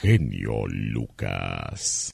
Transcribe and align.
genio 0.00 0.66
Lucas. 0.66 2.10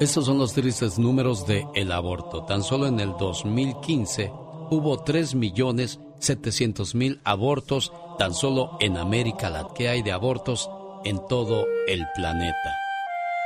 Estos 0.00 0.26
son 0.26 0.38
los 0.38 0.52
tristes 0.52 0.96
números 0.98 1.46
de 1.46 1.66
el 1.74 1.90
aborto. 1.90 2.44
Tan 2.44 2.62
solo 2.62 2.86
en 2.86 3.00
el 3.00 3.16
2015 3.18 4.30
hubo 4.70 5.04
3.700.000 5.04 7.20
abortos 7.24 7.92
tan 8.18 8.34
solo 8.34 8.76
en 8.80 8.96
América 8.96 9.50
la 9.50 9.66
que 9.74 9.88
hay 9.88 10.02
de 10.02 10.12
abortos 10.12 10.70
en 11.04 11.18
todo 11.28 11.66
el 11.88 12.06
planeta. 12.14 12.76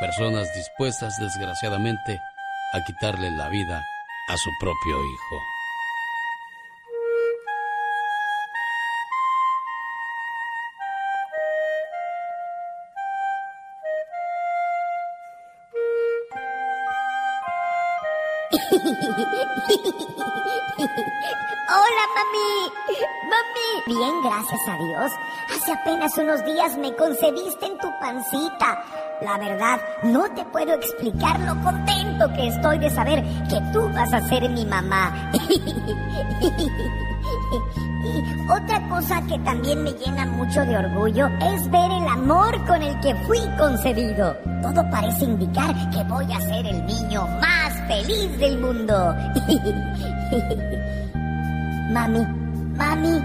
Personas 0.00 0.46
dispuestas 0.54 1.18
desgraciadamente 1.18 2.20
a 2.74 2.84
quitarle 2.84 3.30
la 3.30 3.48
vida 3.48 3.82
a 4.28 4.36
su 4.36 4.50
propio 4.60 4.96
hijo. 4.96 5.51
Hace 26.12 26.24
unos 26.24 26.44
días 26.44 26.76
me 26.76 26.94
concebiste 26.94 27.64
en 27.64 27.78
tu 27.78 27.88
pancita. 27.98 28.84
La 29.22 29.38
verdad, 29.38 29.80
no 30.02 30.24
te 30.34 30.44
puedo 30.44 30.74
explicar 30.74 31.40
lo 31.40 31.58
contento 31.62 32.30
que 32.34 32.48
estoy 32.48 32.78
de 32.80 32.90
saber 32.90 33.24
que 33.48 33.58
tú 33.72 33.88
vas 33.94 34.12
a 34.12 34.20
ser 34.28 34.46
mi 34.50 34.66
mamá. 34.66 35.32
Y 38.04 38.50
otra 38.50 38.88
cosa 38.88 39.22
que 39.22 39.38
también 39.38 39.84
me 39.84 39.92
llena 39.92 40.26
mucho 40.26 40.66
de 40.66 40.76
orgullo 40.76 41.28
es 41.40 41.70
ver 41.70 41.90
el 41.90 42.06
amor 42.08 42.62
con 42.66 42.82
el 42.82 43.00
que 43.00 43.14
fui 43.26 43.38
concebido. 43.56 44.36
Todo 44.60 44.84
parece 44.90 45.24
indicar 45.24 45.74
que 45.90 46.04
voy 46.04 46.30
a 46.30 46.38
ser 46.40 46.66
el 46.66 46.84
niño 46.84 47.26
más 47.40 47.72
feliz 47.86 48.38
del 48.38 48.58
mundo. 48.58 49.14
mami, 51.92 52.26
mami, 52.76 53.24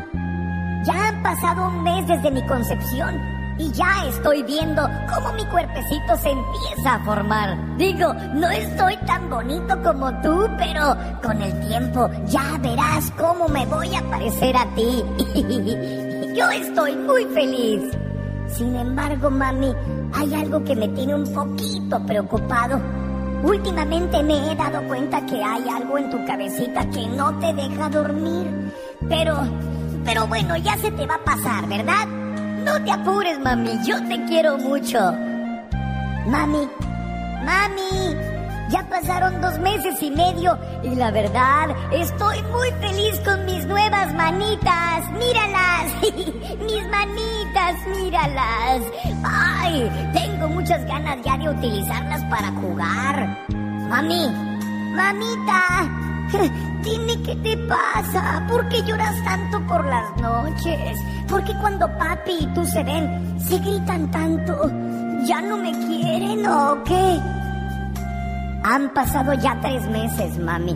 han 1.18 1.24
pasado 1.24 1.68
un 1.68 1.84
mes 1.84 2.08
desde 2.08 2.32
mi 2.32 2.46
concepción 2.46 3.20
y 3.58 3.72
ya 3.72 4.06
estoy 4.08 4.44
viendo 4.44 4.84
cómo 5.14 5.34
mi 5.34 5.44
cuerpecito 5.46 6.16
se 6.18 6.30
empieza 6.30 6.94
a 6.94 7.04
formar. 7.04 7.78
Digo, 7.78 8.14
no 8.36 8.48
estoy 8.50 8.96
tan 8.98 9.30
bonito 9.30 9.82
como 9.84 10.12
tú, 10.22 10.48
pero 10.58 10.96
con 11.24 11.42
el 11.42 11.68
tiempo 11.68 12.08
ya 12.28 12.58
verás 12.62 13.12
cómo 13.18 13.48
me 13.48 13.66
voy 13.66 13.96
a 13.96 14.02
parecer 14.10 14.56
a 14.56 14.66
ti. 14.76 15.04
Yo 16.36 16.50
estoy 16.52 16.96
muy 16.98 17.26
feliz. 17.26 17.82
Sin 18.50 18.76
embargo, 18.76 19.32
mami, 19.32 19.74
hay 20.14 20.34
algo 20.36 20.64
que 20.64 20.76
me 20.76 20.88
tiene 20.90 21.16
un 21.16 21.34
poquito 21.34 22.00
preocupado. 22.06 22.80
Últimamente 23.44 24.22
me 24.22 24.52
he 24.52 24.56
dado 24.56 24.88
cuenta 24.88 25.26
que 25.26 25.44
hay 25.44 25.68
algo 25.68 25.98
en 25.98 26.10
tu 26.12 26.24
cabecita 26.26 26.88
que 26.92 27.08
no 27.08 27.38
te 27.40 27.54
deja 27.54 27.90
dormir. 27.90 28.72
Pero, 29.10 29.36
pero 30.08 30.26
bueno, 30.26 30.56
ya 30.56 30.78
se 30.78 30.90
te 30.90 31.06
va 31.06 31.16
a 31.16 31.24
pasar, 31.26 31.68
¿verdad? 31.68 32.08
No 32.08 32.82
te 32.82 32.92
apures, 32.92 33.38
mami, 33.42 33.78
yo 33.86 34.02
te 34.08 34.24
quiero 34.24 34.58
mucho. 34.58 35.00
Mami, 36.28 36.66
mami, 37.44 38.16
ya 38.70 38.88
pasaron 38.90 39.42
dos 39.42 39.60
meses 39.60 40.02
y 40.02 40.10
medio 40.10 40.58
y 40.82 40.96
la 40.96 41.12
verdad, 41.12 41.76
estoy 41.92 42.42
muy 42.44 42.72
feliz 42.80 43.20
con 43.26 43.46
mis 43.46 43.66
nuevas 43.66 44.14
manitas. 44.14 45.12
Míralas, 45.12 45.92
mis 46.66 46.88
manitas, 46.88 47.76
míralas. 48.00 48.82
Ay, 49.26 49.92
tengo 50.14 50.48
muchas 50.48 50.86
ganas 50.86 51.18
ya 51.26 51.38
de 51.38 51.50
utilizarlas 51.50 52.24
para 52.30 52.50
jugar. 52.54 53.46
Mami, 53.90 54.26
mamita, 54.96 56.17
dime 56.84 57.22
qué 57.24 57.36
te 57.36 57.58
pasa. 57.68 58.46
¿Por 58.50 58.68
qué 58.70 58.82
lloras 58.84 59.16
tanto 59.24 59.66
por 59.68 59.86
las 59.86 60.16
noches? 60.18 61.00
¿Por 61.28 61.44
qué 61.44 61.54
cuando 61.60 61.88
papi 61.98 62.38
y 62.42 62.48
tú 62.54 62.66
se 62.66 62.84
ven, 62.84 63.40
se 63.40 63.60
gritan 63.60 64.10
tanto? 64.12 64.70
¿Ya 65.26 65.42
no 65.42 65.58
me 65.58 65.72
quieren 65.72 66.46
o 66.46 66.84
qué? 66.84 67.20
Han 68.64 68.94
pasado 68.94 69.34
ya 69.34 69.60
tres 69.62 69.88
meses, 69.90 70.38
mami, 70.40 70.76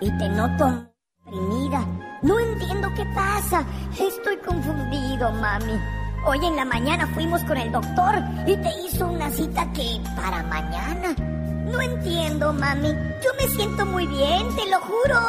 y 0.00 0.10
te 0.18 0.28
noto 0.28 0.92
deprimida. 1.32 1.86
No 2.22 2.38
entiendo 2.38 2.88
qué 2.94 3.04
pasa. 3.14 3.64
Estoy 3.98 4.36
confundido, 4.38 5.32
mami. 5.32 5.78
Hoy 6.24 6.38
en 6.44 6.56
la 6.56 6.64
mañana 6.64 7.06
fuimos 7.08 7.42
con 7.44 7.56
el 7.56 7.72
doctor 7.72 8.14
y 8.46 8.56
te 8.56 8.70
hizo 8.86 9.08
una 9.08 9.30
cita 9.30 9.72
que 9.72 10.00
para 10.14 10.42
mañana. 10.44 11.41
No 11.64 11.80
entiendo, 11.80 12.52
mami. 12.52 12.88
Yo 13.24 13.30
me 13.40 13.48
siento 13.48 13.86
muy 13.86 14.06
bien, 14.06 14.54
te 14.56 14.68
lo 14.70 14.80
juro. 14.80 15.20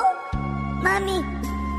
Mami, 0.81 1.23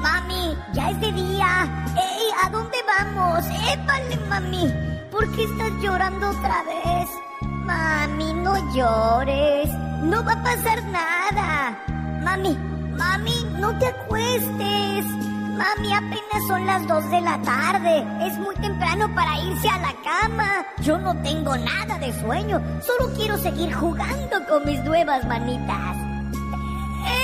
mami, 0.00 0.56
ya 0.72 0.90
es 0.90 1.00
de 1.00 1.12
día. 1.12 1.68
¡Ey, 1.96 2.28
¿a 2.42 2.50
dónde 2.50 2.78
vamos? 2.86 3.44
¡Épale, 3.72 4.16
mami! 4.28 4.72
¿Por 5.10 5.30
qué 5.32 5.44
estás 5.44 5.72
llorando 5.80 6.30
otra 6.30 6.62
vez? 6.64 7.08
Mami, 7.42 8.34
no 8.34 8.54
llores. 8.74 9.68
No 10.02 10.24
va 10.24 10.32
a 10.32 10.42
pasar 10.42 10.82
nada. 10.84 11.78
Mami, 12.22 12.56
mami, 12.96 13.44
no 13.58 13.78
te 13.78 13.86
acuestes. 13.86 15.23
Mami, 15.56 15.92
apenas 15.92 16.46
son 16.48 16.66
las 16.66 16.86
dos 16.88 17.08
de 17.10 17.20
la 17.20 17.40
tarde. 17.42 18.04
Es 18.26 18.36
muy 18.38 18.54
temprano 18.56 19.12
para 19.14 19.38
irse 19.40 19.68
a 19.68 19.78
la 19.78 19.94
cama. 20.02 20.66
Yo 20.82 20.98
no 20.98 21.14
tengo 21.22 21.56
nada 21.56 21.98
de 21.98 22.12
sueño. 22.20 22.60
Solo 22.82 23.12
quiero 23.14 23.38
seguir 23.38 23.72
jugando 23.72 24.44
con 24.48 24.64
mis 24.64 24.82
nuevas 24.82 25.24
manitas. 25.26 25.96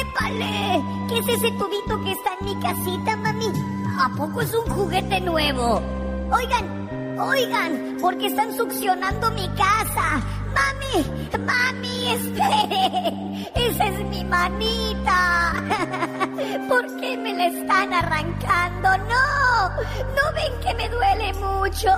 ¡Épale! 0.00 0.82
¿Qué 1.08 1.18
es 1.18 1.28
ese 1.28 1.50
tubito 1.52 2.00
que 2.04 2.12
está 2.12 2.30
en 2.38 2.46
mi 2.46 2.60
casita, 2.60 3.16
mami? 3.16 3.52
¿A 4.00 4.08
poco 4.16 4.40
es 4.40 4.54
un 4.54 4.72
juguete 4.72 5.20
nuevo? 5.20 5.82
Oigan, 6.30 6.89
oigan, 7.18 7.96
porque 8.00 8.26
están 8.26 8.56
succionando 8.56 9.30
mi 9.32 9.48
casa. 9.50 10.20
Mami, 10.54 11.38
mami, 11.38 12.12
espere. 12.12 13.48
Esa 13.54 13.86
es 13.86 14.04
mi 14.06 14.24
manita. 14.24 15.54
¿Por 16.68 17.00
qué 17.00 17.16
me 17.16 17.34
la 17.34 17.46
están 17.46 17.92
arrancando? 17.92 18.96
No, 18.98 19.68
no 19.70 20.32
ven 20.34 20.52
que 20.62 20.74
me 20.74 20.88
duele 20.88 21.32
mucho. 21.34 21.90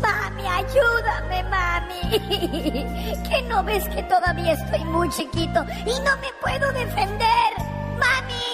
Mami, 0.00 0.46
ayúdame, 0.46 1.42
mami. 1.44 3.22
¿Que 3.28 3.42
no 3.48 3.62
ves 3.64 3.88
que 3.88 4.02
todavía 4.04 4.52
estoy 4.52 4.84
muy 4.84 5.08
chiquito 5.10 5.64
y 5.84 6.00
no 6.00 6.16
me 6.16 6.32
puedo 6.40 6.72
defender? 6.72 7.75
Mami, 7.98 8.48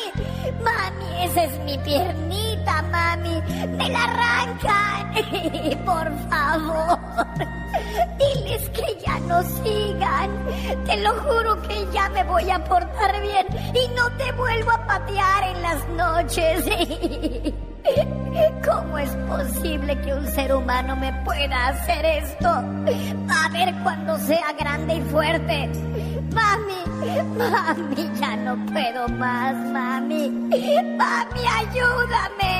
mami, 0.63 1.25
esa 1.25 1.45
es 1.45 1.59
mi 1.61 1.79
piernita, 1.79 2.83
mami. 2.83 3.43
Me 3.77 3.89
la 3.89 4.05
arrancan. 4.05 5.13
Por 5.85 6.09
favor. 6.29 6.99
Diles 8.19 8.69
que 8.71 8.99
ya 9.05 9.19
no 9.21 9.43
sigan. 9.43 10.31
Te 10.87 10.97
lo 10.99 11.11
juro 11.23 11.61
que 11.63 11.87
ya 11.93 12.09
me 12.11 12.25
voy 12.25 12.51
a 12.51 12.63
portar 12.65 13.21
bien 13.21 13.47
y 13.75 13.89
no 13.95 14.11
te 14.17 14.33
vuelvo 14.33 14.71
a 14.71 14.87
patear 14.87 15.57
en 15.57 15.63
las 15.63 15.89
noches. 15.91 16.65
¿Cómo 18.65 18.97
es 18.99 19.11
posible 19.29 20.01
que 20.01 20.15
un 20.15 20.27
ser 20.29 20.55
humano 20.55 20.97
me 20.97 21.13
pueda 21.25 21.69
hacer 21.69 22.05
esto? 22.05 22.49
A 22.49 23.49
ver 23.53 23.75
cuando 23.83 24.19
sea 24.19 24.53
grande 24.59 24.95
y 24.97 25.01
fuerte. 25.03 25.71
Mami, 26.35 26.81
mami, 27.37 28.11
ya 28.19 28.37
no 28.37 28.57
puedo 28.73 29.09
más, 29.09 29.55
mami. 29.73 30.29
Mami, 30.99 31.43
ayúdame. 31.61 32.53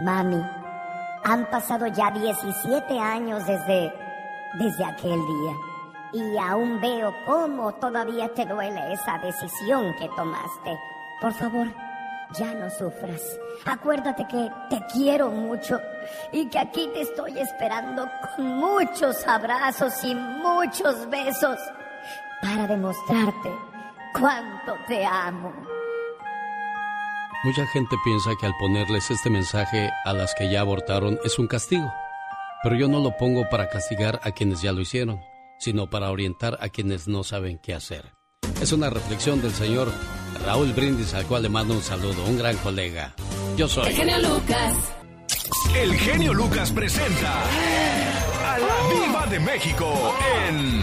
Mami, 0.00 0.40
han 1.24 1.44
pasado 1.50 1.86
ya 1.88 2.10
17 2.10 2.98
años 2.98 3.44
desde, 3.46 3.92
desde 4.54 4.84
aquel 4.84 5.20
día. 5.26 5.54
Y 6.12 6.38
aún 6.38 6.80
veo 6.80 7.12
cómo 7.26 7.74
todavía 7.74 8.32
te 8.32 8.46
duele 8.46 8.92
esa 8.92 9.18
decisión 9.18 9.94
que 9.98 10.08
tomaste. 10.16 10.78
Por 11.20 11.32
favor, 11.32 11.68
ya 12.38 12.54
no 12.54 12.70
sufras. 12.70 13.22
Acuérdate 13.64 14.26
que 14.28 14.50
te 14.70 14.80
quiero 14.92 15.30
mucho 15.30 15.80
y 16.32 16.48
que 16.48 16.58
aquí 16.58 16.88
te 16.92 17.02
estoy 17.02 17.38
esperando 17.38 18.08
con 18.36 18.46
muchos 18.46 19.26
abrazos 19.26 19.92
y 20.04 20.14
muchos 20.14 21.08
besos 21.10 21.58
para 22.40 22.66
demostrarte 22.66 23.50
cuánto 24.12 24.74
te 24.86 25.04
amo. 25.04 25.52
Mucha 27.44 27.66
gente 27.68 27.96
piensa 28.04 28.30
que 28.40 28.46
al 28.46 28.54
ponerles 28.58 29.10
este 29.10 29.30
mensaje 29.30 29.90
a 30.04 30.12
las 30.12 30.34
que 30.34 30.50
ya 30.50 30.60
abortaron 30.60 31.18
es 31.24 31.38
un 31.38 31.46
castigo, 31.46 31.92
pero 32.62 32.76
yo 32.76 32.88
no 32.88 33.00
lo 33.00 33.16
pongo 33.16 33.48
para 33.48 33.68
castigar 33.68 34.20
a 34.24 34.32
quienes 34.32 34.60
ya 34.60 34.72
lo 34.72 34.80
hicieron, 34.80 35.20
sino 35.58 35.88
para 35.88 36.10
orientar 36.10 36.58
a 36.60 36.68
quienes 36.68 37.06
no 37.06 37.22
saben 37.22 37.58
qué 37.58 37.74
hacer. 37.74 38.12
Es 38.60 38.72
una 38.72 38.90
reflexión 38.90 39.40
del 39.40 39.52
señor 39.52 39.88
Raúl 40.44 40.72
Brindis, 40.72 41.14
al 41.14 41.26
cual 41.26 41.42
le 41.42 41.48
mando 41.48 41.74
un 41.74 41.82
saludo, 41.82 42.24
un 42.24 42.38
gran 42.38 42.56
colega. 42.58 43.14
Yo 43.56 43.68
soy. 43.68 43.88
El 43.88 43.94
genio 43.94 44.18
Lucas. 44.18 44.74
El 45.74 45.94
genio 45.94 46.34
Lucas 46.34 46.70
presenta 46.72 47.42
a 47.42 48.58
la 48.58 48.88
Viva 49.04 49.26
de 49.26 49.40
México 49.40 50.14
en 50.48 50.82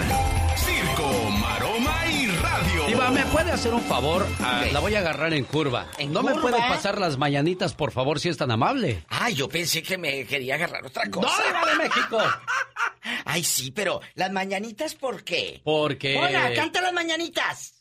Circo, 0.57 1.29
Maroma 1.39 2.05
y 2.11 2.27
Radio. 2.27 2.85
Diva, 2.87 3.09
¿me 3.11 3.25
puede 3.25 3.51
hacer 3.51 3.73
un 3.73 3.81
favor? 3.81 4.25
Ah, 4.39 4.63
la 4.71 4.79
voy 4.79 4.95
a 4.95 4.99
agarrar 4.99 5.33
en 5.33 5.43
curva. 5.45 5.87
¿No 6.09 6.21
me 6.23 6.35
puede 6.35 6.57
pasar 6.57 6.99
las 6.99 7.17
mañanitas, 7.17 7.73
por 7.73 7.91
favor, 7.91 8.19
si 8.19 8.29
es 8.29 8.37
tan 8.37 8.51
amable? 8.51 9.03
Ah, 9.09 9.29
yo 9.29 9.49
pensé 9.49 9.81
que 9.81 9.97
me 9.97 10.25
quería 10.25 10.55
agarrar 10.55 10.85
otra 10.85 11.09
cosa. 11.09 11.27
¡No, 11.27 11.45
Diva 11.47 11.65
de 11.71 11.75
México! 11.89 12.17
Ay, 13.25 13.43
sí, 13.43 13.71
pero 13.71 14.01
¿las 14.15 14.31
mañanitas 14.31 14.95
por 14.95 15.23
qué? 15.23 15.61
Porque... 15.63 16.17
Hola, 16.17 16.53
canta 16.55 16.81
las 16.81 16.93
mañanitas. 16.93 17.75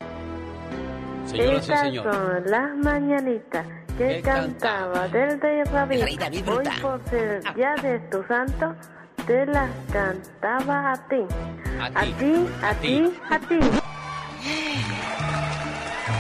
Señoras 1.27 1.69
y 1.69 1.77
señores. 1.77 2.15
son 2.15 2.51
las 2.51 2.77
mañanitas 2.77 3.67
que 3.97 4.09
¿Qué 4.09 4.23
cantaba 4.23 5.09
del. 5.09 5.41
El 5.43 6.03
rey 6.03 6.17
David 6.17 6.49
Hoy 6.49 6.65
por 6.83 7.03
ser 7.09 7.43
día 7.55 7.75
de 7.83 7.99
tu 8.11 8.23
santo, 8.25 8.75
te 9.27 9.47
las 9.47 9.71
cantaba 9.93 10.93
a 10.93 11.09
ti. 11.09 11.23
A 11.81 11.91
ti, 11.91 12.47
a 12.63 12.75
ti. 12.75 12.89
ti, 12.89 13.13
a 13.31 13.39
ti. 13.41 13.59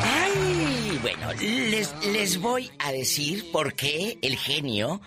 Ay, 0.02 0.98
bueno, 1.02 1.32
les, 1.40 2.06
les 2.06 2.40
voy 2.40 2.70
a 2.78 2.92
decir 2.92 3.50
por 3.52 3.74
qué 3.74 4.18
el 4.22 4.36
genio 4.36 5.00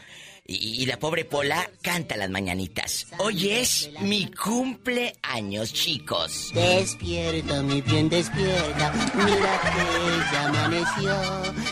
y, 0.47 0.81
y 0.81 0.85
la 0.85 0.97
pobre 0.97 1.25
Pola 1.25 1.69
canta 1.81 2.15
las 2.15 2.29
mañanitas. 2.29 3.07
Hoy 3.19 3.49
es 3.49 3.89
mi 3.99 4.31
cumpleaños, 4.31 5.73
chicos. 5.73 6.51
Despierta, 6.53 7.61
mi 7.61 7.81
bien, 7.81 8.09
despierta. 8.09 8.93
Mira 9.13 9.61
que 9.61 10.33
ya 10.33 10.47
amaneció. 10.47 11.17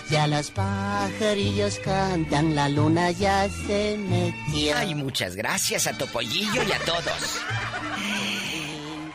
Ya 0.09 0.27
los 0.27 0.51
pajarillos 0.51 1.79
cantan, 1.79 2.53
la 2.53 2.67
luna 2.67 3.11
ya 3.11 3.49
se 3.49 3.97
metió. 3.97 4.75
Ay, 4.75 4.93
muchas 4.93 5.35
gracias 5.35 5.87
a 5.87 5.97
Topollillo 5.97 6.61
y 6.63 6.71
a 6.71 6.79
todos. 6.79 7.39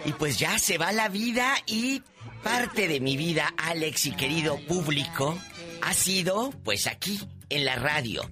Y 0.06 0.12
pues 0.12 0.38
ya 0.38 0.58
se 0.58 0.78
va 0.78 0.92
la 0.92 1.08
vida 1.10 1.54
y 1.66 2.02
parte 2.42 2.88
de 2.88 3.00
mi 3.00 3.18
vida, 3.18 3.52
Alex 3.58 4.06
y 4.06 4.12
querido 4.12 4.58
público, 4.66 5.38
ha 5.82 5.92
sido 5.92 6.50
pues 6.64 6.86
aquí, 6.86 7.20
en 7.50 7.66
la 7.66 7.76
radio. 7.76 8.22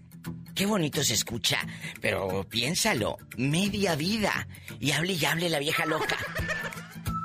Qué 0.58 0.66
bonito 0.66 1.04
se 1.04 1.14
escucha, 1.14 1.64
pero 2.00 2.42
piénsalo, 2.48 3.16
media 3.36 3.94
vida. 3.94 4.48
Y 4.80 4.90
hable 4.90 5.12
y 5.12 5.24
hable 5.24 5.48
la 5.48 5.60
vieja 5.60 5.86
loca. 5.86 6.16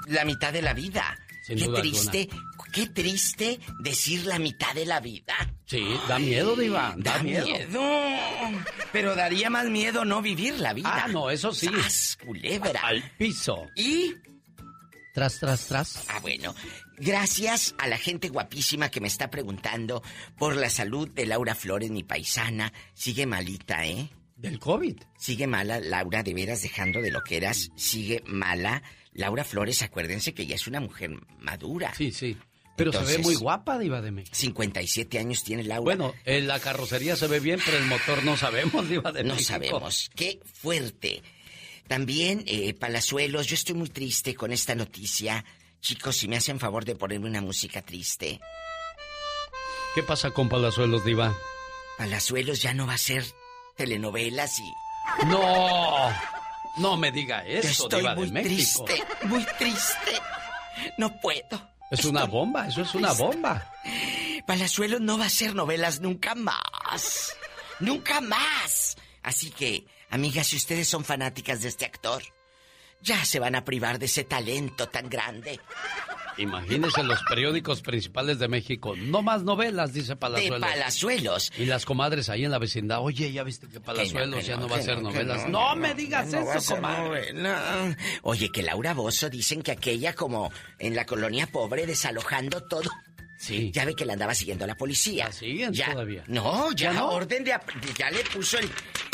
La 0.06 0.24
mitad 0.24 0.54
de 0.54 0.62
la 0.62 0.74
vida. 0.76 1.18
Sin 1.48 1.58
qué 1.58 1.66
duda 1.66 1.82
triste, 1.82 2.30
qué 2.72 2.88
triste 2.90 3.60
decir 3.80 4.28
la 4.28 4.38
mitad 4.38 4.76
de 4.76 4.86
la 4.86 5.00
vida. 5.00 5.34
Sí, 5.66 5.84
da 6.08 6.20
miedo, 6.20 6.56
Diva. 6.56 6.94
Da, 6.96 7.14
Da 7.18 7.24
miedo. 7.24 7.48
miedo. 7.48 7.82
Pero 8.92 9.16
daría 9.16 9.50
más 9.50 9.66
miedo 9.66 10.06
no 10.06 10.22
vivir 10.22 10.60
la 10.60 10.74
vida. 10.74 11.06
Ah, 11.06 11.08
no, 11.08 11.32
eso 11.32 11.52
sí. 11.54 11.68
¡Sas, 11.82 12.20
culebra! 12.24 12.82
Al 12.84 13.02
piso. 13.18 13.68
Y, 13.76 14.14
Tras, 15.16 15.40
tras, 15.40 15.66
tras. 15.68 16.06
ah, 16.10 16.20
bueno, 16.22 16.54
gracias 16.98 17.76
a 17.78 17.88
la 17.88 17.98
gente 17.98 18.30
guapísima 18.30 18.90
que 18.90 19.02
me 19.02 19.08
está 19.08 19.30
preguntando 19.30 20.02
por 20.38 20.56
la 20.56 20.70
salud 20.70 21.10
de 21.10 21.26
Laura 21.26 21.56
Flores, 21.56 21.92
mi 21.92 22.04
paisana. 22.04 22.74
Sigue 22.94 23.26
malita, 23.26 23.86
¿eh? 23.86 24.10
Del 24.36 24.60
COVID. 24.60 24.98
Sigue 25.18 25.48
mala, 25.48 25.80
Laura, 25.80 26.24
de 26.24 26.34
veras 26.34 26.62
dejando 26.62 27.02
de 27.02 27.12
lo 27.12 27.22
que 27.24 27.38
eras. 27.38 27.72
Sigue 27.76 28.24
mala. 28.26 28.84
Laura 29.14 29.44
Flores, 29.44 29.82
acuérdense 29.84 30.34
que 30.34 30.46
ya 30.46 30.56
es 30.56 30.68
una 30.68 30.80
mujer 30.80 31.12
madura. 31.40 31.94
Sí, 31.96 32.12
sí. 32.12 32.36
Pero 32.76 32.92
se 32.92 33.04
ve 33.04 33.18
muy 33.20 33.36
guapa, 33.36 33.78
Diva 33.78 34.02
de 34.02 34.10
México. 34.12 34.36
57 34.36 35.20
años 35.20 35.44
tiene 35.44 35.64
Laura. 35.64 35.84
Bueno, 35.84 36.14
en 36.26 36.48
la 36.48 36.60
carrocería 36.60 37.16
se 37.16 37.28
ve 37.28 37.40
bien, 37.40 37.60
pero 37.64 37.78
el 37.78 37.86
motor 37.86 38.24
no 38.24 38.36
sabemos, 38.36 38.90
Diva 38.90 39.12
de 39.12 39.24
No 39.24 39.36
México. 39.36 39.48
sabemos. 39.52 40.10
Qué 40.16 40.40
fuerte. 40.44 41.22
También, 41.88 42.44
eh, 42.48 42.74
Palazuelos, 42.74 43.46
yo 43.48 43.54
estoy 43.54 43.76
muy 43.76 43.90
triste 43.90 44.34
con 44.34 44.52
esta 44.52 44.74
noticia. 44.74 45.46
Chicos, 45.84 46.16
si 46.16 46.30
me 46.30 46.38
hacen 46.38 46.62
favor 46.62 46.86
de 46.86 46.96
ponerme 46.96 47.28
una 47.28 47.42
música 47.42 47.82
triste. 47.82 48.40
¿Qué 49.94 50.02
pasa 50.02 50.32
con 50.32 50.48
Palazuelos, 50.48 51.04
Diva? 51.04 51.36
Palazuelos 51.98 52.62
ya 52.62 52.74
no 52.74 52.88
va 52.88 52.94
a 52.94 52.98
ser 52.98 53.26
telenovelas 53.76 54.60
y 54.60 54.74
No, 55.28 56.10
no 56.78 56.96
me 56.96 57.12
diga 57.12 57.46
eso, 57.46 57.84
estoy 57.84 58.00
Diva 58.00 58.16
muy 58.16 58.28
de 58.28 58.32
México. 58.32 58.86
triste, 58.86 59.04
muy 59.26 59.46
triste. 59.60 60.12
No 60.98 61.20
puedo. 61.20 61.70
Es 61.92 62.06
una 62.06 62.24
bomba, 62.24 62.66
eso 62.68 62.82
es 62.84 62.96
una 62.96 63.12
bomba. 63.12 63.70
Palazuelos 64.48 65.02
no 65.02 65.18
va 65.18 65.26
a 65.26 65.30
ser 65.30 65.54
novelas 65.54 66.00
nunca 66.00 66.34
más. 66.34 67.36
Nunca 67.82 68.22
más. 68.22 68.96
Así 69.22 69.52
que, 69.52 69.86
amigas, 70.10 70.48
si 70.48 70.56
ustedes 70.56 70.88
son 70.88 71.04
fanáticas 71.04 71.62
de 71.62 71.68
este 71.68 71.84
actor, 71.86 72.24
ya 73.04 73.24
se 73.26 73.40
van 73.40 73.56
a 73.56 73.66
privar 73.66 74.00
de 74.00 74.06
ese 74.06 74.24
talento 74.24 74.88
tan 74.88 75.10
grande. 75.10 75.60
Imagínense 76.38 77.04
los 77.04 77.22
periódicos 77.24 77.82
principales 77.82 78.40
de 78.40 78.48
México. 78.48 78.96
No 78.96 79.22
más 79.22 79.44
novelas, 79.44 79.94
dice 79.94 80.10
De 80.10 80.16
Palazuelos. 80.16 80.60
Palazuelos. 80.62 81.52
Y 81.58 81.66
las 81.66 81.86
comadres 81.86 82.30
ahí 82.30 82.46
en 82.46 82.52
la 82.52 82.58
vecindad, 82.58 83.02
oye, 83.02 83.32
ya 83.32 83.44
viste 83.44 83.68
que 83.68 83.80
Palazuelos 83.80 84.40
Que 84.40 84.46
ya 84.46 84.58
no 84.58 84.68
va 84.68 84.78
a 84.78 84.80
hacer 84.80 85.02
novelas. 85.02 85.48
No, 85.48 85.76
me 85.76 85.94
digas 85.94 86.34
eso, 86.34 86.76
comadre. 86.76 87.34
Oye, 88.24 88.50
que 88.50 88.64
Laura 88.64 88.94
Bozo 88.94 89.30
dicen 89.30 89.62
que 89.62 89.72
aquella 89.72 90.14
como 90.14 90.52
en 90.80 90.96
la 90.96 91.06
colonia 91.06 91.48
pobre 91.48 91.86
desalojando 91.86 92.64
todo. 92.64 92.90
Sí. 93.44 93.72
Ya 93.74 93.84
ve 93.84 93.94
que 93.96 94.06
la 94.06 94.14
andaba 94.14 94.34
siguiendo 94.34 94.66
la 94.66 94.76
policía. 94.76 95.26
¿La 95.26 95.32
siguen 95.34 95.74
ya, 95.74 95.92
todavía? 95.92 96.24
No, 96.28 96.72
ya, 96.72 96.92
¿Ya 96.92 96.94
no? 96.94 97.10
orden 97.10 97.44
de... 97.44 97.54
Ya 97.98 98.10
le 98.10 98.24
puso 98.26 98.58
el... 98.58 98.66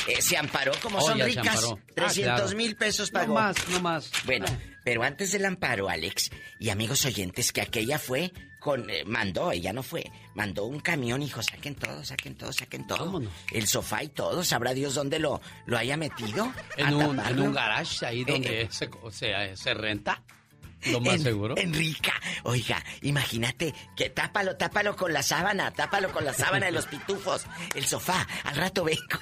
eh, 0.07 0.21
se 0.21 0.37
amparó 0.37 0.71
como 0.83 0.99
Oh, 0.99 1.01
son 1.07 1.19
ricas. 1.19 1.47
amparó. 1.47 1.79
Ah, 1.81 1.91
300 1.95 2.35
claro. 2.41 2.57
mil 2.57 2.75
pesos 2.75 3.11
No 3.11 3.19
pagó. 3.21 3.33
más, 3.33 3.67
no 3.69 3.79
más. 3.81 4.11
Bueno, 4.25 4.45
Ah. 4.47 4.57
pero 4.83 5.01
antes 5.03 5.31
del 5.31 5.45
amparo, 5.45 5.89
Alex, 5.89 6.29
y 6.59 6.69
amigos 6.69 7.05
oyentes, 7.05 7.51
que 7.51 7.61
aquella 7.61 7.97
fue 7.97 8.31
con... 8.59 8.87
eh, 8.89 9.03
mandó, 9.05 9.51
ella 9.51 9.73
no 9.73 9.81
fue, 9.81 10.03
mandó 10.35 10.65
un 10.65 10.79
camión, 10.79 11.21
hijo, 11.23 11.41
saquen 11.41 11.73
todo, 11.75 12.03
saquen 12.05 12.35
todo, 12.35 12.53
saquen 12.53 12.85
todo. 12.85 13.05
Vámonos. 13.05 13.33
El 13.51 13.67
sofá 13.67 14.03
y 14.03 14.09
todo, 14.09 14.43
sabrá 14.43 14.73
Dios 14.75 14.93
dónde 14.93 15.17
lo, 15.17 15.41
lo 15.65 15.77
haya 15.77 15.97
metido. 15.97 16.53
En 16.77 16.93
un, 16.93 17.19
en 17.19 17.39
un 17.39 17.51
garage 17.53 18.05
ahí 18.05 18.23
donde 18.25 18.61
Eh, 18.63 18.67
se, 18.69 18.89
se, 19.11 19.55
se 19.55 19.73
renta. 19.73 20.21
Lo 20.85 21.01
más 21.01 21.15
En- 21.15 21.23
seguro. 21.23 21.57
En 21.57 21.73
rica. 21.73 22.13
Oiga, 22.43 22.83
imagínate 23.01 23.73
que 23.95 24.09
tápalo, 24.09 24.55
tápalo 24.55 24.95
con 24.95 25.13
la 25.13 25.23
sábana, 25.23 25.71
tápalo 25.71 26.11
con 26.11 26.25
la 26.25 26.33
sábana 26.33 26.67
de 26.67 26.71
los 26.71 26.85
pitufos. 26.85 27.45
El 27.75 27.85
sofá, 27.85 28.27
al 28.43 28.55
rato 28.55 28.83
vengo. 28.83 29.19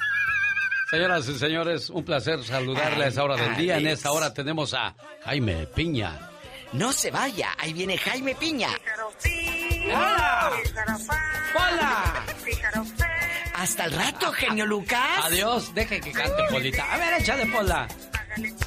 Señoras 0.90 1.28
y 1.28 1.38
señores, 1.38 1.90
un 1.90 2.06
placer 2.06 2.44
saludarles 2.44 3.06
a 3.06 3.08
esa 3.10 3.24
hora 3.24 3.36
del 3.36 3.58
día. 3.58 3.78
En 3.78 3.88
esta 3.88 4.12
hora 4.12 4.34
tenemos 4.34 4.74
a 4.74 4.96
Jaime 5.26 5.68
Piña. 5.68 6.18
No 6.74 6.94
se 6.94 7.12
vaya, 7.12 7.50
ahí 7.58 7.74
viene 7.74 7.98
Jaime 7.98 8.36
Piña. 8.36 8.70
¡Hola! 9.88 10.52
¡Hola! 11.56 12.26
Hasta 13.56 13.86
el 13.86 13.94
rato, 13.94 14.32
genio 14.32 14.66
Lucas. 14.66 15.24
Adiós, 15.24 15.74
deje 15.74 16.00
que 16.00 16.12
cante 16.12 16.44
Polita. 16.50 16.94
A 16.94 16.98
ver, 16.98 17.22
échale 17.22 17.46
Pola. 17.48 17.88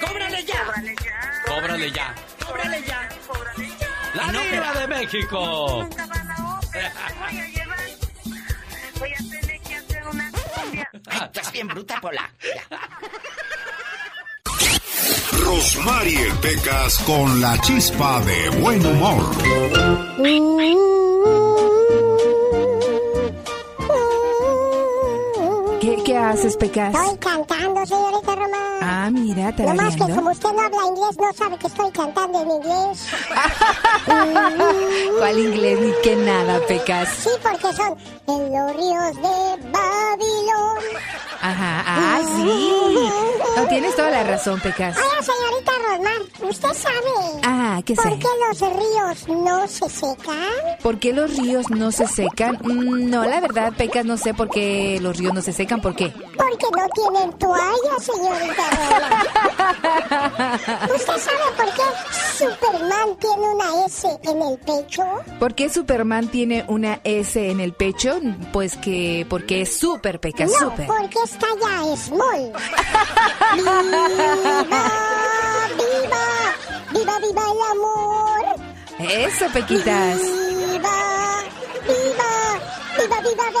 ¡Cóbrale 0.00 0.44
ya! 0.44 0.64
Cóbrale 1.62 1.92
ya. 1.92 2.12
¡Cóbrale 2.44 2.82
ya! 2.88 3.08
La 4.14 4.32
no 4.32 4.40
Diva 4.40 4.72
de 4.80 4.88
México. 4.88 5.88
Voy 8.98 9.12
a 9.12 9.16
tener 9.16 9.60
que 9.60 9.74
hacer 9.76 10.08
una 10.08 10.32
cumbia. 10.32 10.90
Ay, 11.06 11.20
estás 11.22 11.52
bien 11.52 11.68
bruta, 11.68 12.00
Pola. 12.00 12.28
Ya. 12.42 12.80
Rosmarie 15.44 16.32
Pecas 16.42 16.98
con 17.06 17.40
la 17.40 17.56
chispa 17.60 18.20
de 18.22 18.50
buen 18.60 18.84
humor. 18.84 19.22
¿Qué, 26.04 26.16
haces, 26.16 26.56
Pecas? 26.56 26.94
Estoy 26.94 27.16
cantando, 27.18 27.86
señorita 27.86 28.34
Román. 28.34 28.60
Ah, 28.80 29.08
mira, 29.12 29.52
No 29.58 29.74
más 29.74 29.94
que 29.94 30.00
como 30.12 30.30
usted 30.30 30.48
no 30.52 30.60
habla 30.62 30.86
inglés, 30.88 31.16
no 31.18 31.32
sabe 31.32 31.56
que 31.58 31.66
estoy 31.68 31.90
cantando 31.92 32.42
en 32.42 32.50
inglés. 32.50 33.06
¿Cuál 35.18 35.38
inglés 35.38 35.80
ni 35.80 35.92
qué 36.02 36.16
nada, 36.16 36.60
Pecas? 36.66 37.08
Sí, 37.22 37.28
porque 37.42 37.72
son 37.76 37.96
en 38.28 38.52
los 38.52 38.76
ríos 38.76 39.16
de 39.16 39.70
Babilón. 39.70 40.78
Ajá, 41.40 41.84
ah, 41.86 42.20
sí. 42.36 43.08
No, 43.54 43.66
tienes 43.68 43.94
toda 43.94 44.10
la 44.10 44.24
razón, 44.24 44.58
Pecas. 44.60 44.96
Oiga, 44.96 45.22
señorita 45.22 45.72
Rosmar, 45.86 46.50
¿usted 46.50 46.72
sabe 46.72 47.40
Ah, 47.44 47.80
¿qué 47.84 47.94
por 47.94 48.04
sé? 48.04 48.18
qué 48.18 48.28
los 48.48 48.60
ríos 48.60 49.28
no 49.28 49.68
se 49.68 49.90
secan? 49.90 50.78
¿Por 50.82 50.98
qué 50.98 51.12
los 51.12 51.36
ríos 51.36 51.68
no 51.68 51.92
se 51.92 52.06
secan? 52.06 52.58
Mm, 52.62 53.10
no, 53.10 53.24
la 53.24 53.40
verdad, 53.40 53.72
Pecas, 53.76 54.06
no 54.06 54.16
sé 54.16 54.32
por 54.32 54.48
qué 54.48 54.98
los 55.02 55.18
ríos 55.18 55.34
no 55.34 55.42
se 55.42 55.52
secan. 55.52 55.82
¿Por 55.92 55.96
qué? 55.96 56.12
Porque 56.38 56.66
no 56.74 56.88
tienen 56.94 57.32
toalla, 57.38 57.98
señorita. 58.00 58.62
¿Usted 60.94 61.18
sabe 61.18 61.52
por 61.56 61.66
qué 61.74 61.82
su 62.38 62.44
Superman 62.50 63.16
tiene 63.18 63.48
una 63.48 63.84
S 63.86 64.08
en 64.22 64.42
el 64.42 64.58
pecho? 64.58 65.04
¿Por 65.38 65.54
qué 65.54 65.68
Superman 65.68 66.28
tiene 66.28 66.64
una 66.68 67.00
S 67.04 67.50
en 67.50 67.60
el 67.60 67.74
pecho? 67.74 68.18
Pues 68.52 68.76
que 68.76 69.26
porque 69.28 69.60
es 69.62 69.76
súper, 69.76 70.18
Pecas, 70.18 70.50
no, 70.50 70.70
súper. 70.70 70.86
porque 70.86 71.18
está 71.24 71.46
ya 71.60 71.96
small. 71.96 72.52
¡Viva! 73.54 73.82
¡Viva! 75.76 76.24
¡Viva, 76.92 77.18
viva 77.18 77.42
el 77.52 77.60
amor! 77.70 78.42
Eso, 78.98 79.46
Pequitas. 79.52 80.18
¡Viva! 80.20 81.42
¡Viva! 81.86 82.41
¡Viva, 83.02 83.20
viva 83.20 83.44
el 83.48 83.56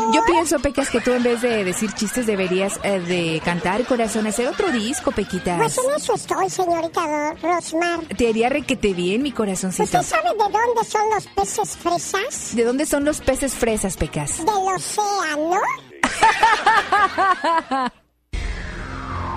amor! 0.00 0.14
Yo 0.14 0.22
pienso, 0.24 0.58
Pecas, 0.58 0.90
que 0.90 1.00
tú 1.00 1.12
en 1.12 1.22
vez 1.22 1.40
de 1.42 1.64
decir 1.64 1.92
chistes 1.92 2.26
deberías 2.26 2.78
eh, 2.82 3.00
de 3.00 3.40
cantar, 3.44 3.84
corazón, 3.86 4.26
hacer 4.26 4.48
otro 4.48 4.70
disco, 4.70 5.12
Pequitas. 5.12 5.58
Pues 5.58 5.78
en 5.78 5.94
eso 5.94 6.14
estoy, 6.14 6.50
señorita 6.50 7.34
Rosmar. 7.42 8.00
Te 8.16 8.28
haría 8.28 8.48
requete 8.48 8.92
bien, 8.92 9.22
mi 9.22 9.32
corazoncito. 9.32 9.84
¿Usted 9.84 10.02
sabe 10.02 10.30
de 10.30 10.36
dónde 10.36 10.84
son 10.84 11.10
los 11.10 11.26
peces 11.28 11.76
fresas? 11.76 12.54
¿De 12.54 12.64
dónde 12.64 12.86
son 12.86 13.04
los 13.04 13.20
peces 13.20 13.54
fresas, 13.54 13.96
Pecas? 13.96 14.38
Del 14.38 14.48
océano. 14.48 15.60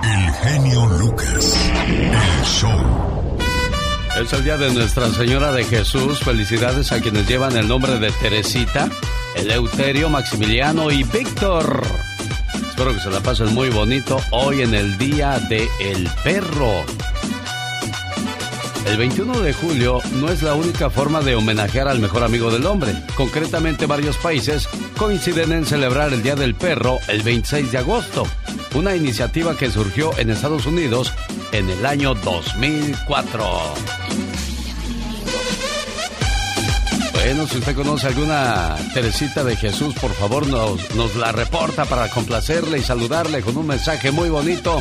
El 0.04 0.32
genio 0.34 0.86
Lucas. 1.00 1.72
El 1.88 2.44
show. 2.44 3.15
Es 4.16 4.32
el 4.32 4.46
día 4.46 4.58
de 4.58 4.74
Nuestra 4.74 5.10
Señora 5.10 5.52
de 5.52 5.66
Jesús. 5.66 6.20
Felicidades 6.20 6.94
a 6.94 7.02
quienes 7.02 7.28
llevan 7.28 7.58
el 7.58 7.68
nombre 7.68 8.00
de 8.00 8.12
Teresita, 8.12 8.90
Eleuterio, 9.36 10.10
Maximiliano 10.10 10.90
y 10.90 11.04
Víctor. 11.04 11.84
Espero 12.70 12.94
que 12.94 13.02
se 13.02 13.10
la 13.10 13.20
pasen 13.20 13.54
muy 13.54 13.70
bonito 13.70 14.18
hoy 14.32 14.62
en 14.62 14.74
el 14.74 14.98
Día 14.98 15.38
de 15.50 15.68
el 15.82 16.10
Perro. 16.24 16.86
El 18.86 18.98
21 18.98 19.42
de 19.42 19.52
julio 19.52 20.00
no 20.14 20.30
es 20.30 20.44
la 20.44 20.54
única 20.54 20.90
forma 20.90 21.22
de 21.22 21.36
homenajear 21.36 21.88
al 21.88 22.00
mejor 22.00 22.24
amigo 22.24 22.52
del 22.52 22.66
hombre. 22.68 22.94
Concretamente, 23.16 23.88
varios 23.88 24.18
países 24.18 24.70
coinciden 24.98 25.52
en 25.52 25.66
celebrar 25.66 26.14
el 26.14 26.22
Día 26.22 26.36
del 26.36 26.54
Perro 26.54 27.00
el 27.08 27.24
26 27.24 27.72
de 27.72 27.78
agosto, 27.80 28.28
una 28.76 28.96
iniciativa 28.96 29.58
que 29.58 29.72
surgió 29.72 30.18
en 30.20 30.30
Estados 30.30 30.68
Unidos 30.68 31.14
en 31.52 31.70
el 31.70 31.86
año 31.86 32.14
2004. 32.14 33.44
Bueno, 37.26 37.48
si 37.48 37.58
usted 37.58 37.76
conoce 37.76 38.06
alguna 38.06 38.76
Teresita 38.94 39.44
de 39.44 39.56
Jesús, 39.56 39.96
por 39.96 40.14
favor 40.14 40.46
nos, 40.46 40.94
nos 40.94 41.16
la 41.16 41.32
reporta 41.32 41.86
para 41.86 42.08
complacerle 42.08 42.78
y 42.78 42.84
saludarle 42.84 43.42
con 43.42 43.58
un 43.58 43.66
mensaje 43.66 44.12
muy 44.12 44.30
bonito 44.30 44.80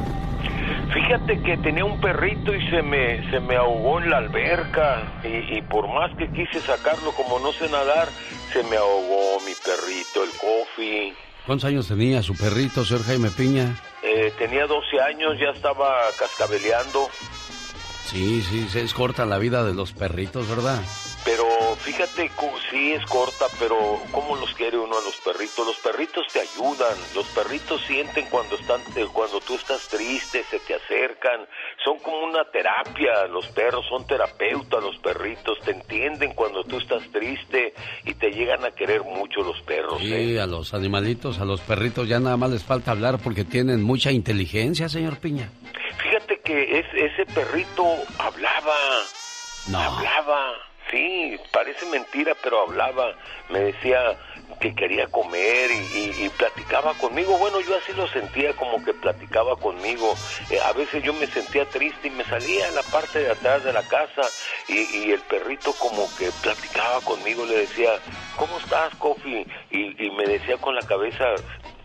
Fíjate 0.94 1.42
que 1.42 1.58
tenía 1.58 1.86
un 1.86 2.00
perrito 2.00 2.54
y 2.54 2.70
se 2.70 2.82
me, 2.82 3.30
se 3.30 3.40
me 3.40 3.56
ahogó 3.56 4.00
en 4.00 4.10
la 4.10 4.18
alberca. 4.18 5.20
Y, 5.24 5.58
y 5.58 5.62
por 5.64 5.88
más 5.88 6.16
que 6.18 6.28
quise 6.32 6.60
sacarlo, 6.60 7.12
como 7.12 7.40
no 7.40 7.52
sé 7.52 7.70
nadar, 7.70 8.08
se 8.54 8.64
me 8.64 8.78
ahogó 8.78 9.40
mi 9.46 9.54
perrito, 9.54 10.24
el 10.24 10.30
Coffee. 10.32 11.14
¿Cuántos 11.46 11.68
años 11.68 11.88
tenía 11.88 12.22
su 12.22 12.36
perrito, 12.36 12.86
señor 12.86 13.04
Jaime 13.06 13.30
Piña? 13.32 13.76
Eh, 14.04 14.32
tenía 14.38 14.68
12 14.68 15.02
años, 15.02 15.34
ya 15.40 15.50
estaba 15.50 15.96
cascabeleando. 16.18 17.10
Sí, 18.10 18.42
sí, 18.42 18.68
se 18.70 18.82
es 18.82 18.94
corta 18.96 19.24
la 19.26 19.38
vida 19.38 19.64
de 19.64 19.76
los 19.76 19.94
perritos, 19.94 20.50
¿verdad? 20.50 20.82
Pero 21.24 21.46
fíjate, 21.78 22.32
sí 22.72 22.94
es 22.94 23.06
corta, 23.06 23.46
pero 23.60 23.78
¿cómo 24.12 24.36
los 24.36 24.54
quiere 24.54 24.78
uno 24.78 24.98
a 24.98 25.02
los 25.02 25.16
perritos? 25.18 25.66
Los 25.66 25.78
perritos 25.78 26.26
te 26.32 26.40
ayudan, 26.40 26.98
los 27.14 27.26
perritos 27.28 27.82
sienten 27.86 28.26
cuando 28.30 28.56
están, 28.56 28.82
eh, 28.96 29.06
cuando 29.14 29.40
tú 29.42 29.56
estás 29.56 29.88
triste, 29.90 30.44
se 30.50 30.60
te 30.60 30.76
acercan, 30.76 31.48
son 31.84 32.00
como 32.00 32.26
una 32.26 32.46
terapia, 32.52 33.28
los 33.28 33.46
perros 33.48 33.86
son 33.88 34.06
terapeutas, 34.08 34.84
los 34.84 34.98
perritos 34.98 35.60
te 35.64 35.72
entienden 35.72 36.34
cuando 36.34 36.64
tú 36.64 36.78
estás 36.78 37.04
triste 37.12 37.74
y 38.06 38.14
te 38.16 38.32
llegan 38.32 38.64
a 38.66 38.72
querer 38.72 39.04
mucho 39.04 39.42
los 39.42 39.62
perros. 39.62 40.00
Sí, 40.00 40.36
¿eh? 40.36 40.42
a 40.42 40.48
los 40.48 40.74
animalitos, 40.74 41.40
a 41.40 41.46
los 41.46 41.62
perritos 41.62 42.08
ya 42.08 42.20
nada 42.20 42.38
más 42.38 42.50
les 42.50 42.64
falta 42.64 42.92
hablar 42.92 43.20
porque 43.20 43.44
tienen 43.44 43.84
mucha 43.84 44.12
inteligencia, 44.12 44.90
señor 44.90 45.18
Piña. 45.18 45.52
Fíjate 46.02 46.19
que 46.50 46.80
es, 46.80 46.86
ese 46.96 47.28
perrito 47.28 47.86
hablaba. 48.18 48.76
No. 49.68 49.80
Hablaba. 49.80 50.56
Sí, 50.90 51.40
parece 51.52 51.86
mentira, 51.86 52.34
pero 52.42 52.62
hablaba. 52.62 53.14
Me 53.50 53.60
decía 53.60 54.18
que 54.60 54.74
quería 54.74 55.06
comer 55.12 55.70
y, 55.70 55.76
y- 55.76 56.26
y 56.26 56.30
platicaba 56.30 56.96
conmigo. 56.96 57.38
Bueno, 57.38 57.60
yo 57.62 57.78
así 57.78 57.94
lo 57.94 58.08
sentía 58.08 58.56
como 58.56 58.82
que 58.82 58.96
platicaba 58.96 59.58
conmigo. 59.58 60.18
Eh, 60.50 60.60
a 60.60 60.74
veces 60.74 61.04
yo 61.04 61.14
me 61.14 61.28
sentía 61.28 61.70
triste 61.70 62.08
y 62.08 62.12
me 62.12 62.24
salía 62.26 62.70
a 62.70 62.72
la 62.72 62.82
parte 62.82 63.20
de 63.20 63.30
atrás 63.30 63.64
de 63.64 63.72
la 63.72 63.84
casa 63.84 64.32
y, 64.68 64.80
y 65.06 65.12
el 65.12 65.22
perrito 65.22 65.74
como 65.74 66.16
que 66.16 66.32
platicaba 66.32 67.02
conmigo. 67.02 67.46
Le 67.46 67.68
decía, 67.68 67.92
¿cómo 68.38 68.58
estás, 68.58 68.96
Coffee? 68.96 69.46
Y, 69.70 70.04
y 70.04 70.10
me 70.10 70.26
decía 70.26 70.58
con 70.58 70.74
la 70.74 70.84
cabeza, 70.88 71.24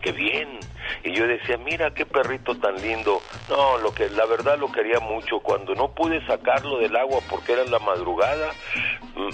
que 0.01 0.11
bien. 0.11 0.65
Y 1.03 1.13
yo 1.13 1.27
decía, 1.27 1.57
mira 1.57 1.93
qué 1.93 2.05
perrito 2.05 2.55
tan 2.55 2.75
lindo. 2.81 3.21
No, 3.49 3.77
lo 3.77 3.93
que 3.93 4.09
la 4.09 4.25
verdad 4.25 4.57
lo 4.57 4.71
quería 4.71 4.99
mucho. 4.99 5.39
Cuando 5.39 5.75
no 5.75 5.89
pude 5.89 6.25
sacarlo 6.25 6.79
del 6.79 6.95
agua 6.95 7.19
porque 7.29 7.53
era 7.53 7.63
la 7.65 7.79
madrugada, 7.79 8.51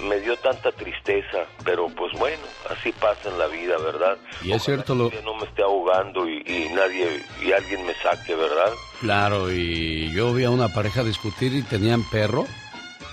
me 0.04 0.20
dio 0.20 0.36
tanta 0.38 0.72
tristeza. 0.72 1.46
Pero 1.64 1.88
pues 1.88 2.12
bueno, 2.20 2.44
así 2.70 2.92
pasa 2.94 3.30
en 3.30 3.38
la 3.38 3.48
vida, 3.48 3.78
¿verdad? 3.78 4.18
Y 4.44 4.52
es 4.52 4.64
cierto 4.64 4.96
lo... 4.96 5.10
Que 5.10 5.22
no 5.22 5.36
me 5.36 5.46
esté 5.46 5.64
ahogando 5.64 6.28
y, 6.28 6.44
y 6.46 6.70
nadie 6.74 7.22
y 7.44 7.52
alguien 7.52 7.86
me 7.86 7.94
saque, 7.96 8.36
¿verdad? 8.36 8.72
Claro, 9.00 9.52
y 9.52 10.14
yo 10.14 10.34
vi 10.34 10.44
a 10.44 10.50
una 10.50 10.70
pareja 10.70 11.04
discutir 11.04 11.54
y 11.54 11.64
tenían 11.64 12.04
perro. 12.10 12.46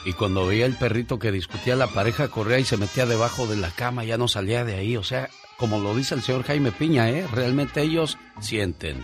Y 0.05 0.13
cuando 0.13 0.47
veía 0.47 0.65
el 0.65 0.77
perrito 0.77 1.19
que 1.19 1.33
discutía, 1.33 1.77
la 1.77 1.89
pareja 1.89 2.29
corría 2.29 2.59
y 2.59 2.65
se 2.65 2.77
metía 2.77 3.05
debajo 3.05 3.47
de 3.47 3.57
la 3.57 3.71
cama, 3.71 4.05
ya 4.05 4.17
no 4.17 4.29
salía 4.29 4.65
de 4.65 4.77
ahí. 4.77 4.97
O 4.97 5.03
sea, 5.03 5.29
como 5.59 5.81
lo 5.81 5.95
dice 5.95 6.15
el 6.15 6.23
señor 6.23 6.45
Jaime 6.45 6.71
Piña, 6.73 7.11
¿eh? 7.11 7.27
Realmente 7.33 7.83
ellos 7.83 8.17
sienten. 8.41 9.03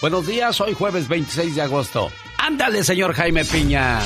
Buenos 0.00 0.26
días, 0.26 0.60
hoy 0.60 0.74
jueves 0.74 1.08
26 1.08 1.56
de 1.56 1.62
agosto. 1.62 2.10
Ándale, 2.36 2.84
señor 2.84 3.14
Jaime 3.14 3.44
Piña. 3.44 3.98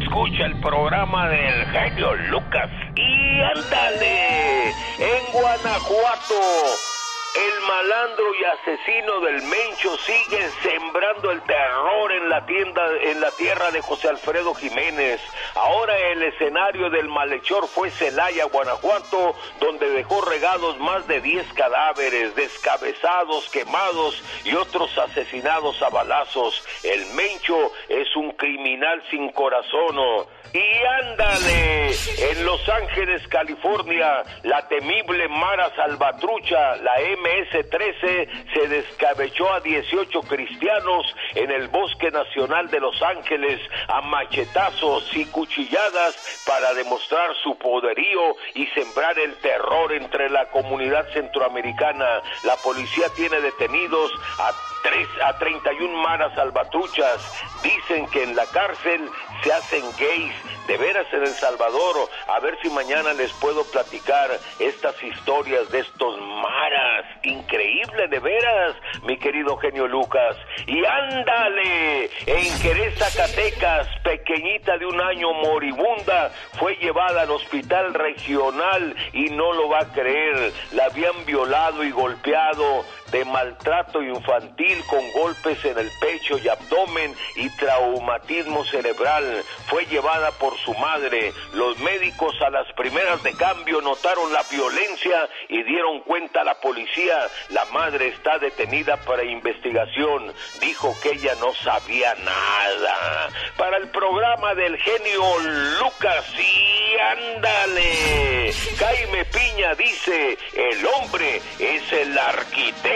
Escucha 0.00 0.46
el 0.46 0.60
programa 0.60 1.28
del 1.28 1.66
genio 1.66 2.14
Lucas 2.30 2.70
y 2.94 3.40
ándale 3.42 4.68
en 4.70 5.32
Guanajuato. 5.32 6.95
El 7.36 7.60
malandro 7.68 8.24
y 8.34 8.44
asesino 8.44 9.20
del 9.20 9.42
Mencho 9.42 9.94
sigue 9.98 10.48
sembrando 10.62 11.30
el 11.30 11.42
terror 11.42 12.12
en 12.12 12.30
la 12.30 12.46
tienda, 12.46 12.82
en 13.02 13.20
la 13.20 13.30
tierra 13.32 13.70
de 13.70 13.82
José 13.82 14.08
Alfredo 14.08 14.54
Jiménez. 14.54 15.20
Ahora 15.54 15.98
el 15.98 16.22
escenario 16.22 16.88
del 16.88 17.08
malhechor 17.08 17.68
fue 17.68 17.90
Celaya, 17.90 18.46
Guanajuato, 18.46 19.34
donde 19.60 19.90
dejó 19.90 20.22
regados 20.22 20.78
más 20.78 21.06
de 21.08 21.20
10 21.20 21.52
cadáveres, 21.52 22.34
descabezados, 22.36 23.50
quemados 23.50 24.22
y 24.44 24.54
otros 24.54 24.96
asesinados 24.96 25.82
a 25.82 25.90
balazos. 25.90 26.66
El 26.82 27.04
Mencho 27.16 27.70
es 27.90 28.16
un 28.16 28.32
criminal 28.32 29.02
sin 29.10 29.30
corazón. 29.32 29.98
¿o? 29.98 30.26
Y 30.52 30.84
ándale, 31.02 31.90
en 32.30 32.46
Los 32.46 32.66
Ángeles, 32.68 33.26
California, 33.28 34.22
la 34.44 34.66
temible 34.68 35.28
Mara 35.28 35.70
Salvatrucha, 35.76 36.76
la 36.76 36.98
MS-13, 37.26 38.52
se 38.54 38.68
descabechó 38.68 39.52
a 39.52 39.60
18 39.60 40.20
cristianos 40.22 41.06
en 41.34 41.50
el 41.50 41.68
Bosque 41.68 42.10
Nacional 42.10 42.70
de 42.70 42.80
Los 42.80 43.00
Ángeles 43.02 43.60
a 43.88 44.00
machetazos 44.02 45.14
y 45.16 45.24
cuchilladas 45.26 46.44
para 46.46 46.72
demostrar 46.74 47.34
su 47.42 47.58
poderío 47.58 48.36
y 48.54 48.66
sembrar 48.68 49.18
el 49.18 49.34
terror 49.36 49.92
entre 49.92 50.30
la 50.30 50.46
comunidad 50.50 51.06
centroamericana. 51.12 52.22
La 52.44 52.56
policía 52.56 53.08
tiene 53.16 53.40
detenidos 53.40 54.12
a, 54.38 54.52
tres, 54.82 55.08
a 55.24 55.38
31 55.38 56.02
maras 56.02 56.34
salvatruchas. 56.34 57.32
Dicen 57.62 58.06
que 58.08 58.22
en 58.22 58.36
la 58.36 58.46
cárcel 58.46 59.10
se 59.42 59.52
hacen 59.52 59.82
gays, 59.98 60.34
de 60.66 60.76
veras 60.76 61.06
en 61.12 61.22
El 61.22 61.34
Salvador, 61.34 62.08
a 62.28 62.40
ver 62.40 62.58
si 62.62 62.70
mañana 62.70 63.12
les 63.14 63.32
puedo 63.34 63.64
platicar 63.64 64.30
estas 64.58 65.02
historias 65.02 65.70
de 65.70 65.80
estos 65.80 66.20
maras, 66.20 67.04
increíble 67.22 68.08
de 68.08 68.18
veras, 68.18 68.74
mi 69.02 69.16
querido 69.18 69.56
genio 69.56 69.86
Lucas. 69.86 70.36
Y 70.66 70.84
ándale, 70.84 72.10
en 72.26 72.60
Querés, 72.60 72.98
Zacatecas, 72.98 73.88
pequeñita 74.02 74.76
de 74.78 74.86
un 74.86 75.00
año 75.00 75.32
moribunda, 75.32 76.30
fue 76.58 76.76
llevada 76.76 77.22
al 77.22 77.30
hospital 77.30 77.94
regional 77.94 78.94
y 79.12 79.30
no 79.30 79.52
lo 79.52 79.68
va 79.68 79.80
a 79.80 79.92
creer, 79.92 80.52
la 80.72 80.86
habían 80.86 81.24
violado 81.24 81.84
y 81.84 81.90
golpeado 81.90 82.84
de 83.10 83.24
maltrato 83.24 84.02
infantil 84.02 84.82
con 84.86 85.00
golpes 85.12 85.64
en 85.64 85.78
el 85.78 85.90
pecho 86.00 86.38
y 86.38 86.48
abdomen 86.48 87.14
y 87.36 87.48
traumatismo 87.50 88.64
cerebral. 88.64 89.44
Fue 89.66 89.86
llevada 89.86 90.30
por 90.32 90.56
su 90.58 90.74
madre. 90.74 91.32
Los 91.52 91.78
médicos 91.78 92.34
a 92.42 92.50
las 92.50 92.70
primeras 92.74 93.22
de 93.22 93.32
cambio 93.34 93.80
notaron 93.80 94.32
la 94.32 94.42
violencia 94.50 95.28
y 95.48 95.62
dieron 95.62 96.00
cuenta 96.00 96.40
a 96.40 96.44
la 96.44 96.54
policía. 96.54 97.28
La 97.50 97.64
madre 97.66 98.08
está 98.08 98.38
detenida 98.38 98.96
para 98.98 99.24
investigación. 99.24 100.32
Dijo 100.60 100.96
que 101.02 101.12
ella 101.12 101.34
no 101.40 101.54
sabía 101.54 102.14
nada. 102.16 103.28
Para 103.56 103.76
el 103.76 103.88
programa 103.88 104.54
del 104.54 104.76
genio 104.78 105.38
Lucas, 105.80 106.24
y 106.38 106.98
ándale. 106.98 108.52
Jaime 108.78 109.24
Piña 109.26 109.74
dice, 109.74 110.38
el 110.54 110.86
hombre 110.86 111.40
es 111.58 111.92
el 111.92 112.18
arquitecto 112.18 112.95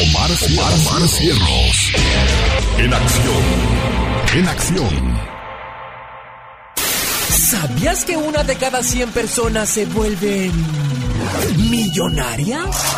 Omar, 0.00 0.30
Omar, 0.30 0.72
Omar 0.74 1.08
Cierros. 1.08 1.92
En 2.78 2.94
acción. 2.94 3.42
En 4.32 4.48
acción. 4.48 5.18
¿Sabías 7.28 8.04
que 8.04 8.16
una 8.16 8.44
de 8.44 8.54
cada 8.54 8.84
100 8.84 9.10
personas 9.10 9.68
se 9.68 9.86
vuelven 9.86 10.52
millonarias? 11.68 12.96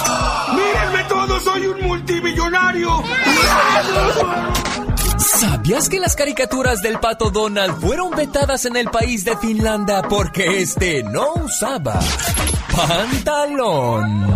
¡Mírenme 0.55 1.05
todos! 1.09 1.43
¡Soy 1.43 1.67
un 1.69 1.81
multimillonario! 1.87 3.03
¿Sabías 5.17 5.89
que 5.89 6.01
las 6.01 6.15
caricaturas 6.17 6.83
del 6.83 6.99
pato 6.99 7.31
Donald 7.31 7.81
fueron 7.81 8.11
vetadas 8.11 8.67
en 8.67 8.77
el 8.77 8.91
país 8.91 9.25
de 9.25 9.39
Finlandia 9.39 10.03
porque 10.03 10.61
este 10.61 11.03
no 11.03 11.33
usaba 11.45 11.99
pantalón? 12.77 14.29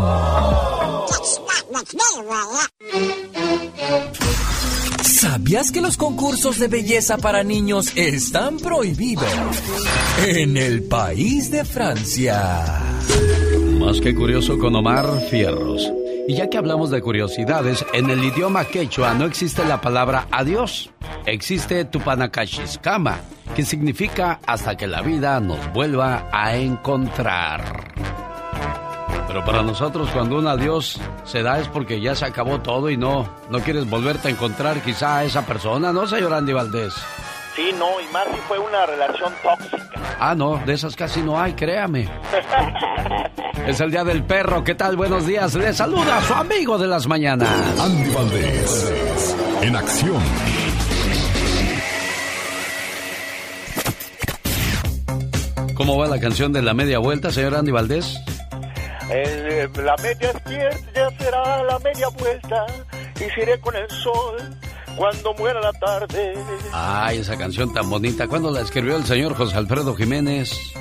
¿Sabías 5.02 5.72
que 5.72 5.80
los 5.80 5.96
concursos 5.96 6.58
de 6.58 6.68
belleza 6.68 7.18
para 7.18 7.42
niños 7.42 7.96
están 7.96 8.58
prohibidos 8.58 9.24
en 10.26 10.56
el 10.56 10.84
país 10.84 11.50
de 11.50 11.64
Francia? 11.64 12.82
Más 13.78 14.00
que 14.00 14.14
curioso 14.14 14.58
con 14.58 14.74
Omar 14.76 15.06
Fierros. 15.30 15.90
Y 16.26 16.36
ya 16.36 16.48
que 16.48 16.56
hablamos 16.56 16.90
de 16.90 17.02
curiosidades, 17.02 17.84
en 17.92 18.08
el 18.08 18.24
idioma 18.24 18.64
quechua 18.64 19.12
no 19.12 19.26
existe 19.26 19.64
la 19.64 19.80
palabra 19.80 20.26
adiós. 20.30 20.90
Existe 21.26 21.84
tupanakashiskama, 21.84 23.20
que 23.54 23.64
significa 23.64 24.40
hasta 24.46 24.76
que 24.76 24.86
la 24.86 25.02
vida 25.02 25.38
nos 25.40 25.72
vuelva 25.72 26.28
a 26.32 26.56
encontrar. 26.56 27.83
Pero 29.34 29.44
para 29.44 29.64
nosotros 29.64 30.08
cuando 30.12 30.38
un 30.38 30.46
adiós 30.46 31.00
se 31.24 31.42
da 31.42 31.58
es 31.58 31.66
porque 31.66 32.00
ya 32.00 32.14
se 32.14 32.24
acabó 32.24 32.60
todo 32.60 32.88
y 32.88 32.96
no, 32.96 33.28
no 33.50 33.58
quieres 33.58 33.90
volverte 33.90 34.28
a 34.28 34.30
encontrar 34.30 34.80
quizá 34.80 35.18
a 35.18 35.24
esa 35.24 35.44
persona, 35.44 35.92
¿no, 35.92 36.06
señor 36.06 36.32
Andy 36.34 36.52
Valdés? 36.52 36.94
Sí, 37.56 37.74
no, 37.76 38.00
y 38.00 38.06
más 38.12 38.28
si 38.32 38.40
fue 38.42 38.60
una 38.60 38.86
relación 38.86 39.32
tóxica. 39.42 40.16
Ah, 40.20 40.36
no, 40.36 40.62
de 40.64 40.74
esas 40.74 40.94
casi 40.94 41.20
no 41.20 41.40
hay, 41.40 41.54
créame. 41.54 42.08
es 43.66 43.80
el 43.80 43.90
día 43.90 44.04
del 44.04 44.22
perro, 44.22 44.62
¿qué 44.62 44.76
tal? 44.76 44.96
Buenos 44.96 45.26
días, 45.26 45.52
le 45.56 45.72
saluda 45.72 46.18
a 46.18 46.22
su 46.22 46.32
amigo 46.32 46.78
de 46.78 46.86
las 46.86 47.08
mañanas. 47.08 47.80
Andy 47.80 48.14
Valdés, 48.14 49.36
en 49.62 49.74
acción. 49.74 50.22
¿Cómo 55.74 55.98
va 55.98 56.06
la 56.06 56.20
canción 56.20 56.52
de 56.52 56.62
la 56.62 56.72
media 56.72 57.00
vuelta, 57.00 57.32
señor 57.32 57.56
Andy 57.56 57.72
Valdés? 57.72 58.16
Eh, 59.10 59.68
la 59.76 59.96
media 60.02 60.30
izquierda 60.30 60.78
ya 60.94 61.10
será 61.18 61.62
la 61.62 61.78
media 61.80 62.08
vuelta 62.18 62.66
y 63.20 63.40
iré 63.40 63.60
con 63.60 63.76
el 63.76 63.88
sol 63.90 64.36
cuando 64.96 65.34
muera 65.34 65.60
la 65.60 65.72
tarde. 65.72 66.34
Ay, 66.72 67.18
esa 67.18 67.36
canción 67.36 67.72
tan 67.72 67.88
bonita. 67.90 68.26
¿Cuándo 68.28 68.50
la 68.50 68.60
escribió 68.60 68.96
el 68.96 69.04
señor 69.04 69.34
José 69.34 69.56
Alfredo 69.56 69.94
Jiménez? 69.94 70.74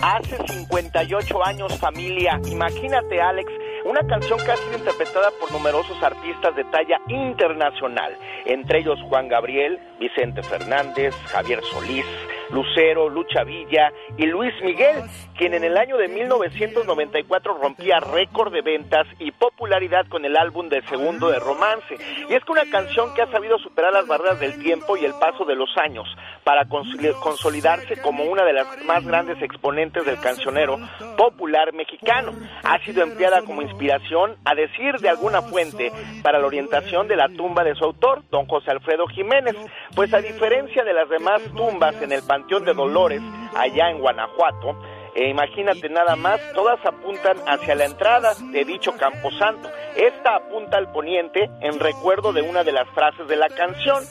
Hace 0.00 0.36
58 0.46 1.44
años, 1.44 1.78
familia. 1.78 2.40
Imagínate, 2.46 3.20
Alex, 3.20 3.50
una 3.84 4.00
canción 4.06 4.38
que 4.44 4.52
ha 4.52 4.56
sido 4.56 4.78
interpretada 4.78 5.30
por 5.40 5.50
numerosos 5.50 6.00
artistas 6.02 6.54
de 6.56 6.64
talla 6.64 6.98
internacional, 7.08 8.16
entre 8.44 8.80
ellos 8.80 8.98
Juan 9.08 9.28
Gabriel, 9.28 9.78
Vicente 9.98 10.42
Fernández, 10.42 11.14
Javier 11.26 11.60
Solís, 11.64 12.06
Lucero, 12.50 13.08
Lucha 13.08 13.44
Villa 13.44 13.92
y 14.16 14.26
Luis 14.26 14.54
Miguel, 14.62 15.02
quien 15.36 15.54
en 15.54 15.64
el 15.64 15.76
año 15.76 15.96
de 15.96 16.08
1994 16.08 17.58
rompía 17.58 18.00
récord 18.00 18.52
de 18.52 18.62
ventas 18.62 19.06
y 19.18 19.30
popularidad 19.30 20.06
con 20.08 20.24
el 20.24 20.36
álbum 20.36 20.68
de 20.68 20.82
segundo 20.82 21.30
de 21.30 21.38
romance. 21.38 21.96
Y 22.28 22.34
es 22.34 22.44
que 22.44 22.52
una 22.52 22.70
canción 22.70 23.14
que 23.14 23.22
ha 23.22 23.30
sabido 23.30 23.58
superar 23.58 23.92
las 23.92 24.06
barreras 24.06 24.40
del 24.40 24.58
tiempo 24.58 24.96
y 24.96 25.04
el 25.04 25.12
paso 25.14 25.44
de 25.44 25.54
los 25.54 25.70
años 25.76 26.06
para 26.44 26.66
consolidarse 26.66 28.00
como 28.00 28.24
una 28.24 28.44
de 28.44 28.54
las 28.54 28.84
más 28.84 29.04
grandes 29.04 29.40
exponentes 29.42 30.04
del 30.04 30.18
cancionero 30.18 30.78
popular 31.16 31.72
mexicano. 31.74 32.32
Ha 32.64 32.78
sido 32.84 33.02
empleada 33.02 33.42
como 33.42 33.62
inspiración, 33.62 34.36
a 34.44 34.54
decir 34.54 34.96
de 35.00 35.08
alguna 35.08 35.42
fuente, 35.42 35.92
para 36.22 36.38
la 36.38 36.46
orientación 36.46 37.06
de 37.08 37.16
la 37.16 37.28
tumba 37.28 37.64
de 37.64 37.74
su 37.74 37.84
autor, 37.84 38.22
don 38.30 38.46
José 38.46 38.70
Alfredo 38.70 39.06
Jiménez, 39.08 39.56
pues 39.94 40.12
a 40.14 40.20
diferencia 40.20 40.84
de 40.84 40.92
las 40.92 41.08
demás 41.08 41.42
tumbas 41.54 42.00
en 42.02 42.12
el 42.12 42.22
De 42.46 42.74
Dolores, 42.74 43.20
allá 43.54 43.90
en 43.90 43.98
Guanajuato, 43.98 44.78
e 45.14 45.28
imagínate 45.28 45.88
nada 45.88 46.16
más, 46.16 46.40
todas 46.54 46.78
apuntan 46.84 47.36
hacia 47.46 47.74
la 47.74 47.86
entrada 47.86 48.34
de 48.52 48.64
dicho 48.64 48.92
camposanto. 48.92 49.68
Esta 49.96 50.36
apunta 50.36 50.78
al 50.78 50.92
poniente 50.92 51.50
en 51.60 51.78
recuerdo 51.80 52.32
de 52.32 52.42
una 52.42 52.62
de 52.64 52.72
las 52.72 52.88
frases 52.90 53.26
de 53.26 53.36
la 53.36 53.48
canción, 53.48 54.04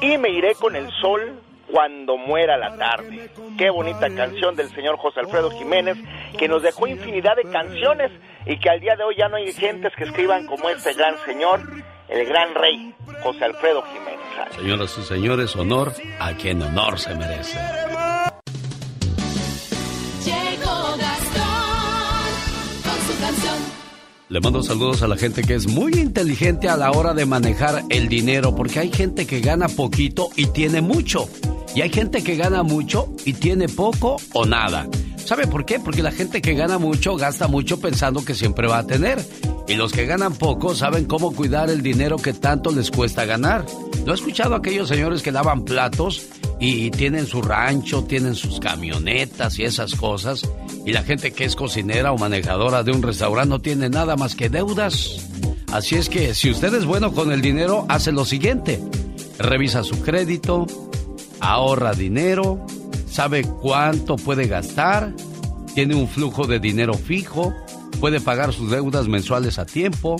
y 0.00 0.18
me 0.18 0.30
iré 0.30 0.54
con 0.54 0.74
el 0.76 0.90
sol 1.00 1.40
cuando 1.70 2.16
muera 2.16 2.56
la 2.56 2.76
tarde. 2.76 3.30
Qué 3.58 3.70
bonita 3.70 4.08
canción 4.14 4.54
del 4.54 4.68
señor 4.74 4.96
José 4.96 5.20
Alfredo 5.20 5.50
Jiménez, 5.50 5.96
que 6.38 6.48
nos 6.48 6.62
dejó 6.62 6.86
infinidad 6.86 7.36
de 7.36 7.50
canciones 7.50 8.10
y 8.46 8.58
que 8.58 8.70
al 8.70 8.80
día 8.80 8.96
de 8.96 9.04
hoy 9.04 9.16
ya 9.16 9.28
no 9.28 9.36
hay 9.36 9.52
gentes 9.52 9.92
que 9.96 10.04
escriban 10.04 10.46
como 10.46 10.68
este 10.68 10.92
gran 10.94 11.16
señor, 11.24 11.60
el 12.14 12.26
gran 12.26 12.54
rey, 12.54 12.94
José 13.22 13.44
Alfredo 13.44 13.82
Jiménez. 13.82 14.56
Señoras 14.56 14.96
y 14.98 15.02
señores, 15.02 15.56
honor 15.56 15.92
a 16.20 16.32
quien 16.34 16.62
honor 16.62 16.98
se 16.98 17.14
merece. 17.14 17.58
Llegó 20.24 20.96
Gastón 20.96 21.44
con 22.84 22.98
su 23.06 23.20
canción. 23.20 23.54
Le 24.28 24.40
mando 24.40 24.62
saludos 24.62 25.02
a 25.02 25.08
la 25.08 25.16
gente 25.16 25.42
que 25.42 25.54
es 25.54 25.66
muy 25.66 25.92
inteligente 25.94 26.68
a 26.68 26.76
la 26.76 26.92
hora 26.92 27.14
de 27.14 27.26
manejar 27.26 27.82
el 27.90 28.08
dinero, 28.08 28.54
porque 28.54 28.78
hay 28.80 28.92
gente 28.92 29.26
que 29.26 29.40
gana 29.40 29.68
poquito 29.68 30.28
y 30.36 30.46
tiene 30.46 30.80
mucho. 30.80 31.28
Y 31.74 31.82
hay 31.82 31.90
gente 31.90 32.22
que 32.22 32.36
gana 32.36 32.62
mucho 32.62 33.08
y 33.24 33.32
tiene 33.32 33.68
poco 33.68 34.16
o 34.32 34.46
nada. 34.46 34.86
¿Sabe 35.24 35.46
por 35.46 35.64
qué? 35.64 35.80
Porque 35.80 36.02
la 36.02 36.12
gente 36.12 36.42
que 36.42 36.54
gana 36.54 36.78
mucho 36.78 37.16
gasta 37.16 37.48
mucho 37.48 37.80
pensando 37.80 38.24
que 38.24 38.34
siempre 38.34 38.68
va 38.68 38.78
a 38.78 38.86
tener. 38.86 39.24
Y 39.66 39.74
los 39.74 39.92
que 39.92 40.04
ganan 40.04 40.34
poco 40.34 40.74
saben 40.74 41.06
cómo 41.06 41.34
cuidar 41.34 41.70
el 41.70 41.82
dinero 41.82 42.18
que 42.18 42.34
tanto 42.34 42.70
les 42.70 42.90
cuesta 42.90 43.24
ganar. 43.24 43.64
¿No 44.04 44.12
he 44.12 44.14
escuchado 44.14 44.54
a 44.54 44.58
aquellos 44.58 44.88
señores 44.88 45.22
que 45.22 45.32
lavan 45.32 45.64
platos 45.64 46.26
y 46.60 46.90
tienen 46.90 47.26
su 47.26 47.40
rancho, 47.40 48.04
tienen 48.04 48.34
sus 48.34 48.60
camionetas 48.60 49.58
y 49.58 49.64
esas 49.64 49.94
cosas? 49.94 50.42
Y 50.84 50.92
la 50.92 51.02
gente 51.02 51.32
que 51.32 51.44
es 51.44 51.56
cocinera 51.56 52.12
o 52.12 52.18
manejadora 52.18 52.82
de 52.82 52.92
un 52.92 53.02
restaurante 53.02 53.48
no 53.48 53.60
tiene 53.60 53.88
nada 53.88 54.16
más 54.16 54.34
que 54.34 54.50
deudas. 54.50 55.26
Así 55.72 55.94
es 55.94 56.10
que 56.10 56.34
si 56.34 56.50
usted 56.50 56.74
es 56.74 56.84
bueno 56.84 57.12
con 57.12 57.32
el 57.32 57.40
dinero, 57.40 57.86
hace 57.88 58.12
lo 58.12 58.26
siguiente. 58.26 58.78
Revisa 59.38 59.82
su 59.82 60.02
crédito, 60.02 60.66
ahorra 61.40 61.94
dinero, 61.94 62.66
sabe 63.14 63.44
cuánto 63.44 64.16
puede 64.16 64.48
gastar 64.48 65.12
tiene 65.72 65.94
un 65.94 66.08
flujo 66.08 66.48
de 66.48 66.58
dinero 66.58 66.94
fijo, 66.94 67.54
puede 68.00 68.20
pagar 68.20 68.52
sus 68.52 68.72
deudas 68.72 69.06
mensuales 69.06 69.60
a 69.60 69.66
tiempo, 69.66 70.16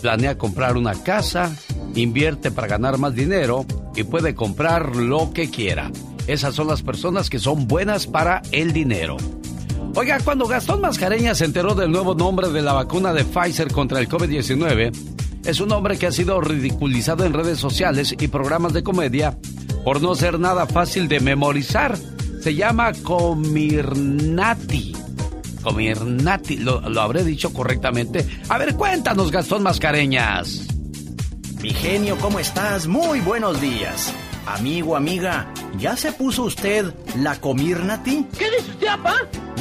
planea 0.00 0.38
comprar 0.38 0.78
una 0.78 0.94
casa, 0.94 1.54
invierte 1.94 2.50
para 2.50 2.66
ganar 2.66 2.96
más 2.96 3.14
dinero 3.14 3.66
y 3.94 4.04
puede 4.04 4.34
comprar 4.34 4.96
lo 4.96 5.32
que 5.34 5.50
quiera. 5.50 5.90
Esas 6.26 6.54
son 6.54 6.68
las 6.68 6.82
personas 6.82 7.28
que 7.28 7.38
son 7.38 7.68
buenas 7.68 8.06
para 8.06 8.40
el 8.52 8.72
dinero. 8.72 9.18
Oiga, 9.94 10.18
cuando 10.24 10.46
Gastón 10.46 10.80
Mascareña 10.80 11.34
se 11.34 11.44
enteró 11.44 11.74
del 11.74 11.90
nuevo 11.90 12.14
nombre 12.14 12.48
de 12.48 12.62
la 12.62 12.72
vacuna 12.72 13.12
de 13.12 13.24
Pfizer 13.24 13.70
contra 13.70 14.00
el 14.00 14.08
COVID-19, 14.08 14.92
es 15.44 15.60
un 15.60 15.72
hombre 15.72 15.98
que 15.98 16.06
ha 16.06 16.12
sido 16.12 16.40
ridiculizado 16.40 17.26
en 17.26 17.34
redes 17.34 17.58
sociales 17.58 18.14
y 18.18 18.28
programas 18.28 18.72
de 18.72 18.82
comedia 18.82 19.36
por 19.84 20.00
no 20.00 20.14
ser 20.14 20.38
nada 20.38 20.66
fácil 20.66 21.06
de 21.06 21.20
memorizar. 21.20 21.98
Se 22.40 22.54
llama 22.54 22.92
Comirnati. 23.02 24.94
Comirnati, 25.62 26.56
lo, 26.56 26.80
lo 26.88 27.00
habré 27.02 27.22
dicho 27.22 27.52
correctamente. 27.52 28.26
A 28.48 28.56
ver, 28.56 28.74
cuéntanos, 28.76 29.30
Gastón 29.30 29.62
Mascareñas. 29.62 30.66
Mi 31.62 31.70
genio, 31.70 32.16
¿cómo 32.18 32.38
estás? 32.38 32.86
Muy 32.86 33.20
buenos 33.20 33.60
días. 33.60 34.14
Amigo, 34.46 34.96
amiga, 34.96 35.52
¿ya 35.78 35.96
se 35.96 36.12
puso 36.12 36.44
usted 36.44 36.94
la 37.16 37.38
Comirnati? 37.38 38.26
¿Qué 38.38 38.50
dice 38.50 38.70
usted, 38.70 38.86
papá? 38.86 39.16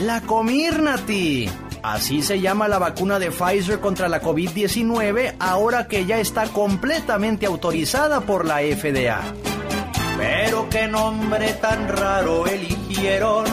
La 0.06 0.22
Comirnati. 0.22 1.50
Así 1.84 2.22
se 2.22 2.40
llama 2.40 2.70
la 2.70 2.80
vacuna 2.80 3.20
de 3.20 3.32
Pfizer 3.32 3.80
contra 3.82 4.08
la 4.08 4.22
COVID-19 4.22 5.36
ahora 5.40 5.88
que 5.88 6.06
ya 6.06 6.20
está 6.20 6.46
completamente 6.48 7.46
autorizada 7.46 8.22
por 8.22 8.46
la 8.46 8.60
FDA. 8.60 9.22
Pero 10.20 10.68
qué 10.70 10.86
nombre 10.88 11.54
tan 11.62 11.88
raro 11.88 12.46
eligieron 12.46 13.46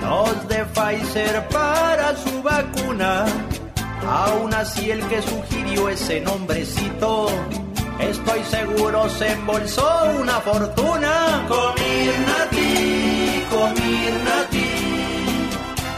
los 0.00 0.48
de 0.48 0.64
Pfizer 0.64 1.46
para 1.48 2.16
su 2.16 2.42
vacuna. 2.42 3.26
Aún 4.08 4.54
así 4.54 4.90
el 4.90 5.06
que 5.08 5.20
sugirió 5.20 5.90
ese 5.90 6.22
nombrecito, 6.22 7.28
estoy 7.98 8.42
seguro 8.44 9.10
se 9.10 9.30
embolsó 9.32 10.04
una 10.18 10.40
fortuna. 10.40 11.44
Comirnati, 11.46 13.44
Comirnati. 13.50 14.70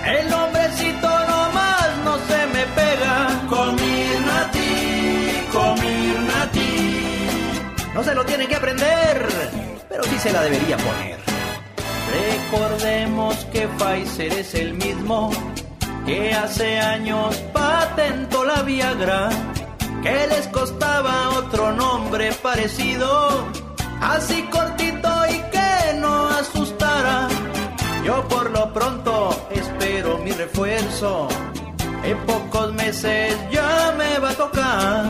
El 0.05 0.31
nombrecito 0.31 1.09
nomás 1.09 1.91
no 2.05 2.19
se 2.27 2.47
me 2.49 2.67
pega. 2.75 3.41
Comirnati, 3.49 4.71
Comirnati. 5.53 6.73
No 7.95 8.03
se 8.03 8.15
lo 8.15 8.25
tiene 8.25 8.49
que 8.49 8.57
aprender, 8.57 9.29
pero 10.03 10.21
se 10.21 10.33
la 10.33 10.43
debería 10.43 10.77
poner. 10.77 11.19
Recordemos 12.51 13.37
que 13.53 13.69
Pfizer 13.69 14.33
es 14.33 14.55
el 14.55 14.75
mismo 14.75 15.31
que 16.05 16.33
hace 16.33 16.79
años 16.79 17.37
patentó 17.53 18.45
la 18.45 18.63
Viagra, 18.63 19.31
que 20.03 20.27
les 20.27 20.49
costaba 20.49 21.31
otro 21.31 21.73
nombre 21.73 22.33
parecido, 22.33 23.47
así 24.01 24.43
cortito 24.51 25.09
y 25.31 25.39
que 25.51 25.99
no 25.99 26.29
asustara. 26.29 27.29
Yo 28.05 28.27
por 28.29 28.51
lo 28.51 28.73
pronto 28.73 29.49
espero 29.51 30.19
mi 30.19 30.33
refuerzo, 30.33 31.29
en 32.03 32.19
pocos 32.27 32.73
meses 32.75 33.37
ya 33.51 33.95
me 33.97 34.19
va 34.19 34.31
a 34.31 34.35
tocar. 34.35 35.05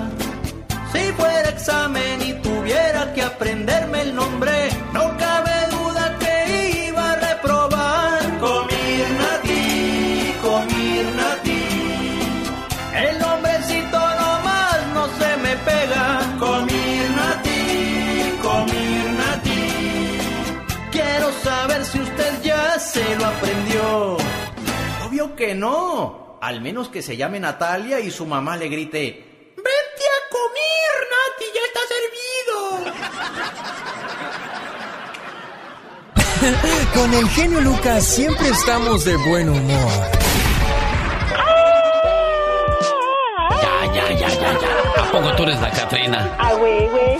Si 0.92 1.12
fuera 1.12 1.48
examen 1.48 2.20
y 2.20 2.41
tuviera 2.72 3.12
que 3.12 3.22
aprenderme 3.22 4.00
el 4.02 4.14
nombre, 4.14 4.70
no 4.92 5.16
cabe 5.18 5.52
duda 5.70 6.16
que 6.18 6.86
iba 6.88 7.12
a 7.12 7.16
reprobar. 7.16 8.38
Comirnati, 8.40 10.34
Comirnati. 10.40 11.64
El 12.94 13.18
nombrecito 13.18 13.98
nomás 13.98 14.86
no 14.94 15.06
se 15.18 15.36
me 15.44 15.56
pega. 15.56 16.36
Comirnati, 16.38 17.60
Comirnati. 18.42 19.62
Quiero 20.90 21.32
saber 21.42 21.84
si 21.84 22.00
usted 22.00 22.42
ya 22.42 22.78
se 22.78 23.16
lo 23.16 23.26
aprendió. 23.26 24.16
Obvio 25.06 25.36
que 25.36 25.54
no. 25.54 26.38
Al 26.40 26.60
menos 26.60 26.88
que 26.88 27.02
se 27.02 27.16
llame 27.16 27.38
Natalia 27.38 28.00
y 28.00 28.10
su 28.10 28.26
mamá 28.26 28.56
le 28.56 28.68
grite. 28.68 29.52
¡Vete 29.56 30.06
a 30.16 30.20
comer, 30.36 30.94
Nati! 31.12 31.44
¡Ya 31.54 31.60
está 31.68 31.80
servido! 31.94 32.22
Con 36.94 37.12
el 37.14 37.28
genio 37.30 37.60
Lucas 37.60 38.04
siempre 38.04 38.48
estamos 38.48 39.04
de 39.04 39.14
buen 39.16 39.48
humor. 39.48 39.92
Ya, 43.62 43.92
ya, 43.94 44.10
ya, 44.12 44.28
ya, 44.28 44.58
ya. 44.60 44.68
¿A 45.02 45.10
poco 45.12 45.32
tú 45.36 45.44
eres 45.44 45.60
la 45.60 45.70
Catrina? 45.70 46.34
Ah, 46.38 46.52
güey, 46.54 46.88
güey. 46.88 47.16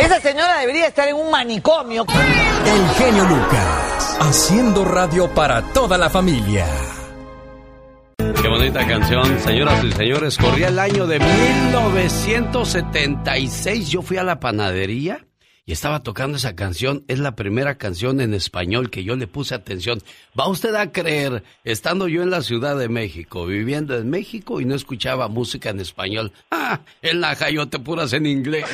Esa 0.00 0.20
señora 0.20 0.58
debería 0.58 0.86
estar 0.86 1.08
en 1.08 1.16
un 1.16 1.28
manicomio. 1.30 2.06
El 2.64 2.88
genio 2.94 3.24
Lucas, 3.24 4.16
haciendo 4.20 4.84
radio 4.84 5.28
para 5.34 5.62
toda 5.72 5.98
la 5.98 6.08
familia. 6.08 6.66
Qué 8.18 8.48
bonita 8.48 8.86
canción, 8.86 9.40
señoras 9.40 9.82
y 9.84 9.90
señores. 9.92 10.38
Corría 10.38 10.68
el 10.68 10.78
año 10.78 11.08
de 11.08 11.18
1976. 11.18 13.88
Yo 13.88 14.02
fui 14.02 14.18
a 14.18 14.22
la 14.22 14.38
panadería 14.38 15.26
y 15.64 15.72
estaba 15.72 16.02
tocando 16.02 16.36
esa 16.36 16.56
canción. 16.56 17.04
Es 17.08 17.18
la 17.18 17.36
primera 17.36 17.76
canción 17.76 18.20
en 18.20 18.34
español 18.34 18.90
que 18.90 19.04
yo 19.04 19.16
le 19.16 19.26
puse 19.26 19.54
atención. 19.54 20.00
¿Va 20.38 20.48
usted 20.48 20.74
a 20.74 20.92
creer, 20.92 21.44
estando 21.64 22.08
yo 22.08 22.22
en 22.22 22.30
la 22.30 22.42
Ciudad 22.42 22.76
de 22.76 22.88
México, 22.88 23.46
viviendo 23.46 23.96
en 23.96 24.10
México 24.10 24.60
y 24.60 24.64
no 24.64 24.74
escuchaba 24.74 25.28
música 25.28 25.70
en 25.70 25.80
español? 25.80 26.32
Ah, 26.50 26.80
en 27.00 27.20
la 27.20 27.36
Jayote 27.36 27.78
puras 27.78 28.12
en 28.12 28.26
inglés. 28.26 28.66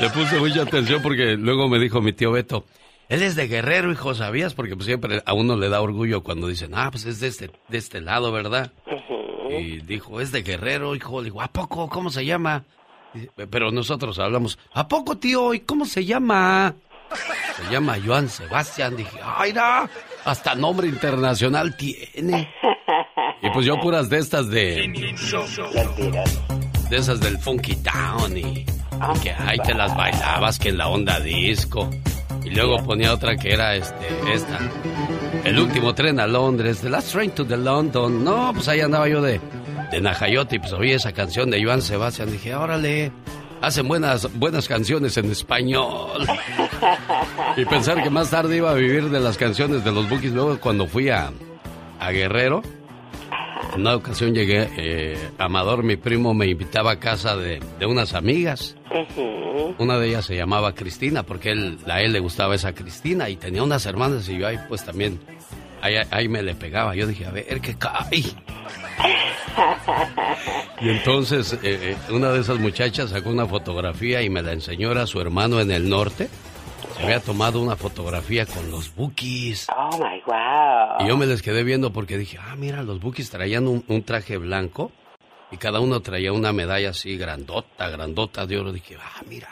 Le 0.00 0.10
puse 0.10 0.38
mucha 0.38 0.62
atención 0.62 1.02
porque 1.02 1.36
luego 1.36 1.68
me 1.68 1.78
dijo 1.78 2.00
mi 2.00 2.12
tío 2.12 2.32
Beto, 2.32 2.64
él 3.08 3.22
es 3.22 3.36
de 3.36 3.48
Guerrero, 3.48 3.90
hijo, 3.90 4.14
¿sabías? 4.14 4.54
Porque 4.54 4.76
pues, 4.76 4.86
siempre 4.86 5.22
a 5.24 5.32
uno 5.32 5.56
le 5.56 5.68
da 5.68 5.80
orgullo 5.80 6.22
cuando 6.22 6.46
dicen, 6.46 6.72
ah, 6.74 6.90
pues 6.90 7.06
es 7.06 7.20
de 7.20 7.28
este, 7.28 7.50
de 7.68 7.78
este 7.78 8.00
lado, 8.00 8.30
¿verdad? 8.32 8.72
Y 9.50 9.80
dijo, 9.80 10.20
es 10.20 10.30
de 10.30 10.42
Guerrero, 10.42 10.94
hijo. 10.94 11.20
Le 11.20 11.26
digo, 11.26 11.40
¿a 11.40 11.48
poco? 11.48 11.88
¿Cómo 11.88 12.10
se 12.10 12.26
llama? 12.26 12.64
Pero 13.50 13.70
nosotros 13.70 14.18
hablamos, 14.18 14.58
¿a 14.72 14.86
poco, 14.88 15.16
tío? 15.16 15.54
¿Y 15.54 15.60
cómo 15.60 15.84
se 15.84 16.04
llama? 16.04 16.74
Se 17.56 17.72
llama 17.72 17.96
Joan 18.04 18.28
Sebastián. 18.28 18.96
Dije, 18.96 19.18
¡ay, 19.22 19.52
no! 19.52 19.88
Hasta 20.24 20.54
nombre 20.54 20.88
internacional 20.88 21.76
tiene. 21.76 22.52
Y 23.40 23.50
pues 23.50 23.66
yo 23.66 23.78
puras 23.78 24.10
de 24.10 24.18
estas 24.18 24.48
de... 24.48 24.92
De 26.90 26.96
esas 26.96 27.20
del 27.20 27.38
Funky 27.38 27.76
Town 27.76 28.36
y... 28.36 28.66
Que 29.22 29.30
ahí 29.30 29.58
te 29.58 29.74
las 29.74 29.96
bailabas, 29.96 30.58
que 30.58 30.70
en 30.70 30.78
la 30.78 30.88
onda 30.88 31.20
disco. 31.20 31.88
Y 32.44 32.50
luego 32.50 32.82
ponía 32.82 33.14
otra 33.14 33.36
que 33.36 33.52
era 33.52 33.76
este, 33.76 34.08
esta. 34.32 34.58
El 35.44 35.58
último 35.60 35.94
tren 35.94 36.18
a 36.18 36.26
Londres, 36.26 36.80
The 36.80 36.90
Last 36.90 37.12
Train 37.12 37.30
to 37.32 37.46
the 37.46 37.56
London. 37.56 38.24
No, 38.24 38.50
pues 38.52 38.66
ahí 38.68 38.80
andaba 38.80 39.08
yo 39.08 39.22
de, 39.22 39.40
de 39.90 40.00
Najayote 40.00 40.56
y 40.56 40.58
pues 40.58 40.72
oí 40.72 40.92
esa 40.92 41.12
canción 41.12 41.50
de 41.50 41.62
Joan 41.62 41.82
Sebastián. 41.82 42.30
Dije, 42.30 42.54
órale, 42.54 43.12
hacen 43.60 43.88
buenas, 43.88 44.28
buenas 44.38 44.68
canciones 44.68 45.16
en 45.16 45.30
español. 45.30 46.26
Y 47.56 47.64
pensar 47.64 48.02
que 48.02 48.10
más 48.10 48.30
tarde 48.30 48.56
iba 48.56 48.70
a 48.70 48.74
vivir 48.74 49.10
de 49.10 49.20
las 49.20 49.36
canciones 49.36 49.84
de 49.84 49.92
los 49.92 50.08
Bookies. 50.08 50.32
Luego 50.32 50.58
cuando 50.60 50.86
fui 50.86 51.08
a, 51.08 51.30
a 51.98 52.10
Guerrero, 52.10 52.62
en 53.74 53.80
una 53.80 53.96
ocasión 53.96 54.34
llegué, 54.34 54.68
eh, 54.76 55.30
Amador, 55.38 55.82
mi 55.82 55.96
primo, 55.96 56.34
me 56.34 56.46
invitaba 56.46 56.92
a 56.92 56.98
casa 57.00 57.36
de, 57.36 57.60
de 57.78 57.86
unas 57.86 58.14
amigas. 58.14 58.76
Una 59.78 59.98
de 59.98 60.08
ellas 60.08 60.24
se 60.26 60.36
llamaba 60.36 60.74
Cristina, 60.74 61.22
porque 61.22 61.50
él, 61.50 61.78
a 61.88 62.00
él 62.00 62.12
le 62.12 62.20
gustaba 62.20 62.54
esa 62.54 62.74
Cristina 62.74 63.28
y 63.28 63.36
tenía 63.36 63.62
unas 63.62 63.84
hermanas 63.86 64.28
y 64.28 64.38
yo 64.38 64.46
ahí 64.46 64.58
pues 64.68 64.84
también, 64.84 65.20
ahí, 65.80 65.96
ahí 66.10 66.28
me 66.28 66.42
le 66.42 66.54
pegaba. 66.54 66.94
Yo 66.94 67.06
dije, 67.06 67.26
a 67.26 67.30
ver, 67.30 67.60
¿qué 67.60 67.76
cae? 67.76 68.22
Y 70.80 70.88
entonces 70.90 71.54
eh, 71.54 71.58
eh, 71.64 71.96
una 72.10 72.30
de 72.30 72.40
esas 72.40 72.58
muchachas 72.58 73.10
sacó 73.10 73.30
una 73.30 73.46
fotografía 73.46 74.22
y 74.22 74.30
me 74.30 74.42
la 74.42 74.52
enseñó 74.52 74.92
a 74.92 75.06
su 75.06 75.20
hermano 75.20 75.60
en 75.60 75.70
el 75.70 75.88
norte. 75.88 76.28
Se 76.96 77.02
había 77.02 77.20
tomado 77.20 77.60
una 77.60 77.76
fotografía 77.76 78.46
con 78.46 78.70
los 78.70 78.94
Bookies. 78.94 79.66
Oh 79.76 79.96
my 79.98 80.20
wow. 80.26 81.04
Y 81.04 81.08
yo 81.08 81.16
me 81.16 81.26
les 81.26 81.42
quedé 81.42 81.64
viendo 81.64 81.92
porque 81.92 82.16
dije, 82.18 82.38
ah, 82.40 82.54
mira, 82.56 82.82
los 82.82 83.00
Bookies 83.00 83.30
traían 83.30 83.66
un, 83.66 83.84
un 83.88 84.02
traje 84.02 84.36
blanco 84.36 84.92
y 85.50 85.56
cada 85.56 85.80
uno 85.80 86.00
traía 86.00 86.32
una 86.32 86.52
medalla 86.52 86.90
así 86.90 87.16
grandota, 87.16 87.88
grandota 87.88 88.46
de 88.46 88.58
oro. 88.58 88.72
Dije, 88.72 88.96
ah, 89.00 89.22
mira, 89.28 89.48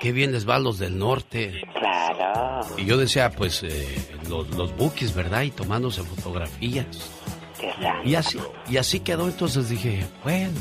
qué 0.00 0.12
bien 0.12 0.32
les 0.32 0.48
va 0.48 0.56
a 0.56 0.58
los 0.58 0.78
del 0.78 0.98
norte. 0.98 1.62
Claro. 1.78 2.60
Y 2.76 2.84
yo 2.84 2.96
decía, 2.96 3.30
pues, 3.30 3.62
eh, 3.62 3.86
los, 4.28 4.48
los 4.50 4.76
Bookies, 4.76 5.14
¿verdad? 5.14 5.42
Y 5.42 5.50
tomándose 5.50 6.02
fotografías. 6.02 6.86
Y 8.04 8.14
así, 8.14 8.38
y 8.68 8.76
así 8.76 9.00
quedó. 9.00 9.26
Entonces 9.26 9.68
dije, 9.68 10.06
bueno. 10.22 10.60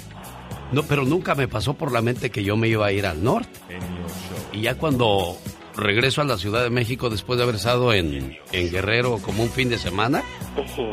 No, 0.72 0.84
pero 0.84 1.04
nunca 1.04 1.36
me 1.36 1.48
pasó 1.48 1.76
por 1.76 1.91
la 1.91 2.02
mente 2.02 2.32
que 2.32 2.43
yo 2.43 2.58
me 2.58 2.67
iba 2.67 2.86
a 2.88 2.91
ir 2.91 3.06
al 3.06 3.24
norte. 3.24 3.60
Y 4.52 4.62
ya 4.62 4.76
cuando 4.76 5.38
regreso 5.76 6.22
a 6.22 6.26
la 6.26 6.38
Ciudad 6.38 6.63
de 6.63 6.69
México 6.69 7.10
después 7.10 7.38
de 7.38 7.43
haber 7.43 7.56
estado 7.56 7.93
en, 7.93 8.38
en 8.52 8.72
Guerrero 8.72 9.19
como 9.19 9.43
un 9.43 9.50
fin 9.50 9.69
de 9.69 9.78
semana. 9.78 10.24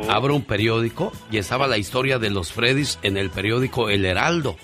Abro 0.08 0.34
un 0.34 0.42
periódico 0.42 1.12
y 1.30 1.38
estaba 1.38 1.66
la 1.66 1.78
historia 1.78 2.18
de 2.18 2.30
los 2.30 2.52
Freddys 2.52 2.98
en 3.02 3.16
el 3.16 3.30
periódico 3.30 3.88
El 3.88 4.04
Heraldo. 4.04 4.56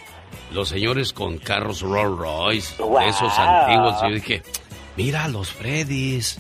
Los 0.53 0.69
señores 0.69 1.13
con 1.13 1.39
carros 1.39 1.81
Rolls 1.81 2.19
Royce, 2.19 2.75
esos 3.07 3.39
antiguos. 3.39 3.97
Y 4.03 4.09
yo 4.09 4.15
dije, 4.15 4.43
mira 4.97 5.29
los 5.29 5.53
Freddys. 5.53 6.39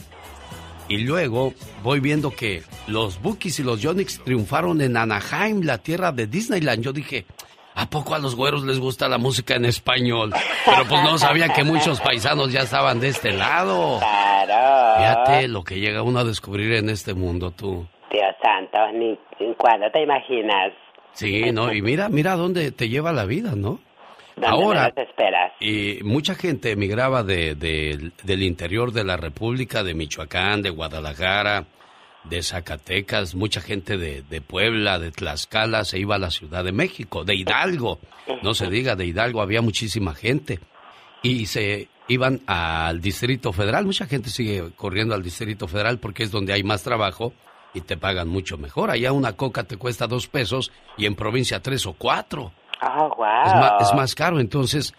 Y 0.89 0.99
luego 0.99 1.53
voy 1.83 1.99
viendo 1.99 2.31
que 2.31 2.63
los 2.87 3.21
Bookies 3.21 3.59
y 3.59 3.65
los 3.65 3.83
Yonix 3.83 4.23
triunfaron 4.23 4.81
en 4.81 4.97
Anaheim, 4.97 5.63
la 5.63 5.79
tierra 5.79 6.13
de 6.13 6.29
Disneyland. 6.29 6.83
Yo 6.83 6.93
dije, 6.93 7.27
¿a 7.75 7.91
poco 7.91 8.15
a 8.15 8.21
los 8.21 8.37
güeros 8.37 8.65
les 8.65 8.79
gusta 8.79 9.09
la 9.09 9.19
música 9.19 9.57
en 9.57 9.65
español? 9.65 10.33
Pero 10.65 10.85
pues 10.89 11.03
no 11.03 11.19
sabía 11.19 11.49
que 11.49 11.65
muchos 11.65 12.01
paisanos 12.01 12.53
ya 12.53 12.61
estaban 12.61 13.01
de 13.01 13.09
este 13.09 13.33
lado. 13.33 13.99
Claro. 13.99 14.97
Fíjate 14.99 15.49
lo 15.49 15.65
que 15.65 15.81
llega 15.81 16.03
uno 16.03 16.21
a 16.21 16.25
descubrir 16.25 16.73
en 16.75 16.89
este 16.89 17.15
mundo, 17.15 17.51
tú. 17.51 17.87
Dios 18.13 18.35
santo, 18.41 18.79
ni 18.93 19.19
cuándo 19.57 19.91
te 19.91 20.05
imaginas. 20.05 20.73
Sí, 21.17 21.51
no, 21.53 21.73
y 21.73 21.83
mira, 21.83 22.09
mira 22.09 22.37
dónde 22.37 22.71
te 22.73 22.89
lleva 22.89 23.13
la 23.13 23.25
vida, 23.25 23.55
¿no? 23.57 23.81
¿Dónde 24.37 24.49
Ahora, 24.49 24.93
y 25.61 25.99
mucha 26.05 26.35
gente 26.35 26.71
emigraba 26.73 27.23
de, 27.23 27.55
de- 27.55 28.13
del 28.23 28.43
interior 28.43 28.93
de 28.93 29.03
la 29.05 29.17
República, 29.17 29.83
de 29.83 29.95
Michoacán, 29.95 30.61
de 30.63 30.69
Guadalajara, 30.71 31.65
de 32.25 32.43
Zacatecas, 32.43 33.35
mucha 33.35 33.61
gente 33.63 33.97
de, 33.97 34.23
de 34.23 34.41
Puebla, 34.43 34.99
de 34.99 35.11
Tlaxcala, 35.11 35.85
se 35.85 35.99
iba 35.99 36.17
a 36.17 36.19
la 36.19 36.31
Ciudad 36.31 36.65
de 36.65 36.73
México, 36.73 37.25
de 37.25 37.35
Hidalgo, 37.35 37.99
no 38.43 38.53
se 38.53 38.69
diga, 38.69 38.95
de 38.97 39.07
Hidalgo 39.07 39.41
había 39.41 39.63
muchísima 39.63 40.15
gente. 40.15 40.59
Y 41.23 41.47
se 41.47 41.89
iban 42.09 42.41
al 42.47 43.01
Distrito 43.01 43.53
Federal, 43.55 43.87
mucha 43.87 44.07
gente 44.07 44.29
sigue 44.29 44.65
corriendo 44.77 45.15
al 45.15 45.23
Distrito 45.23 45.67
Federal 45.67 45.99
porque 45.99 46.25
es 46.25 46.31
donde 46.31 46.53
hay 46.53 46.63
más 46.63 46.83
trabajo 46.83 47.33
y 47.77 47.83
te 47.83 47.99
pagan 47.99 48.29
mucho 48.29 48.57
mejor. 48.57 48.91
Allá 48.91 49.13
una 49.13 49.35
coca 49.35 49.65
te 49.65 49.77
cuesta 49.77 50.07
dos 50.07 50.27
pesos 50.29 50.73
y 50.97 51.05
en 51.05 51.15
provincia 51.15 51.61
tres 51.61 51.87
o 51.87 51.93
cuatro. 51.93 52.53
Oh, 52.83 53.15
wow. 53.17 53.47
Es 53.47 53.55
más, 53.55 53.73
es 53.83 53.95
más 53.95 54.15
caro, 54.15 54.41
entonces 54.41 54.95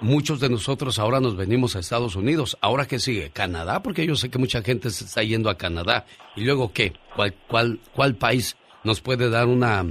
muchos 0.00 0.38
de 0.38 0.48
nosotros 0.48 1.00
ahora 1.00 1.18
nos 1.18 1.36
venimos 1.36 1.74
a 1.74 1.80
Estados 1.80 2.14
Unidos. 2.14 2.56
¿Ahora 2.60 2.86
qué 2.86 3.00
sigue? 3.00 3.30
¿Canadá? 3.30 3.82
Porque 3.82 4.06
yo 4.06 4.14
sé 4.14 4.30
que 4.30 4.38
mucha 4.38 4.62
gente 4.62 4.90
se 4.90 5.04
está 5.04 5.24
yendo 5.24 5.50
a 5.50 5.58
Canadá. 5.58 6.06
¿Y 6.36 6.44
luego 6.44 6.72
qué? 6.72 6.92
¿Cuál, 7.16 7.34
cuál, 7.48 7.80
cuál 7.94 8.14
país 8.14 8.56
nos 8.84 9.00
puede 9.00 9.28
dar 9.28 9.48
una, 9.48 9.84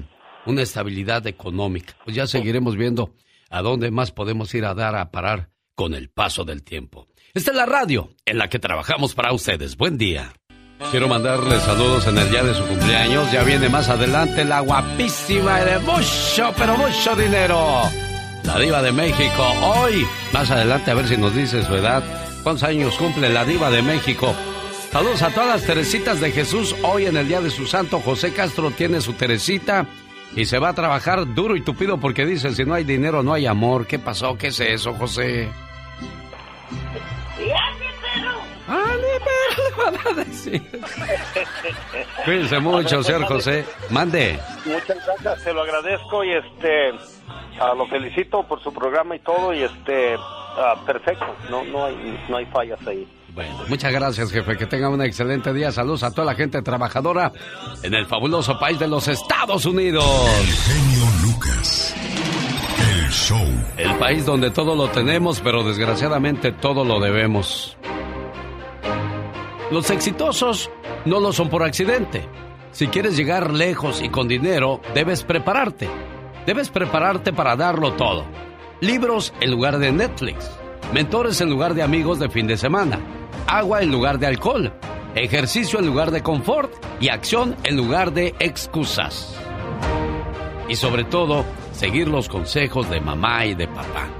una 0.45 0.61
estabilidad 0.61 1.27
económica? 1.27 1.95
Pues 2.05 2.15
ya 2.15 2.25
seguiremos 2.25 2.77
viendo 2.77 3.13
a 3.49 3.61
dónde 3.61 3.91
más 3.91 4.11
podemos 4.11 4.53
ir 4.55 4.63
a 4.63 4.73
dar 4.73 4.95
a 4.95 5.11
parar 5.11 5.49
con 5.75 5.93
el 5.93 6.09
paso 6.09 6.45
del 6.45 6.63
tiempo. 6.63 7.07
Esta 7.33 7.51
es 7.51 7.57
la 7.57 7.65
radio 7.65 8.09
en 8.25 8.37
la 8.37 8.49
que 8.49 8.59
trabajamos 8.59 9.13
para 9.13 9.33
ustedes. 9.33 9.75
Buen 9.75 9.97
día. 9.97 10.33
Quiero 10.91 11.07
mandarle 11.09 11.59
saludos 11.59 12.07
en 12.07 12.17
el 12.17 12.31
día 12.31 12.41
de 12.41 12.53
su 12.55 12.65
cumpleaños. 12.65 13.31
Ya 13.31 13.43
viene 13.43 13.67
más 13.67 13.89
adelante 13.89 14.45
la 14.45 14.61
guapísima 14.61 15.59
de 15.59 15.77
mucho, 15.79 16.53
pero 16.57 16.77
mucho 16.77 17.15
dinero. 17.15 17.83
La 18.45 18.57
diva 18.57 18.81
de 18.81 18.91
México. 18.93 19.43
Hoy, 19.61 20.07
más 20.31 20.49
adelante, 20.49 20.89
a 20.89 20.95
ver 20.95 21.07
si 21.07 21.17
nos 21.17 21.35
dice 21.35 21.63
su 21.65 21.75
edad. 21.75 22.01
¿Cuántos 22.43 22.63
años 22.63 22.95
cumple 22.95 23.29
la 23.29 23.43
diva 23.43 23.69
de 23.69 23.81
México? 23.81 24.33
Saludos 24.91 25.21
a 25.21 25.29
todas 25.29 25.49
las 25.49 25.65
Teresitas 25.65 26.21
de 26.21 26.31
Jesús. 26.31 26.73
Hoy 26.81 27.05
en 27.05 27.17
el 27.17 27.27
día 27.27 27.41
de 27.41 27.51
su 27.51 27.67
santo, 27.67 27.99
José 27.99 28.33
Castro 28.33 28.71
tiene 28.71 29.01
su 29.01 29.13
Teresita. 29.13 29.85
Y 30.35 30.45
se 30.45 30.59
va 30.59 30.69
a 30.69 30.73
trabajar 30.73 31.35
duro 31.35 31.55
y 31.55 31.61
tupido 31.61 31.99
porque 31.99 32.25
dice, 32.25 32.55
si 32.55 32.63
no 32.63 32.73
hay 32.73 32.85
dinero, 32.85 33.21
no 33.21 33.33
hay 33.33 33.45
amor. 33.45 33.85
¿Qué 33.85 33.99
pasó? 33.99 34.37
¿Qué 34.37 34.47
es 34.47 34.59
eso, 34.61 34.93
José? 34.93 35.49
¡Ah, 38.67 38.95
le 39.57 39.83
van 39.83 39.95
a 40.07 40.23
decir! 40.23 40.61
Cuídense 42.25 42.59
mucho, 42.59 43.03
señor 43.03 43.25
José. 43.25 43.65
Mande. 43.89 44.39
Muchas 44.65 44.97
gracias, 45.05 45.43
se 45.43 45.53
lo 45.53 45.61
agradezco 45.61 46.23
y 46.23 46.31
este 46.31 46.91
ah, 47.59 47.73
lo 47.75 47.87
felicito 47.87 48.43
por 48.43 48.61
su 48.61 48.73
programa 48.73 49.15
y 49.15 49.19
todo 49.19 49.53
y 49.53 49.63
este 49.63 50.15
ah, 50.17 50.75
perfecto, 50.85 51.25
no 51.49 51.63
no 51.65 51.85
hay 51.85 52.19
no 52.29 52.37
hay 52.37 52.45
fallas 52.47 52.79
ahí. 52.87 53.07
Bueno, 53.33 53.63
muchas 53.67 53.93
gracias, 53.93 54.31
jefe. 54.31 54.57
Que 54.57 54.65
tenga 54.65 54.89
un 54.89 55.01
excelente 55.01 55.53
día. 55.53 55.71
Saludos 55.71 56.03
a 56.03 56.11
toda 56.11 56.25
la 56.25 56.35
gente 56.35 56.61
trabajadora 56.61 57.31
en 57.83 57.93
el 57.93 58.05
fabuloso 58.05 58.57
país 58.57 58.79
de 58.79 58.87
los 58.87 59.07
Estados 59.07 59.65
Unidos. 59.65 60.03
genio 60.65 61.05
Lucas. 61.23 61.95
El 62.79 63.09
show. 63.11 63.47
El 63.77 63.95
país 63.95 64.25
donde 64.25 64.49
todo 64.49 64.75
lo 64.75 64.89
tenemos, 64.89 65.41
pero 65.41 65.63
desgraciadamente 65.63 66.51
todo 66.51 66.83
lo 66.83 66.99
debemos. 66.99 67.77
Los 69.71 69.91
exitosos 69.91 70.71
no 71.05 71.19
lo 71.19 71.31
son 71.31 71.49
por 71.49 71.61
accidente. 71.61 72.27
Si 72.71 72.87
quieres 72.87 73.15
llegar 73.15 73.53
lejos 73.53 74.01
y 74.01 74.09
con 74.09 74.27
dinero, 74.27 74.81
debes 74.95 75.23
prepararte. 75.23 75.87
Debes 76.47 76.69
prepararte 76.69 77.33
para 77.33 77.55
darlo 77.55 77.93
todo. 77.93 78.25
Libros 78.81 79.31
en 79.41 79.51
lugar 79.51 79.77
de 79.77 79.91
Netflix. 79.91 80.49
Mentores 80.91 81.39
en 81.41 81.51
lugar 81.51 81.75
de 81.75 81.83
amigos 81.83 82.17
de 82.17 82.29
fin 82.29 82.47
de 82.47 82.57
semana. 82.57 82.99
Agua 83.45 83.83
en 83.83 83.91
lugar 83.91 84.17
de 84.17 84.25
alcohol. 84.25 84.73
Ejercicio 85.13 85.77
en 85.77 85.85
lugar 85.85 86.09
de 86.09 86.23
confort. 86.23 86.73
Y 86.99 87.09
acción 87.09 87.55
en 87.63 87.77
lugar 87.77 88.11
de 88.11 88.33
excusas. 88.39 89.35
Y 90.67 90.75
sobre 90.75 91.03
todo, 91.03 91.45
seguir 91.73 92.07
los 92.07 92.27
consejos 92.27 92.89
de 92.89 93.01
mamá 93.01 93.45
y 93.45 93.53
de 93.53 93.67
papá. 93.67 94.18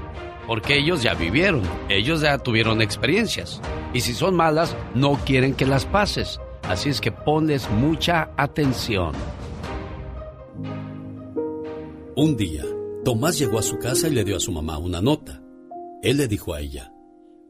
Porque 0.50 0.76
ellos 0.76 1.04
ya 1.04 1.14
vivieron, 1.14 1.62
ellos 1.88 2.22
ya 2.22 2.36
tuvieron 2.36 2.82
experiencias. 2.82 3.60
Y 3.94 4.00
si 4.00 4.14
son 4.14 4.34
malas, 4.34 4.76
no 4.96 5.12
quieren 5.24 5.54
que 5.54 5.64
las 5.64 5.86
pases. 5.86 6.40
Así 6.64 6.88
es 6.88 7.00
que 7.00 7.12
ponles 7.12 7.70
mucha 7.70 8.32
atención. 8.36 9.12
Un 12.16 12.36
día, 12.36 12.64
Tomás 13.04 13.38
llegó 13.38 13.60
a 13.60 13.62
su 13.62 13.78
casa 13.78 14.08
y 14.08 14.10
le 14.10 14.24
dio 14.24 14.38
a 14.38 14.40
su 14.40 14.50
mamá 14.50 14.76
una 14.78 15.00
nota. 15.00 15.40
Él 16.02 16.16
le 16.16 16.26
dijo 16.26 16.52
a 16.52 16.58
ella, 16.58 16.92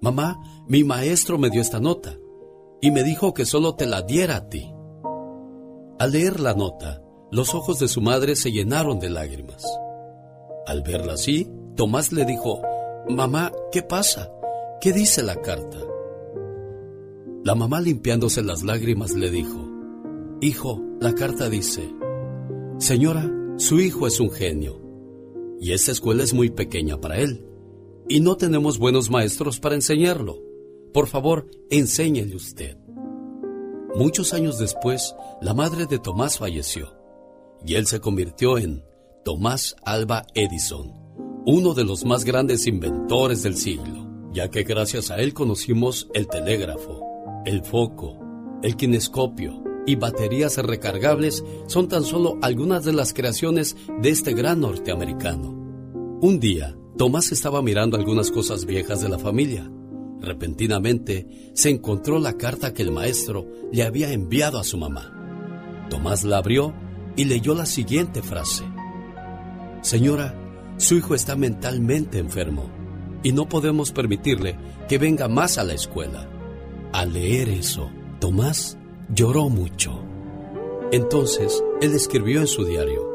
Mamá, 0.02 0.38
mi 0.68 0.84
maestro 0.84 1.38
me 1.38 1.48
dio 1.48 1.62
esta 1.62 1.80
nota 1.80 2.18
y 2.82 2.90
me 2.90 3.02
dijo 3.02 3.32
que 3.32 3.46
solo 3.46 3.76
te 3.76 3.86
la 3.86 4.02
diera 4.02 4.36
a 4.36 4.48
ti. 4.50 4.70
Al 5.98 6.12
leer 6.12 6.38
la 6.38 6.52
nota, 6.52 7.00
los 7.32 7.54
ojos 7.54 7.78
de 7.78 7.88
su 7.88 8.02
madre 8.02 8.36
se 8.36 8.52
llenaron 8.52 8.98
de 8.98 9.08
lágrimas. 9.08 9.64
Al 10.66 10.82
verla 10.82 11.14
así, 11.14 11.50
Tomás 11.76 12.12
le 12.12 12.26
dijo, 12.26 12.60
Mamá, 13.08 13.52
¿qué 13.72 13.82
pasa? 13.82 14.30
¿Qué 14.80 14.92
dice 14.92 15.22
la 15.22 15.36
carta? 15.40 15.78
La 17.42 17.54
mamá 17.54 17.80
limpiándose 17.80 18.42
las 18.42 18.62
lágrimas 18.62 19.12
le 19.14 19.30
dijo, 19.30 19.68
Hijo, 20.40 20.82
la 21.00 21.14
carta 21.14 21.48
dice, 21.48 21.92
Señora, 22.78 23.30
su 23.56 23.80
hijo 23.80 24.06
es 24.06 24.20
un 24.20 24.30
genio, 24.30 24.80
y 25.58 25.72
esta 25.72 25.92
escuela 25.92 26.22
es 26.22 26.34
muy 26.34 26.50
pequeña 26.50 27.00
para 27.00 27.18
él, 27.18 27.46
y 28.08 28.20
no 28.20 28.36
tenemos 28.36 28.78
buenos 28.78 29.10
maestros 29.10 29.58
para 29.60 29.74
enseñarlo. 29.74 30.38
Por 30.92 31.06
favor, 31.06 31.46
enséñele 31.70 32.36
usted. 32.36 32.76
Muchos 33.94 34.34
años 34.34 34.58
después, 34.58 35.14
la 35.40 35.54
madre 35.54 35.86
de 35.86 35.98
Tomás 35.98 36.38
falleció, 36.38 36.94
y 37.66 37.74
él 37.74 37.86
se 37.86 38.00
convirtió 38.00 38.58
en 38.58 38.84
Tomás 39.24 39.76
Alba 39.82 40.26
Edison, 40.34 40.99
uno 41.46 41.74
de 41.74 41.84
los 41.84 42.04
más 42.04 42.24
grandes 42.24 42.66
inventores 42.66 43.42
del 43.42 43.56
siglo, 43.56 44.06
ya 44.32 44.50
que 44.50 44.62
gracias 44.62 45.10
a 45.10 45.16
él 45.16 45.32
conocimos 45.32 46.08
el 46.14 46.28
telégrafo, 46.28 47.00
el 47.46 47.64
foco, 47.64 48.18
el 48.62 48.76
kinescopio 48.76 49.62
y 49.86 49.96
baterías 49.96 50.58
recargables 50.58 51.42
son 51.66 51.88
tan 51.88 52.04
solo 52.04 52.38
algunas 52.42 52.84
de 52.84 52.92
las 52.92 53.14
creaciones 53.14 53.76
de 54.00 54.10
este 54.10 54.34
gran 54.34 54.60
norteamericano. 54.60 55.50
Un 56.20 56.38
día, 56.38 56.76
Tomás 56.98 57.32
estaba 57.32 57.62
mirando 57.62 57.96
algunas 57.96 58.30
cosas 58.30 58.66
viejas 58.66 59.00
de 59.00 59.08
la 59.08 59.18
familia. 59.18 59.70
Repentinamente, 60.20 61.50
se 61.54 61.70
encontró 61.70 62.18
la 62.18 62.34
carta 62.34 62.74
que 62.74 62.82
el 62.82 62.92
maestro 62.92 63.46
le 63.72 63.84
había 63.84 64.12
enviado 64.12 64.58
a 64.58 64.64
su 64.64 64.76
mamá. 64.76 65.86
Tomás 65.88 66.24
la 66.24 66.36
abrió 66.36 66.74
y 67.16 67.24
leyó 67.24 67.54
la 67.54 67.64
siguiente 67.64 68.20
frase. 68.20 68.64
Señora, 69.80 70.39
su 70.80 70.94
hijo 70.94 71.14
está 71.14 71.36
mentalmente 71.36 72.18
enfermo 72.18 72.70
y 73.22 73.32
no 73.32 73.46
podemos 73.48 73.92
permitirle 73.92 74.56
que 74.88 74.96
venga 74.96 75.28
más 75.28 75.58
a 75.58 75.64
la 75.64 75.74
escuela. 75.74 76.26
Al 76.92 77.12
leer 77.12 77.50
eso, 77.50 77.90
Tomás 78.18 78.78
lloró 79.14 79.50
mucho. 79.50 80.02
Entonces, 80.90 81.62
él 81.82 81.92
escribió 81.94 82.40
en 82.40 82.46
su 82.46 82.64
diario, 82.64 83.08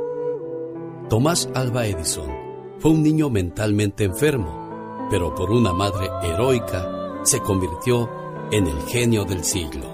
Tomás 1.10 1.50
Alba 1.56 1.88
Edison 1.88 2.30
fue 2.78 2.92
un 2.92 3.02
niño 3.02 3.32
mentalmente 3.32 4.04
enfermo, 4.04 5.08
pero 5.10 5.34
por 5.34 5.50
una 5.50 5.74
madre 5.74 6.08
heroica 6.24 7.20
se 7.24 7.40
convirtió 7.40 8.10
en 8.52 8.68
el 8.68 8.80
genio 8.84 9.26
del 9.26 9.44
siglo. 9.44 9.88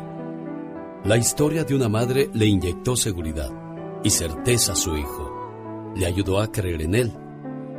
La 1.05 1.15
historia 1.15 1.63
de 1.63 1.73
una 1.73 1.87
madre 1.87 2.29
le 2.33 2.47
inyectó 2.47 2.97
seguridad 2.97 3.49
y 4.03 4.09
certeza 4.09 4.73
a 4.73 4.75
su 4.75 4.97
hijo. 4.97 5.93
Le 5.95 6.05
ayudó 6.05 6.39
a 6.39 6.51
creer 6.51 6.81
en 6.81 6.95
él, 6.95 7.13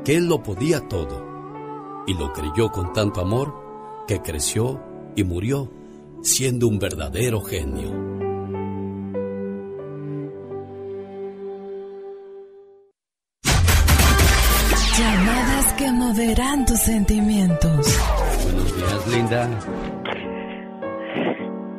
que 0.05 0.17
él 0.17 0.29
lo 0.29 0.43
podía 0.43 0.89
todo, 0.89 2.05
y 2.07 2.15
lo 2.15 2.33
creyó 2.33 2.71
con 2.71 2.93
tanto 2.93 3.21
amor 3.21 3.55
que 4.07 4.21
creció 4.21 4.81
y 5.15 5.25
murió 5.25 5.71
siendo 6.23 6.69
un 6.69 6.79
verdadero 6.79 7.41
genio. 7.41 7.91
Llamadas 14.99 15.73
que 15.75 15.91
moverán 15.91 16.67
tus 16.67 16.79
sentimientos. 16.79 17.99
Buenos 18.45 18.77
días, 18.77 19.07
linda. 19.09 19.49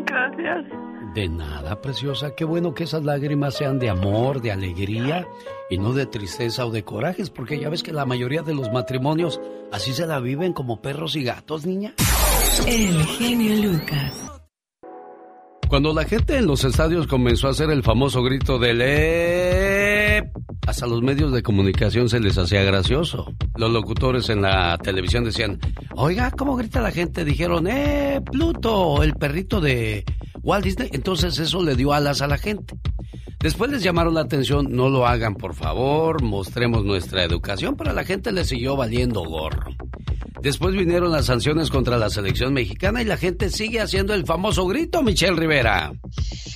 Gracias. 0.06 0.66
De 1.14 1.30
nada, 1.30 1.80
preciosa. 1.80 2.34
Qué 2.36 2.44
bueno 2.44 2.74
que 2.74 2.86
esas 2.86 3.04
lágrimas 3.04 3.56
sean 3.56 3.78
de 3.78 3.90
amor, 3.90 4.42
de 4.42 4.52
alegría 4.52 5.28
y 5.70 5.78
no 5.78 5.94
de 5.94 6.08
tristeza 6.08 6.66
o 6.66 6.72
de 6.72 6.84
corajes, 6.84 7.30
porque 7.30 7.60
ya 7.60 7.70
ves 7.70 7.84
que 7.84 7.94
la 7.94 8.06
mayoría 8.06 8.42
de 8.42 8.56
los 8.56 8.72
matrimonios 8.72 9.40
así 9.72 9.94
se 9.94 10.08
la 10.08 10.20
viven 10.20 10.54
como 10.54 10.82
perros 10.82 11.16
y 11.16 11.24
gatos, 11.24 11.66
niña. 11.66 11.94
El 12.68 13.04
genio 13.06 13.72
Lucas. 13.72 14.24
Cuando 15.70 15.94
la 15.94 16.04
gente 16.04 16.38
en 16.38 16.48
los 16.48 16.64
estadios 16.64 17.08
comenzó 17.08 17.48
a 17.48 17.52
hacer 17.52 17.70
el 17.72 17.84
famoso 17.84 18.22
grito 18.24 18.60
del 18.60 18.80
¡Eh! 18.82 19.73
Hasta 20.66 20.88
los 20.88 21.02
medios 21.02 21.32
de 21.32 21.44
comunicación 21.44 22.10
se 22.10 22.20
les 22.20 22.38
hacía 22.38 22.64
gracioso. 22.64 23.34
Los 23.56 23.72
locutores 23.72 24.30
en 24.30 24.42
la 24.42 24.78
televisión 24.78 25.24
decían, 25.24 25.60
oiga, 25.96 26.32
¿cómo 26.32 26.56
grita 26.56 26.82
la 26.82 26.92
gente? 26.92 27.26
Dijeron, 27.26 27.68
¡eh, 27.68 28.22
Pluto, 28.32 29.04
el 29.04 29.14
perrito 29.16 29.60
de 29.60 30.06
Walt 30.42 30.64
Disney! 30.64 30.90
Entonces 30.94 31.38
eso 31.40 31.64
le 31.64 31.76
dio 31.76 31.94
alas 31.94 32.22
a 32.22 32.28
la 32.28 32.38
gente. 32.38 32.76
Después 33.40 33.70
les 33.70 33.84
llamaron 33.84 34.14
la 34.14 34.22
atención, 34.22 34.68
no 34.72 34.90
lo 34.90 35.06
hagan 35.06 35.36
por 35.36 35.54
favor, 35.54 36.24
mostremos 36.24 36.86
nuestra 36.86 37.26
educación, 37.26 37.76
pero 37.76 37.90
a 37.90 37.94
la 37.94 38.06
gente 38.06 38.32
le 38.32 38.46
siguió 38.46 38.78
valiendo 38.78 39.22
gorro. 39.26 39.70
Después 40.44 40.76
vinieron 40.76 41.10
las 41.14 41.28
sanciones 41.28 41.70
contra 41.70 41.98
la 41.98 42.10
selección 42.10 42.52
mexicana 42.54 43.02
y 43.02 43.06
la 43.06 43.16
gente 43.16 43.50
sigue 43.50 43.80
haciendo 43.80 44.14
el 44.14 44.26
famoso 44.26 44.68
grito, 44.68 45.02
Michelle 45.02 45.38
Rivera. 45.40 45.94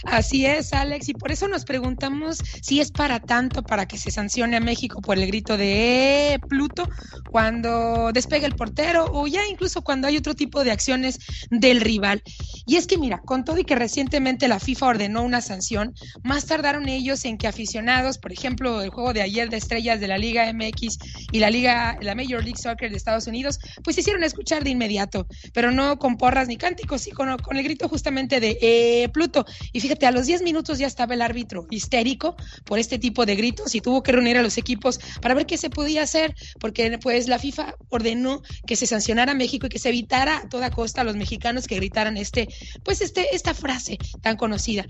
Así 0.04 0.46
es, 0.46 0.74
Alex, 0.74 1.08
y 1.08 1.14
por 1.14 1.32
eso 1.32 1.48
nos 1.48 1.64
preguntamos 1.64 2.40
si 2.62 2.82
es 2.82 2.92
para 2.92 3.22
tanto 3.22 3.64
para 3.64 3.88
que 3.88 3.98
se 3.98 4.12
sancione 4.12 4.58
a 4.58 4.60
México 4.60 5.00
por 5.00 5.18
el 5.18 5.26
grito 5.28 5.56
de 5.56 6.34
"Eh, 6.34 6.40
Pluto 6.50 6.90
cuando 7.32 8.12
despega 8.12 8.46
el 8.46 8.56
portero 8.56 9.06
o 9.14 9.26
ya 9.26 9.48
incluso 9.50 9.82
cuando 9.82 10.08
hay 10.08 10.18
otro 10.18 10.36
tipo 10.36 10.66
de 10.66 10.72
acciones 10.72 11.20
del 11.50 11.80
rival. 11.80 12.22
Y 12.66 12.76
es 12.76 12.88
que 12.88 12.98
mira, 12.98 13.20
con 13.20 13.46
todo 13.46 13.58
y 13.58 13.64
que 13.64 13.76
recientemente 13.76 14.50
la 14.50 14.60
FIFA 14.60 14.88
ordenó 14.88 15.24
una 15.24 15.40
sanción, 15.40 15.94
más 16.24 16.46
tardaron 16.46 16.90
ellos 16.90 17.24
en 17.24 17.38
que 17.38 17.48
aficionados, 17.48 18.18
por 18.18 18.34
ejemplo, 18.34 18.82
el 18.82 18.90
juego 18.90 19.14
de 19.14 19.22
ayer 19.22 19.50
de 19.50 19.56
estrellas 19.56 20.02
de 20.02 20.10
la 20.10 20.18
Liga 20.18 20.52
MX 20.52 20.98
y 21.32 21.40
la 21.40 21.50
Liga, 21.50 21.98
la 22.02 22.16
Major 22.16 22.44
League 22.44 22.60
Soccer 22.62 22.92
de 22.92 22.98
Estados 22.98 23.28
Unidos, 23.28 23.60
pues 23.84 23.96
se 23.96 24.02
hicieron 24.02 24.24
escuchar 24.24 24.64
de 24.64 24.72
inmediato, 24.72 25.28
pero 25.54 25.72
no 25.72 25.98
con 26.00 26.18
porras 26.18 26.48
ni 26.48 26.58
cánticos, 26.58 27.02
sí 27.02 27.12
con, 27.12 27.30
el 27.30 27.64
grito 27.64 27.90
justamente 27.90 28.40
de 28.40 28.58
"Eh, 28.62 29.10
Pluto. 29.10 29.46
Y 29.74 29.80
fíjate, 29.80 30.06
a 30.06 30.12
los 30.12 30.26
10 30.26 30.42
minutos 30.42 30.78
ya 30.80 30.88
estaba 30.88 31.14
el 31.14 31.22
árbitro 31.22 31.68
histérico 31.70 32.36
por 32.66 32.80
este 32.80 33.00
tipo 33.00 33.26
de 33.26 33.36
gritos 33.36 33.76
y 33.76 33.82
tuvo 33.82 34.04
que 34.04 34.12
reunir 34.12 34.38
a 34.38 34.42
los 34.42 34.58
equipos 34.58 35.00
para 35.22 35.34
ver 35.34 35.46
qué 35.46 35.58
se 35.58 35.70
podía 35.70 36.04
hacer, 36.04 36.36
porque 36.60 36.98
pues 37.02 37.28
la 37.28 37.40
FIFA 37.40 37.76
ordenó 37.90 38.42
que 38.66 38.76
se 38.76 38.86
sancionara 38.88 39.32
a 39.32 39.36
México 39.36 39.68
y 39.68 39.70
que 39.70 39.80
se 39.80 39.90
evitara 39.90 40.38
a 40.38 40.50
toda 40.50 40.70
costa 40.72 41.02
a 41.02 41.04
los 41.04 41.16
mexicanos 41.16 41.68
que 41.68 41.76
gritaran 41.76 42.18
este, 42.18 42.48
pues 42.84 43.02
este, 43.02 43.36
esta 43.36 43.54
frase 43.54 43.98
tan 44.22 44.38
conocida. 44.38 44.86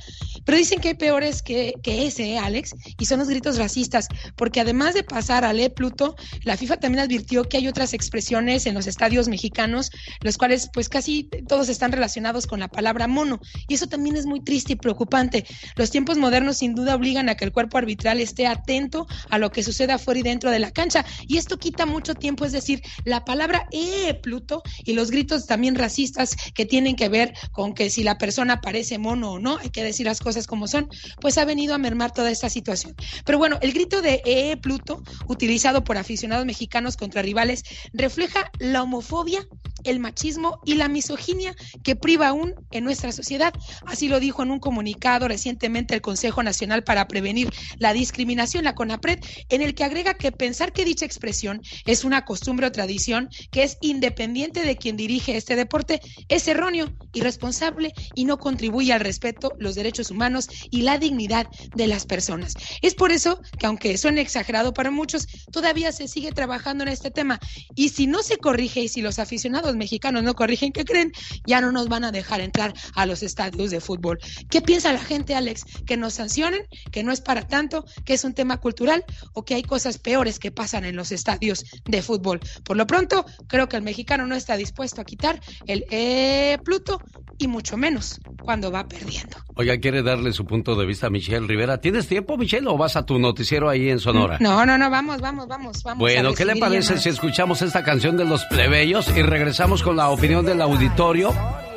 Pero 0.46 0.58
dicen 0.58 0.80
que 0.80 0.90
hay 0.90 0.94
peores 0.96 1.42
que, 1.42 1.74
que 1.84 2.08
ese, 2.08 2.34
¿eh, 2.34 2.38
Alex, 2.38 2.76
y 2.98 3.06
son 3.06 3.20
los 3.20 3.28
gritos 3.30 3.58
racistas, 3.58 4.08
porque 4.36 4.62
además 4.62 4.94
de 4.94 5.04
pasar 5.04 5.46
al 5.46 5.60
E 5.60 5.70
Pluto, 5.70 6.16
la 6.44 6.58
FIFA 6.58 6.78
también 6.78 7.04
advirtió 7.04 7.44
que 7.44 7.58
hay 7.58 7.68
otras 7.68 7.94
expresiones 7.94 8.66
en 8.66 8.74
los 8.78 8.88
estadios 8.88 9.28
mexicanos, 9.28 9.92
los 10.22 10.38
cuales 10.38 10.70
pues 10.74 10.90
casi 10.90 11.30
todos 11.48 11.70
están 11.70 11.92
relacionados 11.92 12.48
con 12.48 12.60
la 12.60 12.68
palabra 12.68 13.08
mono, 13.08 13.40
y 13.68 13.74
eso 13.74 13.88
también 13.88 14.16
es 14.16 14.26
muy 14.26 14.42
triste 14.44 14.74
y 14.74 14.76
preocupante. 14.76 15.46
Los 15.76 15.92
tiempos 15.92 16.18
modernos 16.18 16.58
sin 16.58 16.76
duda 16.76 16.96
obligan 16.96 17.30
a 17.30 17.36
que 17.36 17.46
el 17.46 17.52
cuerpo 17.52 17.78
arbitral 17.78 18.20
esté 18.20 18.48
atento 18.48 19.08
a 19.30 19.38
lo 19.38 19.52
que 19.52 19.64
sucede 19.64 19.94
afuera 19.94 20.20
y 20.20 20.24
dentro 20.24 20.52
de 20.52 20.60
la 20.60 20.72
cancha, 20.72 21.06
y 21.28 21.38
esto 21.38 21.58
quita 21.58 21.86
mucho 21.86 22.16
tiempo, 22.16 22.46
es 22.46 22.52
decir, 22.52 22.82
la 23.04 23.26
palabra 23.26 23.68
eh, 23.72 24.14
Pluto 24.22 24.64
y 24.84 24.94
los 24.94 25.12
gritos 25.12 25.46
también 25.46 25.76
racistas 25.76 26.36
que 26.54 26.66
tienen 26.66 26.96
que 26.96 27.10
ver 27.10 27.34
con 27.52 27.74
que 27.74 27.90
si 27.90 28.04
la 28.04 28.18
persona 28.18 28.62
parece 28.62 28.98
mono 28.98 29.34
o 29.34 29.40
no, 29.40 29.58
hay 29.58 29.70
que 29.70 29.84
decir 29.84 30.06
las 30.06 30.20
cosas 30.20 30.48
como 30.48 30.68
son, 30.68 30.88
pues 31.20 31.38
ha 31.38 31.46
venido 31.46 31.74
a 31.74 31.78
mermar 31.78 32.12
toda 32.12 32.32
esta 32.32 32.50
situación. 32.50 32.96
Pero 33.26 33.38
bueno, 33.38 33.58
el 33.62 33.74
grito 33.74 34.02
de 34.02 34.22
eh, 34.26 34.58
Pluto, 34.58 35.02
utilizado 35.28 35.84
por 35.84 35.98
aficionados 35.98 36.46
mexicanos 36.46 36.98
contra 36.98 37.22
rivales, 37.22 37.64
refleja 37.94 38.52
la 38.74 38.84
homofobia, 38.84 39.48
el 39.84 40.00
machismo 40.00 40.60
y 40.66 40.76
la 40.76 40.88
misoginia 40.88 41.56
que 41.84 41.96
priva 41.96 42.28
aún 42.28 42.54
en 42.72 42.84
nuestra 42.84 43.12
sociedad. 43.12 43.54
Así 43.86 44.08
lo 44.08 44.20
dijo 44.20 44.44
en 44.44 44.52
un 44.52 44.60
comunicado 44.60 45.28
recientemente 45.28 45.96
el 45.96 46.02
Consejo 46.02 46.44
Nacional 46.44 46.84
para 46.84 47.08
Prevenir 47.08 47.50
la 47.78 47.94
Discriminación, 47.94 48.64
la 48.64 48.76
CONAPRED, 48.76 49.20
en 49.50 49.62
el 49.62 49.76
que 49.76 49.84
agrega 49.84 50.16
que 50.16 50.32
pensar 50.32 50.74
que 50.74 50.86
dicha 50.86 51.06
expresión 51.06 51.62
es 51.86 52.04
una 52.04 52.26
costumbre 52.26 52.68
o 52.68 52.72
tradición 52.72 53.30
que 53.52 53.64
es 53.64 53.78
independiente 53.82 54.62
de 54.62 54.78
quien 54.78 54.98
dirige 54.98 55.38
este 55.38 55.56
deporte 55.56 56.02
es 56.28 56.48
erróneo, 56.48 56.90
irresponsable 57.14 57.94
y 58.16 58.26
no 58.26 58.38
contribuye 58.38 58.94
al 58.94 59.00
respeto, 59.00 59.54
los 59.60 59.76
derechos 59.76 60.12
humanos 60.12 60.48
y 60.70 60.82
la 60.82 60.98
dignidad 60.98 61.48
de 61.76 61.88
las 61.88 62.06
personas. 62.06 62.54
Es 62.82 62.96
por 62.96 63.12
eso 63.12 63.40
que 63.58 63.66
aunque 63.66 63.98
suene 63.98 64.22
exagerado 64.22 64.74
para 64.74 64.92
muchos, 64.92 65.28
todavía 65.52 65.92
se 65.92 66.08
sigue 66.08 66.32
trabajando 66.32 66.84
en 66.84 66.90
este 66.90 67.12
tema 67.12 67.40
y 67.76 67.90
si 67.90 68.08
no 68.08 68.24
se 68.24 68.38
corrige 68.48 68.80
y 68.80 68.88
si 68.88 69.02
los 69.02 69.20
aficionados 69.20 69.76
mexicanos 69.76 70.24
no 70.24 70.34
corrigen, 70.34 70.72
¿qué 70.72 70.86
creen? 70.86 71.12
Ya 71.46 71.60
no 71.60 71.74
nos 71.74 71.90
van 71.90 72.06
a 72.06 72.14
dejar 72.14 72.40
entrar 72.40 72.74
a 72.96 73.06
los 73.06 73.22
estadios 73.22 73.72
de 73.72 73.82
fútbol. 73.82 74.20
¿Qué 74.50 74.62
piensa 74.62 74.94
la 74.94 75.02
gente, 75.02 75.36
Alex? 75.36 75.66
¿Que 75.86 75.98
nos 75.98 76.14
sancionen? 76.14 76.62
¿Que 76.90 77.04
no 77.04 77.12
es 77.12 77.20
para 77.20 77.46
tanto? 77.46 77.84
¿Que 78.06 78.14
es 78.14 78.24
un 78.24 78.34
tema 78.34 78.56
cultural? 78.62 79.04
¿O 79.34 79.44
que 79.44 79.56
hay 79.56 79.64
cosas 79.64 79.98
peores 79.98 80.40
que 80.40 80.50
pasan 80.50 80.86
en 80.86 80.96
los 80.96 81.12
estadios 81.12 81.66
de 81.84 82.02
fútbol? 82.02 82.40
Por 82.64 82.78
lo 82.78 82.88
pronto, 82.88 83.26
creo 83.48 83.68
que 83.68 83.76
el 83.76 83.84
mexicano 83.84 84.26
no 84.26 84.36
está 84.36 84.56
dispuesto 84.56 85.02
a 85.02 85.04
quitar 85.04 85.42
el 85.66 85.84
eh, 85.92 86.58
Pluto 86.64 87.02
y 87.38 87.48
mucho 87.48 87.78
menos 87.78 88.20
cuando 88.42 88.72
va 88.72 88.88
perdiendo. 88.88 89.38
Oiga, 89.56 89.78
quiere 89.78 90.04
darle 90.04 90.34
su 90.34 90.46
punto 90.46 90.76
de 90.76 90.86
vista 90.86 91.08
a 91.08 91.10
Michelle 91.10 91.46
Rivera. 91.48 91.80
¿Tienes 91.80 92.08
tiempo, 92.08 92.38
Michelle, 92.38 92.68
o 92.68 92.78
vas 92.78 92.96
a 92.96 93.06
tu 93.06 93.20
noticiero 93.20 93.70
ahí 93.70 93.90
en 93.90 94.00
Sonora? 94.00 94.38
No, 94.40 94.66
no, 94.66 94.78
no, 94.78 94.90
vamos, 94.90 95.22
vamos, 95.22 95.48
vamos, 95.48 95.84
vamos. 95.84 96.00
Bueno, 96.00 96.34
¿qué 96.34 96.46
le 96.46 96.56
parece 96.56 96.90
llamadas. 96.90 97.04
si 97.04 97.10
escuchamos 97.10 97.62
esta 97.62 97.84
canción 97.84 98.18
de 98.18 98.26
los 98.26 98.46
plebeyos 98.46 99.08
y 99.16 99.22
regresamos 99.22 99.84
con 99.84 99.96
la 99.96 100.10
opinión 100.10 100.46
del 100.46 100.62
auditorio 100.62 101.34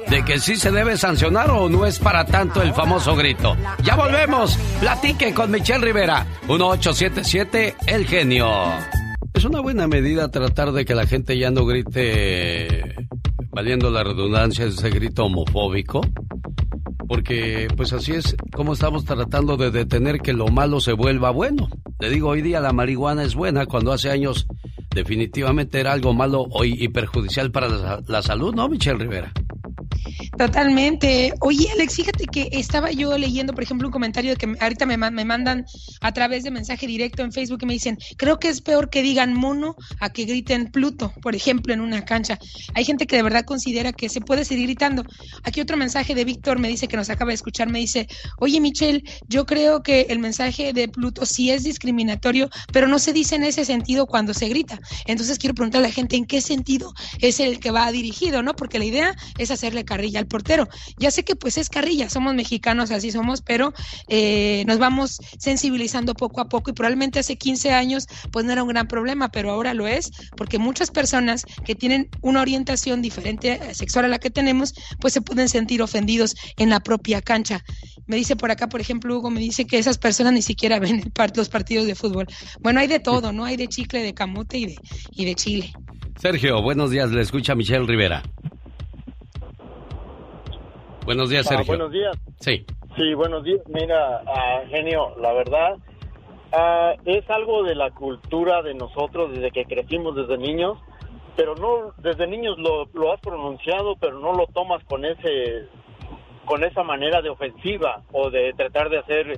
de 0.08 0.24
que 0.24 0.38
sí 0.38 0.56
se 0.56 0.70
debe 0.70 0.96
sancionar 0.96 1.50
o 1.50 1.68
no 1.68 1.86
es 1.86 1.98
para 1.98 2.24
tanto 2.24 2.62
el 2.62 2.72
famoso 2.72 3.14
grito? 3.14 3.56
Ya 3.82 3.96
volvemos. 3.96 4.56
Platique 4.80 5.32
con 5.34 5.50
Michelle 5.50 5.84
Rivera. 5.84 6.26
1877 6.48 7.76
El 7.86 8.06
Genio. 8.06 8.48
Es 9.34 9.44
una 9.44 9.60
buena 9.60 9.86
medida 9.86 10.30
tratar 10.30 10.72
de 10.72 10.84
que 10.84 10.94
la 10.94 11.06
gente 11.06 11.38
ya 11.38 11.50
no 11.50 11.64
grite, 11.64 12.94
valiendo 13.50 13.90
la 13.90 14.04
redundancia, 14.04 14.64
ese 14.64 14.90
grito 14.90 15.26
homofóbico. 15.26 16.00
Porque 17.08 17.66
pues 17.76 17.92
así 17.92 18.12
es 18.12 18.36
como 18.54 18.74
estamos 18.74 19.04
tratando 19.04 19.56
de 19.56 19.70
detener 19.70 20.20
que 20.20 20.32
lo 20.32 20.46
malo 20.48 20.80
se 20.80 20.92
vuelva 20.92 21.30
bueno. 21.30 21.68
Le 21.98 22.08
digo, 22.08 22.28
hoy 22.28 22.40
día 22.40 22.60
la 22.60 22.72
marihuana 22.72 23.24
es 23.24 23.34
buena 23.34 23.66
cuando 23.66 23.92
hace 23.92 24.10
años 24.10 24.46
definitivamente 24.94 25.80
era 25.80 25.92
algo 25.92 26.14
malo 26.14 26.46
hoy 26.50 26.76
y 26.78 26.88
perjudicial 26.88 27.50
para 27.50 27.68
la, 27.68 28.02
la 28.06 28.22
salud, 28.22 28.54
¿no, 28.54 28.68
Michelle 28.68 28.98
Rivera? 28.98 29.32
Totalmente. 30.36 31.32
Oye, 31.40 31.68
Alex, 31.72 31.96
fíjate 31.96 32.26
que 32.26 32.48
estaba 32.52 32.90
yo 32.90 33.16
leyendo, 33.18 33.52
por 33.52 33.62
ejemplo, 33.62 33.88
un 33.88 33.92
comentario 33.92 34.34
que 34.36 34.54
ahorita 34.60 34.86
me, 34.86 34.96
me 34.96 35.24
mandan 35.24 35.64
a 36.00 36.12
través 36.12 36.44
de 36.44 36.50
mensaje 36.50 36.86
directo 36.86 37.22
en 37.22 37.32
Facebook 37.32 37.60
y 37.62 37.66
me 37.66 37.72
dicen, 37.72 37.98
creo 38.16 38.38
que 38.38 38.48
es 38.48 38.60
peor 38.60 38.90
que 38.90 39.02
digan 39.02 39.34
mono 39.34 39.76
a 39.98 40.10
que 40.10 40.24
griten 40.24 40.70
Pluto, 40.70 41.12
por 41.22 41.34
ejemplo, 41.34 41.74
en 41.74 41.80
una 41.80 42.04
cancha. 42.04 42.38
Hay 42.74 42.84
gente 42.84 43.06
que 43.06 43.16
de 43.16 43.22
verdad 43.22 43.44
considera 43.44 43.92
que 43.92 44.08
se 44.08 44.20
puede 44.20 44.44
seguir 44.44 44.66
gritando. 44.66 45.04
Aquí 45.44 45.60
otro 45.60 45.76
mensaje 45.76 46.14
de 46.14 46.24
Víctor 46.24 46.58
me 46.58 46.68
dice 46.68 46.88
que 46.88 46.96
nos 46.96 47.10
acaba 47.10 47.30
de 47.30 47.34
escuchar, 47.34 47.68
me 47.68 47.78
dice, 47.78 48.08
oye, 48.38 48.60
Michelle, 48.60 49.02
yo 49.28 49.46
creo 49.46 49.82
que 49.82 50.06
el 50.08 50.18
mensaje 50.18 50.72
de 50.72 50.88
Pluto 50.88 51.26
sí 51.26 51.50
es 51.50 51.64
discriminatorio, 51.64 52.48
pero 52.72 52.88
no 52.88 52.98
se 52.98 53.12
dice 53.12 53.36
en 53.36 53.44
ese 53.44 53.64
sentido 53.64 54.06
cuando 54.06 54.34
se 54.34 54.48
grita. 54.48 54.80
Entonces 55.06 55.38
quiero 55.38 55.54
preguntar 55.54 55.80
a 55.80 55.86
la 55.86 55.92
gente 55.92 56.16
en 56.16 56.24
qué 56.24 56.40
sentido 56.40 56.92
es 57.20 57.40
el 57.40 57.60
que 57.60 57.70
va 57.70 57.90
dirigido, 57.92 58.42
¿no? 58.42 58.54
Porque 58.54 58.78
la 58.78 58.84
idea 58.84 59.14
es 59.38 59.50
hacerle 59.50 59.84
carrilla 59.90 60.20
al 60.20 60.26
portero. 60.26 60.68
Ya 60.98 61.10
sé 61.10 61.24
que 61.24 61.34
pues 61.34 61.58
es 61.58 61.68
carrilla, 61.68 62.08
somos 62.08 62.32
mexicanos, 62.34 62.92
así 62.92 63.10
somos, 63.10 63.42
pero 63.42 63.72
eh, 64.08 64.62
nos 64.68 64.78
vamos 64.78 65.18
sensibilizando 65.36 66.14
poco 66.14 66.40
a 66.40 66.48
poco 66.48 66.70
y 66.70 66.74
probablemente 66.74 67.18
hace 67.18 67.36
15 67.36 67.72
años 67.72 68.06
pues 68.30 68.44
no 68.44 68.52
era 68.52 68.62
un 68.62 68.68
gran 68.68 68.86
problema, 68.86 69.30
pero 69.32 69.50
ahora 69.50 69.74
lo 69.74 69.88
es 69.88 70.12
porque 70.36 70.58
muchas 70.58 70.92
personas 70.92 71.44
que 71.64 71.74
tienen 71.74 72.08
una 72.20 72.40
orientación 72.40 73.02
diferente 73.02 73.58
sexual 73.74 74.04
a 74.04 74.08
la 74.08 74.20
que 74.20 74.30
tenemos 74.30 74.74
pues 75.00 75.12
se 75.12 75.22
pueden 75.22 75.48
sentir 75.48 75.82
ofendidos 75.82 76.36
en 76.56 76.70
la 76.70 76.78
propia 76.78 77.20
cancha. 77.20 77.64
Me 78.06 78.14
dice 78.14 78.36
por 78.36 78.52
acá, 78.52 78.68
por 78.68 78.80
ejemplo, 78.80 79.18
Hugo, 79.18 79.30
me 79.30 79.40
dice 79.40 79.66
que 79.66 79.78
esas 79.78 79.98
personas 79.98 80.32
ni 80.32 80.42
siquiera 80.42 80.78
ven 80.78 81.12
los 81.34 81.48
partidos 81.48 81.86
de 81.86 81.96
fútbol. 81.96 82.26
Bueno, 82.60 82.78
hay 82.78 82.86
de 82.86 83.00
todo, 83.00 83.32
¿no? 83.32 83.44
Hay 83.44 83.56
de 83.56 83.66
chicle, 83.66 84.02
de 84.02 84.14
camote 84.14 84.58
y 84.58 84.66
de, 84.66 84.76
y 85.10 85.24
de 85.24 85.34
chile. 85.34 85.72
Sergio, 86.20 86.60
buenos 86.60 86.90
días, 86.90 87.10
le 87.10 87.22
escucha 87.22 87.54
Michelle 87.54 87.86
Rivera. 87.86 88.22
Buenos 91.10 91.28
días, 91.28 91.44
Ah, 91.50 91.56
Sergio. 91.56 91.66
buenos 91.72 91.90
días. 91.90 92.16
Sí. 92.38 92.64
Sí, 92.96 93.14
buenos 93.14 93.42
días. 93.42 93.58
Mira, 93.66 94.22
ah, 94.28 94.60
genio, 94.68 95.12
la 95.20 95.32
verdad, 95.32 95.76
ah, 96.52 96.94
es 97.04 97.28
algo 97.28 97.64
de 97.64 97.74
la 97.74 97.90
cultura 97.90 98.62
de 98.62 98.74
nosotros 98.74 99.32
desde 99.32 99.50
que 99.50 99.64
crecimos 99.64 100.14
desde 100.14 100.38
niños, 100.38 100.78
pero 101.36 101.56
no, 101.56 101.94
desde 101.98 102.28
niños 102.28 102.56
lo, 102.60 102.84
lo 102.94 103.12
has 103.12 103.20
pronunciado, 103.22 103.96
pero 103.96 104.20
no 104.20 104.34
lo 104.34 104.46
tomas 104.54 104.84
con 104.84 105.04
ese, 105.04 105.66
con 106.44 106.62
esa 106.62 106.84
manera 106.84 107.20
de 107.22 107.30
ofensiva 107.30 108.02
o 108.12 108.30
de 108.30 108.52
tratar 108.52 108.88
de 108.88 108.98
hacer, 108.98 109.36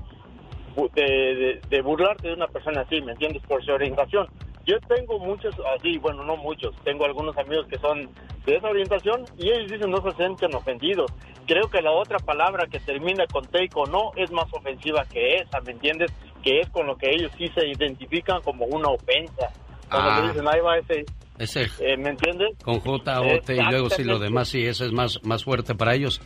de- 0.94 1.60
de 1.70 1.80
burlarte 1.80 2.28
de 2.28 2.34
una 2.34 2.48
persona 2.48 2.82
así, 2.82 3.00
¿me 3.00 3.12
entiendes? 3.12 3.42
Por 3.48 3.64
su 3.64 3.72
orientación. 3.72 4.26
Yo 4.66 4.76
tengo 4.88 5.18
muchos 5.18 5.54
así, 5.76 5.98
bueno, 5.98 6.22
no 6.24 6.36
muchos, 6.36 6.74
tengo 6.84 7.04
algunos 7.04 7.36
amigos 7.36 7.66
que 7.68 7.78
son 7.78 8.08
de 8.46 8.56
esa 8.56 8.68
orientación 8.68 9.24
y 9.38 9.50
ellos 9.50 9.70
dicen 9.72 9.90
no 9.90 10.00
se 10.02 10.16
sienten 10.16 10.54
ofendidos. 10.54 11.10
Creo 11.46 11.68
que 11.68 11.82
la 11.82 11.90
otra 11.90 12.18
palabra 12.18 12.66
que 12.66 12.78
termina 12.80 13.26
con 13.26 13.44
take 13.46 13.70
o 13.74 13.86
no 13.86 14.12
es 14.16 14.30
más 14.30 14.46
ofensiva 14.52 15.04
que 15.12 15.36
esa, 15.36 15.60
¿me 15.60 15.72
entiendes? 15.72 16.12
Que 16.44 16.60
es 16.60 16.68
con 16.70 16.86
lo 16.86 16.96
que 16.96 17.10
ellos 17.10 17.32
sí 17.36 17.48
se 17.54 17.66
identifican 17.68 18.40
como 18.42 18.64
una 18.66 18.88
ofensa. 18.88 19.48
Cuando 19.90 20.10
Ah. 20.10 20.26
dicen, 20.28 20.46
ahí 20.48 20.60
va 20.60 20.78
ese, 20.78 21.04
Ese 21.38 21.62
eh, 21.80 21.96
¿me 21.96 22.10
entiendes? 22.10 22.50
con 22.64 22.78
J, 22.80 23.20
O, 23.20 23.40
T 23.40 23.56
y 23.56 23.60
luego 23.70 23.90
sí 23.90 24.04
lo 24.04 24.18
demás, 24.20 24.48
sí, 24.48 24.64
eso 24.64 24.84
es 24.84 24.92
más, 24.92 25.18
más 25.24 25.42
fuerte 25.44 25.74
para 25.74 25.94
ellos. 25.94 26.20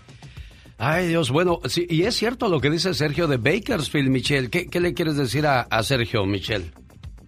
Ay, 0.78 1.07
Dios, 1.09 1.30
bueno, 1.30 1.61
sí, 1.64 1.87
y 1.89 2.03
es 2.03 2.14
cierto 2.16 2.49
lo 2.49 2.61
que 2.61 2.68
dice 2.68 2.93
Sergio 2.93 3.26
de 3.28 3.39
Bakersfield, 3.39 4.11
Michelle. 4.11 4.51
¿Qué, 4.51 4.66
qué 4.66 4.78
le 4.80 4.93
quieres 4.93 5.16
decir 5.16 5.47
a, 5.47 5.62
a 5.62 5.82
Sergio, 5.82 6.26
Michelle? 6.26 6.70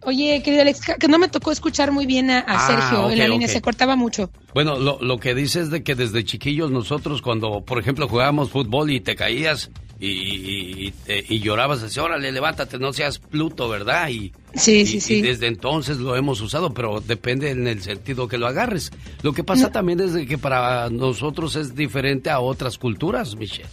Oye, 0.08 0.42
querido 0.42 0.62
Alex, 0.62 0.80
que 0.98 1.06
no 1.06 1.18
me 1.18 1.28
tocó 1.28 1.52
escuchar 1.52 1.92
muy 1.92 2.06
bien 2.06 2.30
a, 2.30 2.38
a 2.38 2.44
Ah, 2.46 2.66
Sergio 2.66 3.10
en 3.10 3.18
la 3.18 3.28
línea, 3.28 3.46
se 3.46 3.60
cortaba 3.60 3.94
mucho. 3.94 4.30
Bueno, 4.54 4.78
lo, 4.78 4.98
lo 5.02 5.18
que 5.18 5.34
dice 5.34 5.60
es 5.60 5.70
de 5.70 5.82
que 5.82 5.94
desde 5.94 6.24
chiquillos 6.24 6.70
nosotros 6.70 7.20
cuando, 7.20 7.60
por 7.60 7.78
ejemplo, 7.78 8.08
jugábamos 8.08 8.48
fútbol 8.48 8.90
y 8.90 9.00
te 9.00 9.14
caías 9.16 9.70
y, 10.00 10.06
y, 10.08 10.94
y 11.08 11.34
y 11.34 11.40
llorabas, 11.40 11.82
decías, 11.82 12.04
órale, 12.06 12.32
levántate, 12.32 12.78
no 12.78 12.92
seas 12.94 13.18
Pluto, 13.18 13.68
¿verdad? 13.68 14.08
Y, 14.08 14.32
Sí, 14.54 14.80
y- 14.80 14.86
sí, 14.86 14.96
y 14.96 15.00
sí. 15.00 15.20
desde 15.20 15.46
entonces 15.46 15.98
lo 15.98 16.16
hemos 16.16 16.40
usado, 16.40 16.72
pero 16.72 17.02
depende 17.02 17.50
en 17.50 17.66
el 17.66 17.82
sentido 17.82 18.28
que 18.28 18.38
lo 18.38 18.46
agarres. 18.46 18.90
Lo 19.22 19.34
que 19.34 19.44
pasa 19.44 19.64
No. 19.64 19.72
también 19.72 20.00
es 20.00 20.14
de 20.14 20.24
que 20.24 20.38
para 20.38 20.88
nosotros 20.88 21.54
es 21.56 21.74
diferente 21.74 22.30
a 22.30 22.40
otras 22.40 22.78
culturas, 22.78 23.36
Michelle. 23.36 23.68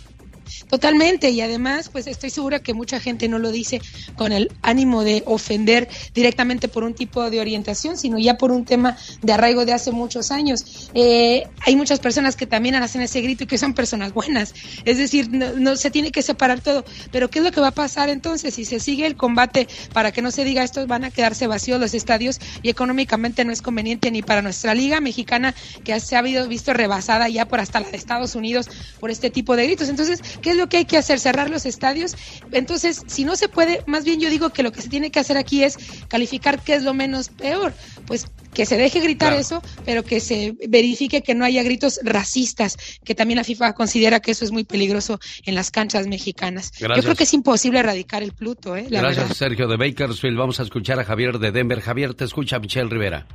Totalmente, 0.70 1.30
y 1.30 1.42
además, 1.42 1.90
pues 1.90 2.08
estoy 2.08 2.30
segura 2.30 2.60
que 2.60 2.74
mucha 2.74 3.00
gente 3.00 3.28
no 3.28 3.40
lo 3.40 3.52
dice 3.52 3.82
con 4.16 4.32
el 4.32 4.52
ánimo 4.62 5.04
de 5.04 5.24
ofender 5.26 5.88
directamente 6.14 6.68
por 6.68 6.84
un 6.84 6.94
tipo 6.94 7.30
de 7.30 7.40
orientación, 7.40 7.98
sino 7.98 8.18
ya 8.18 8.38
por 8.38 8.52
un 8.52 8.66
tema 8.66 8.98
de 9.22 9.34
arraigo 9.34 9.66
de 9.66 9.74
hace 9.74 9.92
muchos 9.92 10.32
años. 10.32 10.90
Eh, 10.94 11.48
hay 11.62 11.76
muchas 11.76 12.00
personas 12.00 12.36
que 12.36 12.48
también 12.48 12.76
hacen 12.76 13.02
ese 13.02 13.22
grito 13.22 13.44
y 13.44 13.48
que 13.48 13.58
son 13.58 13.74
personas 13.74 14.14
buenas, 14.14 14.54
es 14.86 14.98
decir, 14.98 15.30
no, 15.32 15.76
se 15.76 15.92
tiene 15.92 16.12
que 16.12 16.22
separar 16.22 16.62
todo. 16.62 16.86
Pero 17.12 17.30
¿qué 17.30 17.40
es 17.40 17.46
lo 17.46 17.52
que 17.52 17.62
va 17.62 17.68
a 17.68 17.72
pasar 17.72 18.10
entonces? 18.10 18.54
Si 18.54 18.66
se 18.66 18.80
sigue 18.80 19.06
el 19.06 19.16
combate 19.16 19.68
para 19.94 20.12
que 20.12 20.22
no 20.22 20.32
se 20.32 20.44
diga 20.44 20.64
esto, 20.64 20.86
van 20.88 21.04
a 21.04 21.12
quedarse 21.12 21.48
vacíos 21.48 21.80
los 21.80 21.94
estadios 21.94 22.40
y 22.62 22.70
económicamente 22.70 23.46
no 23.46 23.52
es 23.52 23.62
conveniente 23.62 24.12
ni 24.12 24.22
para 24.22 24.42
nuestra 24.42 24.74
liga 24.74 25.00
mexicana 25.02 25.54
que 25.84 26.00
se 26.00 26.16
ha 26.16 26.22
visto 26.22 26.74
rebasada 26.74 27.30
ya 27.30 27.46
por 27.46 27.60
hasta 27.60 27.80
la 27.80 27.90
de 27.90 27.98
Estados 27.98 28.36
Unidos 28.36 28.70
por 29.00 29.12
este 29.12 29.30
tipo 29.30 29.56
de 29.56 29.66
gritos. 29.66 29.90
Entonces, 29.90 30.22
¿qué 30.42 30.52
es 30.52 30.58
lo 30.58 30.68
que 30.68 30.78
hay 30.78 30.86
que 30.86 30.98
hacer? 30.98 31.20
Cerrar 31.20 31.50
los 31.50 31.66
estadios. 31.66 32.16
Entonces, 32.52 33.02
si 33.08 33.26
no 33.26 33.36
se 33.36 33.50
puede, 33.50 33.82
más 33.88 34.04
bien 34.06 34.20
yo 34.20 34.30
digo 34.30 34.50
que 34.52 34.64
lo 34.64 34.72
que 34.72 34.82
se 34.82 34.90
tiene 34.90 35.12
que 35.12 35.20
hacer 35.20 35.38
aquí 35.38 35.64
es 35.64 35.78
calificar 36.08 36.62
qué 36.62 36.76
es 36.76 36.84
lo 36.84 36.94
menos 36.94 37.30
peor. 37.30 37.74
Pues 38.08 38.28
que 38.54 38.66
se 38.66 38.78
deje 38.78 39.00
gritar 39.02 39.30
Claro. 39.30 39.42
eso, 39.42 39.62
pero 39.86 40.04
que 40.04 40.20
se 40.22 40.56
verifique 40.70 41.22
que 41.22 41.36
no 41.36 41.44
haya 41.44 41.62
gritos 41.64 42.00
racistas, 42.04 42.78
que 43.04 43.14
también 43.14 43.38
la 43.38 43.44
FIFA 43.44 43.74
considera 43.74 44.20
que 44.22 44.32
eso 44.32 44.46
es 44.46 44.52
muy 44.52 44.64
peligroso 44.64 45.20
en 45.46 45.56
las 45.56 45.72
canchas 45.72 46.08
mexicanas. 46.08 46.72
Yo 46.80 46.88
creo 46.88 47.16
que 47.16 47.24
es 47.24 47.34
imposible 47.34 47.80
erradicar 47.80 48.24
el 48.24 48.32
Pluto, 48.34 48.76
¿eh? 48.78 48.88
La 48.90 49.02
Gracias, 49.02 49.24
verdad. 49.26 49.36
Sergio 49.36 49.68
de 49.68 49.76
Bakersfield. 49.78 50.38
Vamos 50.38 50.60
a 50.60 50.64
escuchar 50.64 51.00
a 51.00 51.04
Javier 51.04 51.40
de 51.40 51.52
Denver. 51.52 51.82
Javier, 51.82 52.14
te 52.14 52.24
escucha 52.24 52.60
Michelle 52.60 52.90
Rivera. 52.90 53.26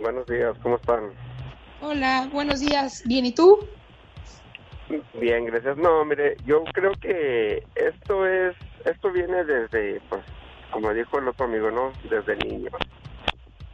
Buenos 0.00 0.26
días, 0.26 0.54
¿cómo 0.62 0.76
están? 0.76 1.00
Hola, 1.80 2.28
buenos 2.32 2.60
días. 2.60 3.02
¿Bien 3.06 3.26
y 3.26 3.32
tú? 3.32 3.58
Bien, 5.14 5.44
gracias. 5.46 5.76
No, 5.76 6.04
mire, 6.04 6.36
yo 6.44 6.64
creo 6.72 6.92
que 7.00 7.64
esto 7.74 8.26
es, 8.26 8.54
esto 8.84 9.10
viene 9.10 9.44
desde, 9.44 10.00
pues, 10.08 10.22
como 10.70 10.92
dijo 10.92 11.18
el 11.18 11.28
otro 11.28 11.46
amigo, 11.46 11.70
¿no? 11.70 11.92
Desde 12.08 12.36
niño. 12.36 12.70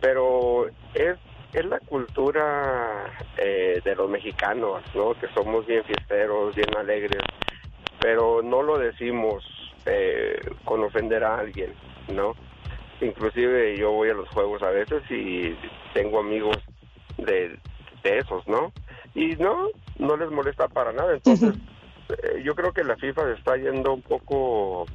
Pero 0.01 0.69
es, 0.95 1.17
es 1.53 1.65
la 1.67 1.79
cultura 1.81 3.05
eh, 3.37 3.81
de 3.85 3.95
los 3.95 4.09
mexicanos, 4.09 4.83
¿no? 4.95 5.15
Que 5.15 5.29
somos 5.29 5.67
bien 5.67 5.85
fiesteros, 5.85 6.55
bien 6.55 6.75
alegres, 6.77 7.23
pero 8.01 8.43
no 8.43 8.63
lo 8.63 8.79
decimos 8.79 9.45
eh, 9.87 10.41
con 10.65 10.83
ofender 10.83 11.25
a 11.25 11.39
alguien, 11.39 11.75
¿no? 12.09 12.35
Inclusive 13.01 13.77
yo 13.77 13.91
voy 13.91 14.11
a 14.11 14.15
los 14.15 14.29
juegos 14.31 14.63
a 14.63 14.71
veces 14.71 15.03
y 15.11 15.57
tengo 15.93 16.21
amigos 16.21 16.59
de, 17.19 17.59
de 18.03 18.19
esos, 18.19 18.47
¿no? 18.47 18.73
Y 19.15 19.37
no, 19.37 19.69
no 19.99 20.17
les 20.17 20.31
molesta 20.31 20.69
para 20.69 20.93
nada. 20.93 21.15
Entonces, 21.15 21.55
eh, 22.09 22.43
yo 22.45 22.55
creo 22.55 22.73
que 22.73 22.83
la 22.85 22.97
FIFA 22.97 23.23
se 23.25 23.33
está 23.39 23.57
yendo 23.57 23.95
un 23.95 24.03
poco 24.03 24.87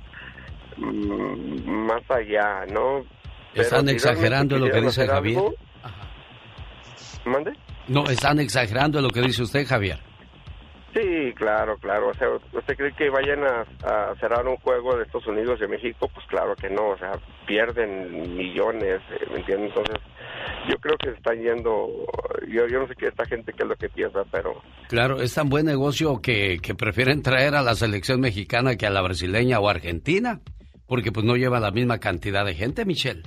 mm, 0.78 1.70
más 1.70 2.02
allá, 2.10 2.66
¿no? 2.72 3.06
Están 3.54 3.90
exagerando 3.90 4.58
lo 4.58 4.70
que 4.70 4.82
dice 4.82 5.08
Javier. 5.08 5.38
algo- 5.38 5.54
¿Mande? 7.26 7.54
No, 7.88 8.06
están 8.10 8.40
exagerando 8.40 9.02
lo 9.02 9.10
que 9.10 9.22
dice 9.22 9.42
usted, 9.44 9.66
Javier. 9.66 10.00
Sí, 10.98 11.32
claro, 11.36 11.78
claro. 11.78 12.10
O 12.10 12.14
sea, 12.16 12.28
¿usted 12.54 12.76
cree 12.76 12.92
que 12.94 13.10
vayan 13.10 13.44
a, 13.44 14.16
cerrar 14.20 14.48
un 14.48 14.56
juego 14.58 14.96
de 14.96 15.04
Estados 15.04 15.28
Unidos 15.28 15.60
y 15.64 15.68
México? 15.68 16.10
Pues 16.12 16.26
claro 16.28 16.56
que 16.56 16.70
no. 16.70 16.90
O 16.90 16.98
sea, 16.98 17.12
pierden 17.46 18.36
millones, 18.36 19.02
eh, 19.12 19.28
¿me 19.32 19.40
entiendes? 19.40 19.70
Entonces, 19.70 20.02
yo 20.68 20.76
creo 20.78 20.98
que 20.98 21.10
están 21.10 21.40
yendo. 21.40 21.88
Yo, 22.48 22.66
yo 22.68 22.80
no 22.80 22.88
sé 22.88 22.96
qué 22.96 23.08
esta 23.08 23.26
gente 23.26 23.54
qué 23.54 23.64
es 23.64 23.70
lo 23.70 23.76
que 23.76 23.90
piensa, 23.90 24.24
pero 24.32 24.62
Claro, 24.90 25.22
es 25.22 25.36
tan 25.36 25.50
buen 25.50 25.68
negocio 25.68 26.20
que, 26.20 26.58
que 26.62 26.74
prefieren 26.74 27.22
traer 27.22 27.54
a 27.56 27.62
la 27.62 27.76
selección 27.76 28.20
mexicana 28.20 28.76
que 28.76 28.88
a 28.88 28.90
la 28.90 29.02
brasileña 29.02 29.60
o 29.60 29.70
argentina, 29.70 30.40
porque 30.88 31.12
pues 31.12 31.26
no 31.26 31.36
lleva 31.36 31.60
la 31.60 31.72
misma 31.72 32.00
cantidad 32.00 32.44
de 32.44 32.56
gente, 32.56 32.86
Michelle. 32.86 33.24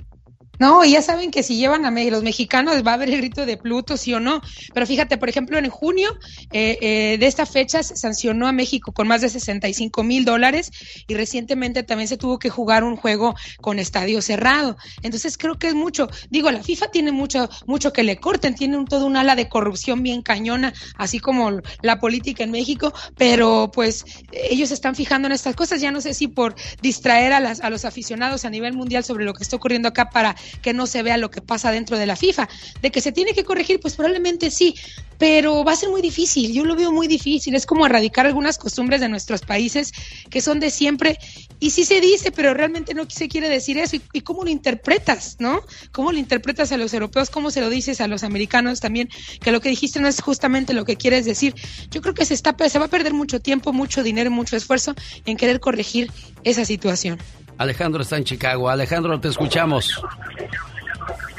No, 0.61 0.85
ya 0.85 1.01
saben 1.01 1.31
que 1.31 1.41
si 1.41 1.55
llevan 1.55 1.87
a 1.87 1.91
los 1.91 2.21
mexicanos 2.21 2.85
va 2.85 2.91
a 2.91 2.93
haber 2.93 3.09
el 3.09 3.17
grito 3.17 3.47
de 3.47 3.57
Pluto, 3.57 3.97
sí 3.97 4.13
o 4.13 4.19
no. 4.19 4.41
Pero 4.75 4.85
fíjate, 4.85 5.17
por 5.17 5.27
ejemplo, 5.27 5.57
en 5.57 5.67
junio 5.71 6.11
eh, 6.51 6.77
eh, 6.81 7.17
de 7.19 7.25
esta 7.25 7.47
fecha 7.47 7.81
se 7.81 7.97
sancionó 7.97 8.47
a 8.47 8.51
México 8.51 8.91
con 8.91 9.07
más 9.07 9.21
de 9.21 9.29
65 9.29 10.03
mil 10.03 10.23
dólares 10.23 10.69
y 11.07 11.15
recientemente 11.15 11.81
también 11.81 12.07
se 12.07 12.15
tuvo 12.15 12.37
que 12.37 12.51
jugar 12.51 12.83
un 12.83 12.95
juego 12.95 13.33
con 13.59 13.79
estadio 13.79 14.21
cerrado. 14.21 14.77
Entonces 15.01 15.35
creo 15.35 15.57
que 15.57 15.65
es 15.65 15.73
mucho. 15.73 16.07
Digo, 16.29 16.51
la 16.51 16.61
FIFA 16.61 16.91
tiene 16.91 17.11
mucho, 17.11 17.49
mucho 17.65 17.91
que 17.91 18.03
le 18.03 18.17
corten, 18.17 18.53
tiene 18.53 18.77
un, 18.77 18.85
todo 18.85 19.07
un 19.07 19.17
ala 19.17 19.35
de 19.35 19.49
corrupción 19.49 20.03
bien 20.03 20.21
cañona, 20.21 20.73
así 20.95 21.17
como 21.17 21.59
la 21.81 21.99
política 21.99 22.43
en 22.43 22.51
México, 22.51 22.93
pero 23.17 23.71
pues 23.73 24.05
ellos 24.31 24.67
se 24.67 24.75
están 24.75 24.93
fijando 24.93 25.25
en 25.25 25.31
estas 25.31 25.55
cosas. 25.55 25.81
Ya 25.81 25.89
no 25.89 26.01
sé 26.01 26.13
si 26.13 26.27
por 26.27 26.53
distraer 26.83 27.33
a, 27.33 27.39
las, 27.39 27.61
a 27.61 27.71
los 27.71 27.83
aficionados 27.83 28.45
a 28.45 28.51
nivel 28.51 28.73
mundial 28.73 29.03
sobre 29.03 29.25
lo 29.25 29.33
que 29.33 29.41
está 29.41 29.55
ocurriendo 29.55 29.87
acá 29.87 30.11
para 30.11 30.35
que 30.61 30.73
no 30.73 30.87
se 30.87 31.03
vea 31.03 31.17
lo 31.17 31.31
que 31.31 31.41
pasa 31.41 31.71
dentro 31.71 31.97
de 31.97 32.05
la 32.05 32.15
FIFA. 32.15 32.49
De 32.81 32.91
que 32.91 33.01
se 33.01 33.11
tiene 33.11 33.33
que 33.33 33.43
corregir, 33.43 33.79
pues 33.79 33.95
probablemente 33.95 34.51
sí, 34.51 34.75
pero 35.17 35.63
va 35.63 35.73
a 35.73 35.75
ser 35.75 35.89
muy 35.89 36.01
difícil. 36.01 36.51
Yo 36.51 36.65
lo 36.65 36.75
veo 36.75 36.91
muy 36.91 37.07
difícil. 37.07 37.53
Es 37.53 37.67
como 37.67 37.85
erradicar 37.85 38.25
algunas 38.25 38.57
costumbres 38.57 39.01
de 39.01 39.09
nuestros 39.09 39.41
países 39.41 39.91
que 40.29 40.41
son 40.41 40.59
de 40.59 40.71
siempre. 40.71 41.19
Y 41.59 41.69
sí 41.69 41.85
se 41.85 42.01
dice, 42.01 42.31
pero 42.31 42.55
realmente 42.55 42.95
no 42.95 43.07
se 43.07 43.27
quiere 43.27 43.47
decir 43.47 43.77
eso. 43.77 43.97
¿Y, 44.13 44.21
cómo 44.21 44.43
lo 44.43 44.49
interpretas, 44.49 45.35
no? 45.37 45.61
¿Cómo 45.91 46.11
lo 46.11 46.17
interpretas 46.17 46.71
a 46.71 46.77
los 46.77 46.93
europeos? 46.93 47.29
¿Cómo 47.29 47.51
se 47.51 47.61
lo 47.61 47.69
dices 47.69 48.01
a 48.01 48.07
los 48.07 48.23
americanos 48.23 48.79
también? 48.79 49.09
Que 49.41 49.51
lo 49.51 49.61
que 49.61 49.69
dijiste 49.69 49.99
no 49.99 50.07
es 50.07 50.21
justamente 50.21 50.73
lo 50.73 50.85
que 50.85 50.95
quieres 50.95 51.25
decir. 51.25 51.53
Yo 51.91 52.01
creo 52.01 52.15
que 52.15 52.25
se, 52.25 52.33
está, 52.33 52.55
se 52.67 52.79
va 52.79 52.85
a 52.85 52.89
perder 52.89 53.13
mucho 53.13 53.39
tiempo, 53.39 53.73
mucho 53.73 54.01
dinero 54.01 54.31
mucho 54.31 54.55
esfuerzo 54.55 54.95
en 55.25 55.37
querer 55.37 55.59
corregir 55.59 56.11
esa 56.43 56.65
situación. 56.65 57.19
Alejandro 57.61 58.01
está 58.01 58.17
en 58.17 58.23
Chicago. 58.23 58.69
Alejandro, 58.69 59.19
te 59.19 59.27
escuchamos. 59.27 60.03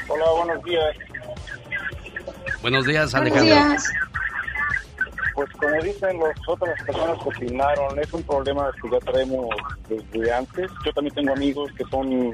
Hola, 0.07 0.25
buenos 0.37 0.63
días. 0.63 0.95
Buenos 2.61 2.85
días, 2.85 3.11
Buenos 3.11 3.33
Alejandro. 3.33 3.55
días. 3.55 3.93
Pues 5.35 5.49
como 5.51 5.81
dicen 5.83 6.17
las 6.19 6.47
otras 6.47 6.81
personas 6.83 7.17
que 7.21 7.27
opinaron, 7.29 7.99
es 7.99 8.13
un 8.13 8.23
problema 8.23 8.71
que 8.81 8.89
ya 8.89 8.99
traemos 8.99 9.49
desde 9.89 10.31
antes. 10.33 10.71
Yo 10.85 10.93
también 10.93 11.13
tengo 11.13 11.33
amigos 11.33 11.69
que 11.77 11.83
son 11.91 12.31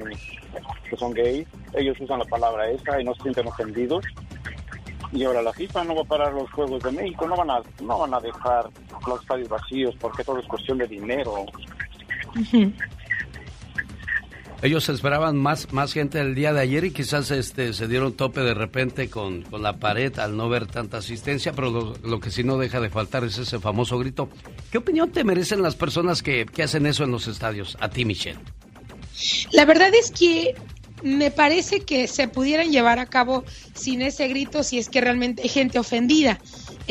que 0.87 0.95
son 0.95 1.11
gays, 1.13 1.47
ellos 1.73 1.97
usan 1.99 2.19
la 2.19 2.25
palabra 2.25 2.69
esa 2.69 3.01
y 3.01 3.03
no 3.03 3.15
se 3.15 3.23
sienten 3.23 3.47
ofendidos. 3.47 4.05
Y 5.11 5.23
ahora 5.23 5.41
la 5.41 5.53
FIFA 5.53 5.85
no 5.85 5.95
va 5.95 6.01
a 6.01 6.05
parar 6.05 6.33
los 6.33 6.51
Juegos 6.51 6.83
de 6.83 6.91
México, 6.91 7.27
no 7.27 7.35
van 7.35 7.49
a 7.49 7.61
no 7.81 7.97
van 7.97 8.13
a 8.13 8.19
dejar 8.19 8.69
los 9.07 9.19
estadios 9.19 9.49
vacíos 9.49 9.95
porque 9.99 10.23
todo 10.23 10.37
es 10.37 10.45
cuestión 10.45 10.77
de 10.77 10.85
dinero. 10.87 11.47
Ellos 14.61 14.89
esperaban 14.89 15.37
más, 15.37 15.71
más 15.71 15.93
gente 15.93 16.19
el 16.19 16.35
día 16.35 16.53
de 16.53 16.61
ayer 16.61 16.83
y 16.83 16.91
quizás 16.91 17.31
este, 17.31 17.73
se 17.73 17.87
dieron 17.87 18.13
tope 18.13 18.41
de 18.41 18.53
repente 18.53 19.09
con, 19.09 19.43
con 19.43 19.63
la 19.63 19.77
pared 19.77 20.17
al 20.19 20.35
no 20.35 20.49
ver 20.49 20.67
tanta 20.67 20.97
asistencia, 20.97 21.53
pero 21.53 21.95
lo, 22.03 22.19
que 22.19 22.31
sí 22.31 22.43
no 22.43 22.57
deja 22.57 22.79
de 22.79 22.89
faltar 22.89 23.23
es 23.23 23.37
ese 23.37 23.59
famoso 23.59 23.97
grito. 23.97 24.29
¿Qué 24.71 24.77
opinión 24.77 25.11
te 25.11 25.23
merecen 25.23 25.61
las 25.61 25.75
personas 25.75 26.21
que, 26.21 26.45
que 26.45 26.63
hacen 26.63 26.85
eso 26.85 27.03
en 27.03 27.11
los 27.11 27.27
estadios? 27.27 27.77
A 27.79 27.89
ti, 27.89 28.05
Michelle. 28.05 28.39
La 29.51 29.65
verdad 29.65 29.91
es 29.93 30.11
que 30.11 30.55
me 31.03 31.31
parece 31.31 31.81
que 31.81 32.07
se 32.07 32.27
pudieran 32.27 32.71
llevar 32.71 32.99
a 32.99 33.05
cabo 33.05 33.43
sin 33.73 34.01
ese 34.01 34.27
grito 34.27 34.63
si 34.63 34.77
es 34.77 34.89
que 34.89 35.01
realmente 35.01 35.43
hay 35.43 35.49
gente 35.49 35.79
ofendida. 35.79 36.39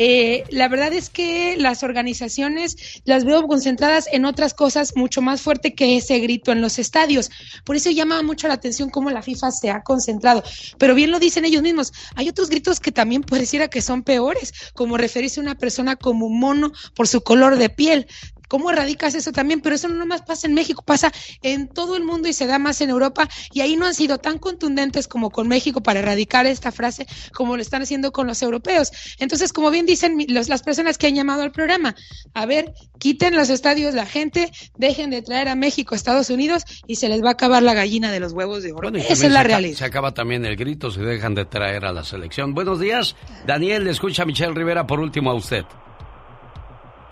Eh, 0.01 0.45
la 0.49 0.69
verdad 0.69 0.93
es 0.93 1.09
que 1.09 1.57
las 1.57 1.83
organizaciones 1.83 3.01
las 3.03 3.25
veo 3.25 3.45
concentradas 3.47 4.07
en 4.13 4.23
otras 4.23 4.53
cosas 4.53 4.93
mucho 4.95 5.21
más 5.21 5.41
fuerte 5.41 5.75
que 5.75 5.97
ese 5.97 6.19
grito 6.19 6.53
en 6.53 6.61
los 6.61 6.79
estadios. 6.79 7.29
Por 7.65 7.75
eso 7.75 7.91
llama 7.91 8.23
mucho 8.23 8.47
la 8.47 8.53
atención 8.53 8.89
cómo 8.89 9.09
la 9.09 9.21
FIFA 9.21 9.51
se 9.51 9.69
ha 9.69 9.83
concentrado. 9.83 10.41
Pero 10.77 10.95
bien 10.95 11.11
lo 11.11 11.19
dicen 11.19 11.43
ellos 11.43 11.61
mismos, 11.61 11.91
hay 12.15 12.29
otros 12.29 12.49
gritos 12.49 12.79
que 12.79 12.93
también 12.93 13.23
pareciera 13.23 13.67
que 13.67 13.81
son 13.81 14.03
peores, 14.03 14.53
como 14.73 14.97
referirse 14.97 15.41
a 15.41 15.43
una 15.43 15.55
persona 15.55 15.97
como 15.97 16.27
un 16.27 16.39
mono 16.39 16.71
por 16.95 17.09
su 17.09 17.19
color 17.19 17.57
de 17.57 17.69
piel. 17.69 18.07
¿Cómo 18.49 18.71
erradicas 18.71 19.15
eso 19.15 19.31
también? 19.31 19.61
Pero 19.61 19.75
eso 19.75 19.87
no 19.87 19.95
nomás 19.95 20.23
pasa 20.23 20.47
en 20.47 20.55
México, 20.55 20.81
pasa 20.83 21.11
en 21.43 21.67
todo 21.69 21.95
el 21.95 22.03
mundo 22.03 22.27
y 22.27 22.33
se 22.33 22.47
da 22.47 22.59
más 22.59 22.81
en 22.81 22.89
Europa 22.89 23.29
y 23.53 23.61
ahí 23.61 23.75
no 23.75 23.85
han 23.85 23.93
sido 23.93 24.17
tan 24.17 24.39
contundentes 24.39 25.07
como 25.07 25.29
con 25.29 25.47
México 25.47 25.81
para 25.81 25.99
erradicar 25.99 26.47
esta 26.47 26.71
frase 26.71 27.05
como 27.33 27.55
lo 27.55 27.61
están 27.61 27.83
haciendo 27.83 28.11
con 28.11 28.27
los 28.27 28.41
europeos. 28.41 28.91
Entonces, 29.19 29.53
como 29.53 29.69
bien 29.69 29.85
dicen 29.85 30.17
los, 30.27 30.49
las 30.49 30.63
personas 30.63 30.97
que 30.97 31.07
han 31.07 31.15
llamado 31.15 31.43
al 31.43 31.51
programa, 31.51 31.95
a 32.33 32.45
ver, 32.47 32.73
quiten 32.97 33.35
los 33.35 33.49
estadios 33.49 33.93
la 33.93 34.07
gente, 34.07 34.51
dejen 34.77 35.11
de 35.11 35.21
traer 35.21 35.47
a 35.47 35.55
México, 35.55 35.93
Estados 35.93 36.31
Unidos 36.31 36.63
y 36.87 36.95
se 36.95 37.07
les 37.07 37.23
va 37.23 37.29
a 37.29 37.33
acabar 37.33 37.61
la 37.61 37.75
gallina 37.75 38.11
de 38.11 38.19
los 38.19 38.33
huevos 38.33 38.63
de 38.63 38.71
oro. 38.71 38.89
Esa 38.89 39.27
es 39.27 39.31
la 39.31 39.43
realidad. 39.43 39.77
Se 39.77 39.85
acaba 39.85 40.13
también 40.13 40.43
el 40.45 40.55
grito 40.55 40.89
si 40.89 41.01
dejan 41.01 41.35
de 41.35 41.45
traer 41.45 41.85
a 41.85 41.93
la 41.93 42.03
selección. 42.03 42.55
Buenos 42.55 42.79
días, 42.79 43.15
Daniel, 43.45 43.83
le 43.83 43.91
escucha 43.91 44.23
a 44.23 44.25
Michelle 44.25 44.55
Rivera 44.55 44.87
por 44.87 44.99
último 44.99 45.29
a 45.29 45.35
usted. 45.35 45.65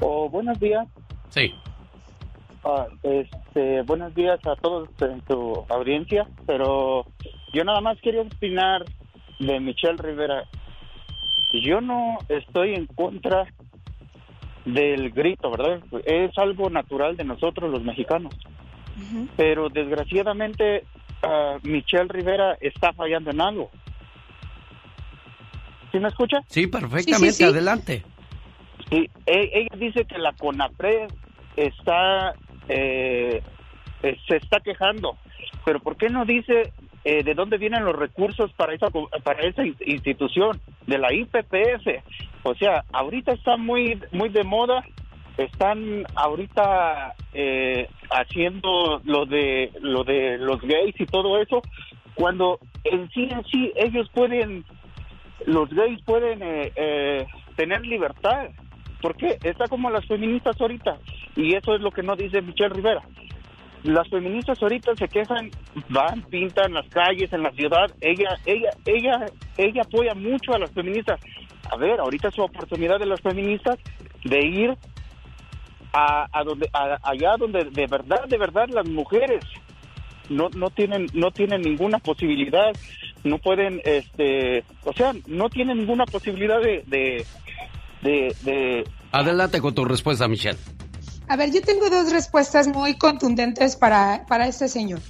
Oh, 0.01 0.29
buenos 0.29 0.59
días. 0.59 0.87
Sí. 1.37 1.53
Ah, 2.63 2.87
este, 3.03 3.83
buenos 3.83 4.15
días 4.15 4.39
a 4.47 4.55
todos 4.55 4.89
en 5.01 5.21
tu 5.21 5.65
audiencia, 5.69 6.27
pero 6.47 7.05
yo 7.53 7.63
nada 7.63 7.79
más 7.79 8.01
quería 8.01 8.21
opinar 8.21 8.83
de 9.37 9.59
Michelle 9.59 9.97
Rivera. 9.97 10.45
Yo 11.53 11.79
no 11.79 12.17
estoy 12.27 12.73
en 12.73 12.87
contra 12.87 13.45
del 14.65 15.11
grito, 15.11 15.51
¿verdad? 15.51 15.79
Es 16.05 16.35
algo 16.39 16.71
natural 16.71 17.15
de 17.15 17.23
nosotros 17.23 17.71
los 17.71 17.83
mexicanos. 17.83 18.33
Pero 19.35 19.69
desgraciadamente 19.69 20.85
uh, 21.21 21.59
Michelle 21.61 22.07
Rivera 22.09 22.57
está 22.59 22.93
fallando 22.93 23.29
en 23.29 23.41
algo. 23.41 23.69
¿Sí 25.91 25.99
me 25.99 26.07
escucha? 26.07 26.41
Sí, 26.47 26.65
perfectamente, 26.65 27.31
sí, 27.31 27.31
sí, 27.31 27.43
sí. 27.43 27.43
adelante. 27.43 28.03
Sí, 28.89 29.09
e, 29.25 29.51
ella 29.53 29.77
dice 29.77 30.05
que 30.05 30.17
la 30.17 30.33
CONAPRED 30.33 31.09
está 31.57 32.35
eh, 32.69 33.41
se 34.01 34.37
está 34.37 34.59
quejando, 34.59 35.17
pero 35.65 35.79
¿por 35.79 35.97
qué 35.97 36.09
no 36.09 36.25
dice 36.25 36.71
eh, 37.03 37.23
de 37.23 37.33
dónde 37.33 37.57
vienen 37.57 37.85
los 37.85 37.95
recursos 37.95 38.51
para 38.53 38.73
esa 38.73 38.87
para 39.23 39.41
esa 39.41 39.63
institución 39.65 40.61
de 40.85 40.97
la 40.97 41.13
IPPF? 41.13 42.03
O 42.43 42.55
sea, 42.55 42.83
ahorita 42.93 43.33
está 43.33 43.57
muy 43.57 43.99
muy 44.11 44.29
de 44.29 44.43
moda, 44.43 44.85
están 45.37 46.05
ahorita 46.15 47.15
eh, 47.33 47.89
haciendo 48.11 49.01
lo 49.03 49.25
de 49.25 49.71
lo 49.81 50.03
de 50.03 50.37
los 50.37 50.61
gays 50.61 50.95
y 50.99 51.05
todo 51.05 51.41
eso, 51.41 51.61
cuando 52.15 52.59
en 52.83 53.09
sí 53.09 53.27
en 53.31 53.43
sí 53.45 53.73
ellos 53.75 54.09
pueden 54.13 54.63
los 55.45 55.69
gays 55.69 56.01
pueden 56.03 56.39
eh, 56.43 57.25
tener 57.55 57.85
libertad 57.85 58.49
porque 59.01 59.37
está 59.43 59.67
como 59.67 59.89
las 59.89 60.05
feministas 60.05 60.59
ahorita, 60.59 60.97
y 61.35 61.55
eso 61.55 61.75
es 61.75 61.81
lo 61.81 61.91
que 61.91 62.03
no 62.03 62.15
dice 62.15 62.41
Michelle 62.41 62.73
Rivera. 62.73 63.03
Las 63.83 64.09
feministas 64.09 64.61
ahorita 64.61 64.95
se 64.95 65.07
quejan, 65.07 65.51
van, 65.89 66.23
pintan 66.23 66.73
las 66.73 66.87
calles 66.89 67.31
en 67.31 67.43
la 67.43 67.51
ciudad. 67.51 67.91
Ella, 68.01 68.35
ella, 68.45 68.69
ella, 68.85 69.25
ella 69.55 69.81
apoya 69.83 70.13
mucho 70.15 70.53
a 70.53 70.59
las 70.59 70.71
feministas. 70.71 71.19
A 71.71 71.77
ver, 71.77 71.99
ahorita 71.99 72.29
es 72.29 72.35
su 72.35 72.41
oportunidad 72.41 72.99
de 72.99 73.05
las 73.05 73.21
feministas 73.21 73.77
de 74.23 74.39
ir 74.45 74.77
a, 75.93 76.27
a 76.31 76.43
donde, 76.43 76.69
a, 76.73 76.97
allá 77.03 77.37
donde 77.37 77.65
de 77.65 77.87
verdad, 77.87 78.25
de 78.27 78.37
verdad 78.37 78.67
las 78.69 78.87
mujeres 78.89 79.43
no, 80.29 80.49
no 80.55 80.69
tienen, 80.69 81.07
no 81.13 81.31
tienen 81.31 81.61
ninguna 81.61 81.99
posibilidad, 81.99 82.73
no 83.23 83.37
pueden, 83.37 83.81
este, 83.85 84.63
o 84.83 84.93
sea, 84.93 85.13
no 85.27 85.49
tienen 85.49 85.77
ninguna 85.77 86.05
posibilidad 86.05 86.59
de, 86.61 86.83
de 86.87 87.25
de, 88.07 88.35
de... 88.43 88.83
Adelante 89.11 89.61
con 89.61 89.73
tu 89.73 89.85
respuesta, 89.85 90.27
Michelle. 90.27 90.57
A 91.27 91.35
ver, 91.35 91.51
yo 91.51 91.61
tengo 91.61 91.89
dos 91.89 92.11
respuestas 92.11 92.67
muy 92.67 92.97
contundentes 92.97 93.75
para, 93.75 94.25
para 94.27 94.47
este 94.47 94.69
señor. 94.69 95.01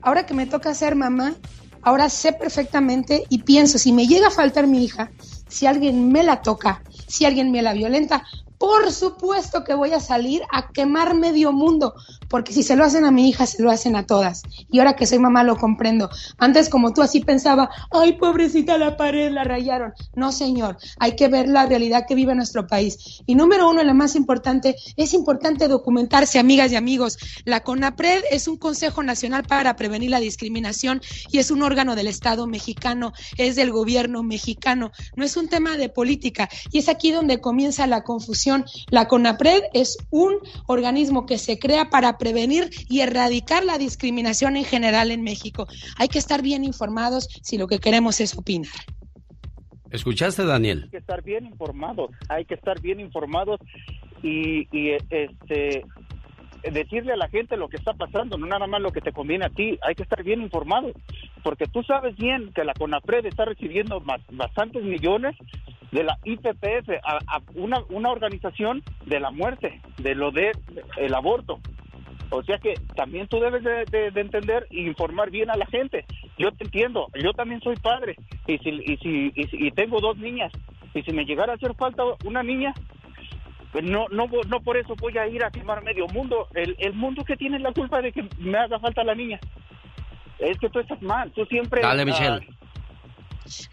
Ahora 0.00 0.24
que 0.24 0.34
me 0.34 0.46
toca 0.46 0.74
ser 0.74 0.96
mamá, 0.96 1.34
ahora 1.82 2.08
sé 2.08 2.32
perfectamente 2.32 3.24
y 3.28 3.42
pienso, 3.42 3.78
si 3.78 3.92
me 3.92 4.06
llega 4.06 4.28
a 4.28 4.30
faltar 4.30 4.66
mi 4.66 4.84
hija, 4.84 5.10
si 5.48 5.66
alguien 5.66 6.10
me 6.10 6.22
la 6.22 6.40
toca, 6.40 6.82
si 7.06 7.26
alguien 7.26 7.50
me 7.52 7.62
la 7.62 7.74
violenta, 7.74 8.24
por 8.62 8.92
supuesto 8.92 9.64
que 9.64 9.74
voy 9.74 9.92
a 9.92 9.98
salir 9.98 10.40
a 10.52 10.70
quemar 10.70 11.16
medio 11.16 11.52
mundo, 11.52 11.94
porque 12.28 12.52
si 12.52 12.62
se 12.62 12.76
lo 12.76 12.84
hacen 12.84 13.04
a 13.04 13.10
mi 13.10 13.28
hija, 13.28 13.44
se 13.44 13.60
lo 13.60 13.72
hacen 13.72 13.96
a 13.96 14.06
todas. 14.06 14.44
Y 14.70 14.78
ahora 14.78 14.94
que 14.94 15.04
soy 15.04 15.18
mamá 15.18 15.42
lo 15.42 15.56
comprendo. 15.56 16.08
Antes 16.38 16.68
como 16.68 16.92
tú 16.92 17.02
así 17.02 17.18
pensaba, 17.24 17.70
ay, 17.90 18.12
pobrecita 18.12 18.78
la 18.78 18.96
pared, 18.96 19.32
la 19.32 19.42
rayaron. 19.42 19.94
No, 20.14 20.30
señor, 20.30 20.76
hay 21.00 21.16
que 21.16 21.26
ver 21.26 21.48
la 21.48 21.66
realidad 21.66 22.04
que 22.06 22.14
vive 22.14 22.36
nuestro 22.36 22.68
país. 22.68 23.24
Y 23.26 23.34
número 23.34 23.68
uno, 23.68 23.82
lo 23.82 23.94
más 23.94 24.14
importante, 24.14 24.76
es 24.96 25.12
importante 25.12 25.66
documentarse, 25.66 26.38
amigas 26.38 26.70
y 26.70 26.76
amigos. 26.76 27.18
La 27.44 27.64
CONAPRED 27.64 28.22
es 28.30 28.46
un 28.46 28.58
Consejo 28.58 29.02
Nacional 29.02 29.42
para 29.42 29.74
Prevenir 29.74 30.10
la 30.10 30.20
Discriminación 30.20 31.02
y 31.32 31.38
es 31.38 31.50
un 31.50 31.62
órgano 31.64 31.96
del 31.96 32.06
Estado 32.06 32.46
mexicano, 32.46 33.12
es 33.38 33.56
del 33.56 33.72
gobierno 33.72 34.22
mexicano. 34.22 34.92
No 35.16 35.24
es 35.24 35.36
un 35.36 35.48
tema 35.48 35.76
de 35.76 35.88
política. 35.88 36.48
Y 36.70 36.78
es 36.78 36.88
aquí 36.88 37.10
donde 37.10 37.40
comienza 37.40 37.88
la 37.88 38.04
confusión 38.04 38.51
la 38.90 39.08
CONAPRED 39.08 39.62
es 39.72 39.98
un 40.10 40.34
organismo 40.66 41.26
que 41.26 41.38
se 41.38 41.58
crea 41.58 41.90
para 41.90 42.18
prevenir 42.18 42.70
y 42.88 43.00
erradicar 43.00 43.64
la 43.64 43.78
discriminación 43.78 44.56
en 44.56 44.64
general 44.64 45.10
en 45.10 45.22
México. 45.22 45.66
Hay 45.98 46.08
que 46.08 46.18
estar 46.18 46.42
bien 46.42 46.64
informados 46.64 47.28
si 47.42 47.58
lo 47.58 47.66
que 47.66 47.78
queremos 47.78 48.20
es 48.20 48.36
opinar. 48.36 48.72
¿Escuchaste, 49.90 50.44
Daniel? 50.44 50.84
Hay 50.84 50.90
que 50.90 50.96
estar 50.96 51.22
bien 51.22 51.46
informados, 51.46 52.10
hay 52.28 52.44
que 52.46 52.54
estar 52.54 52.80
bien 52.80 52.98
informados 53.00 53.60
y, 54.22 54.68
y 54.76 54.96
este 55.10 55.84
decirle 56.70 57.12
a 57.12 57.16
la 57.16 57.28
gente 57.28 57.56
lo 57.56 57.68
que 57.68 57.76
está 57.76 57.92
pasando, 57.92 58.38
no 58.38 58.46
nada 58.46 58.66
más 58.66 58.80
lo 58.80 58.92
que 58.92 59.00
te 59.00 59.12
conviene 59.12 59.46
a 59.46 59.50
ti, 59.50 59.78
hay 59.82 59.94
que 59.94 60.04
estar 60.04 60.22
bien 60.22 60.42
informado, 60.42 60.92
porque 61.42 61.66
tú 61.66 61.82
sabes 61.82 62.16
bien 62.16 62.52
que 62.54 62.64
la 62.64 62.74
CONAPRED 62.74 63.26
está 63.26 63.44
recibiendo 63.44 64.02
bastantes 64.30 64.84
millones 64.84 65.36
de 65.92 66.04
la 66.04 66.18
IPPF, 66.24 66.88
a, 67.04 67.18
a 67.26 67.42
una, 67.54 67.82
una 67.90 68.10
organización 68.10 68.82
de 69.06 69.20
la 69.20 69.30
muerte, 69.30 69.80
de 69.98 70.14
lo 70.14 70.30
de 70.30 70.52
el 70.96 71.14
aborto. 71.14 71.60
O 72.30 72.42
sea 72.42 72.58
que 72.58 72.74
también 72.96 73.28
tú 73.28 73.38
debes 73.40 73.62
de, 73.62 73.84
de, 73.84 74.10
de, 74.10 74.20
entender 74.22 74.66
e 74.70 74.80
informar 74.80 75.30
bien 75.30 75.50
a 75.50 75.56
la 75.56 75.66
gente. 75.66 76.06
Yo 76.38 76.50
te 76.52 76.64
entiendo, 76.64 77.08
yo 77.22 77.34
también 77.34 77.60
soy 77.60 77.76
padre 77.76 78.16
y 78.46 78.56
si, 78.58 78.70
y 78.70 78.96
si, 78.96 79.32
y, 79.34 79.44
si, 79.48 79.66
y 79.66 79.70
tengo 79.70 80.00
dos 80.00 80.16
niñas 80.16 80.50
y 80.94 81.02
si 81.02 81.12
me 81.12 81.26
llegara 81.26 81.52
a 81.52 81.56
hacer 81.56 81.74
falta 81.74 82.02
una 82.24 82.42
niña, 82.42 82.72
pues 83.70 83.84
no, 83.84 84.06
no, 84.10 84.28
no 84.48 84.60
por 84.60 84.78
eso 84.78 84.94
voy 84.98 85.18
a 85.18 85.26
ir 85.26 85.44
a 85.44 85.50
quemar 85.50 85.84
medio 85.84 86.06
mundo. 86.08 86.48
El, 86.54 86.74
el 86.78 86.94
mundo 86.94 87.22
que 87.22 87.36
tiene 87.36 87.58
la 87.58 87.72
culpa 87.72 88.00
de 88.00 88.12
que 88.12 88.24
me 88.38 88.56
haga 88.56 88.78
falta 88.78 89.04
la 89.04 89.14
niña. 89.14 89.38
Es 90.38 90.58
que 90.58 90.70
tú 90.70 90.80
estás 90.80 91.00
mal, 91.02 91.30
tú 91.32 91.44
siempre... 91.44 91.82
Dale, 91.82 92.06
Michelle. 92.06 92.38
Uh, 92.38 92.61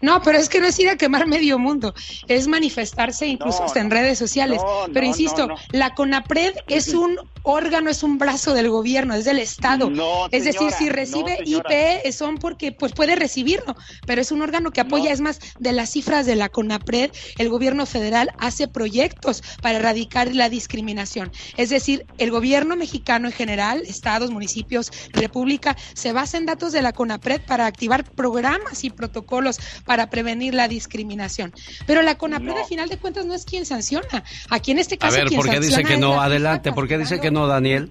no, 0.00 0.22
pero 0.22 0.38
es 0.38 0.48
que 0.48 0.60
no 0.60 0.66
es 0.66 0.78
ir 0.78 0.88
a 0.88 0.96
quemar 0.96 1.26
medio 1.26 1.58
mundo, 1.58 1.94
es 2.28 2.46
manifestarse 2.46 3.26
incluso 3.26 3.60
no, 3.60 3.66
hasta 3.66 3.80
en 3.80 3.90
redes 3.90 4.18
sociales. 4.18 4.60
No, 4.62 4.92
pero 4.92 5.06
insisto, 5.06 5.48
la 5.70 5.94
CONAPRED 5.94 6.54
es 6.68 6.94
un 6.94 7.18
órgano, 7.42 7.90
es 7.90 8.02
un 8.02 8.18
brazo 8.18 8.54
del 8.54 8.70
gobierno, 8.70 9.14
es 9.14 9.24
del 9.24 9.38
Estado. 9.38 9.90
es 10.30 10.44
decir, 10.44 10.70
si 10.72 10.88
recibe 10.88 11.38
IP 11.44 12.12
son 12.12 12.38
porque 12.38 12.72
pues 12.72 12.92
puede 12.92 13.16
recibirlo, 13.16 13.76
pero 14.06 14.20
es 14.20 14.32
un 14.32 14.42
órgano 14.42 14.70
que 14.70 14.80
apoya, 14.80 15.12
es 15.12 15.20
más, 15.20 15.40
de 15.58 15.72
las 15.72 15.90
cifras 15.90 16.26
de 16.26 16.36
la 16.36 16.48
CONAPRED, 16.48 17.10
el 17.38 17.48
gobierno 17.48 17.86
federal 17.86 18.30
hace 18.38 18.68
proyectos 18.68 19.42
para 19.62 19.78
erradicar 19.78 20.34
la 20.34 20.48
discriminación. 20.48 21.32
Es 21.56 21.70
decir, 21.70 22.06
el 22.18 22.30
gobierno 22.30 22.76
mexicano 22.76 23.28
en 23.28 23.32
general, 23.32 23.82
estados, 23.86 24.30
municipios, 24.30 24.90
república, 25.12 25.76
se 25.94 26.12
basa 26.12 26.36
en 26.36 26.46
datos 26.46 26.72
de 26.72 26.82
la 26.82 26.92
CONAPRED 26.92 27.42
para 27.42 27.66
activar 27.66 28.04
programas 28.04 28.84
y 28.84 28.90
protocolos 28.90 29.58
para 29.84 30.10
prevenir 30.10 30.54
la 30.54 30.68
discriminación. 30.68 31.52
Pero 31.86 32.02
la 32.02 32.16
CONAPRED, 32.16 32.54
no. 32.54 32.58
al 32.58 32.66
final 32.66 32.88
de 32.88 32.98
cuentas, 32.98 33.26
no 33.26 33.34
es 33.34 33.44
quien 33.44 33.66
sanciona. 33.66 34.24
Aquí 34.48 34.70
en 34.70 34.78
este 34.78 34.98
caso, 34.98 35.16
A 35.16 35.24
ver, 35.24 35.32
¿por 35.34 35.48
qué 35.48 35.60
dice 35.60 35.82
que 35.84 35.96
no? 35.96 36.20
Adelante, 36.20 36.72
¿por 36.72 36.88
qué 36.88 36.98
dice 36.98 37.20
que 37.20 37.30
no, 37.30 37.46
Daniel? 37.46 37.88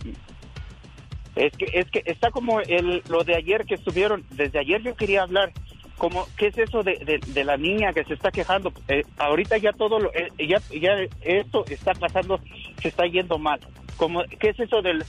Es 1.36 1.53
que, 1.53 1.65
es 1.73 1.89
que 1.89 2.03
está 2.05 2.32
como 2.32 2.59
el, 2.59 3.01
lo 3.07 3.23
de 3.23 3.36
ayer 3.36 3.65
que 3.65 3.75
estuvieron, 3.75 4.25
desde 4.32 4.59
ayer 4.59 4.82
yo 4.82 4.95
quería 4.95 5.23
hablar, 5.23 5.53
como, 5.97 6.27
¿qué 6.38 6.47
es 6.47 6.57
eso 6.57 6.84
de, 6.84 6.95
de, 7.05 7.19
de 7.25 7.43
la 7.43 7.57
niña 7.57 7.93
que 7.93 8.03
se 8.03 8.13
está 8.13 8.32
quejando? 8.32 8.73
Eh, 8.88 9.03
ahorita 9.17 9.57
ya 9.57 9.71
todo, 9.73 9.99
lo, 9.99 10.11
eh, 10.13 10.30
ya, 10.38 10.61
ya 10.69 10.91
esto 11.21 11.65
está 11.67 11.93
pasando, 11.93 12.39
se 12.82 12.88
está 12.88 13.05
yendo 13.05 13.38
mal. 13.38 13.59
Como, 13.97 14.23
¿Qué 14.23 14.49
es 14.49 14.59
eso 14.59 14.82
del 14.82 15.05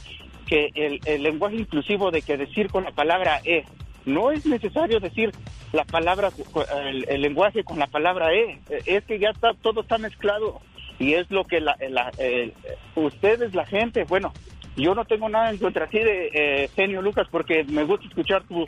que 0.47 0.71
el, 0.75 1.01
el 1.05 1.23
lenguaje 1.23 1.57
inclusivo 1.57 2.11
de 2.11 2.23
que 2.23 2.37
decir 2.37 2.69
con 2.71 2.85
la 2.85 2.91
palabra 2.91 3.41
E? 3.45 3.65
No 4.07 4.31
es 4.31 4.47
necesario 4.47 4.99
decir 5.01 5.31
la 5.73 5.85
palabra, 5.85 6.31
el, 7.09 7.21
lenguaje 7.21 7.63
con 7.65 7.79
la 7.79 7.87
palabra 7.87 8.33
E. 8.33 8.59
Es 8.87 9.05
que 9.05 9.19
ya 9.19 9.31
está, 9.31 9.53
todo 9.61 9.83
está 9.83 9.99
mezclado 9.99 10.61
y 10.99 11.15
es 11.15 11.31
lo 11.31 11.45
que 11.45 11.61
la, 11.61 11.77
ustedes, 12.95 13.55
la 13.55 13.67
gente, 13.67 14.05
bueno, 14.05 14.33
yo 14.77 14.95
no 14.95 15.05
tengo 15.05 15.29
nada 15.29 15.51
en 15.51 15.59
contra 15.59 15.87
de 15.87 16.31
eh, 16.33 16.69
Genio 16.75 17.03
Lucas 17.03 17.27
porque 17.31 17.65
me 17.65 17.85
gusta 17.85 18.07
escuchar 18.07 18.43
tu, 18.45 18.67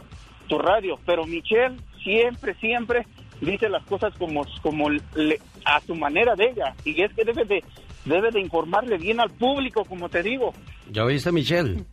radio, 0.59 0.99
pero 1.07 1.25
Michelle 1.25 1.77
siempre, 2.05 2.53
siempre 2.57 3.07
dice 3.41 3.71
las 3.71 3.83
cosas 3.85 4.13
como, 4.19 4.43
como 4.61 4.91
le- 4.91 5.41
a 5.65 5.81
su 5.81 5.95
manera 5.95 6.35
de 6.35 6.51
ella 6.51 6.75
y 6.85 7.01
es 7.03 7.11
que 7.15 7.25
debe 7.25 7.47
de, 7.47 7.65
debe 8.05 8.31
de 8.31 8.41
informarle 8.41 8.99
bien 8.99 9.19
al 9.19 9.31
público, 9.31 9.83
como 9.87 10.11
te 10.11 10.23
digo. 10.23 10.53
¿Ya 10.91 11.05
oíste, 11.05 11.33
Michelle? 11.33 11.85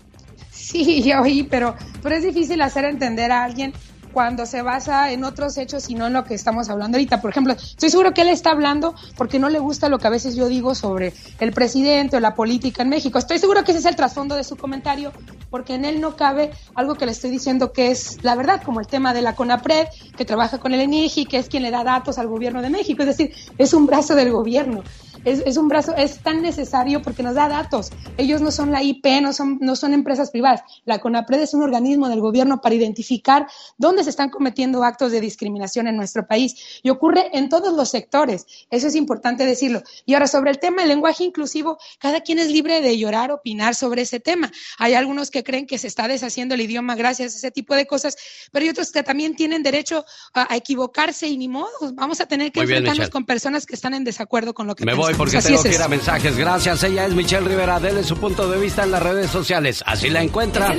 Sí, 0.70 1.02
ya 1.02 1.22
oí, 1.22 1.44
pero, 1.44 1.76
pero 2.04 2.16
es 2.16 2.24
difícil 2.24 2.62
hacer 2.62 2.86
entender 2.86 3.32
a 3.32 3.44
alguien 3.44 3.74
cuando 4.12 4.46
se 4.46 4.62
basa 4.62 5.12
en 5.12 5.24
otros 5.24 5.58
hechos 5.58 5.90
y 5.90 5.96
no 5.96 6.08
en 6.08 6.14
lo 6.14 6.24
que 6.26 6.34
estamos 6.34 6.70
hablando 6.70 6.98
ahorita. 6.98 7.22
Por 7.22 7.32
ejemplo, 7.32 7.54
estoy 7.54 7.90
seguro 7.90 8.14
que 8.14 8.22
él 8.22 8.30
está 8.30 8.52
hablando 8.52 8.96
porque 9.16 9.40
no 9.40 9.50
le 9.50 9.60
gusta 9.60 9.90
lo 9.90 10.00
que 10.00 10.08
a 10.08 10.10
veces 10.10 10.36
yo 10.36 10.48
digo 10.48 10.76
sobre 10.76 11.14
el 11.40 11.54
presidente 11.54 12.18
o 12.18 12.20
la 12.20 12.36
política 12.36 12.84
en 12.84 12.90
México. 12.90 13.20
Estoy 13.20 13.40
seguro 13.40 13.64
que 13.64 13.72
ese 13.72 13.80
es 13.80 13.86
el 13.86 13.96
trasfondo 13.96 14.36
de 14.36 14.44
su 14.44 14.58
comentario 14.58 15.12
porque 15.50 15.76
en 15.76 15.86
él 15.86 16.02
no 16.02 16.16
cabe 16.16 16.52
algo 16.76 16.96
que 16.96 17.06
le 17.06 17.12
estoy 17.12 17.30
diciendo 17.30 17.72
que 17.72 17.92
es 17.92 18.24
la 18.24 18.36
verdad, 18.36 18.62
como 18.64 18.80
el 18.80 18.88
tema 18.88 19.14
de 19.14 19.22
la 19.22 19.36
CONAPRED, 19.36 19.88
que 20.18 20.26
trabaja 20.26 20.58
con 20.60 20.74
el 20.74 20.82
ENIGI, 20.82 21.26
que 21.26 21.38
es 21.38 21.48
quien 21.48 21.64
le 21.64 21.72
da 21.72 21.84
datos 21.84 22.18
al 22.18 22.28
gobierno 22.28 22.62
de 22.62 22.70
México. 22.70 23.04
Es 23.04 23.08
decir, 23.08 23.34
es 23.58 23.74
un 23.74 23.86
brazo 23.86 24.16
del 24.16 24.32
gobierno. 24.32 24.84
Es, 25.26 25.42
es 25.46 25.58
un 25.58 25.68
brazo, 25.68 25.96
es 25.96 26.20
tan 26.20 26.42
necesario 26.42 27.02
porque 27.02 27.24
nos 27.24 27.36
da 27.36 27.50
datos. 27.50 27.92
Ellos 28.18 28.42
no 28.42 28.52
son 28.52 28.72
la 28.72 28.84
IP, 28.84 29.06
no 29.22 29.34
son, 29.34 29.58
no 29.62 29.76
son 29.76 29.94
empresas 29.94 30.32
privadas. 30.32 30.62
La 30.86 31.00
CONAPRED 31.00 31.42
es 31.42 31.54
un 31.54 31.64
organismo 31.64 32.10
del 32.10 32.22
gobierno 32.22 32.62
para 32.62 32.76
identificar 32.76 33.48
dónde 33.78 34.04
se 34.04 34.10
están 34.10 34.30
cometiendo 34.30 34.84
actos 34.84 35.12
de 35.12 35.22
discriminación 35.22 35.88
en 35.88 35.98
nuestro 35.98 36.28
país. 36.28 36.80
Y 36.84 36.90
ocurre 36.90 37.30
en 37.38 37.50
todos 37.50 37.74
los 37.76 37.90
sectores. 37.90 38.46
Eso 38.70 38.88
es 38.88 38.96
importante 38.96 39.46
decirlo. 39.46 39.84
Y 40.06 40.14
ahora, 40.14 40.28
sobre 40.28 40.52
el 40.52 40.60
tema 40.60 40.82
del 40.82 40.90
lenguaje 40.90 41.24
inclusivo, 41.24 41.78
cada 42.00 42.22
quien 42.22 42.40
es 42.40 42.50
libre 42.50 42.82
de 42.82 42.98
llorar, 42.98 43.32
opinar 43.32 43.76
sobre 43.76 44.04
ese 44.04 44.20
tema. 44.20 44.52
Hay 44.78 44.94
algunos 44.94 45.32
que 45.32 45.44
creen 45.44 45.68
que 45.68 45.78
se 45.78 45.88
está 45.88 46.08
deshaciendo 46.08 46.56
el 46.56 46.62
idioma 46.62 46.96
gracias 46.96 47.34
a 47.34 47.38
ese 47.38 47.52
tipo 47.52 47.76
de 47.76 47.86
cosas, 47.86 48.18
pero 48.52 48.64
hay 48.64 48.70
otros 48.70 48.92
que 48.92 49.04
también 49.04 49.36
tienen 49.36 49.64
derecho 49.64 50.06
a, 50.34 50.52
a 50.54 50.56
equivocarse 50.56 51.28
y 51.28 51.38
ni 51.38 51.48
modo. 51.48 51.70
Vamos 51.94 52.22
a 52.22 52.26
tener 52.26 52.52
que 52.52 52.62
bien, 52.62 52.70
enfrentarnos 52.70 53.00
Michelle. 53.00 53.12
con 53.12 53.26
personas 53.26 53.66
que 53.66 53.76
están 53.76 53.94
en 53.94 54.04
desacuerdo 54.04 54.54
con 54.54 54.68
lo 54.68 54.76
que 54.76 54.86
Me 54.86 54.94
voy 55.10 55.18
porque 55.18 55.38
Así 55.38 55.48
tengo 55.50 55.62
es 55.62 55.70
que 55.70 55.76
ir 55.76 55.82
a 55.82 55.88
mensajes. 55.88 56.38
Gracias. 56.38 56.84
Ella 56.84 57.06
es 57.06 57.14
Michelle 57.14 57.48
Rivera. 57.48 57.80
Dele 57.80 58.04
su 58.04 58.18
punto 58.18 58.50
de 58.50 58.60
vista 58.60 58.84
en 58.84 58.92
las 58.92 59.02
redes 59.02 59.30
sociales. 59.30 59.84
Así 59.86 60.10
la 60.10 60.22
encuentra. 60.24 60.74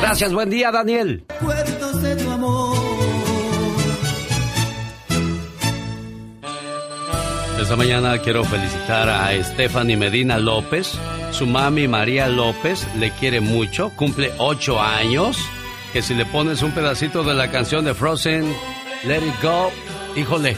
Gracias. 0.00 0.32
Buen 0.32 0.50
día, 0.50 0.70
Daniel. 0.70 1.24
De 2.00 2.16
tu 2.16 2.30
amor. 2.30 2.76
Esta 7.60 7.76
mañana 7.76 8.18
quiero 8.18 8.44
felicitar 8.44 9.08
a 9.08 9.30
Stephanie 9.42 9.96
Medina 9.96 10.38
López. 10.38 10.92
Su 11.32 11.46
mami 11.46 11.88
María 11.88 12.28
López 12.28 12.86
le 12.98 13.10
quiere 13.10 13.40
mucho, 13.40 13.90
cumple 13.96 14.32
ocho 14.38 14.80
años. 14.80 15.38
Que 15.92 16.00
si 16.02 16.14
le 16.14 16.24
pones 16.24 16.62
un 16.62 16.72
pedacito 16.72 17.24
de 17.24 17.34
la 17.34 17.50
canción 17.50 17.84
de 17.84 17.94
Frozen, 17.94 18.54
Let 19.04 19.26
It 19.26 19.42
Go, 19.42 19.70
híjole, 20.16 20.56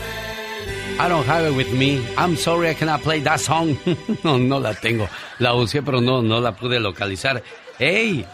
I 0.99 1.09
don't 1.09 1.27
have 1.27 1.47
it 1.47 1.57
with 1.57 1.73
me. 1.73 2.05
I'm 2.17 2.37
sorry 2.37 2.69
I 2.69 2.75
cannot 2.75 3.03
play 3.03 3.21
that 3.21 3.41
song. 3.41 3.77
no, 4.25 4.39
no 4.39 4.59
la 4.59 4.75
tengo. 4.75 5.09
La 5.39 5.55
usé, 5.55 5.83
pero 5.83 6.01
no, 6.01 6.23
no 6.23 6.41
la 6.41 6.57
pude 6.57 6.81
localizar. 6.81 7.43
¡Hey! 7.79 8.27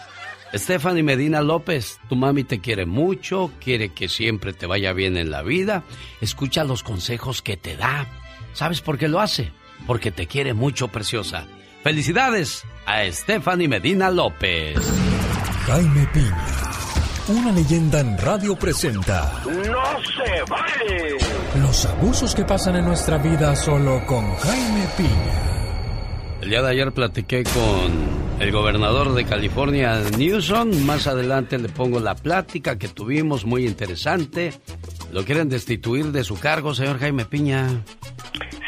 Stephanie 0.54 1.02
Medina 1.02 1.42
López, 1.42 1.98
tu 2.08 2.16
mami 2.16 2.44
te 2.44 2.60
quiere 2.60 2.86
mucho, 2.86 3.50
quiere 3.60 3.90
que 3.90 4.08
siempre 4.08 4.52
te 4.52 4.66
vaya 4.66 4.92
bien 4.92 5.16
en 5.16 5.30
la 5.30 5.42
vida. 5.42 5.82
Escucha 6.20 6.64
los 6.64 6.82
consejos 6.82 7.42
que 7.42 7.56
te 7.56 7.76
da. 7.76 8.06
¿Sabes 8.52 8.80
por 8.80 8.96
qué 8.96 9.08
lo 9.08 9.20
hace? 9.20 9.52
Porque 9.86 10.10
te 10.10 10.26
quiere 10.26 10.54
mucho, 10.54 10.88
preciosa. 10.88 11.46
Felicidades 11.82 12.64
a 12.86 13.04
Stephanie 13.10 13.68
Medina 13.68 14.10
López. 14.10 14.76
Jaime 15.66 16.06
Piña, 16.14 16.46
una 17.28 17.52
leyenda 17.52 18.00
en 18.00 18.16
radio 18.18 18.56
presenta 18.56 19.42
¡No 19.44 19.52
se 19.52 20.42
vale! 20.48 21.16
los 21.60 21.86
abusos 21.86 22.34
que 22.34 22.44
pasan 22.44 22.76
en 22.76 22.84
nuestra 22.84 23.18
vida 23.18 23.56
solo 23.56 24.04
con 24.06 24.34
Jaime 24.36 24.86
Piña. 24.96 25.42
El 26.42 26.50
día 26.50 26.62
de 26.62 26.70
ayer 26.70 26.92
platiqué 26.92 27.42
con 27.44 28.25
el 28.40 28.52
gobernador 28.52 29.14
de 29.14 29.24
California, 29.24 30.00
Newsom. 30.16 30.84
Más 30.84 31.06
adelante 31.06 31.58
le 31.58 31.68
pongo 31.68 32.00
la 32.00 32.14
plática 32.14 32.78
que 32.78 32.88
tuvimos, 32.88 33.44
muy 33.44 33.66
interesante. 33.66 34.52
Lo 35.12 35.24
quieren 35.24 35.48
destituir 35.48 36.06
de 36.06 36.24
su 36.24 36.38
cargo, 36.38 36.74
señor 36.74 36.98
Jaime 36.98 37.24
Piña. 37.24 37.68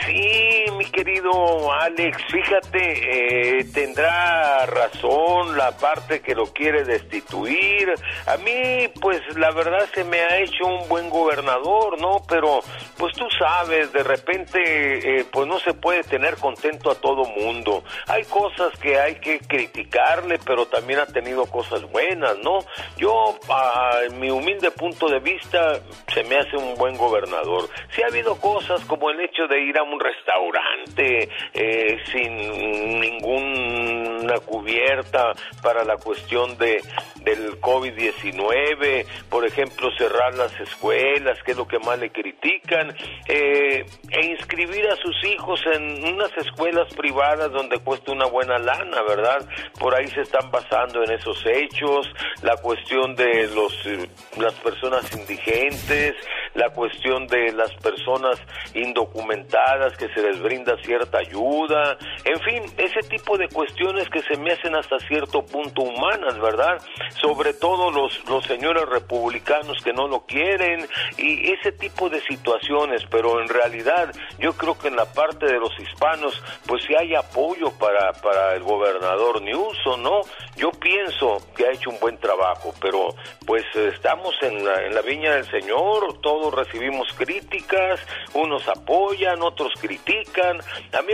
Sí, 0.07 0.65
mi 0.79 0.87
querido 0.87 1.71
Alex, 1.71 2.17
fíjate, 2.33 3.59
eh, 3.59 3.65
tendrá 3.75 4.65
razón 4.65 5.57
la 5.57 5.77
parte 5.77 6.21
que 6.21 6.35
lo 6.35 6.47
quiere 6.47 6.85
destituir. 6.85 7.93
A 8.27 8.39
mí, 8.39 8.89
pues 9.01 9.21
la 9.37 9.51
verdad 9.51 9.87
se 9.93 10.05
me 10.05 10.21
ha 10.21 10.39
hecho 10.39 10.65
un 10.65 10.89
buen 10.89 11.11
gobernador, 11.11 12.01
¿no? 12.01 12.23
Pero, 12.27 12.61
pues 12.97 13.15
tú 13.17 13.27
sabes, 13.39 13.93
de 13.93 14.03
repente, 14.03 15.19
eh, 15.21 15.27
pues 15.31 15.47
no 15.47 15.59
se 15.59 15.75
puede 15.75 16.05
tener 16.05 16.37
contento 16.37 16.91
a 16.91 16.95
todo 16.95 17.25
mundo. 17.25 17.85
Hay 18.07 18.25
cosas 18.25 18.73
que 18.81 18.99
hay 18.99 19.17
que 19.17 19.41
criticarle, 19.59 20.39
pero 20.45 20.67
también 20.67 21.01
ha 21.01 21.07
tenido 21.07 21.45
cosas 21.47 21.83
buenas, 21.91 22.39
¿no? 22.39 22.59
Yo, 22.97 23.37
a 23.51 23.99
mi 24.15 24.31
humilde 24.31 24.71
punto 24.71 25.09
de 25.09 25.19
vista, 25.19 25.81
se 26.13 26.23
me 26.25 26.37
hace 26.39 26.57
un 26.57 26.75
buen 26.77 26.97
gobernador. 26.97 27.69
Sí 27.95 28.03
ha 28.03 28.07
habido 28.07 28.37
cosas 28.37 28.85
como 28.85 29.11
el 29.11 29.21
hecho 29.21 29.47
de 29.49 29.61
ir 29.61 29.77
a 29.79 29.83
un 29.83 29.99
restaurante 29.99 31.29
eh, 31.55 31.99
sin 32.13 33.01
ninguna 33.01 34.39
cubierta 34.45 35.33
para 35.63 35.85
la 35.85 35.97
cuestión 35.97 36.57
de 36.59 36.81
del 37.29 37.61
COVID-19, 37.61 39.07
por 39.29 39.45
ejemplo, 39.45 39.91
cerrar 39.99 40.35
las 40.35 40.53
escuelas, 40.61 41.39
que 41.43 41.53
es 41.53 41.57
lo 41.57 41.67
que 41.67 41.79
más 41.79 41.99
le 41.99 42.11
critican, 42.11 42.95
eh, 43.27 43.85
e 44.11 44.27
inscribir 44.27 44.89
a 44.89 44.97
sus 44.97 45.25
hijos 45.25 45.61
en 45.75 46.15
unas 46.15 46.35
escuelas 46.39 46.93
privadas 46.95 47.53
donde 47.53 47.79
cuesta 47.81 48.13
una 48.13 48.27
buena 48.27 48.59
lana, 48.59 49.03
¿verdad? 49.03 49.47
Por 49.79 49.95
ahí 49.95 50.07
se 50.09 50.23
están 50.23 50.51
basando 50.51 51.03
en 51.05 51.13
esos 51.13 51.45
hechos, 51.47 52.09
la 52.43 52.57
cuestión 52.57 53.15
de 53.15 53.49
los 53.55 53.75
eh, 53.87 54.09
las 54.39 54.55
personas 54.55 55.05
indigentes, 55.15 56.15
la 56.55 56.71
cuestión 56.71 57.27
de 57.27 57.53
las 57.53 57.73
personas 57.77 58.41
indocumentadas 58.75 59.97
que 59.97 60.09
se 60.15 60.23
les 60.23 60.41
brinda 60.41 60.77
cierta 60.83 61.19
ayuda, 61.19 61.99
en 62.25 62.41
fin, 62.41 62.63
ese 62.79 63.01
tipo 63.09 63.37
de 63.37 63.49
cuestiones 63.49 64.09
que 64.09 64.21
se 64.23 64.37
me 64.39 64.53
hacen 64.53 64.75
hasta 64.75 64.99
cierto 65.01 65.45
punto 65.45 65.83
humanas, 65.83 66.39
¿verdad? 66.41 66.79
Sobre 67.21 67.53
todo 67.55 67.91
los, 67.91 68.25
los 68.29 68.45
señores 68.45 68.85
republicanos 68.87 69.83
que 69.83 69.93
no 69.93 70.07
lo 70.07 70.21
quieren 70.21 70.87
y 71.17 71.53
ese 71.53 71.73
tipo 71.73 72.09
de 72.09 72.21
situaciones, 72.23 73.03
pero 73.11 73.41
en 73.41 73.49
realidad 73.49 74.15
yo 74.39 74.53
creo 74.53 74.79
que 74.79 74.89
en 74.89 74.97
la 74.97 75.07
parte 75.13 75.47
de 75.47 75.59
los 75.59 75.73
hispanos 75.79 76.41
pues 76.67 76.83
sí 76.85 76.95
hay 76.99 77.15
apoyo 77.15 77.71
para, 77.79 78.13
para 78.15 78.55
el 78.55 78.63
gobernador 78.63 79.43
Newsom, 79.43 80.03
¿no? 80.03 80.21
Yo 80.57 80.71
pienso 80.71 81.39
que 81.57 81.67
ha 81.67 81.73
hecho 81.73 81.91
un 81.91 81.99
buen 82.01 82.19
trabajo, 82.19 82.73
pero 82.81 83.15
pues 83.47 83.65
estamos 83.75 84.35
en 84.43 84.65
la, 84.65 84.87
en 84.87 84.95
la 84.95 85.03
viña 85.03 85.35
del 85.35 85.51
Señor, 85.51 86.21
todos 86.21 86.55
recibimos 86.55 87.13
críticas, 87.17 88.01
unos 88.35 88.67
apoyan, 88.69 89.43
otros 89.43 89.73
critican. 89.81 90.59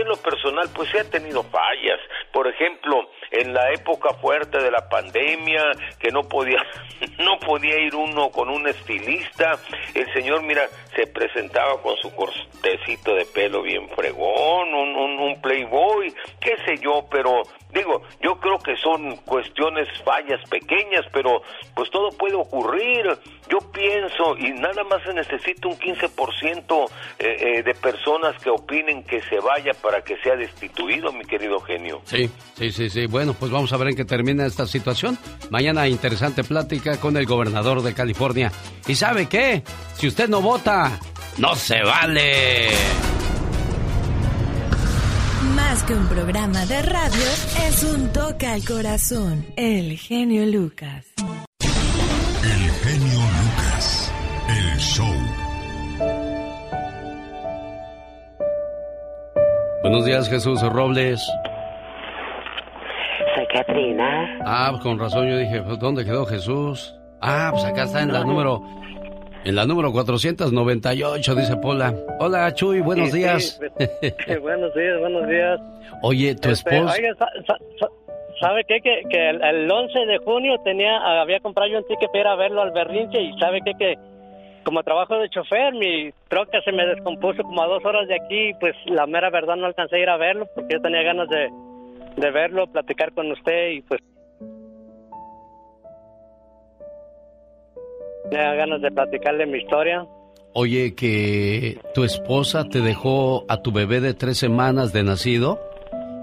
En 0.05 0.09
lo 0.09 0.17
personal 0.17 0.69
pues 0.75 0.89
sí 0.91 0.97
ha 0.99 1.09
tenido 1.09 1.41
fallas. 1.43 1.99
Por 2.31 2.47
ejemplo, 2.47 3.09
en 3.31 3.53
la 3.53 3.71
época 3.71 4.13
fuerte 4.15 4.61
de 4.61 4.71
la 4.71 4.87
pandemia, 4.89 5.63
que 5.99 6.11
no 6.11 6.23
podía, 6.23 6.61
no 7.19 7.39
podía 7.39 7.77
ir 7.79 7.95
uno 7.95 8.29
con 8.29 8.49
un 8.49 8.67
estilista, 8.67 9.59
el 9.93 10.11
señor, 10.13 10.43
mira, 10.43 10.67
se 10.95 11.07
presentaba 11.07 11.81
con 11.81 11.95
su 11.97 12.09
cortecito 12.15 13.15
de 13.15 13.25
pelo 13.25 13.61
bien 13.61 13.87
fregón, 13.89 14.73
un, 14.73 15.19
un, 15.19 15.41
playboy, 15.41 16.13
qué 16.39 16.55
sé 16.65 16.77
yo, 16.81 17.05
pero 17.11 17.43
digo, 17.73 18.01
yo 18.21 18.39
creo 18.39 18.57
que 18.59 18.75
son 18.77 19.17
cuestiones, 19.17 19.87
fallas 20.03 20.39
pequeñas, 20.49 21.05
pero 21.11 21.41
pues 21.75 21.89
todo 21.91 22.09
puede 22.11 22.35
ocurrir. 22.35 23.05
Yo 23.49 23.59
pienso, 23.71 24.35
y 24.37 24.51
nada 24.53 24.83
más 24.85 25.03
se 25.03 25.13
necesita 25.13 25.67
un 25.67 25.77
15% 25.77 26.89
eh, 27.19 27.25
eh, 27.39 27.63
de 27.63 27.73
personas 27.75 28.41
que 28.41 28.49
opinen 28.49 29.03
que 29.03 29.21
se 29.23 29.39
vaya 29.39 29.73
para 29.73 30.01
que 30.01 30.17
sea 30.17 30.35
destituido, 30.35 31.11
mi 31.11 31.25
querido 31.25 31.59
genio. 31.59 32.01
Sí, 32.05 32.29
sí, 32.55 32.71
sí, 32.71 32.89
sí. 32.89 33.05
bueno, 33.05 33.35
pues 33.37 33.51
vamos 33.51 33.71
a 33.73 33.77
ver 33.77 33.89
en 33.89 33.95
qué 33.95 34.05
termina 34.05 34.45
esta 34.45 34.65
situación. 34.65 35.17
Mañana 35.51 35.87
interesante 35.87 36.43
plática 36.43 36.99
con 36.99 37.17
el 37.17 37.25
gobernador 37.25 37.83
de 37.83 37.93
California. 37.93 38.51
¿Y 38.87 38.95
sabe 38.95 39.27
qué? 39.27 39.63
Si 39.95 40.07
usted 40.07 40.27
no 40.27 40.41
vota, 40.41 40.84
no 41.37 41.55
se 41.55 41.81
vale. 41.83 42.69
Más 45.55 45.83
que 45.83 45.93
un 45.93 46.07
programa 46.07 46.65
de 46.65 46.81
radio, 46.81 47.25
es 47.67 47.83
un 47.83 48.11
toque 48.11 48.47
al 48.47 48.63
corazón. 48.65 49.45
El 49.55 49.97
genio 49.97 50.45
Lucas. 50.45 51.05
El 52.43 52.71
genio 52.83 53.19
Lucas. 53.19 54.13
El 54.49 54.79
show. 54.79 55.15
Buenos 59.81 60.05
días, 60.05 60.29
Jesús 60.29 60.61
Robles. 60.61 61.21
Soy 63.35 63.47
Katrina. 63.53 64.39
Ah, 64.45 64.67
pues 64.71 64.83
con 64.83 64.97
razón 64.97 65.29
yo 65.29 65.37
dije, 65.37 65.61
pues, 65.61 65.77
¿dónde 65.79 66.03
quedó 66.03 66.25
Jesús? 66.25 66.95
Ah, 67.21 67.49
pues 67.51 67.63
acá 67.65 67.83
está 67.83 68.01
en 68.01 68.11
la 68.11 68.23
número 68.23 68.63
en 69.45 69.55
la 69.55 69.65
número 69.65 69.91
498, 69.91 71.35
dice 71.35 71.55
Pola. 71.57 71.93
Hola, 72.19 72.53
Chuy, 72.53 72.81
buenos 72.81 73.11
Sí, 73.11 73.19
días. 73.19 73.59
pues, 73.77 74.41
buenos 74.41 74.73
días, 74.73 74.99
buenos 74.99 75.27
días. 75.27 75.59
Oye, 76.01 76.35
tu 76.35 76.49
Este, 76.49 76.75
esposa... 76.77 76.93
oiga, 76.97 77.13
sa- 77.15 77.29
sa- 77.45 77.57
sa- 77.79 77.89
¿sabe 78.41 78.63
qué? 78.67 78.81
Que, 78.81 79.03
que 79.09 79.29
el, 79.29 79.43
el 79.43 79.71
11 79.71 79.99
de 80.07 80.17
junio 80.19 80.55
tenía, 80.63 80.97
había 81.21 81.39
comprado 81.39 81.71
yo 81.71 81.77
un 81.77 81.87
ticket 81.87 82.09
para 82.11 82.19
ir 82.21 82.27
a 82.27 82.35
verlo 82.35 82.61
al 82.61 82.71
Berrinche 82.71 83.21
y 83.21 83.37
¿sabe 83.39 83.59
qué? 83.63 83.73
Que 83.77 83.95
como 84.63 84.81
trabajo 84.81 85.15
de 85.19 85.29
chofer, 85.29 85.73
mi 85.75 86.11
troca 86.27 86.59
se 86.65 86.71
me 86.71 86.85
descompuso 86.87 87.43
como 87.43 87.61
a 87.61 87.67
dos 87.67 87.85
horas 87.85 88.07
de 88.07 88.15
aquí 88.15 88.49
y 88.49 88.53
pues 88.55 88.73
la 88.87 89.05
mera 89.05 89.29
verdad 89.29 89.55
no 89.57 89.67
alcancé 89.67 89.97
a 89.97 89.99
ir 89.99 90.09
a 90.09 90.17
verlo 90.17 90.47
porque 90.55 90.73
yo 90.73 90.81
tenía 90.81 91.03
ganas 91.03 91.29
de, 91.29 91.49
de 92.17 92.31
verlo, 92.31 92.65
platicar 92.67 93.13
con 93.13 93.31
usted 93.31 93.69
y 93.73 93.81
pues 93.83 94.01
tenía 98.29 98.53
ganas 98.55 98.81
de 98.81 98.91
platicarle 98.91 99.45
mi 99.45 99.59
historia. 99.59 100.05
Oye, 100.53 100.95
que 100.95 101.77
tu 101.93 102.03
esposa 102.03 102.63
te 102.69 102.79
dejó 102.79 103.43
a 103.49 103.61
tu 103.61 103.71
bebé 103.71 103.99
de 103.99 104.13
tres 104.13 104.37
semanas 104.37 104.93
de 104.93 105.03
nacido 105.03 105.59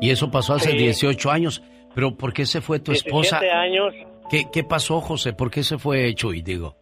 y 0.01 0.11
eso 0.11 0.31
pasó 0.31 0.55
hace 0.55 0.71
Sí. 0.71 0.77
18 0.79 1.31
años. 1.31 1.63
Pero 1.95 2.17
¿por 2.17 2.33
qué 2.33 2.47
se 2.47 2.61
fue 2.63 2.79
tu 2.81 2.93
esposa? 2.93 3.41
17 3.41 3.51
años. 3.51 3.95
¿Qué, 4.31 4.45
¿Qué 4.51 4.65
pasó, 4.65 5.01
José? 5.01 5.35
¿Por 5.35 5.51
qué 5.51 5.63
se 5.63 5.77
fue 5.77 6.15
Chuy, 6.15 6.41
digo? 6.41 6.75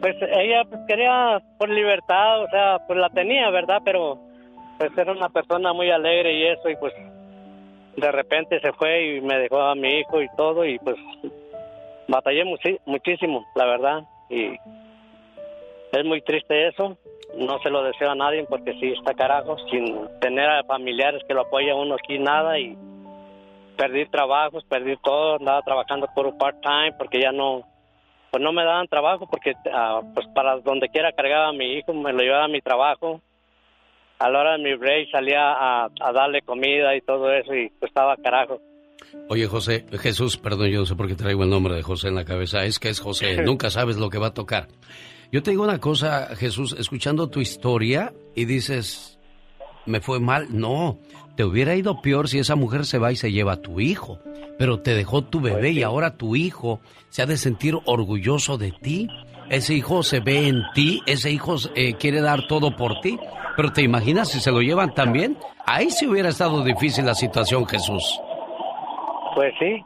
Pues 0.00 0.16
ella 0.20 0.62
pues, 0.68 0.80
quería 0.88 1.40
por 1.58 1.68
libertad, 1.68 2.42
o 2.42 2.48
sea, 2.48 2.78
pues 2.86 2.98
la 2.98 3.10
tenía, 3.10 3.50
¿verdad? 3.50 3.80
Pero 3.84 4.18
pues 4.78 4.90
era 4.96 5.12
una 5.12 5.28
persona 5.28 5.72
muy 5.72 5.90
alegre 5.90 6.32
y 6.32 6.46
eso, 6.46 6.68
y 6.68 6.76
pues 6.76 6.92
de 7.96 8.10
repente 8.12 8.58
se 8.60 8.72
fue 8.72 9.16
y 9.16 9.20
me 9.20 9.38
dejó 9.38 9.60
a 9.60 9.74
mi 9.74 9.88
hijo 10.00 10.20
y 10.20 10.26
todo, 10.36 10.64
y 10.64 10.78
pues 10.78 10.96
batallé 12.08 12.44
muchísimo, 12.84 13.46
la 13.54 13.64
verdad, 13.66 14.04
y 14.28 14.56
es 15.92 16.04
muy 16.04 16.20
triste 16.22 16.68
eso, 16.68 16.96
no 17.36 17.58
se 17.60 17.70
lo 17.70 17.82
deseo 17.82 18.10
a 18.10 18.14
nadie 18.14 18.44
porque 18.48 18.74
sí 18.74 18.92
está 18.92 19.14
carajo, 19.14 19.56
sin 19.70 20.08
tener 20.20 20.48
a 20.48 20.64
familiares 20.64 21.22
que 21.26 21.34
lo 21.34 21.42
apoyen 21.42 21.76
uno 21.76 21.94
aquí, 21.94 22.18
nada, 22.18 22.58
y 22.58 22.76
perdí 23.76 24.06
trabajos, 24.06 24.64
perdí 24.64 24.96
todo, 25.02 25.36
andaba 25.36 25.62
trabajando 25.62 26.06
por 26.14 26.36
part-time 26.36 26.92
porque 26.98 27.20
ya 27.20 27.32
no, 27.32 27.62
pues 28.30 28.42
no 28.42 28.52
me 28.52 28.64
daban 28.64 28.88
trabajo 28.88 29.26
porque 29.28 29.54
ah, 29.72 30.00
pues 30.14 30.26
para 30.34 30.58
donde 30.58 30.88
quiera 30.88 31.12
cargaba 31.12 31.48
a 31.48 31.52
mi 31.52 31.74
hijo, 31.74 31.92
me 31.92 32.12
lo 32.12 32.20
llevaba 32.20 32.44
a 32.44 32.48
mi 32.48 32.60
trabajo. 32.60 33.20
A 34.18 34.30
la 34.30 34.40
hora 34.40 34.52
de 34.52 34.62
mi 34.62 34.74
break 34.74 35.10
salía 35.10 35.52
a, 35.52 35.88
a 36.00 36.12
darle 36.12 36.40
comida 36.42 36.94
y 36.94 37.00
todo 37.00 37.32
eso 37.32 37.52
y 37.52 37.68
pues 37.68 37.90
estaba 37.90 38.16
carajo. 38.16 38.60
Oye, 39.28 39.46
José, 39.46 39.86
Jesús, 40.00 40.36
perdón, 40.36 40.68
yo 40.68 40.80
no 40.80 40.86
sé 40.86 40.94
por 40.94 41.08
qué 41.08 41.14
traigo 41.14 41.44
el 41.44 41.50
nombre 41.50 41.74
de 41.74 41.82
José 41.82 42.08
en 42.08 42.14
la 42.14 42.24
cabeza. 42.24 42.64
Es 42.64 42.78
que 42.78 42.88
es 42.88 43.00
José, 43.00 43.42
nunca 43.44 43.70
sabes 43.70 43.96
lo 43.96 44.10
que 44.10 44.18
va 44.18 44.28
a 44.28 44.34
tocar. 44.34 44.68
Yo 45.32 45.42
te 45.42 45.50
digo 45.50 45.64
una 45.64 45.80
cosa, 45.80 46.28
Jesús, 46.36 46.76
escuchando 46.78 47.28
tu 47.28 47.40
historia 47.40 48.14
y 48.34 48.44
dices, 48.44 49.18
¿me 49.86 50.00
fue 50.00 50.20
mal? 50.20 50.48
No, 50.50 51.00
te 51.36 51.44
hubiera 51.44 51.74
ido 51.74 52.00
peor 52.00 52.28
si 52.28 52.38
esa 52.38 52.54
mujer 52.54 52.86
se 52.86 52.98
va 52.98 53.10
y 53.10 53.16
se 53.16 53.32
lleva 53.32 53.54
a 53.54 53.60
tu 53.60 53.80
hijo. 53.80 54.20
Pero 54.58 54.80
te 54.80 54.94
dejó 54.94 55.24
tu 55.24 55.40
bebé 55.40 55.72
y 55.72 55.82
ahora 55.82 56.16
tu 56.16 56.36
hijo 56.36 56.80
se 57.08 57.22
ha 57.22 57.26
de 57.26 57.36
sentir 57.36 57.76
orgulloso 57.86 58.58
de 58.58 58.70
ti. 58.70 59.08
Ese 59.50 59.74
hijo 59.74 60.02
se 60.02 60.20
ve 60.20 60.48
en 60.48 60.62
ti, 60.74 61.02
ese 61.06 61.30
hijo 61.30 61.56
eh, 61.74 61.94
quiere 61.94 62.20
dar 62.20 62.46
todo 62.46 62.76
por 62.76 63.00
ti. 63.00 63.18
Pero 63.56 63.72
te 63.72 63.82
imaginas 63.82 64.30
si 64.30 64.40
se 64.40 64.52
lo 64.52 64.60
llevan 64.60 64.94
también. 64.94 65.36
Ahí 65.66 65.90
sí 65.90 66.06
hubiera 66.06 66.28
estado 66.28 66.62
difícil 66.62 67.04
la 67.04 67.14
situación, 67.14 67.66
Jesús. 67.66 68.20
Pues 69.34 69.52
sí. 69.58 69.82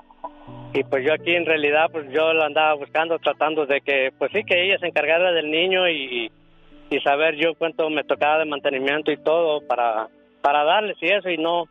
Y 0.75 0.85
pues 0.85 1.05
yo 1.05 1.13
aquí 1.15 1.35
en 1.35 1.47
realidad 1.47 1.87
pues 1.91 2.07
yo 2.13 2.33
la 2.33 2.47
andaba 2.47 2.75
buscando 2.75 3.19
tratando 3.19 3.67
de 3.67 3.81
que 3.81 4.13
pues 4.19 4.31
sí 4.33 4.45
que 4.45 4.67
ella 4.67 4.79
se 4.79 4.87
encargara 4.87 5.33
del 5.33 5.51
niño 5.51 5.89
y, 5.89 6.31
y 6.91 7.01
saber 7.01 7.37
yo 7.37 7.55
cuánto 7.55 7.89
me 7.89 8.05
tocaba 8.05 8.39
de 8.39 8.45
mantenimiento 8.45 9.11
y 9.11 9.17
todo 9.17 9.61
para 9.67 10.09
para 10.43 10.65
darles 10.65 10.97
y 11.01 11.07
eso 11.07 11.31
y 11.31 11.39
no 11.39 11.65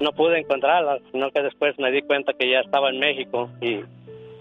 no 0.00 0.12
pude 0.12 0.38
encontrarla, 0.38 0.98
sino 1.12 1.30
que 1.30 1.42
después 1.42 1.78
me 1.78 1.90
di 1.90 2.00
cuenta 2.02 2.32
que 2.38 2.50
ya 2.50 2.60
estaba 2.60 2.90
en 2.90 2.98
México 2.98 3.50
y 3.60 3.80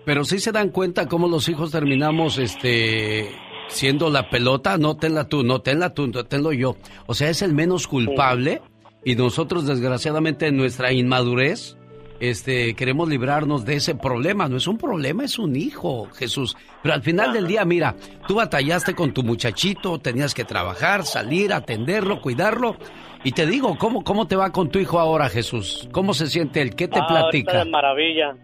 Pero 0.05 0.24
sí 0.24 0.39
se 0.39 0.51
dan 0.51 0.70
cuenta 0.70 1.07
cómo 1.07 1.28
los 1.28 1.47
hijos 1.49 1.72
terminamos 1.72 2.38
este 2.38 3.30
siendo 3.68 4.10
la 4.10 4.30
pelota, 4.30 4.78
no 4.78 4.97
tenla 4.97 5.28
tú, 5.28 5.43
no 5.43 5.62
tenla 5.62 5.93
tú, 5.93 6.07
no 6.07 6.26
tenlo 6.26 6.51
yo. 6.51 6.76
O 7.07 7.14
sea, 7.14 7.30
es 7.30 7.41
el 7.41 7.53
menos 7.53 7.88
culpable 7.88 8.62
y 9.05 9.16
nosotros 9.16 9.68
desgraciadamente 9.68 10.47
en 10.47 10.57
nuestra 10.57 10.91
inmadurez 10.91 11.79
este 12.20 12.76
queremos 12.76 13.07
librarnos 13.09 13.65
de 13.65 13.76
ese 13.76 13.95
problema, 13.95 14.47
no 14.47 14.57
es 14.57 14.67
un 14.67 14.78
problema, 14.78 15.24
es 15.24 15.39
un 15.39 15.55
hijo, 15.55 16.07
Jesús. 16.15 16.55
Pero 16.84 16.95
al 16.95 17.01
final 17.01 17.34
del 17.34 17.47
día, 17.47 17.65
mira, 17.65 17.95
tú 18.28 18.36
batallaste 18.36 18.93
con 18.95 19.13
tu 19.13 19.24
muchachito, 19.24 19.99
tenías 19.99 20.34
que 20.34 20.43
trabajar, 20.45 21.03
salir, 21.03 21.53
atenderlo, 21.53 22.22
cuidarlo. 22.22 22.76
Y 23.24 23.34
te 23.34 23.45
digo, 23.45 23.78
¿cómo, 23.78 24.03
cómo 24.03 24.28
te 24.28 24.36
va 24.36 24.51
con 24.51 24.70
tu 24.70 24.80
hijo 24.80 24.97
ahora, 24.99 25.28
Jesús? 25.30 25.89
¿Cómo 25.91 26.13
se 26.13 26.28
siente 26.28 26.61
él? 26.61 26.76
¿Qué 26.76 26.88
te 26.88 26.99
Ah, 26.99 27.07
platica? 27.07 27.63
de 27.65 27.70
maravilla. 27.70 28.36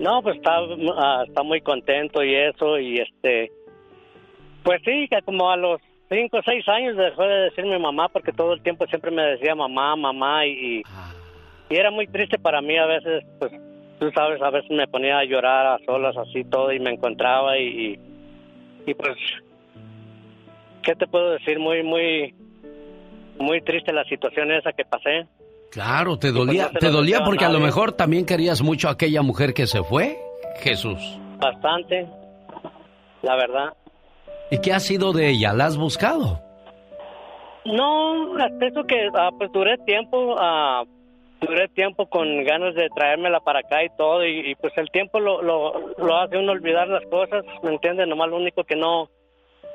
No, 0.00 0.22
pues 0.22 0.36
está, 0.36 0.58
ah, 0.96 1.24
está 1.26 1.42
muy 1.42 1.60
contento 1.60 2.22
y 2.22 2.34
eso, 2.34 2.78
y 2.78 2.98
este, 3.00 3.50
pues 4.62 4.80
sí, 4.84 5.08
que 5.10 5.20
como 5.24 5.50
a 5.50 5.56
los 5.56 5.80
cinco 6.08 6.38
o 6.38 6.42
seis 6.42 6.66
años 6.68 6.96
dejó 6.96 7.22
de 7.24 7.34
decir 7.50 7.64
mi 7.66 7.78
mamá, 7.78 8.08
porque 8.08 8.32
todo 8.32 8.54
el 8.54 8.62
tiempo 8.62 8.86
siempre 8.86 9.10
me 9.10 9.22
decía 9.22 9.54
mamá, 9.54 9.94
mamá, 9.96 10.46
y, 10.46 10.78
y 10.78 10.82
era 11.76 11.90
muy 11.90 12.06
triste 12.06 12.38
para 12.38 12.60
mí 12.60 12.76
a 12.78 12.86
veces, 12.86 13.24
pues 13.38 13.52
tú 13.98 14.10
sabes, 14.12 14.40
a 14.40 14.50
veces 14.50 14.70
me 14.70 14.86
ponía 14.86 15.18
a 15.18 15.24
llorar 15.24 15.66
a 15.66 15.78
solas 15.84 16.16
así 16.16 16.44
todo 16.44 16.72
y 16.72 16.80
me 16.80 16.90
encontraba 16.90 17.58
y, 17.58 17.66
y, 17.66 18.00
y, 18.86 18.94
pues, 18.94 19.16
¿qué 20.82 20.94
te 20.94 21.06
puedo 21.06 21.32
decir? 21.32 21.58
Muy, 21.58 21.82
muy, 21.82 22.34
muy 23.38 23.60
triste 23.62 23.92
la 23.92 24.04
situación 24.04 24.50
esa 24.52 24.72
que 24.72 24.84
pasé. 24.84 25.26
Claro, 25.70 26.16
te 26.18 26.32
pues 26.32 26.46
dolía, 26.46 26.70
te 26.70 26.88
dolía 26.88 27.18
a 27.18 27.24
porque 27.24 27.44
a 27.44 27.50
lo 27.50 27.60
mejor 27.60 27.92
también 27.92 28.24
querías 28.24 28.62
mucho 28.62 28.88
a 28.88 28.92
aquella 28.92 29.22
mujer 29.22 29.52
que 29.52 29.66
se 29.66 29.82
fue, 29.82 30.16
Jesús. 30.60 30.98
Bastante, 31.38 32.06
la 33.22 33.36
verdad. 33.36 33.74
¿Y 34.50 34.60
qué 34.60 34.72
ha 34.72 34.80
sido 34.80 35.12
de 35.12 35.28
ella? 35.28 35.52
¿La 35.52 35.66
has 35.66 35.76
buscado? 35.76 36.40
No, 37.66 38.34
hasta 38.36 38.66
eso 38.66 38.82
que 38.84 39.08
ah, 39.14 39.28
pues 39.36 39.52
duré 39.52 39.76
tiempo, 39.84 40.36
ah, 40.38 40.84
duré 41.40 41.68
tiempo 41.68 42.06
con 42.08 42.42
ganas 42.44 42.74
de 42.74 42.88
traérmela 42.90 43.40
para 43.40 43.60
acá 43.60 43.84
y 43.84 43.88
todo, 43.96 44.24
y, 44.26 44.50
y, 44.50 44.54
pues 44.56 44.72
el 44.76 44.90
tiempo 44.90 45.20
lo, 45.20 45.40
lo, 45.42 45.94
lo 45.96 46.16
hace 46.18 46.36
uno 46.36 46.52
olvidar 46.52 46.88
las 46.88 47.04
cosas, 47.06 47.44
¿me 47.62 47.70
entiendes? 47.72 48.06
Nomás 48.08 48.28
lo 48.30 48.36
único 48.36 48.64
que 48.64 48.76
no 48.76 49.08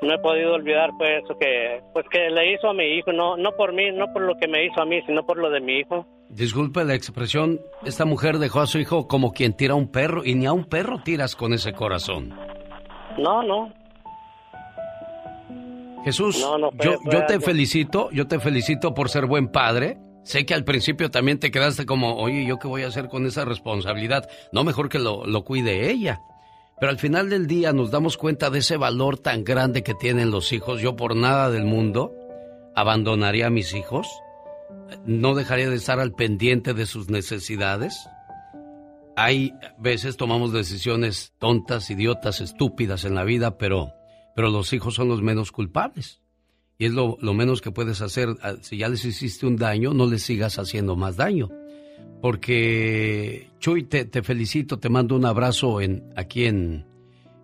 no 0.02 0.12
he 0.12 0.18
podido 0.18 0.52
olvidar 0.54 0.90
fue 0.98 1.18
eso 1.18 1.38
que 1.38 1.80
pues 1.94 2.04
que 2.10 2.28
le 2.28 2.52
hizo 2.52 2.68
a 2.68 2.74
mi 2.74 2.84
hijo, 2.84 3.12
no 3.12 3.36
no 3.36 3.52
por 3.52 3.72
mí, 3.72 3.90
no 3.92 4.12
por 4.12 4.22
lo 4.22 4.34
que 4.36 4.48
me 4.48 4.64
hizo 4.66 4.82
a 4.82 4.84
mí, 4.84 5.00
sino 5.06 5.24
por 5.24 5.38
lo 5.38 5.48
de 5.50 5.60
mi 5.60 5.78
hijo. 5.78 6.04
Disculpe 6.28 6.84
la 6.84 6.94
expresión, 6.94 7.60
esta 7.86 8.04
mujer 8.04 8.38
dejó 8.38 8.60
a 8.60 8.66
su 8.66 8.78
hijo 8.78 9.06
como 9.06 9.32
quien 9.32 9.56
tira 9.56 9.72
a 9.74 9.76
un 9.76 9.90
perro 9.90 10.22
y 10.24 10.34
ni 10.34 10.46
a 10.46 10.52
un 10.52 10.64
perro 10.64 11.00
tiras 11.04 11.36
con 11.36 11.52
ese 11.54 11.72
corazón. 11.72 12.34
No, 13.18 13.42
no. 13.42 13.72
Jesús, 16.04 16.38
No, 16.40 16.58
no 16.58 16.70
fue- 16.72 16.84
yo, 16.84 16.98
fue 17.02 17.12
yo 17.12 17.26
te 17.26 17.34
algo- 17.34 17.46
felicito, 17.46 18.10
yo 18.10 18.26
te 18.26 18.38
felicito 18.38 18.92
por 18.92 19.08
ser 19.08 19.26
buen 19.26 19.48
padre. 19.48 19.96
Sé 20.24 20.46
que 20.46 20.54
al 20.54 20.64
principio 20.64 21.10
también 21.10 21.38
te 21.38 21.50
quedaste 21.50 21.84
como, 21.86 22.16
oye, 22.16 22.46
¿yo 22.46 22.58
qué 22.58 22.66
voy 22.66 22.82
a 22.82 22.88
hacer 22.88 23.08
con 23.08 23.26
esa 23.26 23.44
responsabilidad? 23.44 24.28
No, 24.52 24.64
mejor 24.64 24.88
que 24.88 24.98
lo, 24.98 25.26
lo 25.26 25.44
cuide 25.44 25.90
ella. 25.90 26.20
Pero 26.80 26.90
al 26.90 26.98
final 26.98 27.30
del 27.30 27.46
día 27.46 27.72
nos 27.72 27.90
damos 27.90 28.16
cuenta 28.16 28.50
de 28.50 28.58
ese 28.58 28.76
valor 28.76 29.18
tan 29.18 29.44
grande 29.44 29.82
que 29.82 29.94
tienen 29.94 30.30
los 30.30 30.52
hijos. 30.52 30.80
Yo 30.80 30.96
por 30.96 31.14
nada 31.14 31.50
del 31.50 31.64
mundo 31.64 32.12
abandonaría 32.74 33.46
a 33.46 33.50
mis 33.50 33.74
hijos. 33.74 34.08
No 35.04 35.34
dejaría 35.34 35.70
de 35.70 35.76
estar 35.76 36.00
al 36.00 36.12
pendiente 36.12 36.74
de 36.74 36.86
sus 36.86 37.10
necesidades. 37.10 38.08
Hay 39.16 39.52
veces 39.78 40.16
tomamos 40.16 40.52
decisiones 40.52 41.34
tontas, 41.38 41.90
idiotas, 41.90 42.40
estúpidas 42.40 43.04
en 43.04 43.14
la 43.14 43.24
vida, 43.24 43.56
pero, 43.58 43.92
pero 44.34 44.50
los 44.50 44.72
hijos 44.72 44.94
son 44.94 45.08
los 45.08 45.22
menos 45.22 45.52
culpables. 45.52 46.23
Y 46.78 46.86
es 46.86 46.92
lo, 46.92 47.16
menos 47.34 47.60
que 47.60 47.70
puedes 47.70 48.00
hacer. 48.00 48.28
Ah, 48.42 48.54
Si 48.60 48.76
ya 48.78 48.88
les 48.88 49.04
hiciste 49.04 49.46
un 49.46 49.56
daño, 49.56 49.94
no 49.94 50.06
les 50.06 50.22
sigas 50.22 50.58
haciendo 50.58 50.96
más 50.96 51.16
daño. 51.16 51.48
porque 52.20 53.50
Chuy, 53.60 53.84
te, 53.84 54.22
felicito, 54.22 54.78
te 54.78 54.88
mando 54.88 55.14
un 55.14 55.24
abrazo 55.26 55.80
en, 55.80 56.04
aquí 56.16 56.46
en, 56.46 56.86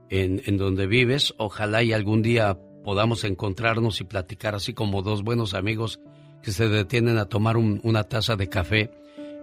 en, 0.09 0.43
en 0.47 0.57
donde 0.57 0.87
vives. 0.87 1.35
Ojalá 1.39 1.83
y 1.83 1.93
algún 1.93 2.22
día 2.22 2.59
podamos 2.83 3.24
encontrarnos 3.24 4.01
y 4.01 4.05
platicar 4.05 4.55
así 4.55 4.72
como 4.72 5.03
dos 5.03 5.22
buenos 5.22 5.55
amigos 5.55 6.01
que 6.43 6.51
se 6.53 6.68
detienen 6.68 7.18
a 7.18 7.26
tomar 7.26 7.57
una 7.59 8.05
taza 8.05 8.37
de 8.37 8.49
café. 8.49 8.91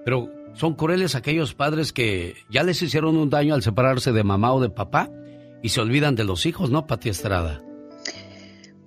Pero 0.04 0.30
son 0.54 0.74
crueles 0.74 1.14
aquellos 1.16 1.54
padres 1.54 1.94
que 1.94 2.34
ya 2.50 2.64
les 2.64 2.82
hicieron 2.82 3.16
un 3.16 3.30
daño 3.30 3.54
al 3.54 3.62
separarse 3.62 4.12
de 4.12 4.24
mamá 4.24 4.54
o 4.54 4.60
de 4.60 4.70
papá 4.70 5.10
y 5.62 5.70
se 5.70 5.82
olvidan 5.82 6.16
de 6.16 6.24
los 6.24 6.46
hijos, 6.48 6.72
¿no, 6.72 6.88
Pati 6.88 7.10
Estrada? 7.10 7.62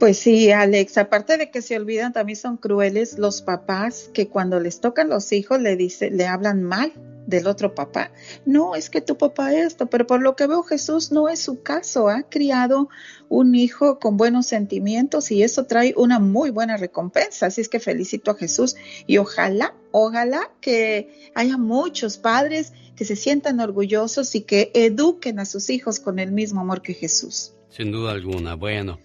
Pues 0.00 0.16
sí, 0.16 0.50
Alex, 0.50 0.96
aparte 0.96 1.36
de 1.36 1.50
que 1.50 1.60
se 1.60 1.76
olvidan, 1.76 2.14
también 2.14 2.38
son 2.38 2.56
crueles 2.56 3.18
los 3.18 3.42
papás 3.42 4.08
que 4.14 4.28
cuando 4.28 4.58
les 4.58 4.80
tocan 4.80 5.10
los 5.10 5.30
hijos 5.30 5.60
le 5.60 5.76
dice, 5.76 6.10
le 6.10 6.26
hablan 6.26 6.62
mal 6.62 6.94
del 7.26 7.46
otro 7.46 7.74
papá. 7.74 8.10
No, 8.46 8.74
es 8.74 8.88
que 8.88 9.02
tu 9.02 9.18
papá 9.18 9.52
esto, 9.52 9.88
pero 9.90 10.06
por 10.06 10.22
lo 10.22 10.36
que 10.36 10.46
veo 10.46 10.62
Jesús 10.62 11.12
no 11.12 11.28
es 11.28 11.40
su 11.40 11.62
caso. 11.62 12.08
Ha 12.08 12.22
criado 12.22 12.88
un 13.28 13.54
hijo 13.54 13.98
con 13.98 14.16
buenos 14.16 14.46
sentimientos 14.46 15.30
y 15.32 15.42
eso 15.42 15.66
trae 15.66 15.92
una 15.94 16.18
muy 16.18 16.48
buena 16.48 16.78
recompensa. 16.78 17.46
Así 17.46 17.60
es 17.60 17.68
que 17.68 17.78
felicito 17.78 18.30
a 18.30 18.36
Jesús 18.36 18.76
y 19.06 19.18
ojalá, 19.18 19.74
ojalá 19.90 20.50
que 20.62 21.30
haya 21.34 21.58
muchos 21.58 22.16
padres 22.16 22.72
que 22.96 23.04
se 23.04 23.16
sientan 23.16 23.60
orgullosos 23.60 24.34
y 24.34 24.40
que 24.40 24.70
eduquen 24.72 25.40
a 25.40 25.44
sus 25.44 25.68
hijos 25.68 26.00
con 26.00 26.18
el 26.18 26.32
mismo 26.32 26.62
amor 26.62 26.80
que 26.80 26.94
Jesús. 26.94 27.52
Sin 27.68 27.92
duda 27.92 28.12
alguna. 28.12 28.54
Bueno, 28.54 28.98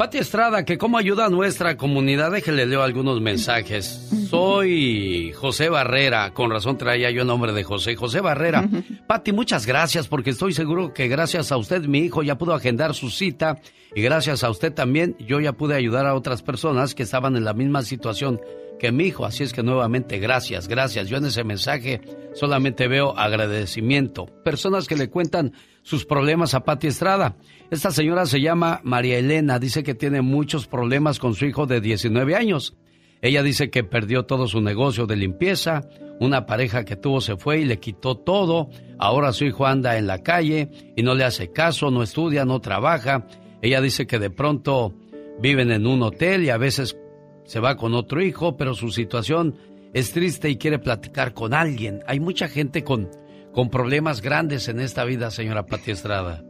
Pati 0.00 0.16
Estrada, 0.16 0.64
que 0.64 0.78
cómo 0.78 0.96
ayuda 0.96 1.26
a 1.26 1.28
nuestra 1.28 1.76
comunidad, 1.76 2.30
déjele 2.30 2.64
leo 2.64 2.82
algunos 2.82 3.20
mensajes. 3.20 4.08
Soy 4.30 5.30
José 5.32 5.68
Barrera, 5.68 6.32
con 6.32 6.50
razón 6.50 6.78
traía 6.78 7.10
yo 7.10 7.20
el 7.20 7.26
nombre 7.26 7.52
de 7.52 7.64
José. 7.64 7.96
José 7.96 8.22
Barrera. 8.22 8.66
Pati, 9.06 9.32
muchas 9.32 9.66
gracias 9.66 10.08
porque 10.08 10.30
estoy 10.30 10.54
seguro 10.54 10.94
que 10.94 11.06
gracias 11.06 11.52
a 11.52 11.58
usted 11.58 11.82
mi 11.82 11.98
hijo 11.98 12.22
ya 12.22 12.38
pudo 12.38 12.54
agendar 12.54 12.94
su 12.94 13.10
cita 13.10 13.58
y 13.94 14.00
gracias 14.00 14.42
a 14.42 14.48
usted 14.48 14.72
también 14.72 15.16
yo 15.18 15.38
ya 15.38 15.52
pude 15.52 15.74
ayudar 15.74 16.06
a 16.06 16.14
otras 16.14 16.40
personas 16.40 16.94
que 16.94 17.02
estaban 17.02 17.36
en 17.36 17.44
la 17.44 17.52
misma 17.52 17.82
situación 17.82 18.40
que 18.78 18.92
mi 18.92 19.04
hijo. 19.04 19.26
Así 19.26 19.44
es 19.44 19.52
que 19.52 19.62
nuevamente 19.62 20.18
gracias, 20.18 20.66
gracias. 20.66 21.08
Yo 21.08 21.18
en 21.18 21.26
ese 21.26 21.44
mensaje 21.44 22.00
solamente 22.32 22.88
veo 22.88 23.16
agradecimiento. 23.18 24.24
Personas 24.42 24.88
que 24.88 24.96
le 24.96 25.10
cuentan 25.10 25.52
sus 25.82 26.04
problemas 26.04 26.54
a 26.54 26.64
Pati 26.64 26.88
Estrada. 26.88 27.36
Esta 27.70 27.92
señora 27.92 28.26
se 28.26 28.40
llama 28.40 28.80
María 28.82 29.18
Elena, 29.18 29.60
dice 29.60 29.82
que 29.82 29.94
tiene 29.94 30.22
muchos 30.22 30.66
problemas 30.66 31.20
con 31.20 31.34
su 31.34 31.46
hijo 31.46 31.66
de 31.66 31.80
19 31.80 32.34
años. 32.34 32.76
Ella 33.22 33.42
dice 33.42 33.70
que 33.70 33.84
perdió 33.84 34.24
todo 34.24 34.48
su 34.48 34.60
negocio 34.60 35.06
de 35.06 35.16
limpieza, 35.16 35.82
una 36.18 36.46
pareja 36.46 36.84
que 36.84 36.96
tuvo 36.96 37.20
se 37.20 37.36
fue 37.36 37.60
y 37.60 37.64
le 37.64 37.78
quitó 37.78 38.16
todo, 38.16 38.70
ahora 38.98 39.32
su 39.32 39.44
hijo 39.44 39.66
anda 39.66 39.98
en 39.98 40.08
la 40.08 40.22
calle 40.22 40.68
y 40.96 41.02
no 41.02 41.14
le 41.14 41.24
hace 41.24 41.52
caso, 41.52 41.92
no 41.92 42.02
estudia, 42.02 42.44
no 42.44 42.60
trabaja. 42.60 43.26
Ella 43.62 43.80
dice 43.80 44.06
que 44.06 44.18
de 44.18 44.30
pronto 44.30 44.92
viven 45.40 45.70
en 45.70 45.86
un 45.86 46.02
hotel 46.02 46.42
y 46.42 46.50
a 46.50 46.56
veces 46.56 46.98
se 47.44 47.60
va 47.60 47.76
con 47.76 47.94
otro 47.94 48.20
hijo, 48.20 48.56
pero 48.56 48.74
su 48.74 48.90
situación 48.90 49.54
es 49.92 50.12
triste 50.12 50.50
y 50.50 50.56
quiere 50.56 50.80
platicar 50.80 51.34
con 51.34 51.54
alguien. 51.54 52.00
Hay 52.06 52.18
mucha 52.18 52.48
gente 52.48 52.82
con 52.82 53.08
con 53.52 53.68
problemas 53.68 54.22
grandes 54.22 54.68
en 54.68 54.80
esta 54.80 55.04
vida, 55.04 55.30
señora 55.30 55.66
Pati 55.66 55.90
Estrada. 55.90 56.44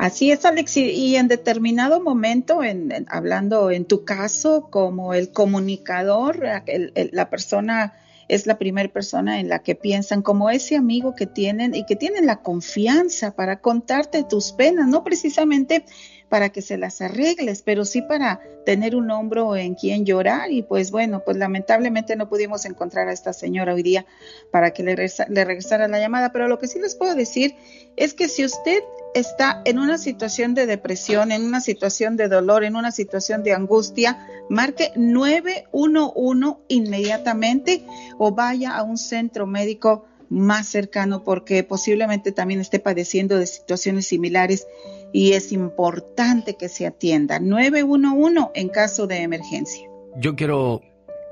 Así 0.00 0.30
es, 0.30 0.46
Alex, 0.46 0.78
y 0.78 1.16
en 1.16 1.28
determinado 1.28 2.00
momento, 2.00 2.62
en, 2.62 3.04
hablando 3.10 3.70
en 3.70 3.84
tu 3.84 4.06
caso, 4.06 4.68
como 4.70 5.12
el 5.12 5.30
comunicador, 5.30 6.40
la 6.40 7.28
persona 7.28 7.92
es 8.26 8.46
la 8.46 8.56
primera 8.56 8.88
persona 8.88 9.40
en 9.40 9.50
la 9.50 9.58
que 9.58 9.74
piensan, 9.74 10.22
como 10.22 10.48
ese 10.48 10.76
amigo 10.76 11.14
que 11.14 11.26
tienen 11.26 11.74
y 11.74 11.84
que 11.84 11.96
tienen 11.96 12.24
la 12.24 12.40
confianza 12.40 13.32
para 13.36 13.60
contarte 13.60 14.24
tus 14.24 14.52
penas, 14.52 14.88
no 14.88 15.04
precisamente 15.04 15.84
para 16.30 16.48
que 16.48 16.62
se 16.62 16.78
las 16.78 17.02
arregles, 17.02 17.60
pero 17.60 17.84
sí 17.84 18.00
para 18.00 18.40
tener 18.64 18.96
un 18.96 19.10
hombro 19.10 19.54
en 19.54 19.74
quien 19.74 20.06
llorar. 20.06 20.50
Y 20.50 20.62
pues 20.62 20.92
bueno, 20.92 21.20
pues 21.26 21.36
lamentablemente 21.36 22.16
no 22.16 22.30
pudimos 22.30 22.64
encontrar 22.64 23.08
a 23.08 23.12
esta 23.12 23.34
señora 23.34 23.74
hoy 23.74 23.82
día 23.82 24.06
para 24.50 24.70
que 24.70 24.82
le, 24.82 24.94
le 24.94 25.44
regresara 25.44 25.88
la 25.88 26.00
llamada, 26.00 26.32
pero 26.32 26.48
lo 26.48 26.58
que 26.58 26.68
sí 26.68 26.78
les 26.78 26.94
puedo 26.94 27.14
decir 27.14 27.54
es 27.96 28.14
que 28.14 28.28
si 28.28 28.46
usted 28.46 28.80
está 29.14 29.62
en 29.64 29.78
una 29.78 29.98
situación 29.98 30.54
de 30.54 30.66
depresión, 30.66 31.32
en 31.32 31.44
una 31.44 31.60
situación 31.60 32.16
de 32.16 32.28
dolor, 32.28 32.64
en 32.64 32.76
una 32.76 32.92
situación 32.92 33.42
de 33.42 33.52
angustia, 33.52 34.26
marque 34.48 34.92
911 34.96 36.58
inmediatamente 36.68 37.84
o 38.18 38.32
vaya 38.32 38.76
a 38.76 38.82
un 38.82 38.98
centro 38.98 39.46
médico 39.46 40.04
más 40.28 40.68
cercano 40.68 41.24
porque 41.24 41.64
posiblemente 41.64 42.32
también 42.32 42.60
esté 42.60 42.78
padeciendo 42.78 43.36
de 43.36 43.46
situaciones 43.46 44.06
similares 44.06 44.66
y 45.12 45.32
es 45.32 45.52
importante 45.52 46.54
que 46.54 46.68
se 46.68 46.86
atienda. 46.86 47.40
911 47.40 48.50
en 48.54 48.68
caso 48.68 49.06
de 49.06 49.22
emergencia. 49.22 49.88
Yo 50.16 50.36
quiero 50.36 50.82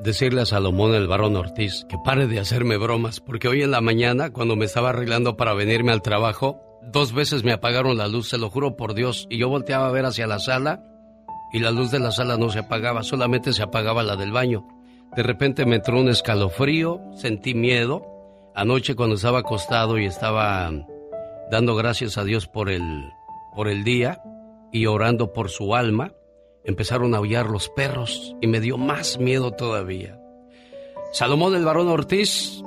decirle 0.01 0.43
a 0.43 0.47
Salomón 0.47 0.95
el 0.95 1.07
varón 1.07 1.37
Ortiz 1.37 1.85
que 1.89 1.97
pare 2.05 2.27
de 2.27 2.41
hacerme 2.41 2.77
bromas, 2.77 3.21
porque 3.21 3.49
hoy 3.49 3.63
en 3.63 3.71
la 3.71 3.81
mañana, 3.81 4.33
cuando 4.33 4.57
me 4.57 4.65
estaba 4.65 4.91
arreglando 4.91 5.37
para 5.37 5.55
venirme 5.55 5.93
al 5.93 6.03
trabajo, 6.03 6.68
dos 6.83 7.13
veces 7.13 7.45
me 7.45 7.53
apagaron 7.53 7.97
la 7.97 8.09
luz, 8.09 8.29
se 8.29 8.39
lo 8.39 8.51
juro 8.51 8.77
por 8.77 8.95
Dios, 8.95 9.27
y 9.31 9.39
yo 9.39 9.49
volteaba 9.49 9.89
a 9.89 9.93
ver 9.93 10.07
hacia 10.07 10.27
la 10.27 10.39
sala 10.39 10.83
y 11.53 11.61
la 11.61 11.71
luz 11.71 11.91
de 11.91 11.99
la 11.99 12.13
sala 12.13 12.37
no 12.37 12.51
se 12.51 12.61
apagaba, 12.61 13.03
solamente 13.03 13.53
se 13.53 13.63
apagaba 13.63 14.03
la 14.03 14.17
del 14.17 14.33
baño. 14.33 14.67
De 15.17 15.23
repente 15.23 15.65
me 15.65 15.77
entró 15.77 15.99
un 15.99 16.09
escalofrío, 16.09 17.01
sentí 17.15 17.55
miedo. 17.55 18.03
Anoche 18.55 18.95
cuando 18.95 19.17
estaba 19.17 19.39
acostado 19.39 19.99
y 19.99 20.05
estaba 20.05 20.71
dando 21.51 21.75
gracias 21.75 22.19
a 22.19 22.25
Dios 22.25 22.47
por 22.47 22.69
el 22.69 23.05
por 23.55 23.69
el 23.69 23.83
día 23.83 24.23
y 24.73 24.87
orando 24.87 25.33
por 25.33 25.49
su 25.49 25.75
alma, 25.75 26.13
empezaron 26.65 27.15
a 27.15 27.19
aullar 27.19 27.47
los 27.49 27.71
perros 27.71 28.37
y 28.41 28.47
me 28.47 28.61
dio 28.61 28.77
más 28.77 29.19
miedo 29.19 29.53
todavía. 29.53 30.21
Salomón 31.13 31.55
del 31.55 31.65
Barón 31.65 31.89
Ortiz, 31.89 32.63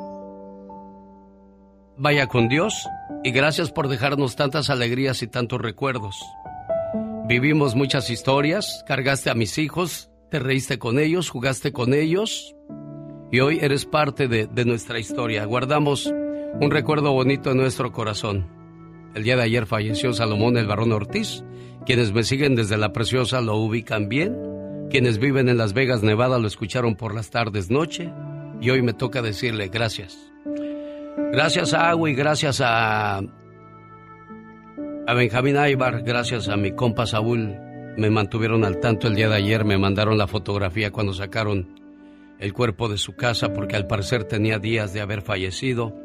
vaya 1.97 2.27
con 2.27 2.47
Dios 2.47 2.87
y 3.23 3.31
gracias 3.31 3.71
por 3.71 3.87
dejarnos 3.87 4.35
tantas 4.35 4.69
alegrías 4.69 5.21
y 5.21 5.27
tantos 5.27 5.61
recuerdos. 5.61 6.15
Vivimos 7.27 7.75
muchas 7.75 8.09
historias, 8.09 8.83
cargaste 8.87 9.29
a 9.29 9.35
mis 9.35 9.57
hijos, 9.57 10.09
te 10.29 10.39
reíste 10.39 10.79
con 10.79 10.99
ellos, 10.99 11.29
jugaste 11.29 11.71
con 11.71 11.93
ellos 11.93 12.55
y 13.31 13.39
hoy 13.39 13.59
eres 13.61 13.85
parte 13.85 14.27
de, 14.27 14.47
de 14.47 14.65
nuestra 14.65 14.99
historia. 14.99 15.45
Guardamos 15.45 16.11
un 16.59 16.71
recuerdo 16.71 17.13
bonito 17.13 17.51
en 17.51 17.57
nuestro 17.57 17.91
corazón. 17.91 18.47
El 19.15 19.23
día 19.23 19.35
de 19.35 19.43
ayer 19.43 19.65
falleció 19.65 20.13
Salomón 20.13 20.57
el 20.57 20.67
Barón 20.67 20.91
Ortiz. 20.91 21.43
Quienes 21.85 22.13
me 22.13 22.23
siguen 22.23 22.55
desde 22.55 22.77
la 22.77 22.93
preciosa 22.93 23.41
lo 23.41 23.55
ubican 23.57 24.09
bien. 24.09 24.37
Quienes 24.89 25.19
viven 25.19 25.49
en 25.49 25.57
Las 25.57 25.73
Vegas, 25.73 26.03
Nevada, 26.03 26.37
lo 26.39 26.47
escucharon 26.47 26.95
por 26.95 27.15
las 27.15 27.29
tardes, 27.29 27.69
noche. 27.69 28.11
Y 28.61 28.69
hoy 28.69 28.81
me 28.81 28.93
toca 28.93 29.21
decirle 29.21 29.69
gracias. 29.69 30.30
Gracias 31.17 31.73
a 31.73 31.89
Agua 31.89 32.09
y 32.09 32.13
gracias 32.13 32.61
a, 32.61 33.17
a 35.07 35.13
Benjamín 35.13 35.57
Aybar, 35.57 36.03
gracias 36.03 36.47
a 36.47 36.57
mi 36.57 36.71
compa 36.71 37.05
Saúl, 37.05 37.57
me 37.97 38.09
mantuvieron 38.09 38.63
al 38.63 38.79
tanto 38.79 39.07
el 39.07 39.15
día 39.15 39.29
de 39.29 39.35
ayer, 39.35 39.65
me 39.65 39.77
mandaron 39.77 40.17
la 40.17 40.27
fotografía 40.27 40.91
cuando 40.91 41.13
sacaron 41.13 41.79
el 42.39 42.53
cuerpo 42.53 42.89
de 42.89 42.97
su 42.97 43.15
casa 43.15 43.53
porque 43.53 43.75
al 43.75 43.87
parecer 43.87 44.23
tenía 44.23 44.57
días 44.57 44.93
de 44.93 45.01
haber 45.01 45.21
fallecido. 45.21 45.95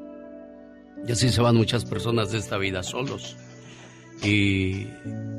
Y 1.06 1.12
así 1.12 1.28
se 1.28 1.40
van 1.40 1.56
muchas 1.56 1.84
personas 1.84 2.32
de 2.32 2.38
esta 2.38 2.58
vida 2.58 2.82
solos. 2.82 3.36
Y 4.22 4.86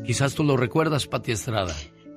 quizás 0.06 0.34
tú 0.34 0.44
lo 0.44 0.56
recuerdas, 0.56 1.08
Pati 1.08 1.32
Estrada. 1.32 1.74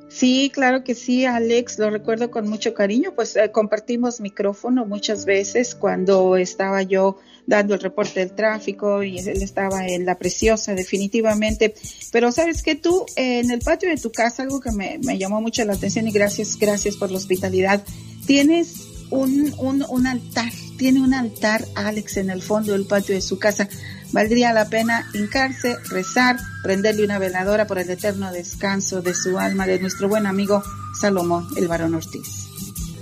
Sí, 0.08 0.50
claro 0.52 0.82
que 0.82 0.94
sí, 0.94 1.24
Alex, 1.24 1.78
lo 1.78 1.88
recuerdo 1.88 2.30
con 2.30 2.48
mucho 2.48 2.74
cariño, 2.74 3.12
pues 3.14 3.36
eh, 3.36 3.52
compartimos 3.52 4.20
micrófono 4.20 4.84
muchas 4.84 5.24
veces 5.24 5.76
cuando 5.76 6.36
estaba 6.36 6.82
yo 6.82 7.18
dando 7.46 7.74
el 7.74 7.80
reporte 7.80 8.20
del 8.20 8.34
tráfico 8.34 9.02
y 9.02 9.18
él 9.18 9.42
estaba 9.42 9.86
en 9.86 10.06
la 10.06 10.18
preciosa, 10.18 10.74
definitivamente. 10.74 11.74
Pero 12.12 12.32
sabes 12.32 12.62
que 12.62 12.74
tú, 12.74 13.06
en 13.16 13.50
el 13.50 13.60
patio 13.60 13.88
de 13.88 13.96
tu 13.96 14.12
casa, 14.12 14.42
algo 14.42 14.60
que 14.60 14.72
me, 14.72 14.98
me, 15.04 15.18
llamó 15.18 15.40
mucho 15.40 15.64
la 15.64 15.74
atención 15.74 16.08
y 16.08 16.12
gracias, 16.12 16.56
gracias 16.56 16.96
por 16.96 17.10
la 17.10 17.18
hospitalidad, 17.18 17.82
tienes 18.26 18.74
un, 19.10 19.54
un, 19.58 19.84
un 19.88 20.06
altar 20.06 20.52
tiene 20.80 21.02
un 21.02 21.12
altar, 21.12 21.62
Alex, 21.74 22.16
en 22.16 22.30
el 22.30 22.40
fondo 22.40 22.72
del 22.72 22.86
patio 22.86 23.14
de 23.14 23.20
su 23.20 23.38
casa. 23.38 23.68
Valdría 24.12 24.54
la 24.54 24.70
pena 24.70 25.06
hincarse, 25.12 25.76
rezar, 25.90 26.38
prenderle 26.62 27.04
una 27.04 27.18
veladora 27.18 27.66
por 27.66 27.78
el 27.78 27.90
eterno 27.90 28.32
descanso 28.32 29.02
de 29.02 29.12
su 29.12 29.38
alma 29.38 29.66
de 29.66 29.78
nuestro 29.78 30.08
buen 30.08 30.24
amigo 30.24 30.62
Salomón, 30.98 31.48
el 31.58 31.68
varón 31.68 31.96
Ortiz. 31.96 32.49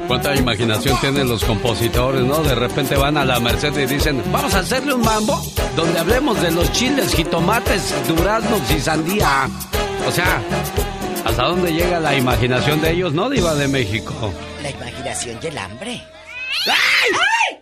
Cuánta 0.06 0.34
imaginación 0.34 0.98
tienen 1.00 1.28
los 1.28 1.44
compositores, 1.44 2.22
¿no? 2.22 2.42
De 2.42 2.54
repente 2.54 2.96
van 2.96 3.16
a 3.18 3.24
la 3.24 3.40
Merced 3.40 3.76
y 3.78 3.86
dicen, 3.86 4.22
vamos 4.32 4.54
a 4.54 4.60
hacerle 4.60 4.94
un 4.94 5.02
mambo 5.02 5.40
donde 5.76 5.98
hablemos 5.98 6.40
de 6.40 6.50
los 6.50 6.70
chiles, 6.72 7.14
jitomates, 7.14 7.94
duraznos 8.08 8.70
y 8.70 8.80
sandía. 8.80 9.48
O 10.06 10.10
sea, 10.12 10.40
¿hasta 11.24 11.42
dónde 11.44 11.72
llega 11.72 12.00
la 12.00 12.14
imaginación 12.16 12.80
de 12.80 12.92
ellos, 12.92 13.12
no, 13.12 13.28
Diva 13.28 13.54
de 13.54 13.68
México? 13.68 14.32
La 14.62 14.70
imaginación 14.70 15.38
y 15.42 15.46
el 15.46 15.58
hambre. 15.58 16.02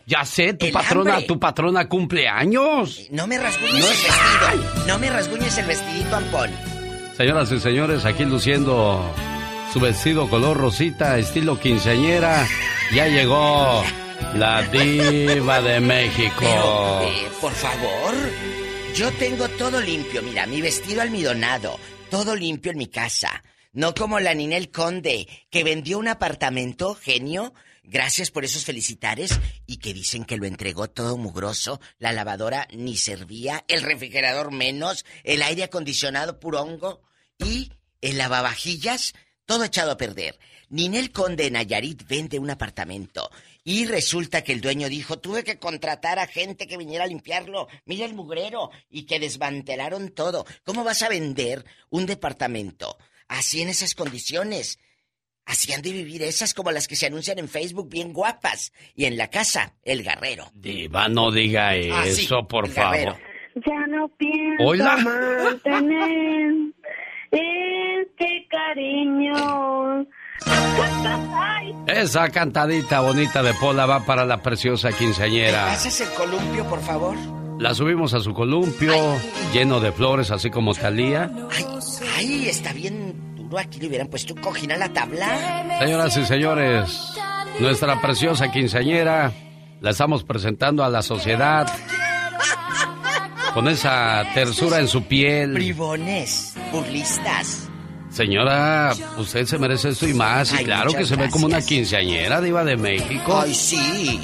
Ya 0.06 0.24
sé, 0.24 0.54
tu 0.54 0.66
El 0.66 0.72
patrona, 0.72 1.12
hambre. 1.14 1.26
tu 1.26 1.40
patrona 1.40 1.88
cumple 1.88 2.28
años. 2.28 3.00
No 3.10 3.26
me 3.26 3.38
rasguñes 3.38 3.72
No 3.74 3.86
el 3.86 3.92
es- 3.92 4.02
vestido. 4.04 4.86
No 4.86 4.98
me 5.00 5.10
rasguñes 5.10 5.58
el 5.58 5.66
vestidito, 5.66 6.14
Ampón. 6.16 6.50
Señoras 7.16 7.50
y 7.50 7.58
señores, 7.58 8.04
aquí 8.04 8.24
luciendo 8.24 9.02
su 9.72 9.80
vestido 9.80 10.28
color 10.28 10.56
rosita, 10.56 11.18
estilo 11.18 11.58
quinceañera, 11.58 12.46
ya 12.94 13.06
llegó 13.08 13.82
la 14.34 14.62
diva 14.62 15.60
de 15.60 15.80
México. 15.80 16.44
Eh, 17.02 17.28
por 17.40 17.52
favor, 17.52 18.14
yo 18.94 19.12
tengo 19.12 19.48
todo 19.50 19.80
limpio. 19.80 20.22
Mira, 20.22 20.46
mi 20.46 20.60
vestido 20.60 21.02
almidonado, 21.02 21.78
todo 22.10 22.34
limpio 22.34 22.72
en 22.72 22.78
mi 22.78 22.86
casa. 22.86 23.44
No 23.72 23.94
como 23.94 24.20
la 24.20 24.34
Ninel 24.34 24.70
Conde, 24.70 25.28
que 25.50 25.64
vendió 25.64 25.98
un 25.98 26.08
apartamento, 26.08 26.94
genio. 26.94 27.52
Gracias 27.82 28.30
por 28.30 28.44
esos 28.44 28.64
felicitares 28.64 29.38
y 29.66 29.76
que 29.76 29.94
dicen 29.94 30.24
que 30.24 30.38
lo 30.38 30.46
entregó 30.46 30.88
todo 30.88 31.16
mugroso, 31.16 31.80
la 31.98 32.12
lavadora 32.12 32.66
ni 32.72 32.96
servía, 32.96 33.64
el 33.68 33.82
refrigerador 33.82 34.50
menos, 34.50 35.04
el 35.22 35.42
aire 35.42 35.62
acondicionado 35.64 36.40
puro 36.40 36.62
hongo 36.62 37.02
y 37.38 37.70
el 38.00 38.18
lavavajillas 38.18 39.14
todo 39.46 39.64
echado 39.64 39.92
a 39.92 39.96
perder. 39.96 40.38
Ninel 40.68 41.12
Conde 41.12 41.46
en 41.46 41.52
Nayarit 41.54 42.06
vende 42.08 42.38
un 42.40 42.50
apartamento 42.50 43.30
y 43.62 43.86
resulta 43.86 44.42
que 44.42 44.52
el 44.52 44.60
dueño 44.60 44.88
dijo, 44.88 45.18
tuve 45.20 45.44
que 45.44 45.58
contratar 45.58 46.18
a 46.18 46.26
gente 46.26 46.66
que 46.66 46.76
viniera 46.76 47.04
a 47.04 47.08
limpiarlo, 47.08 47.68
mira 47.84 48.04
el 48.04 48.14
mugrero, 48.14 48.70
y 48.90 49.06
que 49.06 49.20
desmantelaron 49.20 50.10
todo. 50.10 50.44
¿Cómo 50.64 50.82
vas 50.84 51.02
a 51.02 51.08
vender 51.08 51.64
un 51.90 52.06
departamento 52.06 52.98
así 53.28 53.62
en 53.62 53.68
esas 53.68 53.94
condiciones? 53.94 54.78
Así 55.44 55.72
han 55.72 55.82
de 55.82 55.92
vivir 55.92 56.22
esas 56.24 56.52
como 56.54 56.72
las 56.72 56.88
que 56.88 56.96
se 56.96 57.06
anuncian 57.06 57.38
en 57.38 57.48
Facebook 57.48 57.88
bien 57.88 58.12
guapas. 58.12 58.72
Y 58.96 59.04
en 59.04 59.16
la 59.16 59.30
casa, 59.30 59.76
el 59.84 60.02
garrero. 60.02 60.50
Diva, 60.54 61.08
no 61.08 61.30
diga 61.30 61.70
Ah, 61.70 62.04
sí, 62.06 62.24
eso, 62.24 62.48
por 62.48 62.68
favor. 62.68 63.16
Ya 63.64 63.86
no 63.86 64.08
pienso 64.18 64.64
Hola. 64.64 64.96
mantener 64.96 66.52
este 67.30 68.46
cariño. 68.48 70.06
Ay, 71.38 71.74
Esa 71.86 72.28
cantadita 72.30 73.00
bonita 73.00 73.42
de 73.42 73.54
Pola 73.54 73.86
va 73.86 74.04
para 74.04 74.24
la 74.24 74.42
preciosa 74.42 74.92
quinceañera. 74.92 75.72
¿Haces 75.72 76.00
el 76.02 76.08
columpio, 76.10 76.64
por 76.66 76.80
favor? 76.80 77.16
La 77.58 77.74
subimos 77.74 78.12
a 78.12 78.20
su 78.20 78.34
columpio, 78.34 78.92
lleno 79.52 79.80
de 79.80 79.90
flores, 79.92 80.30
así 80.30 80.50
como 80.50 80.74
Talía. 80.74 81.30
Ay, 82.16 82.48
está 82.48 82.72
bien 82.74 83.14
duro. 83.34 83.58
Aquí 83.58 83.80
le 83.80 83.86
hubieran 83.88 84.08
puesto 84.08 84.34
un 84.34 84.40
cojín 84.42 84.72
a 84.72 84.76
la 84.76 84.90
tabla. 84.90 85.78
Señoras 85.78 86.16
y 86.18 86.24
señores, 86.26 87.14
nuestra 87.58 87.98
preciosa 88.00 88.50
quinceañera 88.50 89.32
la 89.80 89.90
estamos 89.90 90.22
presentando 90.24 90.84
a 90.84 90.90
la 90.90 91.00
sociedad 91.00 91.66
con 93.54 93.68
esa 93.68 94.22
tersura 94.34 94.78
en 94.80 94.88
su 94.88 95.04
piel. 95.04 95.54
Bribones, 95.54 96.55
burlistas. 96.80 97.68
Señora, 98.10 98.92
usted 99.18 99.44
se 99.46 99.58
merece 99.58 99.90
esto 99.90 100.08
y 100.08 100.14
más. 100.14 100.52
Y 100.52 100.64
claro 100.64 100.92
que 100.92 101.04
se 101.04 101.16
ve 101.16 101.28
como 101.28 101.46
una 101.46 101.60
quinceañera 101.60 102.40
diva 102.40 102.64
de 102.64 102.76
México. 102.76 103.40
Ay, 103.42 103.54
sí. 103.54 104.20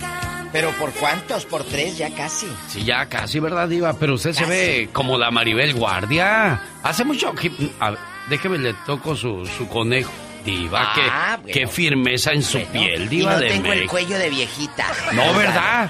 ¿Pero 0.52 0.70
por 0.78 0.92
cuántos? 0.92 1.44
Por 1.46 1.64
tres 1.64 1.96
ya 1.98 2.10
casi. 2.14 2.46
Sí, 2.68 2.84
ya 2.84 3.06
casi, 3.06 3.40
¿verdad, 3.40 3.68
Diva? 3.68 3.94
Pero 3.94 4.14
usted 4.14 4.32
se 4.34 4.44
ve 4.44 4.90
como 4.92 5.16
la 5.16 5.30
Maribel 5.30 5.72
Guardia. 5.74 6.62
Hace 6.82 7.04
mucho 7.04 7.32
que... 7.34 7.50
a 7.80 7.90
ver, 7.90 7.98
déjeme 8.28 8.58
le 8.58 8.74
toco 8.86 9.16
su, 9.16 9.46
su 9.46 9.66
conejo. 9.68 10.12
Diva, 10.44 10.82
Ah, 10.82 10.92
qué, 10.94 11.42
bueno. 11.42 11.54
qué 11.54 11.66
firmeza 11.68 12.32
en 12.32 12.42
su 12.42 12.60
piel, 12.66 13.08
Diva 13.08 13.30
y 13.32 13.34
no 13.34 13.40
de 13.40 13.48
tengo 13.48 13.66
el 13.66 13.70
México. 13.76 13.90
cuello 13.92 14.18
de 14.18 14.28
viejita. 14.28 14.86
No, 15.12 15.32
¿verdad? 15.34 15.88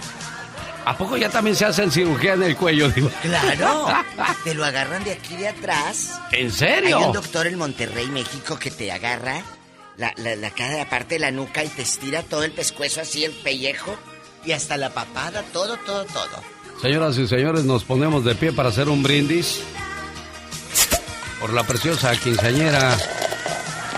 ¿A 0.85 0.97
poco 0.97 1.16
ya 1.16 1.28
también 1.28 1.55
se 1.55 1.64
hacen 1.64 1.91
cirugía 1.91 2.35
en 2.35 2.43
el 2.43 2.57
cuello, 2.57 2.89
Diva? 2.91 3.11
Claro. 3.22 3.87
Te 4.45 4.55
lo 4.55 4.64
agarran 4.64 5.05
de 5.05 5.12
aquí 5.12 5.37
de 5.37 5.49
atrás. 5.49 6.20
¿En 6.33 6.51
serio? 6.51 6.99
Hay 6.99 7.05
un 7.05 7.12
doctor 7.12 7.47
en 7.47 7.57
Monterrey, 7.57 8.07
México, 8.09 8.59
que 8.59 8.70
te 8.70 8.91
agarra 8.91 9.43
la, 9.97 10.12
la, 10.16 10.35
la 10.37 10.51
cada 10.51 10.89
parte 10.89 11.14
de 11.14 11.20
la 11.20 11.30
nuca 11.30 11.62
y 11.62 11.68
te 11.68 11.83
estira 11.83 12.22
todo 12.22 12.43
el 12.43 12.53
pescuezo 12.53 13.01
así, 13.01 13.24
el 13.24 13.33
pellejo, 13.33 13.97
y 14.45 14.53
hasta 14.53 14.76
la 14.76 14.91
papada, 14.91 15.43
todo, 15.53 15.76
todo, 15.78 16.05
todo. 16.07 16.43
Señoras 16.80 17.16
y 17.18 17.28
señores, 17.28 17.64
nos 17.64 17.85
ponemos 17.85 18.24
de 18.24 18.35
pie 18.35 18.53
para 18.53 18.70
hacer 18.70 18.89
un 18.89 19.03
brindis 19.05 19.61
por 21.41 21.53
la 21.53 21.64
preciosa 21.64 22.14
quinceañera, 22.16 22.97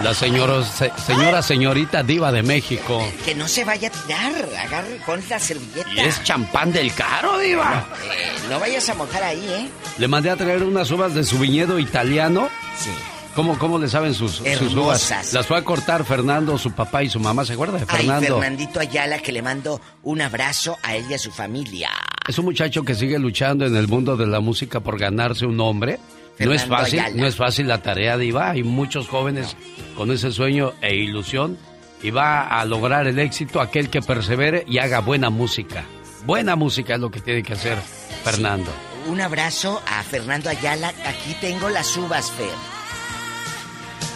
la 0.02 0.14
señora, 0.14 0.64
se- 0.64 0.92
señora 1.06 1.42
señorita 1.42 2.02
diva 2.02 2.32
de 2.32 2.42
México. 2.42 3.02
Que 3.24 3.34
no 3.34 3.46
se 3.48 3.64
vaya 3.64 3.88
a 3.88 3.90
tirar, 3.90 4.32
agarre, 4.66 5.00
pon 5.06 5.22
la 5.28 5.38
servilleta. 5.38 5.90
Y 5.94 6.00
es 6.00 6.22
champán 6.24 6.72
del 6.72 6.92
caro, 6.94 7.38
diva. 7.38 7.86
Eh, 8.12 8.32
no 8.50 8.58
vayas 8.60 8.88
a 8.88 8.94
mojar 8.94 9.22
ahí, 9.22 9.44
¿eh? 9.48 9.68
Le 9.98 10.08
mandé 10.08 10.30
a 10.30 10.36
traer 10.36 10.62
unas 10.62 10.90
uvas 10.90 11.14
de 11.14 11.24
su 11.24 11.38
viñedo 11.38 11.78
italiano. 11.78 12.48
Sí. 12.78 12.90
¿Cómo, 13.34 13.58
cómo 13.58 13.80
le 13.80 13.88
saben 13.88 14.14
sus, 14.14 14.40
uvas? 14.76 15.32
Las 15.32 15.46
fue 15.46 15.58
a 15.58 15.64
cortar 15.64 16.04
Fernando, 16.04 16.56
su 16.56 16.70
papá 16.70 17.02
y 17.02 17.10
su 17.10 17.18
mamá. 17.18 17.44
¿Se 17.44 17.54
acuerda 17.54 17.78
de 17.78 17.84
Ay, 17.88 17.96
Fernando? 17.98 18.38
Fernandito 18.38 18.78
Ayala, 18.78 19.18
que 19.18 19.32
le 19.32 19.42
mando 19.42 19.80
un 20.04 20.20
abrazo 20.22 20.78
a 20.84 20.94
él 20.94 21.04
y 21.10 21.14
a 21.14 21.18
su 21.18 21.32
familia. 21.32 21.90
Es 22.28 22.38
un 22.38 22.44
muchacho 22.44 22.84
que 22.84 22.94
sigue 22.94 23.18
luchando 23.18 23.66
en 23.66 23.74
el 23.74 23.88
mundo 23.88 24.16
de 24.16 24.26
la 24.26 24.38
música 24.38 24.78
por 24.80 24.98
ganarse 25.00 25.46
un 25.46 25.56
nombre. 25.56 25.98
No 26.38 26.52
es 26.52 26.66
fácil, 26.66 27.00
Ayala. 27.00 27.16
no 27.16 27.26
es 27.26 27.36
fácil 27.36 27.68
la 27.68 27.82
tarea, 27.82 28.16
Diva. 28.18 28.50
Hay 28.50 28.62
muchos 28.62 29.08
jóvenes 29.08 29.56
con 29.96 30.10
ese 30.10 30.32
sueño 30.32 30.72
e 30.80 30.94
ilusión 30.94 31.58
y 32.02 32.10
va 32.10 32.46
a 32.48 32.64
lograr 32.64 33.06
el 33.06 33.18
éxito 33.18 33.60
aquel 33.60 33.88
que 33.88 34.02
persevere 34.02 34.64
y 34.66 34.78
haga 34.78 35.00
buena 35.00 35.30
música. 35.30 35.84
Buena 36.26 36.56
música 36.56 36.94
es 36.94 37.00
lo 37.00 37.10
que 37.10 37.20
tiene 37.20 37.42
que 37.42 37.52
hacer 37.52 37.78
Fernando. 38.24 38.70
Un 39.06 39.20
abrazo 39.20 39.82
a 39.86 40.02
Fernando 40.02 40.48
Ayala. 40.50 40.92
Aquí 41.06 41.36
tengo 41.40 41.68
las 41.68 41.96
uvas, 41.96 42.30
Fer. 42.32 42.48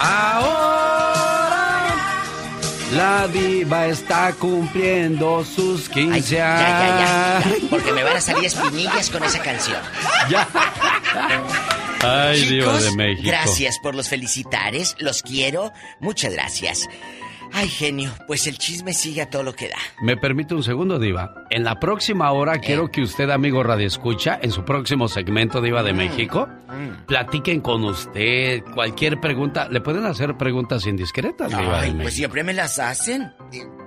Ahora 0.00 1.27
la 2.94 3.28
diva 3.28 3.86
está 3.86 4.32
cumpliendo 4.32 5.44
sus 5.44 5.88
15 5.88 6.20
Ya, 6.20 6.38
ya, 6.38 6.58
ya, 6.58 7.36
años. 7.38 7.60
ya, 7.62 7.68
porque 7.68 7.92
me 7.92 8.02
van 8.02 8.16
a 8.16 8.20
salir 8.20 8.44
espinillas 8.46 9.10
con 9.10 9.22
esa 9.24 9.38
canción. 9.40 9.78
Ya. 10.30 10.48
Ay, 12.02 12.44
diva 12.46 12.66
Chicos, 12.78 12.84
de 12.84 12.90
México. 12.96 13.28
gracias 13.28 13.78
por 13.82 13.94
los 13.94 14.08
felicitares, 14.08 14.94
los 14.98 15.22
quiero, 15.22 15.72
muchas 16.00 16.32
gracias. 16.32 16.88
Ay, 17.52 17.68
genio, 17.68 18.10
pues 18.26 18.46
el 18.46 18.58
chisme 18.58 18.92
sigue 18.92 19.22
a 19.22 19.30
todo 19.30 19.42
lo 19.42 19.52
que 19.54 19.68
da. 19.68 19.76
¿Me 20.02 20.16
permite 20.16 20.54
un 20.54 20.62
segundo, 20.62 20.98
Diva? 20.98 21.34
En 21.50 21.64
la 21.64 21.80
próxima 21.80 22.30
hora 22.32 22.56
Eh. 22.56 22.60
quiero 22.64 22.90
que 22.90 23.02
usted, 23.02 23.30
amigo 23.30 23.62
Radio 23.62 23.86
Escucha, 23.86 24.38
en 24.42 24.50
su 24.50 24.64
próximo 24.64 25.08
segmento 25.08 25.60
Diva 25.60 25.82
de 25.82 25.92
México, 25.92 26.48
Mm. 26.68 27.06
platiquen 27.06 27.60
con 27.60 27.84
usted 27.84 28.62
cualquier 28.74 29.18
pregunta. 29.20 29.68
Le 29.68 29.80
pueden 29.80 30.04
hacer 30.04 30.36
preguntas 30.36 30.86
indiscretas, 30.86 31.48
Diva 31.50 31.80
Ay, 31.80 31.92
pues 32.00 32.14
siempre 32.14 32.44
me 32.44 32.52
las 32.52 32.78
hacen. 32.78 33.32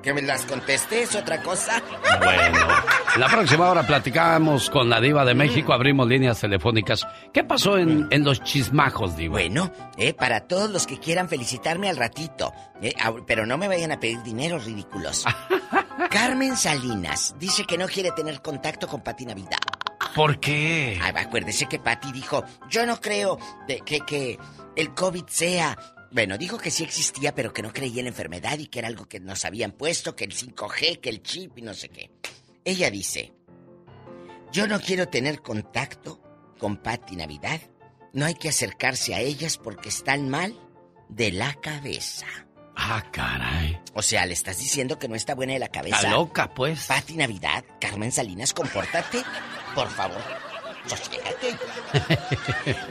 Que 0.02 0.14
me 0.14 0.22
las 0.22 0.46
conteste 0.46 1.04
es 1.04 1.16
otra 1.16 1.42
cosa. 1.44 1.82
Bueno, 2.20 2.68
en 3.14 3.20
la 3.22 3.28
próxima 3.28 3.70
hora 3.70 3.86
platicamos 3.86 4.70
con 4.70 4.90
la 4.90 5.00
Diva 5.00 5.24
de 5.26 5.36
México, 5.36 5.74
abrimos 5.74 6.08
líneas 6.08 6.40
telefónicas. 6.40 7.06
¿Qué 7.32 7.44
pasó 7.44 7.78
en, 7.78 8.08
en 8.10 8.24
los 8.24 8.42
chismajos, 8.44 9.16
Diva? 9.16 9.34
Bueno, 9.34 9.72
eh, 9.98 10.14
para 10.14 10.42
todos 10.42 10.72
los 10.72 10.88
que 10.88 10.98
quieran 10.98 11.30
felicitarme 11.30 11.90
al 11.90 11.98
ratito, 11.98 12.52
eh, 12.82 12.94
pero 13.28 13.46
no 13.46 13.58
me 13.58 13.68
vayan 13.68 13.92
a 13.92 14.00
pedir 14.00 14.24
dinero, 14.24 14.58
ridículos. 14.58 15.26
Carmen 16.10 16.58
Salinas 16.58 17.36
dice 17.38 17.66
que 17.66 17.78
no 17.78 17.88
quiere 17.88 18.12
tener 18.12 18.42
contacto 18.42 18.88
con 18.88 19.02
Pati 19.02 19.26
Navidad. 19.26 19.60
¿Por 20.16 20.40
qué? 20.40 21.00
Ay, 21.02 21.14
acuérdese 21.16 21.68
que 21.68 21.80
Pati 21.80 22.12
dijo, 22.12 22.44
yo 22.70 22.86
no 22.86 23.00
creo 23.00 23.38
de 23.68 23.82
que, 23.82 24.00
que 24.02 24.40
el 24.76 24.94
COVID 24.94 25.26
sea... 25.28 25.78
Bueno, 26.12 26.38
dijo 26.38 26.58
que 26.58 26.72
sí 26.72 26.84
existía, 26.84 27.34
pero 27.34 27.54
que 27.54 27.62
no 27.62 27.72
creía 27.72 28.00
en 28.00 28.06
la 28.06 28.10
enfermedad 28.10 28.60
y 28.60 28.68
que 28.68 28.80
era 28.80 28.90
algo 28.90 29.08
que 29.08 29.20
nos 29.20 29.46
habían 29.46 29.72
puesto, 29.72 30.16
que 30.16 30.26
el 30.26 30.34
5G, 30.34 31.00
que 31.00 31.10
el 31.10 31.24
chip 31.24 31.58
y 31.58 31.62
no 31.62 31.74
sé 31.74 31.90
qué. 31.90 32.12
Ella 32.66 32.92
dice, 32.92 33.34
yo 34.52 34.68
no 34.68 34.80
quiero 34.82 35.08
tener 35.08 35.42
contacto 35.42 36.22
con 36.60 36.78
Pati 36.78 37.16
Navidad. 37.16 37.62
No 38.14 38.26
hay 38.26 38.34
que 38.36 38.50
acercarse 38.50 39.16
a 39.16 39.22
ellas 39.22 39.58
porque 39.58 39.88
están 39.88 40.30
mal 40.30 40.60
de 41.08 41.32
la 41.32 41.54
cabeza. 41.54 42.26
Ah, 42.76 43.04
caray. 43.12 43.80
O 43.94 44.02
sea, 44.02 44.26
le 44.26 44.34
estás 44.34 44.58
diciendo 44.58 45.00
que 45.00 45.08
no 45.08 45.16
está 45.16 45.34
buena 45.34 45.54
de 45.54 45.60
la 45.60 45.70
cabeza. 45.70 45.98
Está 45.98 46.12
loca, 46.12 46.54
pues. 46.54 46.88
Pati 46.88 47.16
Navidad, 47.16 47.64
Carmen 47.80 48.12
Salinas, 48.12 48.54
compórtate. 48.54 49.24
Por 49.74 49.90
favor, 49.90 50.22
sosiégate. 50.88 51.56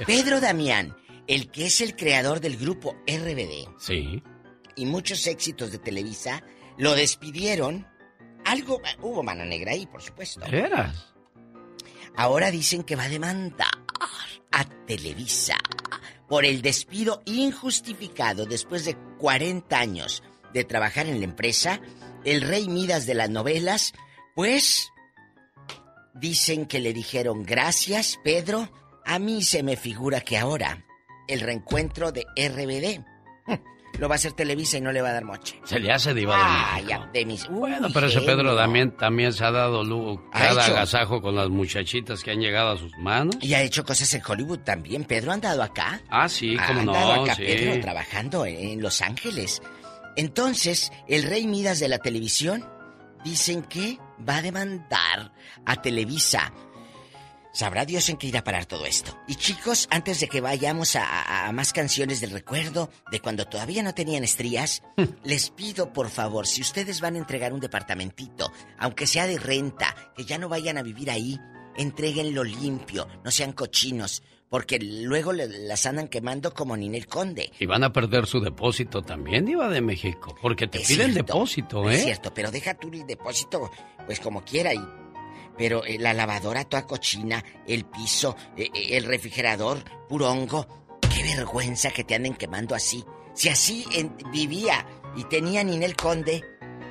Pedro 0.07 0.41
Damián, 0.41 0.97
el 1.31 1.51
que 1.51 1.67
es 1.67 1.81
el 1.81 1.95
creador 1.95 2.41
del 2.41 2.57
grupo 2.57 2.97
RBD 3.07 3.69
Sí. 3.79 4.23
y 4.75 4.85
muchos 4.87 5.27
éxitos 5.27 5.71
de 5.71 5.79
Televisa, 5.79 6.43
lo 6.77 6.95
despidieron. 6.95 7.87
Algo, 8.45 8.81
hubo 9.01 9.23
mano 9.23 9.45
negra 9.45 9.73
ahí, 9.73 9.87
por 9.87 10.03
supuesto. 10.03 10.41
¿De 10.41 10.51
veras? 10.51 11.15
Ahora 12.17 12.51
dicen 12.51 12.83
que 12.83 12.97
va 12.97 13.05
a 13.05 13.09
demandar 13.09 13.71
a 14.51 14.65
Televisa 14.87 15.57
por 16.29 16.45
el 16.45 16.63
despido 16.63 17.23
injustificado 17.27 18.45
después 18.47 18.85
de 18.85 18.97
40 19.19 19.79
años 19.79 20.23
de 20.53 20.65
trabajar 20.65 21.07
en 21.07 21.19
la 21.21 21.25
empresa 21.25 21.81
el 22.25 22.41
rey 22.43 22.69
Midas 22.69 23.07
de 23.07 23.15
las 23.15 23.31
novelas, 23.31 23.93
pues 24.35 24.89
dicen 26.15 26.67
que 26.67 26.81
le 26.81 26.93
dijeron 26.93 27.45
gracias, 27.45 28.19
Pedro. 28.25 28.69
A 29.05 29.19
mí 29.19 29.43
se 29.43 29.63
me 29.63 29.77
figura 29.77 30.21
que 30.23 30.37
ahora 30.39 30.85
el 31.31 31.41
reencuentro 31.41 32.13
de 32.13 32.25
RBD 32.37 33.05
lo 33.99 34.09
va 34.09 34.15
a 34.15 34.17
hacer 34.17 34.33
Televisa 34.33 34.79
y 34.79 34.81
no 34.81 34.93
le 34.93 35.03
va 35.03 35.11
a 35.11 35.13
dar 35.13 35.25
moche. 35.25 35.61
Se 35.65 35.79
le 35.79 35.93
hace 35.93 36.15
diva 36.15 36.35
de 36.37 36.43
Ah, 36.45 36.73
México. 36.77 36.89
ya, 36.91 37.11
de 37.13 37.27
mis... 37.27 37.49
Bueno, 37.49 37.89
pero 37.93 38.07
ese 38.07 38.21
genio. 38.21 38.37
Pedro 38.37 38.57
también, 38.57 38.97
también 38.97 39.33
se 39.33 39.45
ha 39.45 39.51
dado 39.51 39.85
lu- 39.85 40.21
Ha 40.33 40.39
cada 40.39 40.63
hecho. 40.65 40.73
agasajo 40.73 41.21
con 41.21 41.35
las 41.37 41.49
muchachitas 41.51 42.23
que 42.23 42.31
han 42.31 42.41
llegado 42.41 42.71
a 42.71 42.77
sus 42.79 42.97
manos. 42.99 43.37
Y 43.41 43.53
ha 43.55 43.63
hecho 43.63 43.85
cosas 43.85 44.13
en 44.15 44.23
Hollywood 44.27 44.61
también. 44.61 45.05
Pedro 45.05 45.33
ha 45.33 45.35
andado 45.35 45.63
acá. 45.63 46.01
Ah, 46.09 46.29
sí, 46.29 46.57
ha 46.59 46.67
cómo 46.69 46.81
andado 46.81 47.17
no, 47.17 47.23
acá 47.25 47.35
sí. 47.35 47.43
Pedro 47.43 47.81
trabajando 47.81 48.47
en 48.47 48.81
Los 48.81 49.03
Ángeles. 49.03 49.61
Entonces, 50.17 50.91
el 51.09 51.23
rey 51.25 51.47
Midas 51.47 51.79
de 51.81 51.89
la 51.89 51.99
televisión 51.99 52.65
dicen 53.25 53.63
que 53.63 53.99
va 54.27 54.37
a 54.37 54.43
demandar 54.43 55.33
a 55.67 55.83
Televisa. 55.83 56.53
Sabrá 57.53 57.85
Dios 57.85 58.09
en 58.09 58.17
qué 58.17 58.29
irá 58.29 58.41
a 58.41 58.45
parar 58.45 58.65
todo 58.67 58.87
esto. 58.87 59.19
Y 59.27 59.35
chicos, 59.35 59.89
antes 59.91 60.21
de 60.21 60.29
que 60.29 60.41
vayamos 60.41 60.95
a, 60.97 61.05
a- 61.05 61.49
a 61.49 61.53
más 61.53 61.73
canciones 61.73 62.21
del 62.21 62.31
recuerdo 62.31 62.91
de 63.11 63.21
cuando 63.21 63.45
todavía 63.47 63.83
no 63.83 63.93
tenían 63.95 64.23
estrías, 64.25 64.83
les 65.25 65.51
pido 65.51 65.93
por 65.93 66.11
favor, 66.11 66.47
si 66.47 66.61
ustedes 66.63 67.01
van 67.01 67.17
a 67.17 67.19
entregar 67.19 67.53
un 67.53 67.61
departamentito, 67.61 68.53
aunque 68.79 69.07
sea 69.07 69.27
de 69.27 69.39
renta, 69.39 69.95
que 70.17 70.25
ya 70.25 70.39
no 70.39 70.49
vayan 70.49 70.79
a 70.79 70.83
vivir 70.83 71.11
ahí, 71.11 71.39
entreguenlo 71.77 72.45
limpio, 72.45 73.09
no 73.25 73.31
sean 73.31 73.53
cochinos, 73.53 74.23
porque 74.49 74.79
luego 74.81 75.33
le- 75.33 75.47
las 75.49 75.87
andan 75.87 76.09
quemando 76.09 76.53
como 76.53 76.77
Ninel 76.77 77.07
Conde. 77.07 77.53
Y 77.59 77.67
van 77.67 77.85
a 77.85 77.93
perder 77.93 78.27
su 78.27 78.41
depósito 78.41 79.03
también, 79.03 79.45
Diva 79.45 79.69
de 79.69 79.81
México. 79.81 80.37
Porque 80.43 80.67
te 80.67 80.83
Es 80.83 80.89
piden 80.89 81.13
cierto, 81.13 81.33
depósito, 81.35 81.91
Es 81.91 82.01
¿eh? 82.01 82.05
cierto, 82.05 82.35
pero 82.35 82.51
deja 82.51 82.75
tú 82.75 82.89
el 82.93 83.07
depósito, 83.07 83.71
pues 84.07 84.19
como 84.21 84.45
quiera. 84.45 84.75
Y, 84.75 84.81
pero 85.61 85.85
eh, 85.85 85.99
la 85.99 86.15
lavadora 86.15 86.65
toda 86.65 86.87
cochina, 86.87 87.45
el 87.69 87.85
piso, 87.85 88.35
eh, 88.57 88.71
eh, 88.73 88.97
el 88.97 89.05
refrigerador, 89.05 89.85
puro 90.09 90.31
hongo. 90.31 90.67
Qué 91.15 91.23
vergüenza 91.37 91.91
que 91.91 92.03
te 92.03 92.15
anden 92.15 92.33
quemando 92.33 92.75
así. 92.75 93.05
Si 93.35 93.51
así 93.51 93.85
en- 93.93 94.17
vivía 94.33 94.87
y 95.17 95.25
tenía 95.25 95.63
Ninel 95.63 95.95
Conde, 95.97 96.43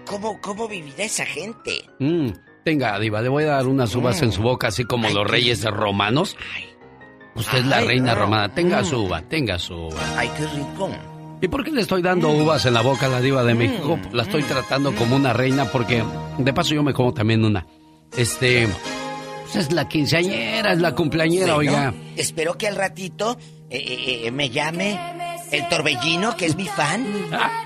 ¿cómo, 0.06 0.40
cómo 0.40 0.68
vivirá 0.68 1.04
esa 1.06 1.26
gente? 1.26 1.84
Mm, 1.98 2.30
tenga, 2.64 3.00
Diva, 3.00 3.24
le 3.24 3.30
voy 3.30 3.46
a 3.46 3.54
dar 3.54 3.66
unas 3.66 3.96
uvas 3.96 4.22
Mm. 4.22 4.26
en 4.26 4.32
su 4.34 4.44
boca, 4.44 4.68
así 4.68 4.84
como 4.84 5.10
los 5.10 5.26
reyes 5.28 5.64
romanos. 5.66 6.38
Usted 7.34 7.58
es 7.60 7.66
la 7.66 7.78
Ay, 7.78 7.88
reina 7.88 8.14
no. 8.14 8.20
romana. 8.22 8.54
Tenga 8.54 8.82
Mm. 8.82 8.86
su 8.86 8.98
uva, 9.04 9.22
tenga 9.24 9.58
su 9.58 9.74
uva. 9.74 10.00
Ay, 10.16 10.30
qué 10.38 10.46
rico. 10.46 10.90
¿Y 11.42 11.48
por 11.48 11.64
qué 11.64 11.72
le 11.72 11.82
estoy 11.82 12.04
dando 12.04 12.30
uvas 12.30 12.66
en 12.68 12.74
la 12.76 12.82
boca 12.82 13.08
a 13.08 13.10
la 13.10 13.20
diva 13.22 13.44
de 13.44 13.56
México? 13.56 13.98
Mm, 13.98 14.14
La 14.14 14.24
estoy 14.24 14.44
tratando 14.44 14.94
como 14.94 15.16
una 15.16 15.34
reina 15.34 15.66
porque, 15.72 16.04
de 16.38 16.54
paso, 16.54 16.76
yo 16.76 16.84
me 16.84 16.94
como 16.94 17.14
también 17.16 17.44
una. 17.44 17.66
Este, 18.18 18.68
pues 19.44 19.56
es 19.56 19.72
la 19.72 19.88
quinceañera, 19.88 20.74
es 20.74 20.80
la 20.80 20.94
cumpleañera, 20.96 21.56
Bueno, 21.56 21.72
oiga. 21.72 21.94
Espero 22.16 22.58
que 22.58 22.68
al 22.68 22.76
ratito 22.76 23.38
eh, 23.70 23.78
eh, 23.78 24.22
eh, 24.26 24.32
me 24.32 24.50
llame 24.50 25.00
el 25.52 25.68
Torbellino, 25.70 26.36
que 26.36 26.46
es 26.46 26.56
mi 26.56 26.66
fan, 26.68 27.06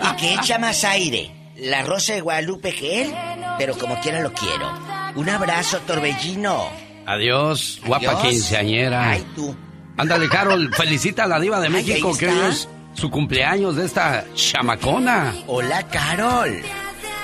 y 0.01 0.15
que 0.17 0.33
echa 0.33 0.57
más 0.59 0.83
aire. 0.83 1.31
La 1.57 1.83
Rosa 1.83 2.13
de 2.13 2.21
Guadalupe 2.21 2.73
que 2.73 3.03
él, 3.03 3.13
pero 3.57 3.77
como 3.77 3.99
quiera 3.99 4.21
lo 4.21 4.31
quiero. 4.33 4.71
Un 5.15 5.29
abrazo, 5.29 5.79
Torbellino. 5.85 6.67
Adiós, 7.05 7.81
guapa 7.85 8.11
Adiós. 8.11 8.21
quinceañera. 8.21 9.09
Ay, 9.11 9.25
tú. 9.35 9.55
Ándale, 9.97 10.27
Carol, 10.29 10.73
felicita 10.77 11.25
a 11.25 11.27
la 11.27 11.39
diva 11.39 11.59
de 11.59 11.69
México 11.69 12.17
que 12.17 12.27
hoy 12.29 12.39
es 12.49 12.67
su 12.93 13.09
cumpleaños 13.09 13.75
de 13.75 13.85
esta 13.85 14.25
chamacona. 14.33 15.33
Hola, 15.47 15.85
Carol. 15.87 16.61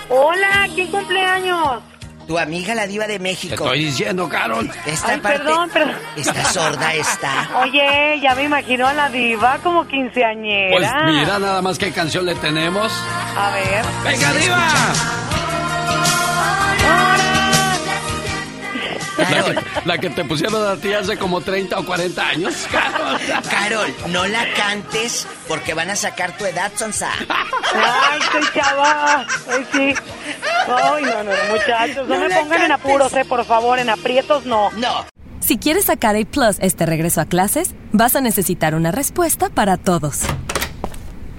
Hola, 0.09 0.67
¿quién 0.76 0.88
cumpleaños? 0.88 1.82
Tu 2.30 2.38
amiga 2.38 2.75
la 2.75 2.86
diva 2.86 3.07
de 3.07 3.13
Te 3.13 3.19
México. 3.23 3.55
estoy 3.55 3.86
diciendo, 3.86 4.30
Carol. 4.30 4.69
Esta 4.86 5.13
Ay, 5.13 5.19
parte 5.19 5.39
perdón, 5.39 5.67
perdón. 5.71 5.95
está 6.15 6.43
sorda, 6.45 6.93
está. 6.93 7.49
Oye, 7.63 8.19
ya 8.21 8.36
me 8.36 8.43
imagino 8.43 8.86
a 8.86 8.93
la 8.93 9.09
diva 9.09 9.57
como 9.63 9.88
quinceañera. 9.88 10.77
Pues 10.77 10.88
mira 11.11 11.39
nada 11.39 11.59
más 11.63 11.80
qué 11.80 11.91
canción 11.91 12.27
le 12.27 12.36
tenemos. 12.36 12.93
A 13.36 13.49
ver. 13.49 13.84
¡Venga, 14.03 14.32
diva! 14.34 14.67
La 19.20 19.43
que, 19.43 19.55
la 19.86 19.97
que 19.97 20.09
te 20.09 20.24
pusieron 20.26 20.67
a 20.67 20.76
ti 20.78 20.93
hace 20.93 21.17
como 21.17 21.41
30 21.41 21.78
o 21.80 21.86
40 21.86 22.28
años, 22.28 22.67
Carol. 22.72 23.20
Carol, 23.49 23.95
no 24.09 24.26
la 24.28 24.45
cantes 24.53 25.28
porque 25.47 25.74
van 25.74 25.89
a 25.89 25.95
sacar 25.95 26.38
tu 26.38 26.45
edad, 26.45 26.72
Sonsa. 26.76 27.11
Ay, 27.30 28.20
soy 28.32 28.43
chava. 28.53 29.26
Ay, 29.49 29.65
sí. 29.72 29.93
Ay, 30.67 31.03
no, 31.03 31.24
no, 31.24 31.32
muchachos, 31.51 32.07
no, 32.07 32.15
No 32.15 32.28
me 32.28 32.36
pongan 32.36 32.61
en 32.63 32.72
apuros, 32.72 33.13
eh, 33.13 33.26
por 33.26 33.43
favor, 33.45 33.80
en 33.80 33.89
aprietos 33.89 34.45
no. 34.45 34.72
No. 34.72 35.05
Si 35.39 35.57
quieres 35.57 35.86
sacar 35.86 36.15
A 36.15 36.26
Plus 36.26 36.57
este 36.59 36.86
regreso 36.86 37.22
a 37.22 37.26
clases, 37.26 37.74
vas 37.91 38.15
a 38.15 38.22
necesitar 38.22 38.76
una 38.76 38.91
respuesta 38.91 39.49
para 39.49 39.78
todos. 39.78 40.22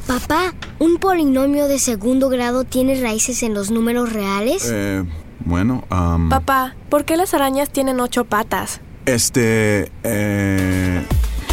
Papá, 0.07 0.55
¿un 0.81 0.97
polinomio 0.97 1.69
de 1.69 1.79
segundo 1.79 2.29
grado 2.29 2.65
tiene 2.65 3.01
raíces 3.01 3.45
en 3.45 3.55
los 3.55 3.71
números 3.71 4.13
reales? 4.13 4.69
Eh, 4.69 5.05
bueno, 5.45 5.85
am, 5.91 6.29
Papá, 6.29 6.75
¿por 6.89 7.05
qué 7.05 7.17
las 7.17 7.35
arañas 7.35 7.71
tienen 7.71 8.01
ocho 8.01 8.25
patas? 8.25 8.81
este, 9.07 9.91
eh, 10.05 11.05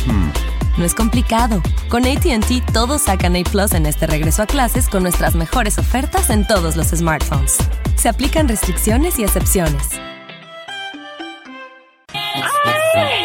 hmm. 0.06 0.30
No 0.78 0.86
es 0.86 0.94
complicado. 0.94 1.62
Con 1.90 2.06
ATT 2.06 2.72
todos 2.72 3.02
sacan 3.04 3.36
A 3.36 3.42
Plus 3.44 3.74
en 3.74 3.88
este 3.88 4.06
regreso 4.06 4.44
a 4.44 4.46
clases 4.46 4.88
con 4.90 5.02
nuestras 5.02 5.34
mejores 5.34 5.80
ofertas 5.80 6.30
en 6.30 6.46
todos 6.46 6.76
los 6.76 6.88
smartphones. 6.90 7.58
Se 7.96 8.10
aplican 8.10 8.48
restricciones 8.48 9.18
y 9.18 9.24
excepciones. 9.24 9.90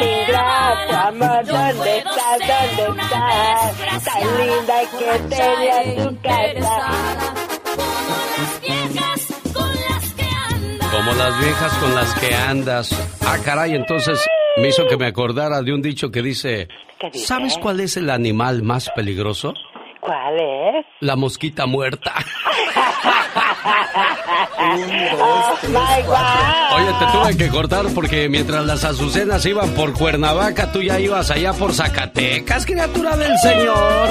Ingrata, 0.01 1.09
amor, 1.09 1.45
¿dónde 1.47 1.99
estás? 1.99 2.77
¿Dónde 2.79 3.03
estás? 3.03 4.05
Tan 4.05 4.39
linda 4.39 4.75
que 4.99 5.19
tenía 5.29 6.05
tu 6.05 6.21
casa. 6.23 7.42
Como 11.05 11.17
las 11.17 11.37
viejas 11.41 11.73
con 11.79 11.95
las 11.97 12.15
que 12.15 12.33
andas. 12.33 13.19
Ah, 13.27 13.37
caray, 13.45 13.75
entonces 13.75 14.25
me 14.57 14.69
hizo 14.69 14.87
que 14.87 14.97
me 14.97 15.07
acordara 15.07 15.61
de 15.61 15.75
un 15.75 15.83
dicho 15.83 16.13
que 16.13 16.23
dice, 16.23 16.69
dice? 17.13 17.27
¿sabes 17.27 17.59
cuál 17.59 17.81
es 17.81 17.97
el 17.97 18.09
animal 18.09 18.63
más 18.63 18.89
peligroso? 18.95 19.53
¿Cuál 20.01 20.35
es? 20.37 20.87
La 21.01 21.17
mosquita 21.17 21.67
muerta. 21.67 22.15
Oh, 24.65 25.59
my 25.69 26.03
God. 26.07 26.77
Oye, 26.77 26.93
te 26.99 27.07
tuve 27.13 27.37
que 27.37 27.49
cortar 27.49 27.87
porque 27.95 28.29
mientras 28.29 28.65
las 28.65 28.85
azucenas 28.85 29.45
iban 29.45 29.71
por 29.71 29.93
Cuernavaca, 29.93 30.71
tú 30.73 30.83
ya 30.83 30.99
ibas 31.01 31.31
allá 31.31 31.53
por 31.53 31.73
Zacatecas, 31.75 32.65
criatura 32.65 33.17
del 33.17 33.37
Señor. 33.39 34.09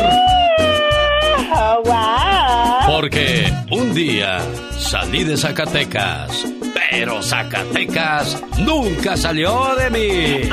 Oh, 1.53 1.81
wow. 1.83 2.95
Porque 2.95 3.51
un 3.71 3.93
día 3.93 4.39
salí 4.77 5.23
de 5.23 5.37
Zacatecas, 5.37 6.45
pero 6.91 7.23
Zacatecas 7.23 8.43
nunca 8.59 9.15
salió 9.15 9.75
de 9.75 9.89
mí. 9.89 10.49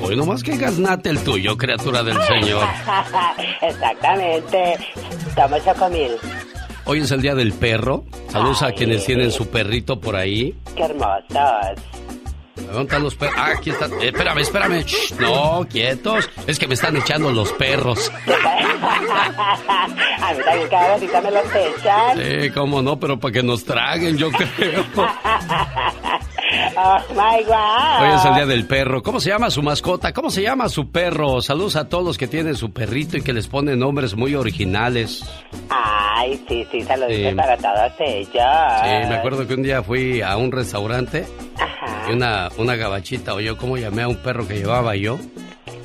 Hoy 0.00 0.16
nomás 0.16 0.44
que 0.44 0.56
gaznate 0.56 1.10
el 1.10 1.18
tuyo, 1.24 1.58
criatura 1.58 2.04
del 2.04 2.16
Señor. 2.22 2.64
Exactamente. 3.62 4.78
Toma 5.34 5.62
chocomil. 5.64 6.12
Hoy 6.84 7.00
es 7.00 7.10
el 7.10 7.20
día 7.20 7.34
del 7.34 7.52
perro. 7.52 8.04
Saludos 8.28 8.62
a 8.62 8.70
quienes 8.70 9.04
tienen 9.04 9.32
su 9.32 9.48
perrito 9.48 10.00
por 10.00 10.14
ahí. 10.14 10.56
Qué 10.76 10.84
hermosos. 10.84 12.05
¿Dónde 12.66 12.82
están 12.82 13.02
los 13.02 13.14
perros? 13.14 13.36
Ah, 13.38 13.52
aquí 13.56 13.70
están. 13.70 13.92
Eh, 13.94 14.08
espérame, 14.08 14.38
espérame. 14.38 14.84
Shh, 14.84 15.12
no, 15.20 15.66
quietos. 15.70 16.28
Es 16.46 16.58
que 16.58 16.66
me 16.66 16.74
están 16.74 16.96
echando 16.96 17.30
los 17.30 17.52
perros. 17.52 18.10
A 18.26 20.34
mí 20.34 20.42
también 20.44 20.68
cada 20.68 20.88
ratito 20.88 21.22
me 21.22 21.30
los 21.30 21.44
echan. 21.54 22.18
Sí, 22.18 22.50
cómo 22.50 22.82
no, 22.82 22.98
pero 22.98 23.18
para 23.18 23.32
que 23.32 23.42
nos 23.42 23.64
traguen, 23.64 24.16
yo 24.16 24.30
creo. 24.30 24.84
Oh 26.76 26.98
my 27.14 27.44
God. 27.44 28.02
Hoy 28.02 28.14
es 28.16 28.24
el 28.24 28.34
día 28.34 28.46
del 28.46 28.66
perro. 28.66 29.02
¿Cómo 29.02 29.20
se 29.20 29.30
llama 29.30 29.50
su 29.50 29.62
mascota? 29.62 30.12
¿Cómo 30.12 30.30
se 30.30 30.42
llama 30.42 30.68
su 30.68 30.90
perro? 30.90 31.40
Saludos 31.42 31.76
a 31.76 31.88
todos 31.88 32.04
los 32.04 32.18
que 32.18 32.26
tienen 32.26 32.54
su 32.56 32.72
perrito 32.72 33.16
y 33.16 33.22
que 33.22 33.32
les 33.32 33.48
ponen 33.48 33.78
nombres 33.78 34.14
muy 34.16 34.34
originales. 34.34 35.24
Ay, 35.70 36.40
sí, 36.48 36.66
sí, 36.70 36.82
saluditos 36.82 37.30
Sí. 37.30 37.34
para 37.36 37.56
todos 37.56 37.92
ellos. 38.00 38.28
Sí, 38.32 39.08
me 39.08 39.14
acuerdo 39.16 39.46
que 39.46 39.54
un 39.54 39.62
día 39.62 39.82
fui 39.82 40.20
a 40.22 40.36
un 40.36 40.52
restaurante 40.52 41.26
y 42.08 42.12
una, 42.12 42.48
una 42.58 42.76
gabachita 42.76 43.34
oyó 43.34 43.56
cómo 43.56 43.76
llamé 43.76 44.02
a 44.02 44.08
un 44.08 44.16
perro 44.16 44.46
que 44.46 44.54
llevaba 44.54 44.96
yo. 44.96 45.18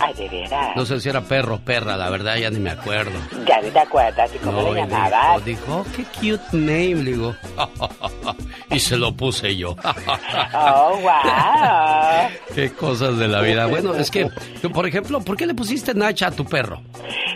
Ay, 0.03 0.13
de 0.15 0.29
veras. 0.29 0.75
No 0.75 0.85
sé 0.85 0.99
si 0.99 1.09
era 1.09 1.21
perro 1.21 1.55
o 1.55 1.59
perra, 1.59 1.95
la 1.97 2.09
verdad 2.09 2.37
ya 2.37 2.49
ni 2.49 2.59
me 2.59 2.71
acuerdo. 2.71 3.11
Ya 3.47 3.61
ni 3.61 3.69
te 3.69 3.79
acuerdas. 3.79 4.31
¿Y 4.33 4.37
cómo 4.39 4.61
No, 4.61 4.73
le 4.73 4.81
llamabas? 4.81 5.43
Dijo, 5.45 5.61
dijo, 5.61 5.77
"Oh, 5.77 5.85
qué 5.95 6.03
cute 6.37 6.57
name, 6.57 6.95
le 7.03 7.11
digo. 7.11 7.35
y 8.71 8.79
se 8.79 8.97
lo 8.97 9.13
puse 9.13 9.55
yo. 9.55 9.75
Oh, 10.53 10.97
wow. 11.01 12.29
Qué 12.55 12.71
cosas 12.73 13.17
de 13.17 13.27
la 13.27 13.41
vida. 13.41 13.65
Bueno, 13.67 13.93
es 13.95 14.09
que, 14.11 14.27
por 14.73 14.85
ejemplo, 14.87 15.21
¿por 15.21 15.37
qué 15.37 15.45
le 15.45 15.53
pusiste 15.53 15.93
Nacha 15.93 16.27
a 16.27 16.31
tu 16.31 16.45
perro? 16.45 16.81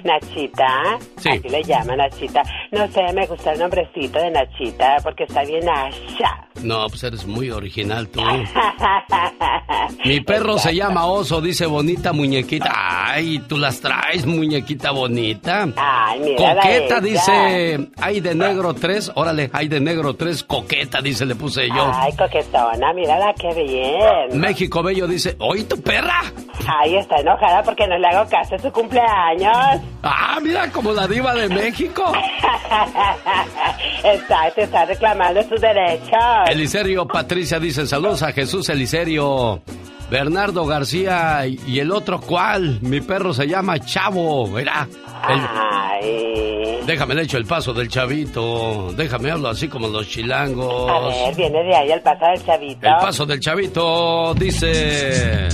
Nachita, 0.03 0.97
Sí. 1.17 1.29
así 1.29 1.49
le 1.49 1.63
llaman 1.63 1.97
Nachita. 1.97 2.43
No 2.71 2.87
sé, 2.91 3.01
me 3.13 3.25
gusta 3.25 3.53
el 3.53 3.59
nombrecito 3.59 4.19
de 4.19 4.31
Nachita 4.31 4.97
porque 5.03 5.23
está 5.23 5.43
bien 5.43 5.65
Nasha. 5.65 6.47
No, 6.61 6.87
pues 6.87 7.03
eres 7.03 7.25
muy 7.25 7.49
original 7.51 8.07
tú. 8.09 8.21
Mi 10.05 10.19
perro 10.21 10.57
se 10.57 10.75
llama 10.75 11.05
Oso, 11.07 11.41
dice 11.41 11.65
bonita 11.65 12.13
muñequita. 12.13 12.55
Ay, 12.64 13.40
tú 13.48 13.57
las 13.57 13.80
traes, 13.80 14.26
muñequita 14.26 14.91
bonita. 14.91 15.68
Ay, 15.76 16.19
mírala 16.19 16.61
Coqueta, 16.61 17.02
dice. 17.02 17.90
Ay, 18.02 18.19
de 18.19 18.36
negro 18.36 18.73
3. 18.73 19.11
Órale, 19.15 19.49
ay, 19.53 19.68
de 19.68 19.80
negro 19.80 20.14
3. 20.15 20.44
Coqueta, 20.44 21.02
dice, 21.02 21.26
le 21.26 21.36
puse 21.36 21.68
yo. 21.68 21.91
Ay, 21.94 22.14
coquetona, 22.15 22.94
mírala 22.94 23.34
qué 23.34 23.53
bien. 23.53 24.40
México 24.40 24.84
Bello 24.84 25.07
dice, 25.07 25.36
oye, 25.40 25.64
tu 25.64 25.82
perra. 25.82 26.22
Ay, 26.68 26.95
está 26.95 27.18
enojada 27.18 27.64
porque 27.64 27.88
no 27.88 27.98
le 27.98 28.07
hago 28.07 28.30
caso 28.30 28.56
a 28.56 28.60
su 28.60 28.72
cumpleaños. 28.72 29.82
Ah, 30.03 30.40
mira, 30.41 30.72
como 30.72 30.91
la 30.94 31.07
diva 31.07 31.34
de 31.36 31.49
México. 31.49 32.03
está, 34.03 34.52
te 34.52 34.64
está 34.64 34.86
reclamando 34.86 35.44
sus 35.44 35.61
derechos. 35.61 36.19
Eliserio 36.48 37.06
Patricia 37.07 37.60
dice, 37.60 37.86
saludos 37.88 38.23
a 38.23 38.32
Jesús 38.32 38.69
Eliserio. 38.69 39.61
Bernardo 40.10 40.65
García 40.65 41.45
y 41.48 41.80
el 41.80 41.91
otro 41.91 42.19
cuál, 42.22 42.80
mi 42.82 43.02
perro 43.02 43.34
se 43.34 43.48
llama 43.48 43.80
Chavo, 43.80 44.52
verá. 44.52 44.88
El-. 45.30 46.86
Déjame 46.86 47.15
le 47.15 47.23
echo 47.23 47.38
el 47.38 47.45
paso 47.45 47.73
del 47.73 47.90
chavito, 47.90 48.94
déjame 48.95 49.32
hablo 49.32 49.49
así 49.49 49.68
como 49.68 49.88
los 49.88 50.06
A 50.06 50.10
chilangos. 50.10 50.88
ver, 51.10 51.36
viene 51.36 51.64
de 51.64 51.76
ahí 51.76 51.91
el 51.91 52.02
paso 52.02 52.26
del 52.26 52.45
chavito. 52.45 52.88
El 52.88 52.95
paso 52.98 53.26
del 53.26 53.40
chavito 53.40 54.34
dice... 54.36 55.49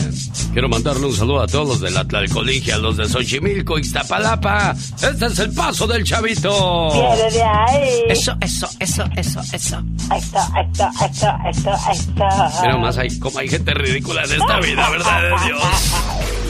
Quiero 0.52 0.68
mandarle 0.68 1.06
un 1.06 1.14
saludo 1.14 1.40
a 1.40 1.48
todos 1.48 1.66
los 1.66 1.80
de 1.80 1.92
la 1.92 2.04
Tlalcoligia, 2.06 2.78
los 2.78 2.98
de 2.98 3.08
Xochimilco, 3.08 3.80
Ixtapalapa. 3.80 4.72
Este 5.02 5.26
es 5.28 5.40
el 5.40 5.54
paso 5.54 5.88
del 5.88 6.04
chavito. 6.04 6.92
Viene 6.92 7.32
de 7.32 7.42
ahí. 7.42 8.04
Eso, 8.10 8.36
eso, 8.42 8.68
eso, 8.78 9.06
eso, 9.16 9.40
eso. 9.54 9.82
Esto, 10.14 10.40
esto, 10.60 10.90
esto, 11.06 11.28
esto, 11.50 11.72
esto. 11.94 12.24
Mira 12.64 12.78
más, 12.80 12.98
hay, 12.98 13.18
como 13.20 13.40
hay 13.40 13.48
gente 13.48 13.74
ridícula 13.74 14.24
en 14.26 14.32
esta 14.42 14.60
vida, 14.60 14.90
¿verdad 14.90 15.22
de 15.22 15.46
Dios? 15.46 15.96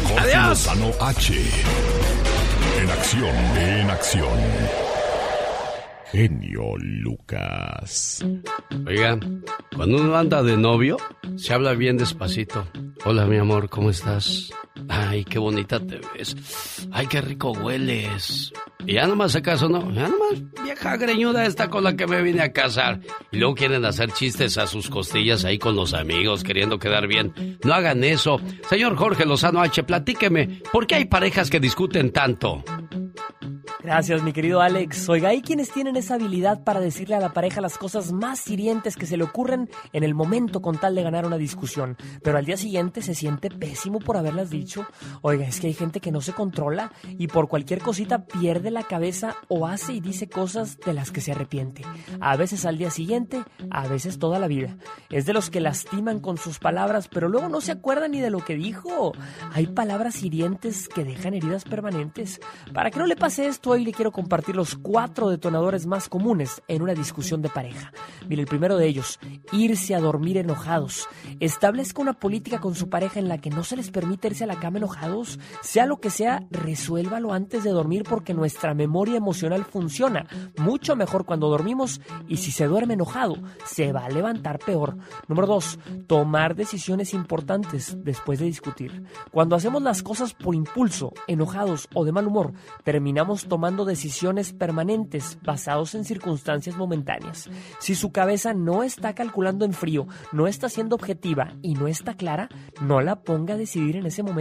Jorge 0.07 0.19
Adiós. 0.19 0.47
Lozano 0.49 0.91
H. 0.99 1.33
En 2.81 2.89
acción, 2.89 3.35
en 3.57 3.89
acción. 3.89 4.39
Genio 6.11 6.75
Lucas. 6.77 8.25
Oiga, 8.85 9.17
cuando 9.75 9.97
uno 9.97 10.15
anda 10.17 10.43
de 10.43 10.57
novio, 10.57 10.97
se 11.37 11.53
habla 11.53 11.73
bien 11.73 11.97
despacito. 11.97 12.67
Hola, 13.05 13.25
mi 13.25 13.37
amor, 13.37 13.69
¿cómo 13.69 13.89
estás? 13.89 14.51
Ay, 14.89 15.23
qué 15.25 15.39
bonita 15.39 15.79
te 15.79 15.99
ves. 16.13 16.35
Ay, 16.91 17.07
qué 17.07 17.21
rico 17.21 17.51
hueles. 17.51 18.51
Y 18.85 18.93
ya 18.93 19.07
nomás 19.07 19.35
acaso 19.35 19.69
no, 19.69 19.91
ya 19.91 20.07
nomás 20.07 20.41
vieja 20.63 20.97
greñuda 20.97 21.45
esta 21.45 21.69
con 21.69 21.83
la 21.83 21.95
que 21.95 22.07
me 22.07 22.21
vine 22.21 22.41
a 22.41 22.51
casar. 22.51 22.99
Y 23.31 23.37
luego 23.37 23.55
quieren 23.55 23.85
hacer 23.85 24.11
chistes 24.11 24.57
a 24.57 24.67
sus 24.67 24.89
costillas 24.89 25.45
ahí 25.45 25.59
con 25.59 25.75
los 25.75 25.93
amigos, 25.93 26.43
queriendo 26.43 26.79
quedar 26.79 27.07
bien. 27.07 27.59
No 27.63 27.73
hagan 27.73 28.03
eso. 28.03 28.39
Señor 28.69 28.95
Jorge 28.95 29.25
Lozano 29.25 29.61
H, 29.61 29.83
platíqueme, 29.83 30.61
¿por 30.71 30.87
qué 30.87 30.95
hay 30.95 31.05
parejas 31.05 31.49
que 31.49 31.59
discuten 31.59 32.11
tanto? 32.11 32.63
Gracias, 33.83 34.21
mi 34.21 34.31
querido 34.31 34.61
Alex. 34.61 35.09
Oiga, 35.09 35.29
hay 35.29 35.41
quienes 35.41 35.71
tienen 35.71 35.95
esa 35.95 36.13
habilidad 36.13 36.63
para 36.63 36.79
decirle 36.79 37.15
a 37.15 37.19
la 37.19 37.33
pareja 37.33 37.61
las 37.61 37.79
cosas 37.79 38.11
más 38.11 38.47
hirientes 38.47 38.95
que 38.95 39.07
se 39.07 39.17
le 39.17 39.23
ocurren 39.23 39.69
en 39.91 40.03
el 40.03 40.13
momento 40.13 40.61
con 40.61 40.77
tal 40.77 40.93
de 40.93 41.01
ganar 41.01 41.25
una 41.25 41.37
discusión, 41.37 41.97
pero 42.23 42.37
al 42.37 42.45
día 42.45 42.57
siguiente 42.57 43.01
se 43.01 43.15
siente 43.15 43.49
pésimo 43.49 43.97
por 43.97 44.17
haberlas 44.17 44.51
Oiga, 45.21 45.45
es 45.47 45.59
que 45.59 45.67
hay 45.67 45.73
gente 45.73 45.99
que 45.99 46.11
no 46.11 46.21
se 46.21 46.33
controla 46.33 46.91
y 47.17 47.27
por 47.27 47.47
cualquier 47.47 47.79
cosita 47.79 48.25
pierde 48.25 48.71
la 48.71 48.83
cabeza 48.83 49.35
o 49.47 49.67
hace 49.67 49.93
y 49.93 49.99
dice 49.99 50.29
cosas 50.29 50.79
de 50.79 50.93
las 50.93 51.11
que 51.11 51.21
se 51.21 51.31
arrepiente. 51.31 51.83
A 52.19 52.35
veces 52.37 52.65
al 52.65 52.77
día 52.77 52.91
siguiente, 52.91 53.43
a 53.69 53.87
veces 53.87 54.19
toda 54.19 54.39
la 54.39 54.47
vida. 54.47 54.77
Es 55.09 55.25
de 55.25 55.33
los 55.33 55.49
que 55.49 55.59
lastiman 55.59 56.19
con 56.19 56.37
sus 56.37 56.59
palabras, 56.59 57.07
pero 57.07 57.29
luego 57.29 57.49
no 57.49 57.61
se 57.61 57.71
acuerdan 57.71 58.11
ni 58.11 58.21
de 58.21 58.29
lo 58.29 58.39
que 58.39 58.55
dijo. 58.55 59.13
Hay 59.53 59.67
palabras 59.67 60.21
hirientes 60.23 60.87
que 60.87 61.03
dejan 61.03 61.33
heridas 61.33 61.63
permanentes. 61.63 62.39
Para 62.73 62.91
que 62.91 62.99
no 62.99 63.05
le 63.05 63.15
pase 63.15 63.47
esto, 63.47 63.71
hoy 63.71 63.83
le 63.83 63.93
quiero 63.93 64.11
compartir 64.11 64.55
los 64.55 64.75
cuatro 64.75 65.29
detonadores 65.29 65.85
más 65.85 66.09
comunes 66.09 66.61
en 66.67 66.81
una 66.81 66.93
discusión 66.93 67.41
de 67.41 67.49
pareja. 67.49 67.91
Mire, 68.27 68.41
el 68.41 68.47
primero 68.47 68.77
de 68.77 68.87
ellos, 68.87 69.19
irse 69.51 69.95
a 69.95 69.99
dormir 69.99 70.37
enojados. 70.37 71.07
Establezca 71.39 72.01
una 72.01 72.13
política 72.13 72.59
con 72.59 72.75
su 72.75 72.89
pareja 72.89 73.19
en 73.19 73.27
la 73.27 73.39
que 73.39 73.49
no 73.49 73.63
se 73.63 73.75
les 73.75 73.91
permite 73.91 74.27
irse 74.27 74.43
a 74.43 74.47
la 74.47 74.50
cama 74.59 74.77
enojados. 74.77 75.39
Sea 75.61 75.85
lo 75.85 75.99
que 75.99 76.09
sea, 76.09 76.45
resuélvalo 76.49 77.33
antes 77.33 77.63
de 77.63 77.71
dormir 77.71 78.03
porque 78.03 78.33
nuestra 78.33 78.73
memoria 78.73 79.17
emocional 79.17 79.65
funciona 79.65 80.25
mucho 80.57 80.95
mejor 80.95 81.25
cuando 81.25 81.49
dormimos 81.49 82.01
y 82.27 82.37
si 82.37 82.51
se 82.51 82.65
duerme 82.65 82.93
enojado, 82.95 83.35
se 83.65 83.91
va 83.91 84.05
a 84.05 84.09
levantar 84.09 84.59
peor. 84.59 84.97
Número 85.27 85.47
dos, 85.47 85.79
tomar 86.07 86.55
decisiones 86.55 87.13
importantes 87.13 87.97
después 88.03 88.39
de 88.39 88.45
discutir. 88.45 89.03
Cuando 89.31 89.55
hacemos 89.55 89.81
las 89.81 90.03
cosas 90.03 90.33
por 90.33 90.55
impulso, 90.55 91.13
enojados 91.27 91.87
o 91.93 92.05
de 92.05 92.11
mal 92.11 92.27
humor, 92.27 92.53
terminamos 92.83 93.45
tomando 93.45 93.85
decisiones 93.85 94.53
permanentes 94.53 95.37
basados 95.43 95.95
en 95.95 96.05
circunstancias 96.05 96.75
momentáneas. 96.75 97.49
Si 97.79 97.95
su 97.95 98.11
cabeza 98.11 98.53
no 98.53 98.83
está 98.83 99.13
calculando 99.13 99.65
en 99.65 99.73
frío, 99.73 100.07
no 100.31 100.47
está 100.47 100.69
siendo 100.69 100.95
objetiva 100.95 101.53
y 101.61 101.73
no 101.75 101.87
está 101.87 102.15
clara, 102.15 102.49
no 102.81 103.01
la 103.01 103.21
ponga 103.21 103.55
a 103.55 103.57
decidir 103.57 103.95
en 103.95 104.05
ese 104.05 104.23
momento. 104.23 104.40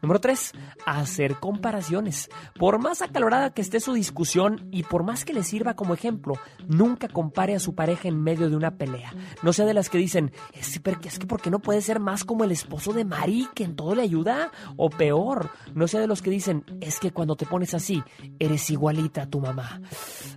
Número 0.00 0.20
3. 0.20 0.52
Hacer 0.86 1.36
comparaciones. 1.36 2.30
Por 2.58 2.78
más 2.78 3.02
acalorada 3.02 3.52
que 3.52 3.62
esté 3.62 3.80
su 3.80 3.92
discusión 3.92 4.68
y 4.70 4.84
por 4.84 5.02
más 5.02 5.24
que 5.24 5.32
le 5.32 5.42
sirva 5.42 5.74
como 5.74 5.94
ejemplo, 5.94 6.34
nunca 6.68 7.08
compare 7.08 7.54
a 7.54 7.60
su 7.60 7.74
pareja 7.74 8.08
en 8.08 8.22
medio 8.22 8.48
de 8.48 8.56
una 8.56 8.76
pelea. 8.76 9.12
No 9.42 9.52
sea 9.52 9.66
de 9.66 9.74
las 9.74 9.90
que 9.90 9.98
dicen, 9.98 10.32
es, 10.52 10.80
es 11.04 11.18
que 11.18 11.26
porque 11.26 11.50
no 11.50 11.58
puede 11.58 11.80
ser 11.80 12.00
más 12.00 12.24
como 12.24 12.44
el 12.44 12.52
esposo 12.52 12.92
de 12.92 13.04
Mari, 13.04 13.48
que 13.54 13.64
en 13.64 13.76
todo 13.76 13.94
le 13.94 14.02
ayuda. 14.02 14.50
O 14.76 14.90
peor, 14.90 15.50
no 15.74 15.88
sea 15.88 16.00
de 16.00 16.06
los 16.06 16.22
que 16.22 16.30
dicen, 16.30 16.64
es 16.80 17.00
que 17.00 17.10
cuando 17.10 17.36
te 17.36 17.46
pones 17.46 17.74
así, 17.74 18.02
eres 18.38 18.70
igualita 18.70 19.22
a 19.22 19.30
tu 19.30 19.40
mamá. 19.40 19.80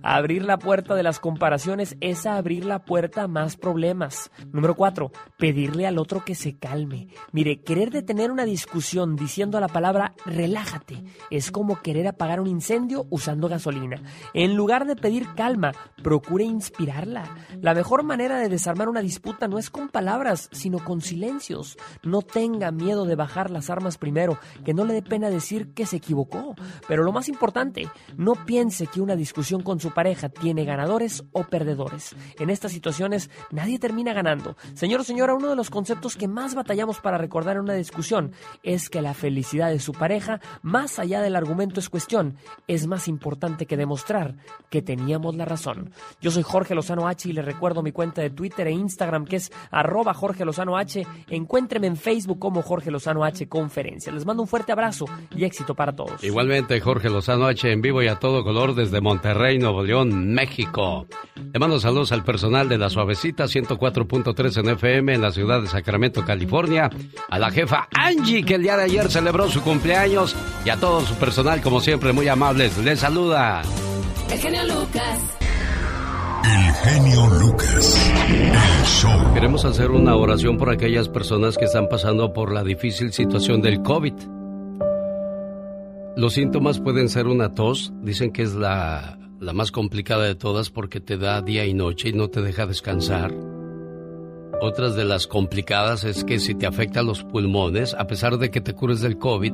Abrir 0.02 0.44
la 0.44 0.58
puerta 0.58 0.94
de 0.94 1.02
las 1.02 1.20
comparaciones 1.20 1.96
es 2.00 2.26
abrir 2.26 2.64
la 2.64 2.84
puerta 2.84 3.22
a 3.22 3.28
más 3.28 3.56
problemas. 3.56 4.30
Número 4.52 4.74
4. 4.74 5.10
Pedirle 5.38 5.86
al 5.86 5.98
otro 5.98 6.24
que 6.24 6.34
se 6.34 6.56
calme. 6.56 7.08
Mire, 7.32 7.60
querer 7.62 7.90
detener 7.90 8.30
una 8.30 8.44
discusión 8.44 8.95
diciendo 9.04 9.60
la 9.60 9.68
palabra 9.68 10.14
relájate 10.24 11.04
es 11.30 11.50
como 11.50 11.82
querer 11.82 12.08
apagar 12.08 12.40
un 12.40 12.46
incendio 12.46 13.06
usando 13.10 13.46
gasolina. 13.46 14.00
En 14.32 14.56
lugar 14.56 14.86
de 14.86 14.96
pedir 14.96 15.34
calma, 15.34 15.72
procure 16.02 16.44
inspirarla. 16.44 17.24
La 17.60 17.74
mejor 17.74 18.04
manera 18.04 18.38
de 18.38 18.48
desarmar 18.48 18.88
una 18.88 19.02
disputa 19.02 19.48
no 19.48 19.58
es 19.58 19.68
con 19.68 19.88
palabras, 19.88 20.48
sino 20.52 20.78
con 20.82 21.02
silencios. 21.02 21.76
No 22.02 22.22
tenga 22.22 22.70
miedo 22.70 23.04
de 23.04 23.16
bajar 23.16 23.50
las 23.50 23.68
armas 23.68 23.98
primero, 23.98 24.38
que 24.64 24.72
no 24.72 24.86
le 24.86 24.94
dé 24.94 25.02
pena 25.02 25.28
decir 25.28 25.74
que 25.74 25.84
se 25.84 25.96
equivocó. 25.96 26.54
Pero 26.88 27.02
lo 27.02 27.12
más 27.12 27.28
importante, 27.28 27.88
no 28.16 28.46
piense 28.46 28.86
que 28.86 29.02
una 29.02 29.14
discusión 29.14 29.62
con 29.62 29.78
su 29.78 29.92
pareja 29.92 30.30
tiene 30.30 30.64
ganadores 30.64 31.22
o 31.32 31.44
perdedores. 31.44 32.16
En 32.38 32.48
estas 32.48 32.72
situaciones 32.72 33.30
nadie 33.50 33.78
termina 33.78 34.14
ganando. 34.14 34.56
Señor 34.72 35.00
o 35.00 35.04
señora, 35.04 35.34
uno 35.34 35.50
de 35.50 35.56
los 35.56 35.68
conceptos 35.68 36.16
que 36.16 36.28
más 36.28 36.54
batallamos 36.54 37.00
para 37.00 37.18
recordar 37.18 37.56
en 37.56 37.62
una 37.62 37.74
discusión 37.74 38.32
es 38.62 38.85
que 38.90 39.02
la 39.02 39.14
felicidad 39.14 39.70
de 39.70 39.80
su 39.80 39.92
pareja, 39.92 40.40
más 40.62 40.98
allá 40.98 41.20
del 41.20 41.36
argumento 41.36 41.80
es 41.80 41.88
cuestión, 41.88 42.36
es 42.66 42.86
más 42.86 43.08
importante 43.08 43.66
que 43.66 43.76
demostrar 43.76 44.36
que 44.70 44.82
teníamos 44.82 45.36
la 45.36 45.44
razón. 45.44 45.92
Yo 46.20 46.30
soy 46.30 46.42
Jorge 46.42 46.74
Lozano 46.74 47.08
H 47.08 47.28
y 47.28 47.32
le 47.32 47.42
recuerdo 47.42 47.82
mi 47.82 47.92
cuenta 47.92 48.22
de 48.22 48.30
Twitter 48.30 48.66
e 48.66 48.72
Instagram 48.72 49.24
que 49.24 49.36
es 49.36 49.52
arroba 49.70 50.14
Jorge 50.14 50.44
Lozano 50.44 50.76
H. 50.76 51.06
Encuéntreme 51.28 51.86
en 51.86 51.96
Facebook 51.96 52.38
como 52.38 52.62
Jorge 52.62 52.90
Lozano 52.90 53.24
H 53.24 53.48
Conferencia. 53.48 54.12
Les 54.12 54.26
mando 54.26 54.42
un 54.42 54.48
fuerte 54.48 54.72
abrazo 54.72 55.06
y 55.34 55.44
éxito 55.44 55.74
para 55.74 55.94
todos. 55.94 56.22
Igualmente, 56.22 56.80
Jorge 56.80 57.10
Lozano 57.10 57.46
H 57.46 57.70
en 57.70 57.80
vivo 57.80 58.02
y 58.02 58.08
a 58.08 58.16
todo 58.16 58.44
color 58.44 58.74
desde 58.74 59.00
Monterrey, 59.00 59.58
Nuevo 59.58 59.82
León, 59.82 60.32
México. 60.32 61.06
Le 61.52 61.58
mando 61.58 61.78
saludos 61.80 62.12
al 62.12 62.24
personal 62.24 62.68
de 62.68 62.78
la 62.78 62.90
Suavecita 62.90 63.44
104.3 63.44 64.60
en 64.60 64.68
FM 64.70 65.14
en 65.14 65.22
la 65.22 65.32
ciudad 65.32 65.60
de 65.60 65.68
Sacramento, 65.68 66.24
California. 66.24 66.90
A 67.28 67.38
la 67.38 67.50
jefa 67.50 67.88
Angie, 67.92 68.44
que 68.44 68.54
el 68.54 68.62
día 68.62 68.75
ayer 68.80 69.10
celebró 69.10 69.48
su 69.48 69.62
cumpleaños. 69.62 70.34
Y 70.64 70.70
a 70.70 70.76
todo 70.76 71.00
su 71.02 71.14
personal, 71.14 71.60
como 71.60 71.80
siempre, 71.80 72.12
muy 72.12 72.28
amables. 72.28 72.76
Les 72.78 73.00
saluda. 73.00 73.62
El 74.30 74.38
genio 74.38 74.64
Lucas. 74.64 75.20
El 76.44 76.74
genio 76.74 77.26
Lucas. 77.40 78.12
El 78.28 78.86
show. 78.86 79.34
Queremos 79.34 79.64
hacer 79.64 79.90
una 79.90 80.14
oración 80.16 80.56
por 80.56 80.70
aquellas 80.70 81.08
personas 81.08 81.56
que 81.58 81.64
están 81.64 81.88
pasando 81.88 82.32
por 82.32 82.52
la 82.52 82.62
difícil 82.62 83.12
situación 83.12 83.62
del 83.62 83.82
COVID. 83.82 84.14
Los 86.16 86.34
síntomas 86.34 86.80
pueden 86.80 87.08
ser 87.08 87.26
una 87.26 87.52
tos, 87.52 87.92
dicen 88.00 88.32
que 88.32 88.42
es 88.42 88.54
la, 88.54 89.18
la 89.38 89.52
más 89.52 89.70
complicada 89.70 90.24
de 90.24 90.34
todas 90.34 90.70
porque 90.70 91.00
te 91.00 91.18
da 91.18 91.42
día 91.42 91.66
y 91.66 91.74
noche 91.74 92.08
y 92.08 92.12
no 92.12 92.28
te 92.28 92.40
deja 92.40 92.66
descansar. 92.66 93.34
Otras 94.60 94.96
de 94.96 95.04
las 95.04 95.26
complicadas 95.26 96.04
es 96.04 96.24
que 96.24 96.38
si 96.38 96.54
te 96.54 96.66
afecta 96.66 97.02
los 97.02 97.22
pulmones, 97.24 97.94
a 97.94 98.06
pesar 98.06 98.38
de 98.38 98.50
que 98.50 98.60
te 98.60 98.74
cures 98.74 99.00
del 99.00 99.18
COVID, 99.18 99.52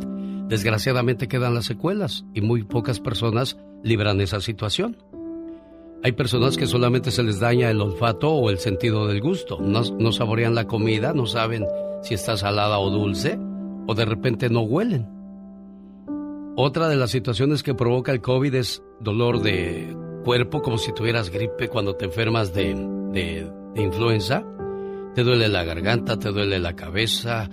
desgraciadamente 0.48 1.28
quedan 1.28 1.54
las 1.54 1.64
secuelas 1.64 2.24
y 2.34 2.40
muy 2.40 2.62
pocas 2.62 3.00
personas 3.00 3.56
libran 3.82 4.20
esa 4.20 4.40
situación. 4.40 4.96
Hay 6.04 6.12
personas 6.12 6.56
que 6.56 6.66
solamente 6.66 7.10
se 7.12 7.22
les 7.22 7.38
daña 7.38 7.70
el 7.70 7.80
olfato 7.80 8.30
o 8.30 8.50
el 8.50 8.58
sentido 8.58 9.06
del 9.06 9.20
gusto. 9.20 9.58
No, 9.60 10.12
saborean 10.12 10.54
la 10.54 10.66
comida, 10.66 11.12
no 11.12 11.26
saben 11.26 11.64
si 12.02 12.14
está 12.14 12.36
salada 12.36 12.78
o 12.80 12.90
dulce, 12.90 13.38
o 13.86 13.94
de 13.94 14.04
repente 14.04 14.50
no 14.50 14.62
huelen. 14.62 15.08
Otra 16.56 16.88
de 16.88 16.96
las 16.96 17.10
situaciones 17.10 17.62
que 17.62 17.74
provoca 17.74 18.12
el 18.12 18.20
COVID 18.20 18.54
es 18.54 18.82
dolor 19.00 19.42
de 19.42 19.96
cuerpo, 20.24 20.60
como 20.60 20.76
si 20.76 20.92
tuvieras 20.92 21.30
gripe 21.30 21.68
cuando 21.68 21.94
te 21.94 22.04
enfermas 22.04 22.52
de, 22.52 22.70
influenza. 23.76 24.44
Te 25.14 25.24
duele 25.24 25.48
la 25.48 25.64
garganta, 25.64 26.18
te 26.18 26.30
duele 26.30 26.58
la 26.58 26.74
cabeza, 26.74 27.50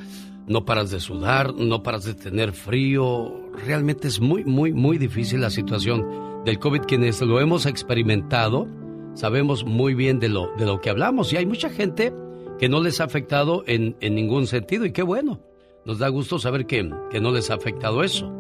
no 0.47 0.63
paras 0.63 0.91
de 0.91 0.99
sudar, 0.99 1.53
no 1.53 1.83
paras 1.83 2.05
de 2.05 2.13
tener 2.13 2.53
frío. 2.53 3.51
Realmente 3.65 4.07
es 4.07 4.21
muy, 4.21 4.45
muy, 4.45 4.71
muy 4.71 4.97
difícil 4.97 5.41
la 5.41 5.49
situación 5.49 6.43
del 6.45 6.57
COVID. 6.57 6.81
Quienes 6.87 7.21
lo 7.21 7.41
hemos 7.41 7.65
experimentado, 7.65 8.67
sabemos 9.13 9.65
muy 9.65 9.93
bien 9.93 10.19
de 10.19 10.29
lo, 10.29 10.55
de 10.57 10.65
lo 10.65 10.79
que 10.79 10.89
hablamos. 10.89 11.33
Y 11.33 11.37
hay 11.37 11.45
mucha 11.45 11.69
gente 11.69 12.13
que 12.57 12.69
no 12.69 12.81
les 12.81 13.01
ha 13.01 13.03
afectado 13.03 13.63
en, 13.67 13.97
en 13.99 14.15
ningún 14.15 14.47
sentido. 14.47 14.85
Y 14.85 14.91
qué 14.91 15.03
bueno. 15.03 15.41
Nos 15.85 15.99
da 15.99 16.07
gusto 16.07 16.39
saber 16.39 16.65
que, 16.65 16.89
que 17.09 17.19
no 17.19 17.31
les 17.31 17.51
ha 17.51 17.55
afectado 17.55 18.03
eso. 18.03 18.33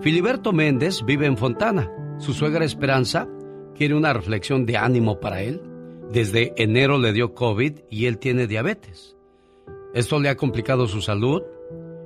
Filiberto 0.00 0.52
Méndez 0.52 1.04
vive 1.04 1.26
en 1.26 1.36
Fontana. 1.36 1.90
Su 2.18 2.32
suegra 2.32 2.64
Esperanza 2.64 3.28
quiere 3.76 3.94
una 3.94 4.12
reflexión 4.12 4.66
de 4.66 4.76
ánimo 4.76 5.20
para 5.20 5.42
él. 5.42 5.60
Desde 6.12 6.54
enero 6.56 6.98
le 6.98 7.12
dio 7.12 7.34
COVID 7.34 7.80
y 7.90 8.06
él 8.06 8.18
tiene 8.18 8.46
diabetes. 8.46 9.16
Esto 9.92 10.18
le 10.18 10.30
ha 10.30 10.36
complicado 10.36 10.86
su 10.88 11.02
salud. 11.02 11.42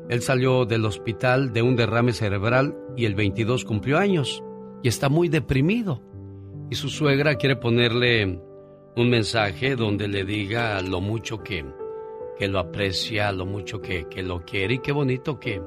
Él 0.08 0.22
salió 0.22 0.64
del 0.64 0.84
hospital 0.84 1.52
de 1.52 1.62
un 1.62 1.76
derrame 1.76 2.12
cerebral 2.12 2.76
y 2.96 3.04
el 3.04 3.14
22 3.14 3.64
cumplió 3.64 3.98
años 3.98 4.42
y 4.82 4.88
está 4.88 5.08
muy 5.08 5.28
deprimido. 5.28 6.02
Y 6.68 6.74
su 6.74 6.88
suegra 6.88 7.36
quiere 7.36 7.56
ponerle 7.56 8.40
un 8.96 9.08
mensaje 9.08 9.76
donde 9.76 10.08
le 10.08 10.24
diga 10.24 10.80
lo 10.82 11.00
mucho 11.00 11.38
que, 11.38 11.64
que 12.36 12.48
lo 12.48 12.58
aprecia, 12.58 13.30
lo 13.30 13.46
mucho 13.46 13.80
que, 13.80 14.08
que 14.08 14.22
lo 14.22 14.44
quiere 14.44 14.74
y 14.74 14.78
qué 14.78 14.90
bonito 14.90 15.38
que, 15.38 15.62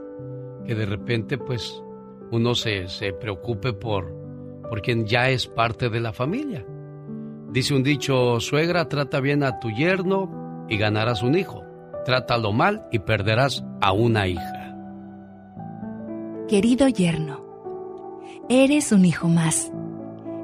que 0.65 0.75
de 0.75 0.85
repente 0.85 1.37
pues 1.37 1.81
uno 2.31 2.53
se, 2.53 2.89
se 2.89 3.13
preocupe 3.13 3.71
por, 3.71 4.13
por 4.69 4.81
quien 4.81 5.05
ya 5.05 5.29
es 5.29 5.47
parte 5.47 5.89
de 5.89 6.01
la 6.01 6.11
familia. 6.11 6.65
Dice 7.55 7.73
un 7.73 7.83
dicho, 7.83 8.39
suegra, 8.41 8.89
trata 8.89 9.21
bien 9.21 9.41
a 9.41 9.59
tu 9.59 9.71
yerno 9.71 10.65
y 10.69 10.77
ganarás 10.77 11.23
un 11.23 11.35
hijo. 11.35 11.63
Trátalo 12.03 12.51
mal 12.51 12.85
y 12.91 12.99
perderás 12.99 13.63
a 13.81 13.93
una 13.93 14.27
hija. 14.27 14.75
Querido 16.47 16.87
yerno, 16.87 18.21
eres 18.49 18.91
un 18.91 19.05
hijo 19.05 19.29
más. 19.29 19.71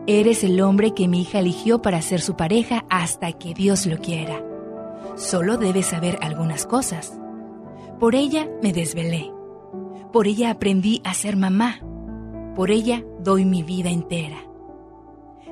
Eres 0.07 0.43
el 0.43 0.59
hombre 0.61 0.93
que 0.93 1.07
mi 1.07 1.21
hija 1.21 1.39
eligió 1.39 1.81
para 1.81 2.01
ser 2.01 2.21
su 2.21 2.35
pareja 2.35 2.85
hasta 2.89 3.33
que 3.33 3.53
Dios 3.53 3.85
lo 3.85 3.97
quiera. 3.97 4.41
Solo 5.15 5.57
debes 5.57 5.87
saber 5.87 6.17
algunas 6.21 6.65
cosas. 6.65 7.19
Por 7.99 8.15
ella 8.15 8.49
me 8.63 8.73
desvelé 8.73 9.31
por 10.11 10.27
ella 10.27 10.51
aprendí 10.51 11.01
a 11.05 11.13
ser 11.13 11.37
mamá. 11.37 11.79
Por 12.55 12.69
ella 12.69 13.03
doy 13.19 13.45
mi 13.45 13.63
vida 13.63 13.89
entera. 13.89 14.50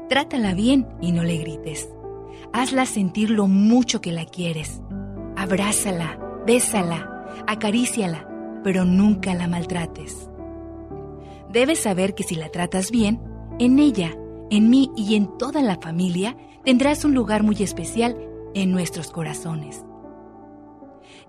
Trátala 0.09 0.55
bien 0.55 0.87
y 1.01 1.11
no 1.11 1.23
le 1.23 1.37
grites. 1.37 1.87
Hazla 2.51 2.87
sentir 2.87 3.29
lo 3.29 3.45
mucho 3.45 4.01
que 4.01 4.11
la 4.11 4.25
quieres. 4.25 4.81
Abrázala, 5.35 6.19
bésala, 6.47 7.27
acaríciala, 7.45 8.27
pero 8.63 8.85
nunca 8.85 9.35
la 9.35 9.47
maltrates. 9.47 10.27
Debes 11.51 11.81
saber 11.81 12.15
que 12.15 12.23
si 12.23 12.33
la 12.33 12.49
tratas 12.49 12.89
bien, 12.89 13.21
en 13.59 13.77
ella, 13.77 14.17
en 14.49 14.71
mí 14.71 14.89
y 14.95 15.13
en 15.13 15.37
toda 15.37 15.61
la 15.61 15.77
familia 15.79 16.35
tendrás 16.65 17.05
un 17.05 17.13
lugar 17.13 17.43
muy 17.43 17.57
especial 17.61 18.17
en 18.55 18.71
nuestros 18.71 19.11
corazones. 19.11 19.85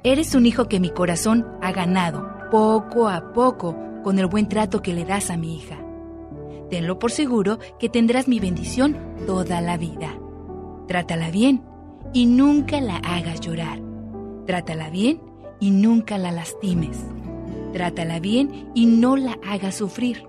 Eres 0.02 0.34
un 0.34 0.46
hijo 0.46 0.68
que 0.68 0.80
mi 0.80 0.88
corazón 0.88 1.46
ha 1.60 1.72
ganado 1.72 2.26
poco 2.50 3.10
a 3.10 3.34
poco 3.34 3.76
con 4.02 4.18
el 4.18 4.26
buen 4.26 4.48
trato 4.48 4.80
que 4.80 4.94
le 4.94 5.04
das 5.04 5.28
a 5.28 5.36
mi 5.36 5.56
hija. 5.56 5.76
Tenlo 6.70 6.98
por 6.98 7.10
seguro 7.10 7.58
que 7.78 7.88
tendrás 7.88 8.28
mi 8.28 8.38
bendición 8.38 8.96
toda 9.26 9.60
la 9.60 9.76
vida. 9.76 10.16
Trátala 10.86 11.30
bien 11.30 11.62
y 12.12 12.26
nunca 12.26 12.80
la 12.80 12.96
hagas 12.98 13.40
llorar. 13.40 13.80
Trátala 14.46 14.88
bien 14.88 15.20
y 15.58 15.70
nunca 15.72 16.16
la 16.16 16.30
lastimes. 16.30 17.04
Trátala 17.72 18.20
bien 18.20 18.70
y 18.74 18.86
no 18.86 19.16
la 19.16 19.38
hagas 19.46 19.76
sufrir. 19.76 20.24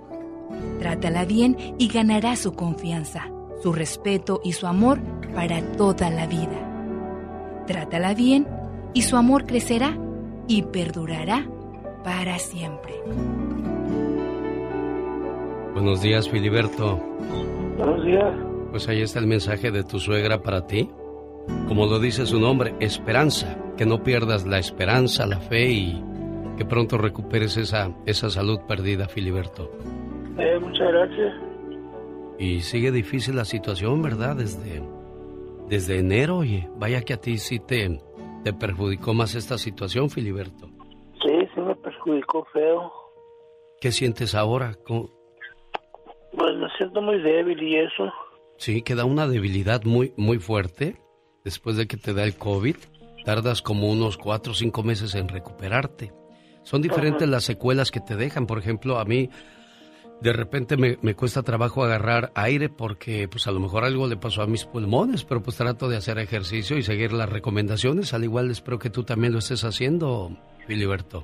Trátala 0.80 1.26
bien 1.26 1.76
y 1.78 1.88
ganarás 1.88 2.40
su 2.40 2.54
confianza, 2.54 3.30
su 3.62 3.72
respeto 3.72 4.42
y 4.44 4.54
su 4.54 4.68
amor 4.68 5.00
para 5.34 5.62
toda 5.78 6.10
la 6.10 6.28
vida. 6.28 7.64
Trátala 7.68 8.14
bien 8.14 8.48
y 8.94 9.04
su 9.04 9.16
amor 9.16 9.46
crecerá 9.46 9.98
y 10.48 10.64
perdurará 10.64 11.48
para 12.04 12.40
siempre. 12.40 12.96
Buenos 15.74 16.02
días, 16.02 16.30
Filiberto. 16.30 16.98
Buenos 17.78 18.06
días. 18.06 18.34
Pues 18.72 18.88
ahí 18.90 19.02
está 19.02 19.20
el 19.20 19.28
mensaje 19.28 19.72
de 19.72 19.84
tu 19.84 20.00
suegra 20.00 20.42
para 20.42 20.68
ti. 20.68 20.90
Como 21.68 21.86
lo 21.86 22.00
dice 22.00 22.26
su 22.26 22.40
nombre, 22.40 22.76
esperanza. 22.80 23.58
Que 23.78 23.86
no 23.86 24.04
pierdas 24.04 24.46
la 24.46 24.60
esperanza, 24.60 25.26
la 25.26 25.40
fe 25.40 25.72
y 25.72 26.04
que 26.58 26.66
pronto 26.66 26.98
recuperes 26.98 27.58
esa, 27.58 27.96
esa 28.06 28.30
salud 28.30 28.60
perdida, 28.68 29.08
Filiberto. 29.08 29.72
Eh, 30.38 30.60
muchas 30.60 30.92
gracias. 30.92 31.34
Y 32.38 32.60
sigue 32.62 32.92
difícil 32.92 33.36
la 33.36 33.46
situación, 33.46 34.02
¿verdad? 34.02 34.36
Desde, 34.36 34.84
desde 35.68 36.00
enero, 36.00 36.38
oye, 36.38 36.70
vaya 36.76 37.02
que 37.02 37.14
a 37.14 37.18
ti 37.18 37.38
sí 37.38 37.60
te, 37.60 38.00
te 38.44 38.54
perjudicó 38.54 39.14
más 39.14 39.36
esta 39.36 39.58
situación, 39.58 40.10
Filiberto. 40.10 40.68
Sí, 41.24 41.48
sí 41.56 41.62
me 41.62 41.76
perjudicó 41.76 42.46
feo. 42.52 42.92
¿Qué 43.80 43.92
sientes 43.92 44.36
ahora? 44.36 44.76
Pues 46.36 46.56
me 46.58 46.70
siento 46.78 47.02
muy 47.02 47.20
débil 47.22 47.62
y 47.62 47.78
eso. 47.78 48.12
Sí, 48.58 48.82
queda 48.82 49.06
una 49.06 49.28
debilidad 49.28 49.84
muy, 49.84 50.14
muy 50.18 50.40
fuerte 50.40 51.02
después 51.44 51.78
de 51.78 51.88
que 51.88 51.98
te 51.98 52.14
da 52.14 52.24
el 52.24 52.36
COVID. 52.36 52.76
Tardas 53.26 53.62
como 53.62 53.90
unos 53.90 54.18
cuatro 54.18 54.54
o 54.54 54.56
cinco 54.56 54.84
meses 54.84 55.16
en 55.16 55.28
recuperarte. 55.28 56.12
Son 56.64 56.82
diferentes 56.82 57.28
las 57.28 57.44
secuelas 57.44 57.92
que 57.92 58.00
te 58.00 58.16
dejan. 58.16 58.48
Por 58.48 58.60
ejemplo, 58.60 59.00
a 59.00 59.06
mí 59.06 59.30
de 60.22 60.34
repente 60.34 60.78
me, 60.78 60.98
me, 61.02 61.16
cuesta 61.16 61.42
trabajo 61.42 61.84
agarrar 61.84 62.32
aire 62.36 62.70
porque 62.70 63.28
pues 63.28 63.48
a 63.48 63.52
lo 63.52 63.60
mejor 63.60 63.84
algo 63.84 64.08
le 64.08 64.18
pasó 64.18 64.44
a 64.44 64.48
mis 64.48 64.66
pulmones, 64.66 65.24
pero 65.24 65.42
pues 65.42 65.58
trato 65.58 65.90
de 65.90 65.98
hacer 65.98 66.20
ejercicio 66.20 66.78
y 66.78 66.84
seguir 66.84 67.14
las 67.14 67.30
recomendaciones. 67.30 68.14
Al 68.14 68.24
igual 68.24 68.52
espero 68.52 68.78
que 68.78 68.92
tú 68.92 69.04
también 69.04 69.34
lo 69.34 69.40
estés 69.40 69.64
haciendo, 69.64 70.30
Filiberto. 70.68 71.24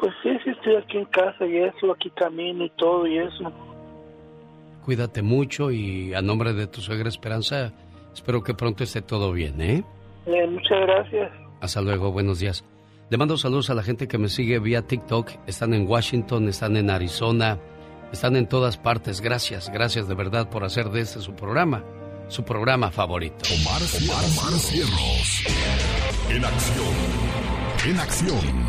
Pues 0.00 0.12
sí, 0.22 0.30
sí 0.44 0.50
estoy 0.50 0.76
aquí 0.76 0.98
en 0.98 1.04
casa 1.06 1.46
y 1.46 1.58
eso, 1.58 1.92
aquí 1.92 2.10
camino 2.10 2.64
y 2.64 2.70
todo 2.70 3.06
y 3.06 3.18
eso. 3.18 3.52
Cuídate 4.88 5.20
mucho 5.20 5.70
y 5.70 6.14
a 6.14 6.22
nombre 6.22 6.54
de 6.54 6.66
tu 6.66 6.80
suegra 6.80 7.10
Esperanza, 7.10 7.74
espero 8.14 8.42
que 8.42 8.54
pronto 8.54 8.84
esté 8.84 9.02
todo 9.02 9.32
bien, 9.32 9.60
¿eh? 9.60 9.84
eh 10.24 10.46
muchas 10.46 10.80
gracias. 10.80 11.30
Hasta 11.60 11.82
luego, 11.82 12.10
buenos 12.10 12.38
días. 12.38 12.64
Le 13.10 13.18
mando 13.18 13.36
saludos 13.36 13.68
a 13.68 13.74
la 13.74 13.82
gente 13.82 14.08
que 14.08 14.16
me 14.16 14.30
sigue 14.30 14.58
vía 14.58 14.80
TikTok. 14.80 15.30
Están 15.46 15.74
en 15.74 15.86
Washington, 15.86 16.48
están 16.48 16.78
en 16.78 16.88
Arizona, 16.88 17.58
están 18.12 18.34
en 18.34 18.48
todas 18.48 18.78
partes. 18.78 19.20
Gracias, 19.20 19.70
gracias 19.70 20.08
de 20.08 20.14
verdad 20.14 20.48
por 20.48 20.64
hacer 20.64 20.88
de 20.88 21.02
este 21.02 21.20
su 21.20 21.34
programa, 21.34 21.84
su 22.28 22.42
programa 22.44 22.90
favorito. 22.90 23.44
Omar, 23.60 23.82
Omar, 23.82 24.24
Omar 24.24 24.58
Cierros. 24.58 25.44
En 26.30 26.44
acción. 26.46 27.90
En 27.90 28.00
acción. 28.00 28.68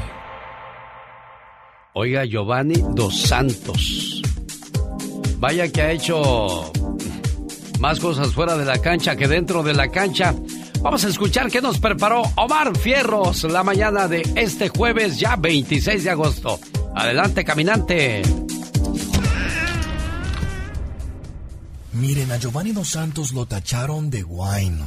Oiga, 1.93 2.25
Giovanni 2.25 2.75
Dos 2.93 3.21
Santos. 3.21 4.21
Vaya 5.40 5.72
que 5.72 5.82
ha 5.82 5.91
hecho 5.91 6.72
más 7.80 7.99
cosas 7.99 8.34
fuera 8.34 8.57
de 8.57 8.66
la 8.66 8.80
cancha 8.80 9.16
que 9.16 9.28
dentro 9.28 9.64
de 9.64 9.74
la 9.74 9.90
cancha. 9.90 10.36
Vamos 10.82 11.03
a 11.06 11.07
escuchar 11.10 11.49
qué 11.49 11.61
nos 11.61 11.80
preparó 11.80 12.22
Omar 12.36 12.78
Fierros 12.78 13.44
la 13.44 13.64
mañana 13.64 14.07
de 14.07 14.22
este 14.36 14.70
jueves, 14.70 15.18
ya 15.20 15.36
26 15.36 16.03
de 16.03 16.10
agosto. 16.10 16.60
Adelante, 16.95 17.44
caminante. 17.44 18.22
Miren, 21.94 22.32
a 22.32 22.38
Giovanni 22.38 22.72
Dos 22.72 22.90
Santos 22.90 23.34
lo 23.34 23.45
tacharon 23.45 24.10
de 24.10 24.22
guayno. 24.22 24.86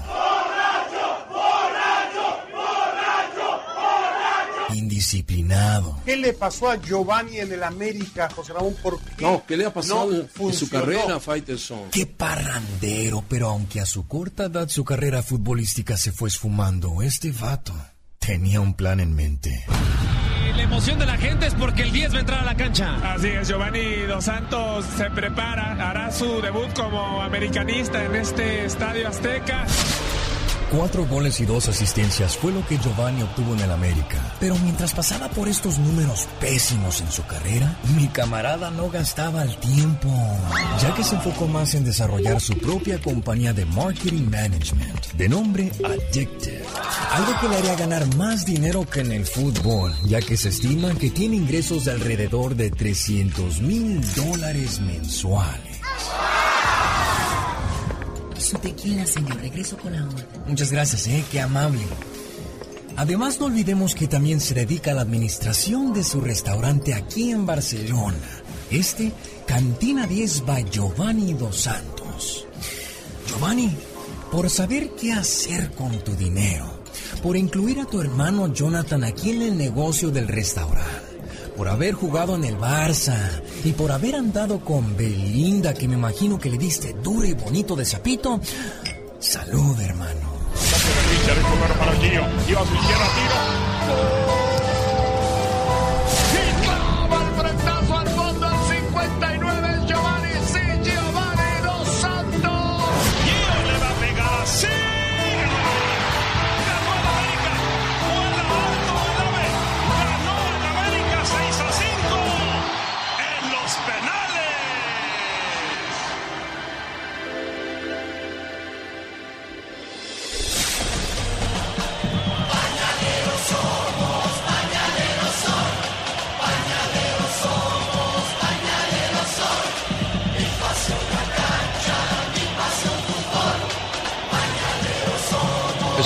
Indisciplinado. 4.74 5.98
¿Qué 6.04 6.16
le 6.16 6.32
pasó 6.32 6.70
a 6.70 6.76
Giovanni 6.76 7.38
en 7.38 7.52
el 7.52 7.62
América, 7.62 8.28
José 8.34 8.52
Ramón? 8.52 8.74
¿Por 8.82 9.00
qué 9.00 9.24
No, 9.24 9.42
¿qué 9.46 9.56
le 9.56 9.66
ha 9.66 9.72
pasado 9.72 10.10
no 10.10 10.48
en 10.48 10.54
su 10.54 10.68
carrera, 10.68 11.20
Faitelson? 11.20 11.90
Qué 11.90 12.06
parrandero, 12.06 13.24
pero 13.28 13.48
aunque 13.48 13.80
a 13.80 13.86
su 13.86 14.06
corta 14.06 14.44
edad 14.44 14.68
su 14.68 14.84
carrera 14.84 15.22
futbolística 15.22 15.96
se 15.96 16.12
fue 16.12 16.28
esfumando, 16.28 17.02
este 17.02 17.32
vato 17.32 17.74
tenía 18.18 18.60
un 18.60 18.74
plan 18.74 19.00
en 19.00 19.14
mente. 19.14 19.64
La 20.56 20.62
emoción 20.64 20.98
de 20.98 21.06
la 21.06 21.16
gente 21.16 21.46
es 21.46 21.54
porque 21.54 21.82
el 21.82 21.92
10 21.92 22.12
va 22.12 22.16
a 22.18 22.20
entrar 22.20 22.40
a 22.40 22.44
la 22.44 22.56
cancha. 22.56 23.14
Así 23.14 23.28
es, 23.28 23.48
Giovanni 23.48 24.02
Dos 24.06 24.24
Santos 24.24 24.84
se 24.96 25.10
prepara, 25.10 25.72
hará 25.72 26.10
su 26.10 26.40
debut 26.40 26.72
como 26.74 27.22
americanista 27.22 28.04
en 28.04 28.16
este 28.16 28.66
estadio 28.66 29.08
Azteca. 29.08 29.66
Cuatro 30.74 31.06
goles 31.06 31.38
y 31.38 31.44
dos 31.44 31.68
asistencias 31.68 32.34
fue 32.34 32.50
lo 32.50 32.66
que 32.66 32.78
Giovanni 32.78 33.20
obtuvo 33.22 33.52
en 33.52 33.60
el 33.60 33.70
América. 33.70 34.34
Pero 34.40 34.56
mientras 34.56 34.94
pasaba 34.94 35.28
por 35.28 35.46
estos 35.46 35.78
números 35.78 36.26
pésimos 36.40 37.02
en 37.02 37.12
su 37.12 37.26
carrera, 37.26 37.76
mi 37.94 38.08
camarada 38.08 38.70
no 38.70 38.88
gastaba 38.88 39.42
el 39.42 39.54
tiempo, 39.58 40.08
ya 40.80 40.94
que 40.94 41.04
se 41.04 41.16
enfocó 41.16 41.46
más 41.46 41.74
en 41.74 41.84
desarrollar 41.84 42.40
su 42.40 42.56
propia 42.56 42.98
compañía 43.02 43.52
de 43.52 43.66
marketing 43.66 44.30
management, 44.30 45.12
de 45.12 45.28
nombre 45.28 45.70
Addictive. 45.84 46.64
Algo 47.10 47.38
que 47.38 47.48
le 47.50 47.56
haría 47.56 47.76
ganar 47.76 48.16
más 48.16 48.46
dinero 48.46 48.88
que 48.88 49.00
en 49.00 49.12
el 49.12 49.26
fútbol, 49.26 49.92
ya 50.04 50.22
que 50.22 50.38
se 50.38 50.48
estima 50.48 50.94
que 50.94 51.10
tiene 51.10 51.36
ingresos 51.36 51.84
de 51.84 51.90
alrededor 51.90 52.56
de 52.56 52.70
300 52.70 53.60
mil 53.60 54.00
dólares 54.14 54.80
mensuales. 54.80 55.82
Señor. 59.06 59.40
Regreso 59.40 59.76
con 59.76 59.92
la. 59.92 60.08
Muchas 60.46 60.72
gracias, 60.72 61.06
¿eh? 61.06 61.24
Qué 61.30 61.40
amable. 61.40 61.80
Además, 62.96 63.40
no 63.40 63.46
olvidemos 63.46 63.94
que 63.94 64.06
también 64.06 64.40
se 64.40 64.54
dedica 64.54 64.90
a 64.90 64.94
la 64.94 65.02
administración 65.02 65.92
de 65.94 66.04
su 66.04 66.20
restaurante 66.20 66.92
aquí 66.94 67.30
en 67.30 67.46
Barcelona. 67.46 68.18
Este, 68.70 69.12
Cantina 69.46 70.06
10 70.06 70.44
by 70.44 70.64
Giovanni 70.70 71.34
Dos 71.34 71.56
Santos. 71.56 72.46
Giovanni, 73.26 73.74
por 74.30 74.50
saber 74.50 74.90
qué 74.90 75.12
hacer 75.12 75.70
con 75.72 75.98
tu 76.04 76.14
dinero, 76.14 76.82
por 77.22 77.36
incluir 77.36 77.80
a 77.80 77.86
tu 77.86 78.00
hermano 78.00 78.52
Jonathan 78.52 79.04
aquí 79.04 79.30
en 79.30 79.42
el 79.42 79.58
negocio 79.58 80.10
del 80.10 80.28
restaurante, 80.28 81.01
por 81.56 81.68
haber 81.68 81.94
jugado 81.94 82.34
en 82.34 82.44
el 82.44 82.58
Barça 82.58 83.16
y 83.64 83.72
por 83.72 83.92
haber 83.92 84.16
andado 84.16 84.60
con 84.60 84.96
Belinda, 84.96 85.74
que 85.74 85.88
me 85.88 85.94
imagino 85.94 86.38
que 86.38 86.50
le 86.50 86.58
diste 86.58 86.94
duro 87.02 87.26
y 87.26 87.34
bonito 87.34 87.76
de 87.76 87.84
sapito. 87.84 88.40
Salud, 89.18 89.78
hermano. 89.80 90.32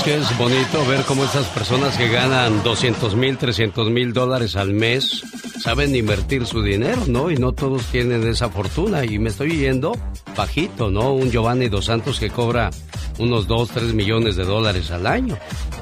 Que 0.07 0.15
es 0.19 0.39
bonito 0.39 0.87
ver 0.87 1.03
cómo 1.03 1.25
estas 1.25 1.47
personas 1.47 1.97
que 1.97 2.07
ganan 2.07 2.63
200 2.63 3.17
mil, 3.17 3.37
300 3.37 3.91
mil 3.91 4.13
dólares 4.13 4.55
al 4.55 4.73
mes 4.73 5.25
saben 5.61 5.97
invertir 5.97 6.47
su 6.47 6.63
dinero, 6.63 7.03
¿no? 7.09 7.29
Y 7.29 7.37
no 7.37 7.51
todos 7.51 7.87
tienen 7.87 8.25
esa 8.25 8.49
fortuna. 8.49 9.05
Y 9.05 9.19
me 9.19 9.31
estoy 9.31 9.57
yendo 9.57 9.99
bajito, 10.37 10.93
¿no? 10.93 11.13
Un 11.13 11.33
Giovanni 11.33 11.69
Dos 11.69 11.87
Santos 11.87 12.21
que 12.21 12.31
cobra 12.31 12.71
unos 13.19 13.49
2, 13.49 13.69
3 13.71 13.95
millones 13.95 14.37
de 14.37 14.45
dólares 14.45 14.93
al 14.93 15.09
año. 15.09 15.37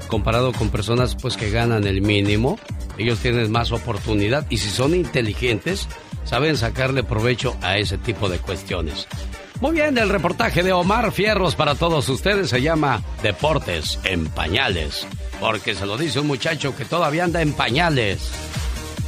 Comparado 0.08 0.52
con 0.52 0.70
personas 0.70 1.16
pues 1.16 1.36
que 1.36 1.50
ganan 1.50 1.86
el 1.86 2.00
mínimo, 2.00 2.58
ellos 2.96 3.18
tienen 3.18 3.52
más 3.52 3.72
oportunidad. 3.72 4.46
Y 4.48 4.56
si 4.56 4.70
son 4.70 4.94
inteligentes, 4.94 5.86
saben 6.24 6.56
sacarle 6.56 7.02
provecho 7.02 7.54
a 7.60 7.76
ese 7.76 7.98
tipo 7.98 8.30
de 8.30 8.38
cuestiones. 8.38 9.06
Muy 9.60 9.72
bien, 9.72 9.96
el 9.98 10.08
reportaje 10.08 10.62
de 10.62 10.72
Omar 10.72 11.12
Fierros 11.12 11.54
para 11.54 11.74
todos 11.74 12.08
ustedes 12.08 12.50
se 12.50 12.60
llama 12.60 13.02
Deportes 13.22 13.98
en 14.04 14.26
Pañales. 14.26 15.06
Porque 15.40 15.74
se 15.74 15.86
lo 15.86 15.96
dice 15.96 16.20
un 16.20 16.26
muchacho 16.26 16.76
que 16.76 16.84
todavía 16.84 17.24
anda 17.24 17.40
en 17.40 17.52
pañales. 17.52 18.30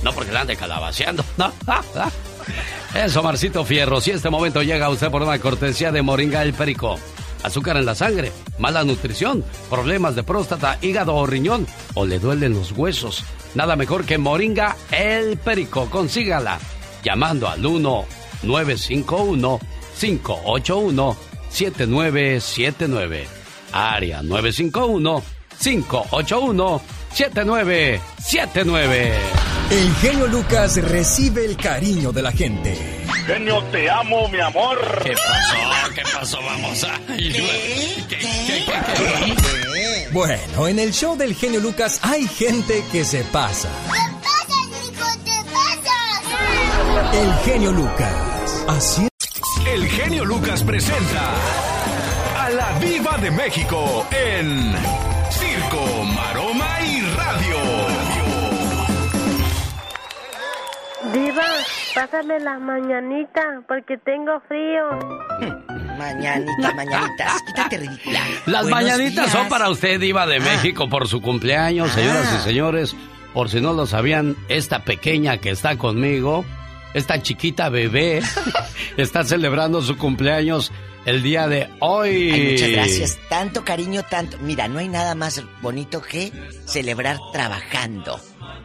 No 0.03 0.13
porque 0.13 0.33
la 0.33 0.43
ande 0.43 0.57
calabaceando. 0.57 1.25
No. 1.37 1.53
Es 2.95 3.17
Omarcito 3.17 3.65
Fierros 3.65 4.07
y 4.07 4.13
este 4.13 4.31
momento 4.31 4.63
llega 4.63 4.87
a 4.87 4.91
usted 4.91 5.11
por 5.11 5.23
una 5.23 5.39
cortesía 5.39 5.91
de 5.93 6.01
Moringa 6.01 6.43
el 6.43 6.55
Perico. 6.55 6.97
Azúcar 7.43 7.77
en 7.77 7.85
la 7.85 7.95
sangre, 7.95 8.33
mala 8.59 8.85
nutrición, 8.85 9.45
problemas 9.69 10.15
de 10.15 10.23
próstata, 10.23 10.79
hígado 10.81 11.15
o 11.15 11.27
riñón 11.27 11.67
o 11.95 12.07
le 12.07 12.19
duelen 12.19 12.55
los 12.55 12.73
huesos. 12.73 13.25
Nada 13.55 13.77
mejor 13.77 14.05
que 14.05 14.17
Moringa 14.17 14.77
el 14.93 15.37
Perico. 15.37 15.91
Consígala 15.91 16.59
llamando 17.03 17.49
al 17.49 17.67
1 17.67 18.05
951 18.45 19.61
581 19.99 21.17
7979. 21.51 23.27
Área 23.73 24.23
951 24.23 25.23
581 25.61 26.83
7979. 27.13 29.19
El 29.71 29.95
genio 29.97 30.27
Lucas 30.29 30.77
recibe 30.77 31.45
el 31.45 31.57
cariño 31.57 32.13
de 32.13 32.23
la 32.23 32.31
gente. 32.31 32.77
Genio, 33.27 33.61
te 33.73 33.91
amo, 33.91 34.29
mi 34.29 34.39
amor. 34.39 34.79
¿Qué 35.03 35.13
pasó? 35.13 35.57
¿Qué 35.95 36.03
pasó? 36.03 36.39
Vamos 36.43 36.85
a... 36.85 37.01
Bueno, 40.13 40.69
en 40.69 40.79
el 40.79 40.93
show 40.93 41.17
del 41.17 41.35
genio 41.35 41.59
Lucas 41.61 41.99
hay 42.03 42.29
gente 42.29 42.85
que 42.93 43.05
se 43.05 43.25
pasa. 43.25 43.69
El 47.13 47.35
genio 47.45 47.73
Lucas. 47.73 48.65
Así 48.69 49.03
El 49.03 49.03
genio 49.03 49.16
Lucas 50.27 50.63
presenta 50.63 51.23
a 52.39 52.51
la 52.51 52.73
Viva 52.81 53.17
de 53.19 53.31
México 53.31 54.07
en 54.11 54.73
Circo, 55.31 56.05
Maroma 56.15 56.69
y 56.85 57.01
Radio. 57.03 57.57
Diva, 61.13 61.45
pásame 61.95 62.41
las 62.41 62.61
mañanitas 62.61 63.45
porque 63.69 63.97
tengo 63.99 64.41
frío. 64.49 65.55
Mañanita, 65.99 66.75
mañanitas. 66.75 67.43
Quítate 67.47 67.79
ridícula. 67.79 68.21
Las 68.47 68.63
Buenos 68.63 68.71
mañanitas 68.71 69.27
días. 69.27 69.31
son 69.33 69.49
para 69.49 69.71
usted, 69.71 70.01
Diva 70.01 70.27
de 70.27 70.37
Ah. 70.37 70.41
México, 70.41 70.89
por 70.89 71.07
su 71.09 71.21
cumpleaños, 71.23 71.91
señoras 71.93 72.29
Ah. 72.33 72.37
y 72.41 72.45
señores. 72.45 72.97
Por 73.33 73.49
si 73.51 73.61
no 73.61 73.73
lo 73.75 73.87
sabían, 73.87 74.35
esta 74.49 74.81
pequeña 74.81 75.39
que 75.39 75.51
está 75.51 75.77
conmigo, 75.77 76.45
esta 76.97 77.21
chiquita 77.21 77.69
bebé, 77.69 78.23
está 78.97 79.23
celebrando 79.23 79.83
su 79.83 79.99
cumpleaños 79.99 80.73
el 81.05 81.23
día 81.23 81.47
de 81.47 81.69
hoy. 81.81 82.31
Ay, 82.33 82.53
muchas 82.53 82.71
gracias. 82.71 83.19
Tanto 83.29 83.65
cariño, 83.67 84.03
tanto. 84.03 84.39
Mira, 84.39 84.67
no 84.67 84.79
hay 84.79 84.89
nada 84.89 85.15
más 85.15 85.43
bonito 85.61 86.01
que 86.01 86.33
celebrar 86.65 87.19
trabajando. 87.35 88.19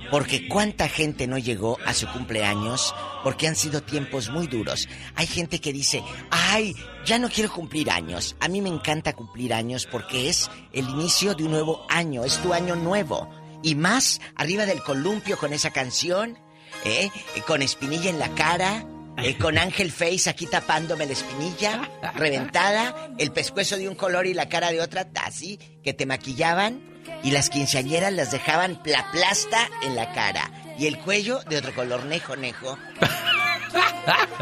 Porque 0.09 0.47
cuánta 0.47 0.87
gente 0.87 1.27
no 1.27 1.37
llegó 1.37 1.77
a 1.85 1.93
su 1.93 2.07
cumpleaños 2.07 2.95
porque 3.21 3.47
han 3.47 3.55
sido 3.55 3.83
tiempos 3.83 4.29
muy 4.29 4.47
duros. 4.47 4.87
Hay 5.15 5.27
gente 5.27 5.59
que 5.59 5.73
dice, 5.73 6.01
ay, 6.29 6.73
ya 7.05 7.19
no 7.19 7.29
quiero 7.29 7.51
cumplir 7.51 7.91
años. 7.91 8.37
A 8.39 8.47
mí 8.47 8.61
me 8.61 8.69
encanta 8.69 9.13
cumplir 9.13 9.53
años 9.53 9.87
porque 9.91 10.29
es 10.29 10.49
el 10.71 10.87
inicio 10.87 11.35
de 11.35 11.43
un 11.43 11.51
nuevo 11.51 11.85
año, 11.89 12.23
es 12.23 12.37
tu 12.37 12.53
año 12.53 12.77
nuevo. 12.77 13.29
Y 13.61 13.75
más 13.75 14.21
arriba 14.35 14.65
del 14.65 14.81
columpio 14.83 15.37
con 15.37 15.51
esa 15.53 15.71
canción, 15.71 16.37
¿eh? 16.85 17.11
Eh, 17.35 17.41
con 17.45 17.61
espinilla 17.61 18.09
en 18.09 18.19
la 18.19 18.29
cara, 18.35 18.85
eh, 19.17 19.37
con 19.37 19.57
Ángel 19.57 19.91
Face 19.91 20.29
aquí 20.29 20.47
tapándome 20.47 21.05
la 21.05 21.13
espinilla, 21.13 21.89
reventada, 22.15 23.11
el 23.17 23.31
pescuezo 23.31 23.77
de 23.77 23.87
un 23.87 23.95
color 23.95 24.25
y 24.25 24.33
la 24.33 24.49
cara 24.49 24.71
de 24.71 24.81
otra, 24.81 25.07
así, 25.23 25.59
que 25.83 25.93
te 25.93 26.05
maquillaban 26.05 26.81
y 27.23 27.31
las 27.31 27.49
quinceañeras 27.49 28.13
las 28.13 28.31
dejaban 28.31 28.79
la 28.85 29.09
plasta 29.11 29.69
en 29.83 29.95
la 29.95 30.11
cara 30.13 30.51
y 30.77 30.87
el 30.87 30.97
cuello 30.97 31.41
de 31.49 31.57
otro 31.57 31.73
color, 31.73 32.05
nejo, 32.05 32.35
nejo. 32.35 32.77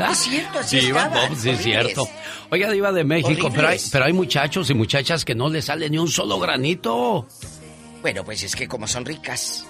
Es 0.10 0.18
cierto, 0.18 0.60
así 0.60 0.80
Diva, 0.80 1.04
estaban, 1.04 1.32
no, 1.32 1.40
sí, 1.40 1.50
es 1.50 1.62
cierto. 1.62 2.08
Oiga, 2.50 2.72
Diva 2.72 2.92
de 2.92 3.04
México, 3.04 3.52
pero 3.54 3.68
hay, 3.68 3.80
pero 3.92 4.06
hay 4.06 4.14
muchachos 4.14 4.70
y 4.70 4.74
muchachas 4.74 5.26
que 5.26 5.36
no 5.36 5.50
le 5.50 5.62
sale 5.62 5.90
ni 5.90 5.98
un 5.98 6.08
solo 6.08 6.40
granito. 6.40 7.28
Bueno, 8.02 8.24
pues 8.24 8.44
es 8.44 8.56
que 8.56 8.68
como 8.68 8.88
son 8.88 9.06
ricas. 9.06 9.66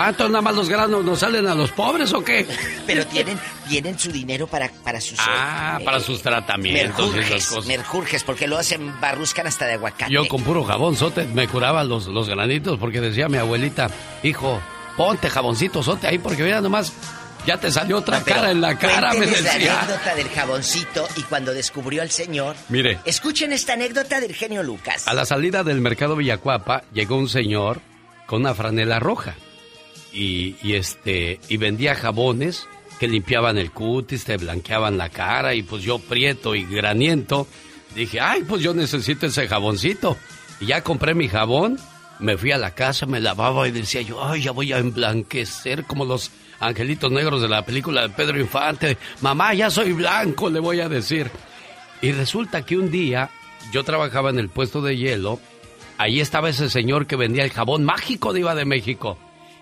Ah, 0.00 0.08
entonces 0.10 0.30
nada 0.32 0.42
más 0.42 0.54
los 0.54 0.68
granos 0.68 1.04
nos 1.04 1.18
salen 1.18 1.46
a 1.46 1.54
los 1.54 1.70
pobres 1.72 2.12
o 2.12 2.22
qué? 2.22 2.46
Pero 2.86 3.04
tienen, 3.06 3.38
tienen 3.68 3.98
su 3.98 4.12
dinero 4.12 4.46
para, 4.46 4.70
para 4.84 5.00
sus... 5.00 5.18
Ah, 5.20 5.78
para 5.84 5.98
sus 6.00 6.22
tratamientos 6.22 7.14
y 7.16 7.18
esas 7.18 7.46
cosas. 7.46 7.66
merjurjes, 7.66 8.22
porque 8.24 8.46
lo 8.46 8.58
hacen 8.58 8.98
barruscan 9.00 9.46
hasta 9.46 9.66
de 9.66 9.74
aguacate. 9.74 10.12
Yo 10.12 10.26
con 10.28 10.42
puro 10.42 10.62
jabón 10.64 10.96
sote 10.96 11.24
me 11.24 11.48
curaba 11.48 11.82
los, 11.84 12.06
los 12.06 12.28
granitos 12.28 12.78
porque 12.78 13.00
decía 13.00 13.28
mi 13.28 13.38
abuelita, 13.38 13.88
hijo, 14.22 14.60
ponte 14.96 15.28
jaboncito 15.30 15.82
sote 15.82 16.06
ahí 16.06 16.18
porque 16.18 16.42
mira 16.42 16.60
nomás, 16.60 16.92
ya 17.46 17.56
te 17.58 17.70
salió 17.70 17.98
otra 17.98 18.20
pero 18.24 18.36
cara 18.36 18.50
en 18.50 18.60
la 18.60 18.78
cara, 18.78 19.10
me 19.12 19.18
cuénteles 19.18 19.44
la 19.44 19.52
decía. 19.54 19.80
anécdota 19.80 20.14
del 20.14 20.28
jaboncito 20.28 21.08
y 21.16 21.22
cuando 21.22 21.52
descubrió 21.54 22.02
al 22.02 22.10
señor. 22.10 22.54
Mire, 22.68 22.98
Escuchen 23.04 23.52
esta 23.52 23.72
anécdota 23.72 24.20
del 24.20 24.34
genio 24.34 24.62
Lucas. 24.62 25.08
a 25.08 25.14
la 25.14 25.24
salida 25.24 25.64
del 25.64 25.80
mercado 25.80 26.14
Villacuapa 26.16 26.82
llegó 26.92 27.16
un 27.16 27.28
señor 27.28 27.80
con 28.26 28.42
una 28.42 28.54
franela 28.54 28.98
roja 29.00 29.34
y, 30.12 30.56
este 30.72 31.40
y 31.48 31.56
vendía 31.56 31.94
jabones 31.94 32.66
que 32.98 33.08
limpiaban 33.08 33.58
el 33.58 33.70
cutis, 33.70 34.24
te 34.24 34.36
blanqueaban 34.36 34.98
la 34.98 35.08
cara 35.08 35.54
y 35.54 35.62
pues 35.62 35.82
yo 35.82 35.98
prieto 35.98 36.54
y 36.54 36.64
graniento 36.64 37.46
dije, 37.94 38.20
ay, 38.20 38.42
pues 38.42 38.62
yo 38.62 38.74
necesito 38.74 39.26
ese 39.26 39.46
jaboncito. 39.48 40.16
Y 40.60 40.66
ya 40.66 40.82
compré 40.82 41.14
mi 41.14 41.28
jabón, 41.28 41.78
me 42.18 42.36
fui 42.36 42.52
a 42.52 42.58
la 42.58 42.74
casa, 42.74 43.06
me 43.06 43.20
lavaba 43.20 43.68
y 43.68 43.70
decía 43.70 44.02
yo, 44.02 44.24
ay, 44.24 44.42
ya 44.42 44.50
voy 44.50 44.72
a 44.72 44.78
emblanquecer 44.78 45.84
como 45.84 46.04
los 46.04 46.30
angelitos 46.60 47.10
negros 47.12 47.40
de 47.40 47.48
la 47.48 47.64
película 47.64 48.02
de 48.02 48.10
Pedro 48.10 48.40
Infante. 48.40 48.98
Mamá, 49.20 49.54
ya 49.54 49.70
soy 49.70 49.92
blanco, 49.92 50.50
le 50.50 50.60
voy 50.60 50.80
a 50.80 50.88
decir. 50.88 51.30
Y 52.00 52.12
resulta 52.12 52.64
que 52.64 52.76
un 52.76 52.90
día 52.90 53.30
yo 53.72 53.84
trabajaba 53.84 54.30
en 54.30 54.38
el 54.38 54.48
puesto 54.48 54.80
de 54.80 54.96
hielo, 54.96 55.40
ahí 55.98 56.20
estaba 56.20 56.48
ese 56.48 56.70
señor 56.70 57.06
que 57.06 57.16
vendía 57.16 57.44
el 57.44 57.50
jabón 57.52 57.84
mágico 57.84 58.32
de 58.32 58.40
Iba 58.40 58.54
de 58.54 58.64
México. 58.64 59.18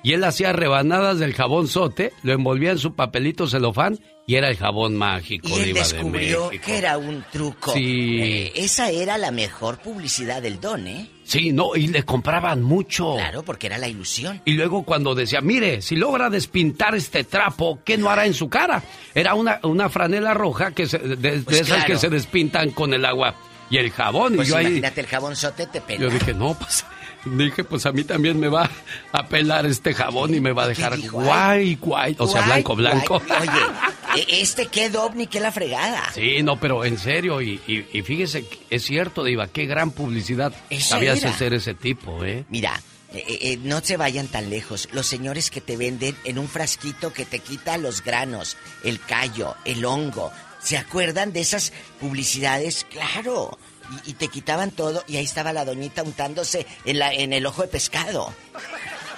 Y 0.07 0.13
él 0.13 0.23
hacía 0.23 0.53
rebanadas 0.53 1.19
del 1.19 1.35
jabón 1.35 1.67
sote, 1.67 2.13
lo 2.23 2.33
envolvía 2.33 2.71
en 2.71 2.79
su 2.79 2.95
papelito 2.95 3.49
celofán 3.49 3.99
y 4.25 4.37
era 4.37 4.49
el 4.49 4.57
jabón 4.57 4.95
mágico 4.95 5.49
Y 5.49 5.51
de 5.51 5.63
él 5.65 5.75
de 5.75 5.81
descubrió 5.81 6.47
México. 6.47 6.65
que 6.65 6.79
era 6.79 6.97
un 6.97 7.25
truco. 7.33 7.73
Sí. 7.73 8.21
Eh, 8.23 8.53
esa 8.55 8.91
era 8.91 9.19
la 9.19 9.33
mejor 9.33 9.79
publicidad 9.79 10.41
del 10.43 10.61
don, 10.61 10.87
¿eh? 10.87 11.11
Sí, 11.25 11.51
no, 11.53 11.75
y 11.75 11.89
le 11.89 12.05
compraban 12.05 12.63
mucho. 12.63 13.15
Claro, 13.15 13.43
porque 13.43 13.67
era 13.67 13.79
la 13.79 13.89
ilusión. 13.89 14.41
Y 14.45 14.53
luego 14.53 14.85
cuando 14.85 15.17
decía, 15.17 15.41
mire, 15.41 15.83
si 15.83 15.97
logra 15.97 16.31
despintar 16.31 16.95
este 16.95 17.25
trapo, 17.25 17.81
¿qué 17.85 17.99
no 17.99 18.09
hará 18.09 18.27
en 18.27 18.35
su 18.35 18.49
cara? 18.49 18.85
Era 19.13 19.35
una, 19.35 19.59
una 19.65 19.89
franela 19.89 20.35
roja 20.35 20.71
que 20.71 20.87
se- 20.87 20.99
de, 21.01 21.17
de 21.17 21.39
Pues 21.41 21.57
esas 21.63 21.79
claro. 21.79 21.87
que 21.95 21.99
se 21.99 22.11
despintan 22.11 22.71
con 22.71 22.95
el 22.95 23.05
agua 23.05 23.35
y 23.71 23.79
el 23.79 23.91
jabón. 23.91 24.37
Pues 24.37 24.47
y 24.47 24.51
yo 24.53 24.57
ahí, 24.57 24.67
imagínate 24.67 25.01
el 25.01 25.07
jabón 25.09 25.35
sote 25.35 25.67
te 25.67 25.81
pela. 25.81 25.99
yo 26.01 26.11
dije, 26.11 26.33
no, 26.33 26.55
pues, 26.55 26.85
dije, 27.27 27.65
pues 27.65 27.85
a 27.87 27.93
mí 27.93 28.05
también 28.05 28.39
me 28.39 28.49
va 28.49 28.71
a 29.13 29.27
pelar 29.27 29.67
este 29.67 29.93
jabón 29.95 30.35
y 30.35 30.41
me 30.41 30.53
va 30.53 30.65
a 30.65 30.69
dejar 30.69 30.99
guay, 31.11 31.77
guay, 31.77 32.15
o 32.19 32.27
sea, 32.27 32.43
blanco, 32.43 32.77
blanco. 32.77 33.21
guay. 33.27 33.49
Oye, 33.49 34.23
e- 34.23 34.41
este 34.43 34.67
qué 34.67 34.91
ovni, 34.97 35.27
qué 35.27 35.41
la 35.41 35.53
fregada. 35.53 36.11
Sí, 36.15 36.43
no, 36.43 36.59
pero 36.61 36.85
en 36.85 36.99
serio, 36.99 37.43
y, 37.43 37.61
y, 37.67 37.87
y 37.93 38.03
fíjese, 38.03 38.45
es 38.71 38.85
cierto, 38.85 39.25
Diva, 39.25 39.49
qué 39.49 39.67
gran 39.67 39.91
publicidad 39.91 40.53
Esa 40.71 40.91
sabías 40.97 41.21
era. 41.23 41.31
hacer 41.31 41.53
ese 41.55 41.75
tipo, 41.75 42.25
¿eh? 42.25 42.45
Mira, 42.49 42.81
eh, 43.13 43.25
eh, 43.41 43.59
no 43.63 43.81
se 43.83 43.97
vayan 43.97 44.29
tan 44.29 44.49
lejos. 44.51 44.89
Los 44.93 45.07
señores 45.07 45.51
que 45.51 45.61
te 45.61 45.77
venden 45.77 46.17
en 46.25 46.39
un 46.39 46.49
frasquito 46.49 47.13
que 47.13 47.25
te 47.25 47.41
quita 47.41 47.77
los 47.79 48.03
granos, 48.05 48.57
el 48.85 49.01
callo, 49.01 49.55
el 49.65 49.85
hongo. 49.85 50.33
¿Se 50.63 50.77
acuerdan 50.77 51.33
de 51.33 51.41
esas 51.41 51.73
publicidades? 52.01 52.87
Claro. 52.91 53.57
Y, 54.05 54.11
y 54.11 54.15
te 54.15 54.29
quitaban 54.29 54.71
todo 54.71 55.05
y 55.07 55.17
ahí 55.17 55.25
estaba 55.25 55.53
la 55.53 55.65
doñita 55.65 56.03
untándose 56.03 56.67
en, 56.85 56.99
la, 56.99 57.13
en 57.13 57.33
el 57.33 57.47
ojo 57.47 57.63
de 57.63 57.69
pescado. 57.69 58.33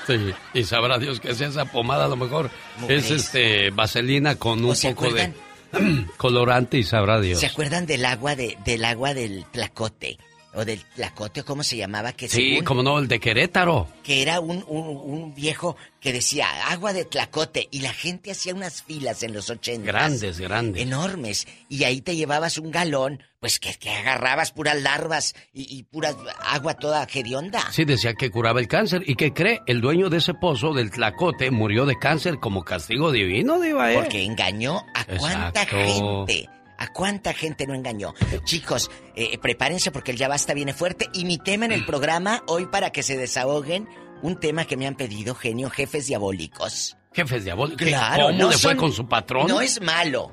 Sí, 0.07 0.32
y 0.55 0.65
sabrá 0.65 0.99
Dios 0.99 1.20
que 1.20 1.35
sea 1.35 1.49
esa 1.49 1.66
pomada, 1.66 2.07
a 2.07 2.09
lo 2.09 2.16
mejor 2.16 2.51
Mujeres. 2.78 3.11
es 3.11 3.11
este 3.11 3.70
vaselina 3.70 4.36
con 4.36 4.65
un 4.65 4.74
poco 4.74 5.12
de 5.12 5.32
colorante 6.16 6.78
y 6.78 6.82
sabrá 6.85 7.20
Dios. 7.20 7.40
¿Se 7.40 7.47
acuerdan 7.47 7.85
del 7.85 8.05
agua 8.07 8.35
de, 8.35 8.57
del 8.65 8.85
agua 8.86 9.12
del 9.12 9.45
tlacote? 9.53 10.19
O 10.55 10.65
del 10.65 10.83
tlacote, 10.97 11.43
¿o 11.43 11.45
¿cómo 11.45 11.62
se 11.62 11.77
llamaba? 11.77 12.12
Que 12.15 12.27
Sí, 12.27 12.51
según- 12.53 12.65
como 12.65 12.83
no, 12.83 12.99
el 12.99 13.07
de 13.07 13.20
Querétaro. 13.20 13.87
que 14.03 14.23
era 14.23 14.41
un, 14.41 14.65
un, 14.66 14.87
un 14.97 15.35
viejo 15.35 15.77
que 16.01 16.12
decía 16.12 16.47
agua 16.70 16.93
de 16.95 17.05
tlacote 17.05 17.69
y 17.70 17.81
la 17.81 17.93
gente 17.93 18.31
hacía 18.31 18.55
unas 18.55 18.83
filas 18.83 19.23
en 19.23 19.35
los 19.35 19.51
ochentas. 19.51 19.87
Grandes, 19.87 20.41
grandes. 20.41 20.83
Enormes. 20.83 21.47
Y 21.69 21.85
ahí 21.85 22.01
te 22.01 22.16
llevabas 22.16 22.57
un 22.57 22.70
galón, 22.70 23.23
pues 23.41 23.61
que, 23.61 23.75
que 23.75 23.91
agarrabas 23.91 24.51
puras 24.53 24.81
larvas 24.81 25.35
y, 25.53 25.77
y 25.79 25.83
pura 25.83 26.16
agua 26.41 26.75
toda 26.75 27.07
hedionda. 27.12 27.61
Sí, 27.70 27.85
decía 27.85 28.15
que 28.15 28.31
curaba 28.31 28.59
el 28.61 28.69
cáncer. 28.69 29.03
¿Y 29.07 29.16
que 29.16 29.35
cree? 29.35 29.61
El 29.66 29.83
dueño 29.83 30.09
de 30.09 30.16
ese 30.16 30.33
pozo 30.35 30.73
del 30.73 30.91
Tlacote 30.91 31.51
murió 31.51 31.85
de 31.85 31.99
cáncer 31.99 32.39
como 32.41 32.65
castigo 32.65 33.12
divino, 33.12 33.61
Diva, 33.61 33.93
¿eh? 33.93 33.97
Porque 33.97 34.25
engañó 34.25 34.83
a 34.95 35.05
cuánta 35.05 35.66
gente. 35.66 36.49
¿A 36.78 36.92
cuánta 36.92 37.34
gente 37.34 37.66
no 37.66 37.74
engañó? 37.74 38.14
Chicos, 38.44 38.90
eh, 39.16 39.36
prepárense 39.38 39.90
porque 39.90 40.12
el 40.12 40.16
ya 40.16 40.28
basta 40.28 40.55
viene 40.55 40.72
fuerte. 40.72 41.09
Y 41.12 41.24
mi 41.24 41.36
tema 41.38 41.64
en 41.66 41.72
el 41.72 41.84
programa, 41.84 42.42
hoy 42.46 42.66
para 42.66 42.90
que 42.90 43.02
se 43.02 43.16
desahoguen, 43.16 43.88
un 44.22 44.38
tema 44.40 44.64
que 44.64 44.76
me 44.76 44.86
han 44.86 44.94
pedido, 44.96 45.34
genio, 45.34 45.70
jefes 45.70 46.06
diabólicos. 46.06 46.96
Jefes 47.12 47.44
diabólicos. 47.44 47.86
Claro, 47.86 48.26
¿Cómo 48.26 48.38
no 48.38 48.50
le 48.50 48.59
fue 48.59 48.72
son- 48.72 48.76
con 48.76 48.92
su 48.92 49.09
patrón? 49.09 49.48
No 49.48 49.60
es 49.60 49.80
malo, 49.80 50.32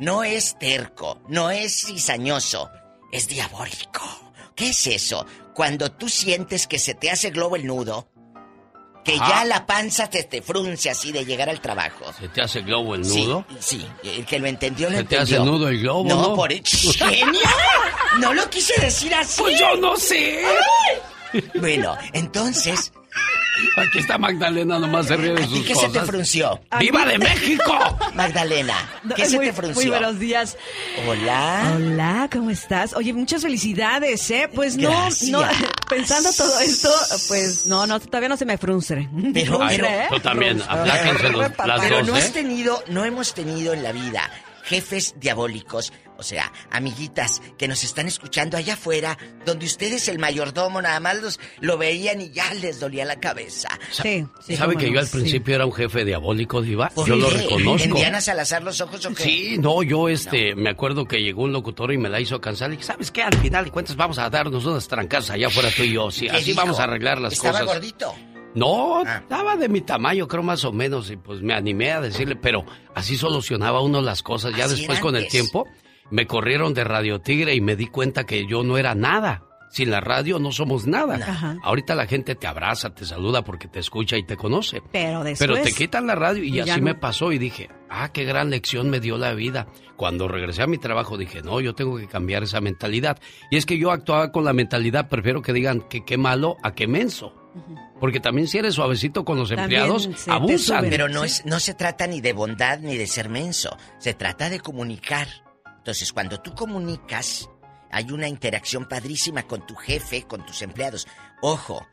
no 0.00 0.24
es 0.24 0.58
terco, 0.58 1.20
no 1.28 1.50
es 1.50 1.86
cizañoso, 1.86 2.70
es 3.12 3.28
diabólico. 3.28 4.02
¿Qué 4.56 4.70
es 4.70 4.86
eso? 4.88 5.24
Cuando 5.54 5.92
tú 5.92 6.08
sientes 6.08 6.66
que 6.66 6.78
se 6.80 6.94
te 6.94 7.10
hace 7.10 7.30
globo 7.30 7.54
el 7.56 7.66
nudo, 7.66 8.08
que 9.12 9.18
ya 9.18 9.44
la 9.44 9.64
panza 9.66 10.08
te, 10.10 10.24
te 10.24 10.42
frunce 10.42 10.90
así 10.90 11.12
de 11.12 11.24
llegar 11.24 11.48
al 11.48 11.60
trabajo. 11.60 12.04
¿Se 12.18 12.28
te 12.28 12.42
hace 12.42 12.60
globo 12.62 12.94
el 12.94 13.02
nudo? 13.02 13.44
Sí, 13.60 13.86
el 14.04 14.24
que 14.26 14.38
lo 14.38 14.46
entendió, 14.46 14.90
lo 14.90 14.98
¿Se 14.98 15.04
te 15.04 15.16
entendió. 15.16 15.40
hace 15.42 15.50
nudo 15.50 15.68
el 15.68 15.80
globo, 15.80 16.08
No, 16.08 16.22
no? 16.28 16.34
por 16.34 16.50
genio. 16.64 17.40
No 18.20 18.34
lo 18.34 18.48
quise 18.50 18.80
decir 18.80 19.14
así. 19.14 19.40
Pues 19.42 19.58
yo 19.58 19.76
no 19.76 19.96
sé. 19.96 20.42
Bueno, 21.60 21.96
entonces, 22.12 22.92
Aquí 23.76 23.98
está 23.98 24.18
Magdalena, 24.18 24.78
nomás 24.78 25.06
se 25.06 25.16
ríe 25.16 25.34
de 25.34 25.42
¿a 25.42 25.46
sus 25.46 25.64
qué 25.66 25.72
cosas. 25.74 25.92
se 25.92 25.98
te 26.00 26.06
frunció? 26.06 26.60
¡Viva 26.78 27.04
de 27.06 27.18
México! 27.18 27.98
Magdalena, 28.14 28.74
¿qué 29.16 29.26
se 29.26 29.36
muy, 29.36 29.46
te 29.46 29.52
frunció? 29.52 29.80
Muy 29.82 29.90
buenos 29.90 30.18
días. 30.18 30.56
Hola. 31.06 31.72
Hola, 31.76 32.28
¿cómo 32.32 32.50
estás? 32.50 32.94
Oye, 32.94 33.12
muchas 33.12 33.42
felicidades, 33.42 34.30
¿eh? 34.30 34.48
Pues 34.54 34.76
no, 34.76 34.90
Gracias. 34.90 35.30
no, 35.30 35.42
pensando 35.88 36.30
todo 36.32 36.58
esto, 36.60 36.90
pues 37.28 37.66
no, 37.66 37.86
no, 37.86 38.00
todavía 38.00 38.28
no 38.28 38.36
se 38.36 38.44
me 38.46 38.58
frunce. 38.58 39.08
Pero- 39.34 39.58
pero- 39.68 39.86
¿eh? 39.86 40.06
Tú 40.10 40.20
también, 40.20 40.62
apláquense 40.66 41.28
los- 41.30 41.40
las 41.66 41.80
Pero 41.80 41.98
dos, 41.98 42.08
no 42.08 42.16
¿eh? 42.16 42.20
has 42.20 42.32
tenido, 42.32 42.82
no 42.88 43.04
hemos 43.04 43.34
tenido 43.34 43.72
en 43.72 43.82
la 43.82 43.92
vida 43.92 44.30
jefes 44.64 45.14
diabólicos, 45.18 45.92
o 46.18 46.22
sea, 46.22 46.52
amiguitas 46.70 47.40
que 47.56 47.68
nos 47.68 47.84
están 47.84 48.06
escuchando 48.08 48.56
allá 48.56 48.74
afuera, 48.74 49.16
donde 49.46 49.64
ustedes 49.66 50.08
el 50.08 50.18
mayordomo 50.18 50.82
nada 50.82 51.00
más 51.00 51.22
los, 51.22 51.40
lo 51.60 51.78
veían 51.78 52.20
y 52.20 52.30
ya 52.30 52.52
les 52.54 52.80
dolía 52.80 53.04
la 53.04 53.20
cabeza. 53.20 53.68
Sí, 53.90 54.26
sí, 54.44 54.56
¿Sabe 54.56 54.76
que 54.76 54.88
no, 54.88 54.94
yo 54.94 55.00
al 55.00 55.06
sí. 55.06 55.18
principio 55.18 55.54
era 55.54 55.64
un 55.66 55.72
jefe 55.72 56.04
diabólico, 56.04 56.60
Diva? 56.60 56.90
¿Por 56.90 57.06
Yo 57.08 57.16
lo 57.16 57.30
reconozco. 57.30 57.84
¿En 57.84 57.94
Diana 57.94 58.20
Salazar 58.20 58.62
los 58.62 58.80
ojos 58.80 59.04
o 59.06 59.14
qué? 59.14 59.22
Sí, 59.22 59.56
no, 59.58 59.82
yo 59.82 60.08
este, 60.08 60.54
me 60.54 60.70
acuerdo 60.70 61.06
que 61.06 61.22
llegó 61.22 61.44
un 61.44 61.52
locutor 61.52 61.92
y 61.92 61.98
me 61.98 62.08
la 62.08 62.20
hizo 62.20 62.40
cansar. 62.40 62.68
Y 62.70 62.72
dije, 62.72 62.84
¿sabes 62.84 63.10
qué? 63.10 63.22
Al 63.22 63.34
final 63.38 63.64
de 63.66 63.70
cuentas 63.70 63.96
vamos 63.96 64.18
a 64.18 64.28
darnos 64.28 64.64
unas 64.66 64.88
trancas 64.88 65.30
allá 65.30 65.46
afuera 65.46 65.70
tú 65.76 65.82
y 65.84 65.92
yo. 65.92 66.10
Sí, 66.10 66.26
¿Qué 66.26 66.36
así 66.36 66.44
dijo? 66.46 66.56
vamos 66.60 66.80
a 66.80 66.84
arreglar 66.84 67.20
las 67.20 67.34
¿Estaba 67.34 67.60
cosas. 67.60 67.74
gordito? 67.76 68.14
No, 68.54 69.02
Ah. 69.06 69.18
estaba 69.22 69.56
de 69.56 69.68
mi 69.68 69.82
tamaño, 69.82 70.26
creo 70.26 70.42
más 70.42 70.64
o 70.64 70.72
menos, 70.72 71.10
y 71.10 71.16
pues 71.16 71.42
me 71.42 71.54
animé 71.54 71.92
a 71.92 72.00
decirle, 72.00 72.34
pero 72.34 72.64
así 72.94 73.16
solucionaba 73.16 73.80
uno 73.82 74.00
las 74.00 74.22
cosas. 74.22 74.52
Ya 74.56 74.64
Así 74.64 74.76
después 74.76 74.98
con 75.00 75.14
el 75.14 75.28
tiempo 75.28 75.68
me 76.10 76.26
corrieron 76.26 76.74
de 76.74 76.84
Radio 76.84 77.20
Tigre 77.20 77.54
y 77.54 77.60
me 77.60 77.76
di 77.76 77.86
cuenta 77.86 78.24
que 78.24 78.46
yo 78.46 78.62
no 78.62 78.78
era 78.78 78.94
nada. 78.94 79.42
Sin 79.70 79.90
la 79.90 80.00
radio 80.00 80.38
no 80.38 80.50
somos 80.50 80.86
nada. 80.86 81.16
Ajá. 81.16 81.56
Ahorita 81.62 81.94
la 81.94 82.06
gente 82.06 82.34
te 82.34 82.46
abraza, 82.46 82.94
te 82.94 83.04
saluda 83.04 83.42
porque 83.42 83.68
te 83.68 83.78
escucha 83.80 84.16
y 84.16 84.24
te 84.24 84.36
conoce. 84.36 84.82
Pero 84.92 85.22
después. 85.22 85.50
Pero 85.50 85.62
te 85.62 85.72
quitan 85.72 86.06
la 86.06 86.14
radio 86.14 86.42
y, 86.42 86.58
así 86.60 86.80
no. 86.80 86.86
me 86.86 86.94
pasó 86.94 87.32
y 87.32 87.38
dije, 87.38 87.68
ah, 87.90 88.10
qué 88.10 88.24
gran 88.24 88.48
lección 88.48 88.88
me 88.88 89.00
dio 89.00 89.18
la 89.18 89.34
vida. 89.34 89.66
Cuando 89.96 90.26
regresé 90.26 90.62
a 90.62 90.66
mi 90.66 90.78
trabajo 90.78 91.18
dije, 91.18 91.42
no, 91.42 91.60
yo 91.60 91.74
tengo 91.74 91.98
que 91.98 92.06
cambiar 92.06 92.44
esa 92.44 92.60
mentalidad. 92.60 93.18
Y 93.50 93.58
es 93.58 93.66
que 93.66 93.78
yo 93.78 93.90
actuaba 93.90 94.32
con 94.32 94.44
la 94.44 94.54
mentalidad, 94.54 95.08
prefiero 95.08 95.42
que 95.42 95.52
digan 95.52 95.82
que 95.82 96.02
qué 96.04 96.16
malo 96.16 96.56
a 96.62 96.74
que 96.74 96.86
menso. 96.86 97.34
Porque 98.00 98.20
también 98.20 98.46
si 98.46 98.58
eres 98.58 98.74
suavecito 98.74 99.24
con 99.24 99.36
los 99.38 99.48
También 99.48 99.82
empleados, 99.82 100.28
abusan. 100.28 100.86
Pero 100.88 101.08
no, 101.08 101.24
es, 101.24 101.44
no 101.44 101.58
se 101.60 101.74
trata 101.74 102.06
ni 102.06 102.20
de 102.20 102.32
bondad 102.32 102.78
ni 102.78 102.96
de 102.96 103.06
ser 103.06 103.28
menso. 103.28 103.76
Se 103.98 104.14
trata 104.14 104.48
de 104.48 104.60
comunicar. 104.60 105.26
Entonces, 105.88 106.12
cuando 106.12 106.38
tú 106.38 106.54
comunicas, 106.54 107.48
hay 107.90 108.10
una 108.10 108.28
interacción 108.28 108.86
padrísima 108.86 109.44
con 109.44 109.66
tu 109.66 109.74
jefe, 109.74 110.24
con 110.24 110.44
tus 110.44 110.60
empleados. 110.60 111.08
Ojo, 111.40 111.88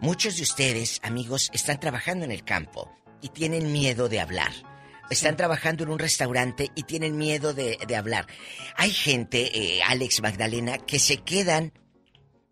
muchos 0.00 0.36
de 0.36 0.44
ustedes, 0.44 1.00
amigos, 1.02 1.50
están 1.52 1.80
trabajando 1.80 2.24
en 2.24 2.30
el 2.30 2.44
campo 2.44 2.96
y 3.20 3.30
tienen 3.30 3.72
miedo 3.72 4.08
de 4.08 4.20
hablar. 4.20 4.52
Están 5.10 5.36
trabajando 5.36 5.82
en 5.82 5.90
un 5.90 5.98
restaurante 5.98 6.70
y 6.76 6.84
tienen 6.84 7.16
miedo 7.16 7.52
de, 7.52 7.78
de 7.84 7.96
hablar. 7.96 8.28
Hay 8.76 8.92
gente, 8.92 9.50
eh, 9.58 9.82
Alex 9.88 10.22
Magdalena, 10.22 10.78
que 10.78 11.00
se 11.00 11.16
quedan, 11.16 11.72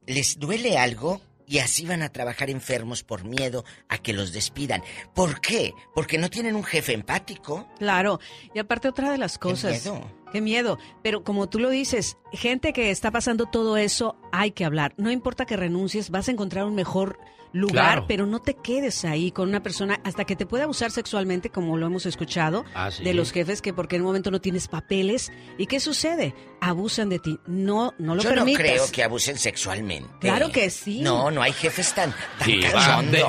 les 0.07 0.41
duele 0.41 0.77
algo 0.77 1.21
y 1.51 1.59
así 1.59 1.85
van 1.85 2.03
a 2.03 2.11
trabajar 2.11 2.49
enfermos 2.49 3.03
por 3.03 3.25
miedo 3.25 3.65
a 3.89 3.99
que 3.99 4.13
los 4.13 4.33
despidan. 4.33 4.85
¿Por 5.15 5.41
qué? 5.41 5.75
Porque 5.97 6.17
no 6.17 6.31
tienen 6.31 6.55
un 6.55 6.63
jefe 6.63 6.93
empático. 6.93 7.67
Claro, 7.77 8.21
y 8.55 8.61
aparte 8.61 8.87
otra 8.87 9.11
de 9.11 9.19
las 9.19 9.37
cosas. 9.37 9.83
Qué 9.83 9.91
miedo. 9.91 10.11
Qué 10.33 10.41
miedo. 10.41 10.79
Pero 11.03 11.25
como 11.25 11.49
tú 11.49 11.59
lo 11.59 11.69
dices, 11.69 12.19
gente 12.33 12.73
que 12.73 12.93
está 12.93 13.11
pasando 13.11 13.47
todo 13.47 13.77
eso, 13.77 14.17
hay 14.31 14.53
que 14.53 14.65
hablar. 14.65 14.95
No 14.97 15.11
importa 15.11 15.45
que 15.45 15.57
renuncies, 15.57 16.11
vas 16.11 16.29
a 16.29 16.31
encontrar 16.31 16.67
un 16.67 16.77
mejor 16.77 17.19
lugar, 17.53 17.73
Claro. 17.87 18.05
pero 18.09 18.27
no 18.27 18.39
te 18.41 18.55
quedes 18.55 19.05
ahí 19.05 19.31
con 19.33 19.49
una 19.49 19.63
persona 19.63 20.01
hasta 20.05 20.25
que 20.25 20.37
te 20.37 20.47
pueda 20.47 20.65
abusar 20.65 20.91
sexualmente, 20.91 21.51
como 21.51 21.77
lo 21.77 21.87
hemos 21.87 22.07
escuchado, 22.07 22.65
Ah, 22.75 22.91
sí. 22.91 23.03
de 23.05 23.15
los 23.15 23.33
jefes 23.33 23.61
que 23.63 23.73
porque 23.73 23.97
en 23.97 24.03
un 24.03 24.09
momento 24.09 24.31
no 24.31 24.41
tienes 24.41 24.69
papeles. 24.69 25.33
¿Y 25.59 25.67
qué 25.67 25.81
sucede? 25.81 26.35
Abusan 26.61 27.09
de 27.09 27.19
ti. 27.19 27.39
No, 27.47 27.95
no 27.99 28.15
lo 28.15 28.23
Yo 28.23 28.31
permitas. 28.31 28.61
no 28.63 28.69
creo 28.75 28.85
que 28.93 29.03
abusen 29.05 29.39
sexualmente. 29.39 30.09
Claro 30.21 30.51
que 30.53 30.69
sí. 30.71 31.01
No, 31.01 31.31
no 31.31 31.43
hay 31.43 31.53
jefes 31.53 31.93
tan, 31.95 32.15
tan 32.39 32.47
Sí, 32.47 32.61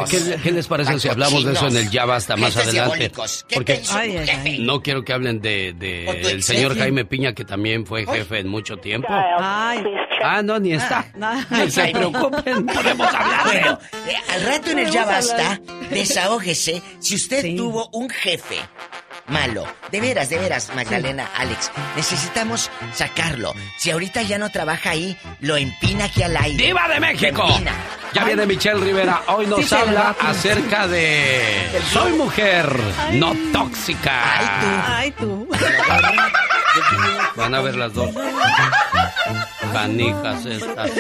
¿qué, 0.10 0.38
qué 0.44 0.52
les 0.52 0.68
parece 0.68 1.00
si 1.00 1.08
hablamos 1.08 1.44
de 1.46 1.54
eso 1.54 1.68
en 1.68 1.78
el 1.78 1.90
Ya 1.90 2.06
Basta 2.06 2.36
más 2.36 2.56
adelante? 2.58 2.72
diabólicos. 2.74 3.46
¿Qué 3.48 3.56
Porque 3.56 3.82
no 4.60 4.82
quiero 4.82 5.04
que 5.04 5.14
hablen 5.14 5.42
de, 5.42 5.70
el 6.32 6.44
señor. 6.44 6.78
Jaime 6.78 7.06
Piña, 7.06 7.34
que 7.34 7.44
también 7.46 7.86
fue 7.86 8.06
jefe 8.06 8.40
en 8.40 8.48
mucho 8.48 8.78
tiempo. 8.78 9.08
Ay. 9.12 9.84
Ah, 10.24 10.42
no, 10.44 10.60
ni 10.60 10.74
está. 10.74 11.06
Ah, 11.20 11.44
Ni 11.50 11.72
se 11.72 11.88
preocupen, 11.94 12.66
podemos 12.68 13.08
hablar 13.14 13.44
de 13.46 13.60
Bueno, 13.62 13.80
al 14.34 14.44
rato 14.44 14.72
en 14.72 14.80
el 14.80 14.92
Ya 14.92 15.06
Basta, 15.06 15.60
desahógese 15.90 16.82
si 17.00 17.16
usted 17.16 17.42
Sí. 17.42 17.56
tuvo 17.56 17.90
un 17.94 18.10
jefe 18.10 18.58
malo. 19.28 19.66
De 19.92 20.02
veras, 20.02 20.30
de 20.30 20.38
veras, 20.40 20.70
Magdalena, 20.76 21.30
Alex. 21.38 21.72
Necesitamos 21.96 22.70
sacarlo. 22.94 23.54
Si 23.78 23.92
ahorita 23.92 24.22
ya 24.24 24.38
no 24.38 24.50
trabaja 24.50 24.92
ahí, 24.92 25.18
lo 25.40 25.56
empina 25.58 26.06
aquí 26.06 26.24
al 26.24 26.36
aire. 26.38 26.64
¡Diva 26.66 26.88
de 26.88 27.00
México! 27.00 27.46
empina. 27.48 27.74
Ya 28.14 28.26
viene 28.26 28.46
Michelle 28.46 28.80
Rivera. 28.84 29.22
Hoy 29.28 29.48
nos 29.48 29.66
Sí, 29.66 29.74
habla 29.74 30.14
pues. 30.20 30.38
acerca 30.38 30.86
de 30.88 31.70
Soy 31.94 32.12
mujer, 32.14 32.68
no 33.14 33.34
tóxica. 33.54 34.98
Ay, 34.98 35.12
tú. 35.12 35.48
Van 37.36 37.56
a 37.56 37.62
ver 37.62 37.76
las 37.76 37.94
dos. 37.94 38.10
Vanijas 39.74 40.46
estas. 40.46 40.92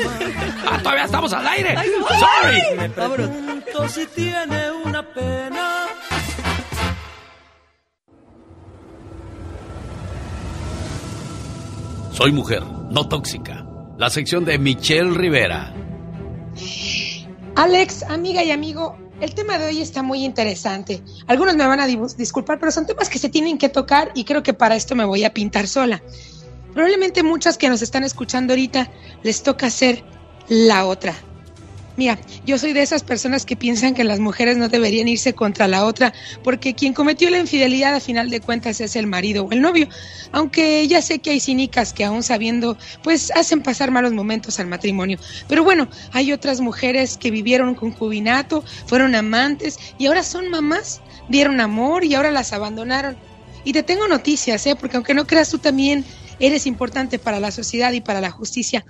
¡Ah, 0.70 0.78
todavía 0.80 1.06
estamos 1.06 1.34
al 1.34 1.48
aire! 1.48 1.76
¡Sorry! 2.08 3.90
Si 3.90 4.06
tiene 4.08 4.72
una 4.72 5.04
pena. 5.04 5.88
Soy 12.12 12.32
mujer, 12.32 12.64
no 12.64 13.08
tóxica. 13.08 13.66
La 13.98 14.10
sección 14.10 14.46
de 14.46 14.58
Michelle 14.58 15.12
Rivera. 15.12 15.74
Alex, 17.56 18.04
amiga 18.04 18.44
y 18.44 18.52
amigo, 18.52 18.98
el 19.22 19.36
tema 19.36 19.58
de 19.58 19.68
hoy 19.68 19.82
está 19.82 20.02
muy 20.04 20.26
interesante. 20.26 21.02
Algunos 21.28 21.56
me 21.56 21.66
van 21.66 21.80
a 21.80 21.88
disculpar, 21.88 22.60
pero 22.60 22.72
son 22.72 22.88
temas 22.88 23.10
que 23.10 23.20
se 23.20 23.30
tienen 23.30 23.58
que 23.58 23.70
tocar 23.70 24.12
y 24.16 24.26
creo 24.26 24.44
que 24.44 24.54
para 24.54 24.76
esto 24.76 24.96
me 24.96 25.06
voy 25.06 25.24
a 25.24 25.34
pintar 25.34 25.68
sola. 25.68 26.02
Probablemente 26.74 27.22
muchas 27.22 27.58
que 27.58 27.70
nos 27.70 27.82
están 27.82 28.04
escuchando 28.04 28.54
ahorita 28.54 28.92
les 29.24 29.44
toca 29.44 29.70
ser 29.70 30.04
la 30.50 30.86
otra. 30.86 31.14
Mira, 31.98 32.20
yo 32.46 32.58
soy 32.58 32.74
de 32.74 32.82
esas 32.82 33.04
personas 33.04 33.46
que 33.46 33.58
piensan 33.58 33.94
que 33.94 34.04
las 34.04 34.20
mujeres 34.20 34.58
no 34.58 34.70
deberían 34.70 35.08
irse 35.08 35.34
contra 35.34 35.68
la 35.68 35.86
otra, 35.86 36.14
porque 36.44 36.74
quien 36.74 36.94
cometió 36.94 37.30
la 37.30 37.40
infidelidad 37.40 37.94
a 37.94 38.00
final 38.00 38.30
de 38.30 38.40
cuentas 38.40 38.80
es 38.80 38.96
el 38.96 39.08
marido 39.08 39.44
o 39.46 39.52
el 39.52 39.62
novio. 39.62 39.88
Aunque 40.32 40.88
ya 40.88 41.02
sé 41.02 41.20
que 41.20 41.32
hay 41.32 41.40
cínicas 41.40 41.94
que 41.94 42.06
aún 42.06 42.24
sabiendo, 42.24 42.78
pues 43.04 43.32
hacen 43.36 43.62
pasar 43.62 43.92
malos 43.92 44.14
momentos 44.14 44.60
al 44.60 44.68
matrimonio. 44.68 45.20
Pero 45.48 45.64
bueno, 45.64 45.90
hay 46.12 46.32
otras 46.32 46.62
mujeres 46.62 47.18
que 47.18 47.32
vivieron 47.32 47.76
concubinato, 47.76 48.64
fueron 48.86 49.14
amantes 49.16 49.78
y 49.98 50.06
ahora 50.06 50.24
son 50.24 50.50
mamás, 50.50 51.02
dieron 51.28 51.60
amor 51.60 52.06
y 52.06 52.16
ahora 52.16 52.32
las 52.32 52.54
abandonaron. 52.54 53.18
Y 53.64 53.74
te 53.74 53.84
tengo 53.84 54.08
noticias, 54.08 54.66
¿eh? 54.66 54.76
porque 54.76 54.98
aunque 54.98 55.14
no 55.14 55.28
creas 55.28 55.50
tú 55.50 55.60
también 55.60 56.06
eres 56.40 56.66
importante 56.66 57.20
para 57.20 57.40
la 57.40 57.52
sociedad 57.52 57.92
y 57.92 58.02
para 58.02 58.22
la 58.22 58.32
justicia. 58.32 58.86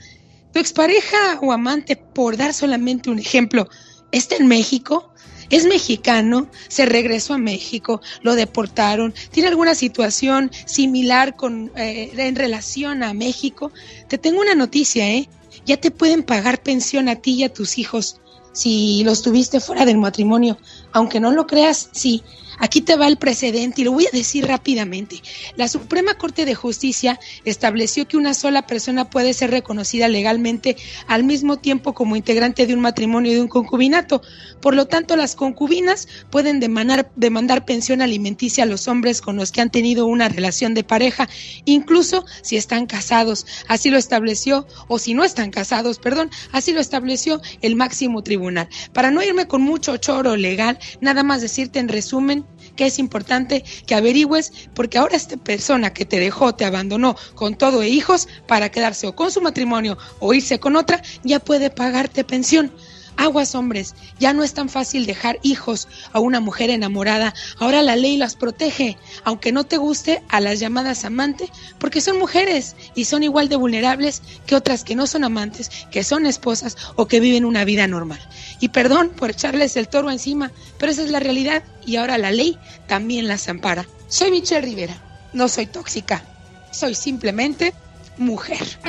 Tu 0.53 0.60
expareja 0.60 1.40
o 1.41 1.52
amante, 1.52 1.95
por 1.95 2.38
dar 2.38 2.53
solamente 2.53 3.10
un 3.10 3.19
ejemplo, 3.19 3.69
está 4.11 4.36
en 4.36 4.48
México, 4.48 5.11
es 5.49 5.65
mexicano, 5.65 6.49
se 6.69 6.86
regresó 6.86 7.34
a 7.34 7.38
México, 7.38 8.02
lo 8.22 8.36
deportaron, 8.36 9.14
tiene 9.32 9.49
alguna 9.49 9.76
situación 9.76 10.49
similar 10.65 11.36
con, 11.36 11.72
eh, 11.76 12.11
en 12.15 12.36
relación 12.36 13.03
a 13.03 13.14
México. 13.14 13.72
Te 14.07 14.18
tengo 14.18 14.41
una 14.41 14.56
noticia, 14.56 15.10
¿eh? 15.10 15.30
Ya 15.65 15.78
te 15.78 15.91
pueden 15.91 16.23
pagar 16.23 16.64
pensión 16.64 17.10
a 17.10 17.18
ti 17.18 17.34
y 17.34 17.44
a 17.44 17.53
tus 17.53 17.78
hijos 17.78 18.22
si 18.53 19.03
los 19.03 19.22
tuviste 19.22 19.60
fuera 19.60 19.86
del 19.86 19.98
matrimonio. 19.98 20.57
Aunque 20.94 21.19
no 21.19 21.32
lo 21.32 21.48
creas, 21.48 21.90
sí. 21.91 22.23
Aquí 22.61 22.81
te 22.81 22.95
va 22.95 23.07
el 23.07 23.17
precedente 23.17 23.81
y 23.81 23.83
lo 23.83 23.91
voy 23.91 24.05
a 24.05 24.15
decir 24.15 24.45
rápidamente. 24.45 25.23
La 25.55 25.67
Suprema 25.67 26.13
Corte 26.13 26.45
de 26.45 26.53
Justicia 26.53 27.19
estableció 27.43 28.07
que 28.07 28.17
una 28.17 28.35
sola 28.35 28.67
persona 28.67 29.09
puede 29.09 29.33
ser 29.33 29.49
reconocida 29.49 30.07
legalmente 30.07 30.77
al 31.07 31.23
mismo 31.23 31.57
tiempo 31.57 31.95
como 31.95 32.15
integrante 32.15 32.67
de 32.67 32.75
un 32.75 32.81
matrimonio 32.81 33.31
y 33.31 33.35
de 33.35 33.41
un 33.41 33.47
concubinato. 33.47 34.21
Por 34.61 34.75
lo 34.75 34.85
tanto, 34.85 35.15
las 35.15 35.35
concubinas 35.35 36.07
pueden 36.29 36.59
demandar, 36.59 37.11
demandar 37.15 37.65
pensión 37.65 37.99
alimenticia 37.99 38.63
a 38.63 38.67
los 38.67 38.88
hombres 38.88 39.21
con 39.21 39.38
los 39.38 39.51
que 39.51 39.61
han 39.61 39.71
tenido 39.71 40.05
una 40.05 40.29
relación 40.29 40.75
de 40.75 40.83
pareja, 40.83 41.27
incluso 41.65 42.25
si 42.43 42.57
están 42.57 42.85
casados. 42.85 43.47
Así 43.67 43.89
lo 43.89 43.97
estableció, 43.97 44.67
o 44.88 44.99
si 44.99 45.15
no 45.15 45.23
están 45.23 45.49
casados, 45.49 45.97
perdón, 45.97 46.29
así 46.51 46.73
lo 46.73 46.79
estableció 46.79 47.41
el 47.63 47.75
máximo 47.75 48.21
tribunal. 48.21 48.69
Para 48.93 49.09
no 49.09 49.23
irme 49.23 49.47
con 49.47 49.63
mucho 49.63 49.97
choro 49.97 50.35
legal, 50.35 50.77
nada 50.99 51.23
más 51.23 51.41
decirte 51.41 51.79
en 51.79 51.88
resumen 51.88 52.45
que 52.76 52.85
es 52.85 52.99
importante 52.99 53.64
que 53.85 53.95
averigües 53.95 54.52
porque 54.73 54.98
ahora 54.98 55.15
esta 55.15 55.38
persona 55.38 55.93
que 55.93 56.06
te 56.06 56.19
dejó, 56.19 56.53
te 56.53 56.65
abandonó 56.65 57.15
con 57.35 57.56
todo 57.56 57.81
e 57.81 57.89
hijos 57.89 58.27
para 58.48 58.69
quedarse 58.69 59.07
o 59.07 59.15
con 59.15 59.31
su 59.31 59.41
matrimonio 59.41 59.98
o 60.19 60.34
irse 60.34 60.60
con 60.60 60.76
otra, 60.76 61.02
ya 61.23 61.39
puede 61.39 61.69
pagarte 61.69 62.23
pensión. 62.23 62.72
Aguas 63.17 63.55
hombres, 63.55 63.95
ya 64.19 64.33
no 64.33 64.43
es 64.43 64.53
tan 64.53 64.69
fácil 64.69 65.05
dejar 65.05 65.39
hijos 65.43 65.88
a 66.11 66.19
una 66.19 66.39
mujer 66.39 66.69
enamorada, 66.69 67.33
ahora 67.59 67.81
la 67.81 67.95
ley 67.95 68.17
las 68.17 68.35
protege, 68.35 68.97
aunque 69.23 69.51
no 69.51 69.65
te 69.65 69.77
guste 69.77 70.23
a 70.29 70.39
las 70.39 70.59
llamadas 70.59 71.05
amantes, 71.05 71.49
porque 71.77 72.01
son 72.01 72.17
mujeres 72.17 72.75
y 72.95 73.05
son 73.05 73.23
igual 73.23 73.49
de 73.49 73.55
vulnerables 73.55 74.21
que 74.45 74.55
otras 74.55 74.83
que 74.83 74.95
no 74.95 75.07
son 75.07 75.23
amantes, 75.23 75.69
que 75.91 76.03
son 76.03 76.25
esposas 76.25 76.77
o 76.95 77.07
que 77.07 77.19
viven 77.19 77.45
una 77.45 77.65
vida 77.65 77.88
normal. 77.88 78.19
Y 78.59 78.69
perdón 78.69 79.09
por 79.09 79.31
echarles 79.31 79.77
el 79.77 79.88
toro 79.88 80.09
encima, 80.09 80.51
pero 80.77 80.91
esa 80.91 81.03
es 81.03 81.11
la 81.11 81.19
realidad 81.19 81.63
y 81.85 81.97
ahora 81.97 82.17
la 82.17 82.31
ley 82.31 82.57
también 82.88 83.27
las 83.27 83.47
ampara. 83.49 83.85
Soy 84.07 84.31
Michelle 84.31 84.61
Rivera, 84.61 85.01
no 85.33 85.47
soy 85.47 85.65
tóxica, 85.65 86.23
soy 86.71 86.95
simplemente 86.95 87.73
mujer. 88.17 88.79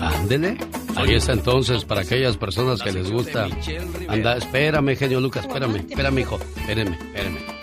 Ándele. 0.00 0.58
Ahí 0.96 1.14
está 1.14 1.32
entonces 1.32 1.84
para 1.84 2.02
aquellas 2.02 2.36
personas 2.36 2.82
que 2.82 2.92
les 2.92 3.10
gusta. 3.10 3.48
Anda, 4.08 4.36
espérame, 4.36 4.96
genio 4.96 5.20
Lucas, 5.20 5.44
espérame, 5.46 5.76
espérame, 5.88 6.18
hijo. 6.18 6.38
Espérame, 6.56 6.92
espérame. 6.92 7.62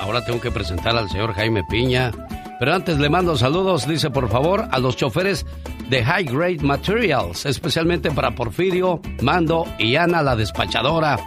Ahora 0.00 0.24
tengo 0.24 0.40
que 0.40 0.50
presentar 0.50 0.96
al 0.96 1.10
señor 1.10 1.34
Jaime 1.34 1.64
Piña. 1.64 2.12
Pero 2.58 2.74
antes 2.74 2.98
le 2.98 3.08
mando 3.08 3.36
saludos, 3.36 3.86
dice 3.86 4.10
por 4.10 4.28
favor, 4.28 4.66
a 4.70 4.78
los 4.78 4.96
choferes 4.96 5.46
de 5.88 6.04
High 6.04 6.24
Grade 6.24 6.58
Materials, 6.62 7.46
especialmente 7.46 8.10
para 8.10 8.34
Porfirio, 8.34 9.00
Mando 9.22 9.64
y 9.78 9.96
Ana 9.96 10.22
la 10.22 10.34
despachadora, 10.34 11.18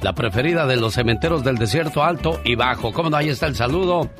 la 0.00 0.14
preferida 0.14 0.66
de 0.66 0.76
los 0.76 0.94
cementeros 0.94 1.44
del 1.44 1.56
desierto 1.56 2.02
alto 2.02 2.40
y 2.44 2.56
bajo. 2.56 2.92
¿Cómo 2.92 3.10
no? 3.10 3.16
Ahí 3.16 3.28
está 3.28 3.46
el 3.46 3.54
saludo. 3.54 4.10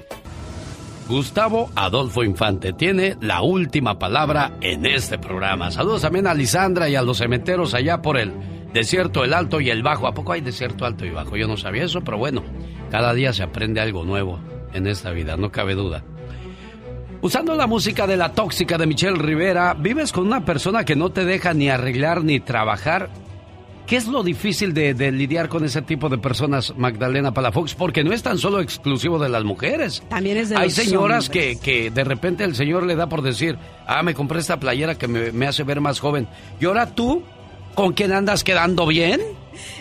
Gustavo 1.09 1.71
Adolfo 1.75 2.23
Infante 2.23 2.73
tiene 2.73 3.17
la 3.21 3.43
última 3.43 3.99
palabra 3.99 4.53
en 4.61 4.87
este 4.87 5.19
programa. 5.19 5.71
Saludos 5.71 6.03
también 6.03 6.27
a 6.27 6.35
Lisandra 6.35 6.89
y 6.89 6.95
a 6.95 7.03
los 7.03 7.19
cementeros 7.19 7.75
allá 7.75 8.01
por 8.01 8.17
el 8.17 8.33
desierto, 8.73 9.25
el 9.25 9.35
alto 9.35 9.61
y 9.61 9.71
el 9.71 9.83
bajo. 9.83 10.07
¿A 10.07 10.15
poco 10.15 10.33
hay 10.33 10.41
desierto 10.41 10.87
alto 10.87 11.05
y 11.05 11.11
bajo? 11.11 11.37
Yo 11.37 11.49
no 11.49 11.57
sabía 11.57 11.85
eso, 11.85 12.01
pero 12.03 12.19
bueno, 12.19 12.43
cada 12.91 13.13
día 13.15 13.33
se 13.33 13.43
aprende 13.43 13.81
algo 13.81 14.05
nuevo 14.05 14.39
en 14.73 14.87
esta 14.87 15.11
vida, 15.11 15.37
no 15.37 15.51
cabe 15.51 15.75
duda. 15.75 16.05
Usando 17.21 17.55
la 17.55 17.67
música 17.67 18.07
de 18.07 18.17
la 18.17 18.33
tóxica 18.33 18.79
de 18.79 18.87
Michelle 18.87 19.19
Rivera, 19.19 19.75
vives 19.75 20.13
con 20.13 20.27
una 20.27 20.45
persona 20.45 20.85
que 20.85 20.97
no 20.97 21.11
te 21.11 21.25
deja 21.25 21.53
ni 21.55 21.69
arreglar 21.69 22.25
ni 22.25 22.41
trabajar. 22.41 23.11
¿Qué 23.93 23.99
es 23.99 24.07
lo 24.07 24.23
difícil 24.23 24.73
de, 24.73 24.95
de 24.95 25.13
lidiar 25.13 25.51
con 25.51 25.67
ese 25.67 25.83
tipo 25.83 26.09
de 26.09 26.17
personas, 26.17 26.73
Magdalena 26.79 27.35
Palafox? 27.35 27.75
Porque 27.75 28.03
no 28.03 28.15
es 28.15 28.23
tan 28.23 28.39
solo 28.39 28.63
exclusivo 28.63 29.19
de 29.19 29.29
las 29.29 29.45
mujeres. 29.45 30.03
También 30.09 30.39
es 30.39 30.49
de 30.49 30.57
Hay 30.57 30.69
los 30.69 30.73
señoras 30.73 31.29
que 31.29 31.91
de 31.95 32.03
repente 32.03 32.43
el 32.43 32.55
señor 32.55 32.85
le 32.85 32.97
da 32.97 33.11
por 33.11 33.21
decir, 33.21 33.59
ah, 33.87 34.03
me 34.03 34.15
compré 34.15 34.39
esta 34.41 34.59
playera 34.59 34.97
que 34.97 35.09
me, 35.09 35.31
me 35.33 35.47
hace 35.47 35.63
ver 35.65 35.83
más 35.83 36.01
joven. 36.01 36.27
¿Y 36.59 36.65
ahora 36.65 36.87
tú? 36.95 37.23
¿Con 37.75 37.93
quién 37.93 38.13
andas 38.13 38.45
quedando 38.45 38.87
bien? 38.87 39.21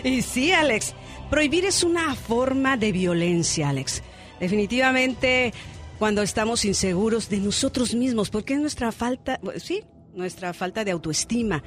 Y 0.04 0.20
sí, 0.20 0.52
Alex, 0.52 0.92
prohibir 1.30 1.64
es 1.64 1.82
una 1.82 2.14
forma 2.14 2.76
de 2.76 2.92
violencia, 2.92 3.70
Alex. 3.70 4.02
Definitivamente, 4.38 5.54
cuando 5.98 6.20
estamos 6.20 6.66
inseguros 6.66 7.30
de 7.30 7.38
nosotros 7.38 7.94
mismos, 7.94 8.28
porque 8.28 8.52
es 8.52 8.60
nuestra 8.60 8.92
falta, 8.92 9.40
sí, 9.56 9.84
nuestra 10.14 10.52
falta 10.52 10.84
de 10.84 10.90
autoestima. 10.90 11.62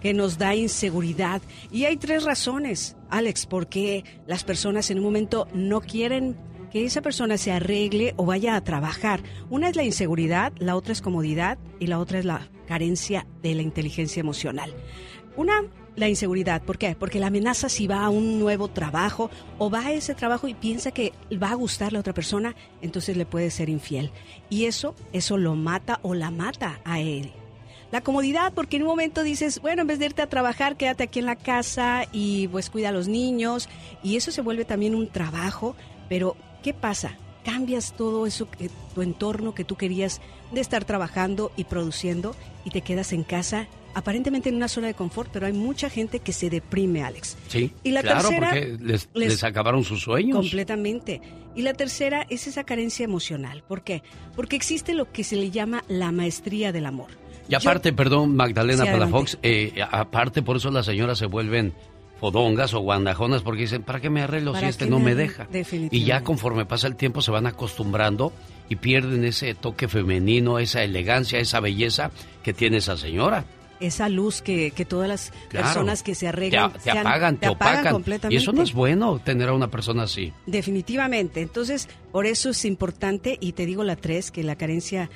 Que 0.00 0.14
nos 0.14 0.38
da 0.38 0.54
inseguridad. 0.54 1.42
Y 1.70 1.84
hay 1.84 1.96
tres 1.96 2.24
razones, 2.24 2.96
Alex, 3.08 3.46
por 3.46 3.68
qué 3.68 4.04
las 4.26 4.44
personas 4.44 4.90
en 4.90 4.98
un 4.98 5.04
momento 5.04 5.46
no 5.52 5.80
quieren 5.80 6.36
que 6.70 6.84
esa 6.84 7.02
persona 7.02 7.36
se 7.36 7.52
arregle 7.52 8.14
o 8.16 8.24
vaya 8.24 8.54
a 8.54 8.64
trabajar. 8.64 9.22
Una 9.50 9.68
es 9.68 9.76
la 9.76 9.84
inseguridad, 9.84 10.52
la 10.58 10.76
otra 10.76 10.92
es 10.92 11.02
comodidad 11.02 11.58
y 11.78 11.88
la 11.88 11.98
otra 11.98 12.18
es 12.18 12.24
la 12.24 12.48
carencia 12.66 13.26
de 13.42 13.54
la 13.54 13.62
inteligencia 13.62 14.20
emocional. 14.20 14.72
Una, 15.36 15.62
la 15.96 16.08
inseguridad. 16.08 16.62
¿Por 16.62 16.78
qué? 16.78 16.96
Porque 16.98 17.20
la 17.20 17.26
amenaza 17.26 17.68
si 17.68 17.86
va 17.86 18.04
a 18.04 18.08
un 18.08 18.38
nuevo 18.38 18.68
trabajo 18.68 19.30
o 19.58 19.70
va 19.70 19.86
a 19.86 19.92
ese 19.92 20.14
trabajo 20.14 20.48
y 20.48 20.54
piensa 20.54 20.92
que 20.92 21.12
va 21.42 21.50
a 21.50 21.54
gustarle 21.54 21.98
a 21.98 22.00
otra 22.00 22.14
persona, 22.14 22.54
entonces 22.80 23.16
le 23.16 23.26
puede 23.26 23.50
ser 23.50 23.68
infiel. 23.68 24.10
Y 24.48 24.64
eso, 24.64 24.94
eso 25.12 25.36
lo 25.36 25.56
mata 25.56 25.98
o 26.02 26.14
la 26.14 26.30
mata 26.30 26.80
a 26.84 27.00
él. 27.00 27.32
La 27.92 28.00
comodidad, 28.02 28.52
porque 28.54 28.76
en 28.76 28.82
un 28.82 28.88
momento 28.88 29.22
dices, 29.22 29.60
bueno, 29.60 29.82
en 29.82 29.88
vez 29.88 29.98
de 29.98 30.06
irte 30.06 30.22
a 30.22 30.28
trabajar, 30.28 30.76
quédate 30.76 31.02
aquí 31.04 31.18
en 31.18 31.26
la 31.26 31.36
casa 31.36 32.04
y 32.12 32.46
pues 32.48 32.70
cuida 32.70 32.90
a 32.90 32.92
los 32.92 33.08
niños. 33.08 33.68
Y 34.02 34.16
eso 34.16 34.30
se 34.30 34.42
vuelve 34.42 34.64
también 34.64 34.94
un 34.94 35.08
trabajo, 35.08 35.74
pero 36.08 36.36
¿qué 36.62 36.72
pasa? 36.72 37.16
Cambias 37.44 37.94
todo 37.96 38.26
eso, 38.26 38.48
que, 38.50 38.70
tu 38.94 39.02
entorno 39.02 39.54
que 39.54 39.64
tú 39.64 39.76
querías 39.76 40.20
de 40.52 40.60
estar 40.60 40.84
trabajando 40.84 41.50
y 41.56 41.64
produciendo 41.64 42.36
y 42.64 42.70
te 42.70 42.82
quedas 42.82 43.12
en 43.12 43.24
casa 43.24 43.66
aparentemente 43.92 44.48
en 44.50 44.54
una 44.54 44.68
zona 44.68 44.86
de 44.86 44.94
confort, 44.94 45.30
pero 45.32 45.46
hay 45.46 45.52
mucha 45.52 45.90
gente 45.90 46.20
que 46.20 46.32
se 46.32 46.48
deprime, 46.48 47.02
Alex. 47.02 47.36
Sí, 47.48 47.72
Y 47.82 47.90
la 47.90 48.02
claro, 48.02 48.20
tercera, 48.28 48.50
porque 48.50 48.66
les, 48.80 49.08
les- 49.14 49.28
les 49.32 49.42
acabaron 49.42 49.82
sus 49.82 50.00
sueños. 50.02 50.36
Completamente. 50.36 51.20
Y 51.56 51.62
la 51.62 51.74
tercera 51.74 52.24
es 52.30 52.46
esa 52.46 52.62
carencia 52.62 53.02
emocional. 53.02 53.64
¿Por 53.66 53.82
qué? 53.82 54.04
Porque 54.36 54.54
existe 54.54 54.94
lo 54.94 55.10
que 55.10 55.24
se 55.24 55.34
le 55.34 55.50
llama 55.50 55.82
la 55.88 56.12
maestría 56.12 56.70
del 56.70 56.86
amor. 56.86 57.08
Y 57.50 57.54
aparte, 57.54 57.92
perdón, 57.92 58.36
Magdalena 58.36 58.84
Sí, 58.84 58.90
Palafox, 58.90 59.38
eh, 59.42 59.74
aparte 59.90 60.42
por 60.42 60.56
eso 60.56 60.70
las 60.70 60.86
señoras 60.86 61.18
se 61.18 61.26
vuelven 61.26 61.74
fodongas 62.20 62.74
o 62.74 62.80
guandajonas 62.80 63.42
porque 63.42 63.62
dicen, 63.62 63.82
¿para 63.82 63.98
qué 64.00 64.10
me 64.10 64.20
arreglo 64.22 64.52
si 64.52 64.56
¿Para 64.56 64.68
este 64.68 64.86
no 64.86 64.98
me 65.00 65.14
deja? 65.14 65.48
Y 65.90 66.04
ya 66.04 66.22
conforme 66.22 66.66
pasa 66.66 66.86
el 66.86 66.96
tiempo 66.96 67.22
se 67.22 67.30
van 67.30 67.46
acostumbrando 67.46 68.32
y 68.68 68.76
pierden 68.76 69.24
ese 69.24 69.54
toque 69.54 69.88
femenino, 69.88 70.58
esa 70.58 70.82
elegancia, 70.84 71.38
esa 71.38 71.60
belleza 71.60 72.10
que 72.42 72.52
tiene 72.52 72.76
esa 72.76 72.96
señora. 72.96 73.44
Esa 73.80 74.10
luz 74.10 74.42
que, 74.42 74.72
que 74.72 74.84
todas 74.84 75.08
las 75.08 75.32
Claro. 75.48 75.64
personas 75.66 76.02
que 76.02 76.14
se 76.14 76.28
arreglan 76.28 76.74
te 76.74 76.80
sean- 76.80 76.98
apagan, 76.98 77.38
te, 77.38 77.48
opacan. 77.48 77.90
completamente. 77.94 78.34
Y 78.34 78.36
eso 78.36 78.52
no 78.52 78.60
es 78.62 78.74
bueno, 78.74 79.18
tener 79.24 79.48
a 79.48 79.54
una 79.54 79.68
persona 79.70 80.02
así. 80.02 80.34
Definitivamente. 80.44 81.40
Entonces, 81.40 81.88
por 82.12 82.26
eso 82.26 82.50
es 82.50 82.66
importante, 82.66 83.38
y 83.40 83.52
te 83.52 83.64
digo 83.64 83.82
la 83.82 83.96
tres, 83.96 84.30
que 84.30 84.42
la 84.44 84.56
carencia 84.56 85.08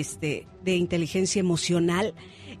este, 0.00 0.46
de 0.64 0.76
inteligencia 0.76 1.40
emocional 1.40 2.14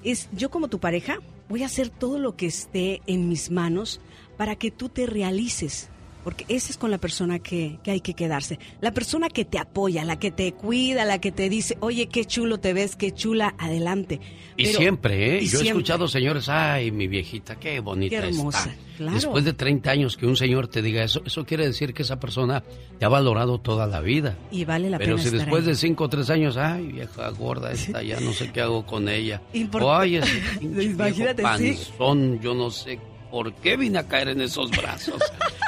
es 0.04 0.28
yo 0.32 0.50
como 0.50 0.68
tu 0.68 0.80
pareja 0.80 1.20
voy 1.48 1.62
a 1.62 1.66
hacer 1.66 1.88
todo 1.88 2.18
lo 2.18 2.36
que 2.36 2.46
esté 2.46 3.00
en 3.06 3.28
mis 3.28 3.50
manos 3.50 4.00
para 4.36 4.56
que 4.56 4.70
tú 4.70 4.88
te 4.88 5.06
realices. 5.06 5.88
Porque 6.24 6.44
esa 6.48 6.70
es 6.70 6.76
con 6.78 6.90
la 6.90 6.98
persona 6.98 7.38
que, 7.40 7.78
que 7.82 7.90
hay 7.90 8.00
que 8.00 8.14
quedarse. 8.14 8.58
La 8.80 8.92
persona 8.92 9.28
que 9.28 9.44
te 9.44 9.58
apoya, 9.58 10.04
la 10.04 10.18
que 10.18 10.30
te 10.30 10.52
cuida, 10.52 11.04
la 11.04 11.20
que 11.20 11.32
te 11.32 11.48
dice, 11.48 11.76
oye, 11.80 12.06
qué 12.06 12.24
chulo 12.24 12.58
te 12.58 12.72
ves, 12.72 12.94
qué 12.96 13.12
chula, 13.12 13.54
adelante. 13.58 14.20
Y 14.56 14.66
Pero- 14.66 14.78
siempre, 14.78 15.38
¿eh? 15.38 15.42
y 15.42 15.48
Yo 15.48 15.60
he 15.60 15.66
escuchado 15.68 16.06
señores, 16.08 16.48
ay, 16.48 16.90
mi 16.90 17.08
viejita, 17.08 17.56
qué 17.56 17.80
bonita 17.80 18.20
Qué 18.20 18.28
hermosa, 18.28 18.70
está. 18.70 18.96
claro. 18.98 19.14
Después 19.14 19.44
de 19.44 19.52
30 19.54 19.90
años 19.90 20.16
que 20.16 20.26
un 20.26 20.36
señor 20.36 20.68
te 20.68 20.80
diga 20.82 21.02
eso, 21.02 21.22
eso 21.24 21.44
quiere 21.44 21.66
decir 21.66 21.92
que 21.94 22.02
esa 22.02 22.20
persona 22.20 22.62
te 22.98 23.04
ha 23.04 23.08
valorado 23.08 23.58
toda 23.58 23.86
la 23.86 24.00
vida. 24.00 24.36
Y 24.50 24.64
vale 24.64 24.90
la 24.90 24.98
Pero 24.98 25.16
pena 25.16 25.22
si 25.22 25.28
estar 25.28 25.40
después 25.40 25.62
ahí. 25.64 25.70
de 25.70 25.74
5 25.76 26.04
o 26.04 26.08
3 26.08 26.30
años, 26.30 26.56
ay, 26.56 26.86
vieja 26.92 27.28
gorda 27.30 27.72
esta, 27.72 28.02
ya 28.02 28.20
no 28.20 28.32
sé 28.32 28.52
qué 28.52 28.60
hago 28.60 28.86
con 28.86 29.08
ella. 29.08 29.40
Import- 29.54 29.82
O, 29.82 29.92
ay, 29.94 30.16
ese 30.16 30.30
pinche 30.60 30.82
Imagínate, 30.84 31.42
viejo 31.42 31.58
sí. 31.58 31.88
panzón, 31.98 32.40
yo 32.40 32.54
no 32.54 32.70
sé 32.70 32.98
por 33.32 33.52
qué 33.54 33.76
vine 33.78 33.98
a 33.98 34.06
caer 34.06 34.28
en 34.28 34.42
esos 34.42 34.70
brazos. 34.70 35.18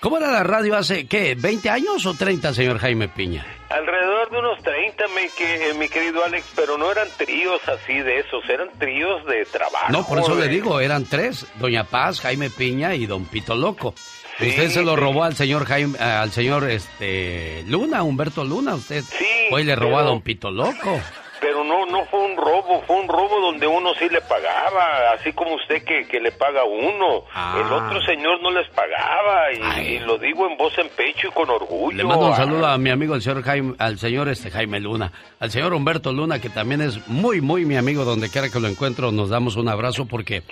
¿Cómo 0.03 0.17
era 0.17 0.33
la 0.33 0.43
radio 0.43 0.77
hace, 0.77 1.07
qué, 1.07 1.37
20 1.39 1.71
años 1.71 2.05
o 2.07 2.15
30, 2.15 2.53
señor 2.55 2.79
Jaime 2.79 3.07
Piña? 3.07 3.47
Alrededor 3.71 4.33
de 4.33 4.39
unos 4.41 4.61
30, 4.61 5.05
mi, 5.15 5.29
que, 5.29 5.71
eh, 5.71 5.75
mi 5.75 5.89
querido 5.89 6.25
Alex, 6.25 6.45
pero 6.57 6.77
no 6.77 6.91
eran 6.91 7.07
tríos 7.17 7.61
así 7.69 8.01
de 8.01 8.19
esos, 8.19 8.43
eran 8.49 8.69
tríos 8.81 9.25
de 9.27 9.45
trabajo. 9.45 9.93
No, 9.93 10.05
por 10.05 10.19
eso 10.19 10.35
le 10.35 10.49
digo, 10.49 10.81
eran 10.81 11.05
tres, 11.05 11.47
Doña 11.61 11.85
Paz, 11.85 12.21
Jaime 12.21 12.51
Piña 12.51 12.97
y 12.97 13.07
Don 13.07 13.27
Pito 13.27 13.55
Loco. 13.55 13.95
Sí, 14.41 14.49
usted 14.49 14.71
se 14.71 14.83
lo 14.83 14.95
sí. 14.95 15.01
robó 15.01 15.23
al 15.23 15.37
señor 15.37 15.67
Jaime, 15.67 15.97
al 15.97 16.33
señor 16.33 16.69
este 16.69 17.63
Luna, 17.69 18.03
Humberto 18.03 18.43
Luna, 18.43 18.75
usted 18.75 19.05
hoy 19.53 19.63
le 19.63 19.77
robó 19.77 20.01
a 20.01 20.03
Don 20.03 20.21
Pito 20.21 20.51
Loco. 20.51 21.01
Pero 21.43 21.65
no, 21.65 21.85
no 21.87 22.05
fue 22.07 22.21
un 22.21 22.37
robo, 22.37 22.83
fue 22.87 22.97
un 23.01 23.09
robo 23.09 23.41
donde 23.41 23.67
uno 23.67 23.91
sí 23.99 24.09
le 24.09 24.21
pagaba, 24.21 25.11
así 25.19 25.33
como 25.33 25.57
usted 25.57 25.83
que, 25.85 26.07
que 26.07 26.21
le 26.21 26.31
paga 26.31 26.61
a 26.61 26.65
uno. 26.65 27.25
Ah. 27.35 27.57
El 27.59 27.73
otro 27.73 28.01
señor 28.03 28.41
no 28.41 28.53
les 28.53 28.69
pagaba, 28.71 29.53
y, 29.53 29.81
y 29.95 29.99
lo 29.99 30.19
digo 30.19 30.47
en 30.49 30.57
voz 30.57 30.79
en 30.79 30.89
pecho 30.91 31.27
y 31.29 31.31
con 31.33 31.51
orgullo. 31.51 31.97
Le 31.97 32.05
mando 32.05 32.27
un 32.27 32.33
Ah, 32.33 32.37
saludo 32.37 32.67
a 32.69 32.79
mi 32.79 32.91
amigo 32.91 33.17
el 33.17 33.23
señor 33.23 33.43
Jaime, 33.43 33.75
al 33.79 33.99
señor 33.99 34.29
este 34.29 34.53
Jaime 34.53 34.79
Luna, 34.79 35.11
al 35.41 35.51
señor 35.51 35.75
Humberto 35.75 36.13
Luna, 36.13 36.39
que 36.41 36.49
también 36.49 36.81
es 36.81 37.09
muy, 37.09 37.41
muy 37.41 37.65
mi 37.67 37.77
amigo, 37.77 38.05
donde 38.05 38.31
quiera 38.31 38.49
que 38.49 38.61
lo 38.61 38.69
encuentro, 38.69 39.11
nos 39.11 39.29
damos 39.29 39.57
un 39.57 39.69
abrazo 39.69 40.07
porque 40.07 40.45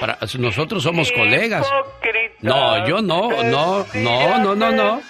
para, 0.00 0.18
nosotros 0.38 0.82
somos 0.82 1.12
colegas. 1.12 1.64
No, 2.40 2.84
yo 2.88 3.00
no, 3.00 3.30
no, 3.44 3.86
no, 3.94 4.38
no, 4.38 4.54
no, 4.56 4.72
no. 4.72 5.00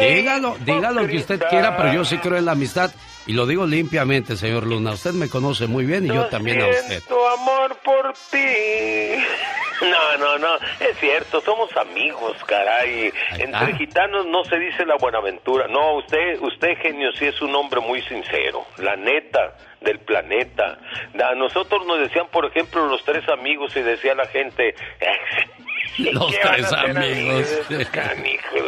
Dígalo, 0.00 0.56
dígalo 0.64 1.02
lo 1.02 1.08
que 1.08 1.16
usted 1.16 1.40
quiera, 1.48 1.76
pero 1.78 1.94
yo 1.94 2.04
sí 2.04 2.18
creo 2.18 2.36
en 2.36 2.44
la 2.44 2.52
amistad. 2.52 2.90
Y 3.26 3.34
lo 3.34 3.46
digo 3.46 3.66
limpiamente, 3.66 4.36
señor 4.36 4.66
Luna. 4.66 4.92
Usted 4.92 5.12
me 5.12 5.28
conoce 5.28 5.66
muy 5.66 5.84
bien 5.84 6.04
y 6.04 6.08
yo 6.08 6.26
también 6.26 6.60
a 6.60 6.66
usted. 6.66 6.86
Siento 6.86 7.28
amor 7.28 7.76
por 7.84 8.12
ti. 8.30 8.38
No, 9.82 10.16
no, 10.16 10.38
no, 10.38 10.54
es 10.78 10.96
cierto, 11.00 11.40
somos 11.40 11.76
amigos, 11.76 12.36
caray. 12.46 13.12
Entre 13.36 13.74
gitanos 13.74 14.26
no 14.26 14.44
se 14.44 14.56
dice 14.56 14.86
la 14.86 14.96
buenaventura. 14.96 15.66
No, 15.66 15.96
usted, 15.96 16.40
usted 16.40 16.78
genio, 16.80 17.10
sí 17.18 17.26
es 17.26 17.42
un 17.42 17.52
hombre 17.56 17.80
muy 17.80 18.00
sincero, 18.02 18.64
la 18.76 18.94
neta 18.94 19.56
del 19.80 19.98
planeta. 19.98 20.78
A 21.14 21.34
nosotros 21.34 21.84
nos 21.84 21.98
decían, 21.98 22.28
por 22.30 22.46
ejemplo, 22.46 22.86
los 22.86 23.04
tres 23.04 23.28
amigos 23.28 23.74
y 23.74 23.80
decía 23.80 24.14
la 24.14 24.26
gente, 24.26 24.72
Los 26.12 26.32
¿qué 26.32 26.38
van 26.44 26.52
a 26.52 26.56
tres 26.56 26.72
amigos. 26.72 27.48
canijos. 27.90 28.52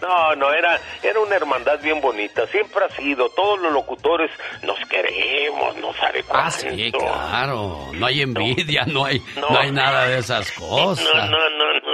No, 0.00 0.34
no, 0.34 0.52
era, 0.52 0.80
era 1.02 1.20
una 1.20 1.36
hermandad 1.36 1.80
bien 1.80 2.00
bonita. 2.00 2.46
Siempre 2.48 2.84
ha 2.84 2.88
sido. 2.96 3.28
Todos 3.30 3.60
los 3.60 3.72
locutores 3.72 4.30
nos 4.62 4.76
queremos, 4.88 5.76
nos 5.76 5.96
haré 6.02 6.24
Ah, 6.30 6.50
sí, 6.50 6.90
claro. 6.90 7.90
No 7.92 8.06
hay 8.06 8.22
envidia, 8.22 8.84
no 8.86 9.04
hay, 9.04 9.22
no, 9.36 9.56
hay 9.56 9.70
nada 9.70 10.08
de 10.08 10.18
esas 10.18 10.50
cosas. 10.58 11.04
No, 11.04 11.14
no, 11.14 11.50
no, 11.50 11.80
no 11.80 11.93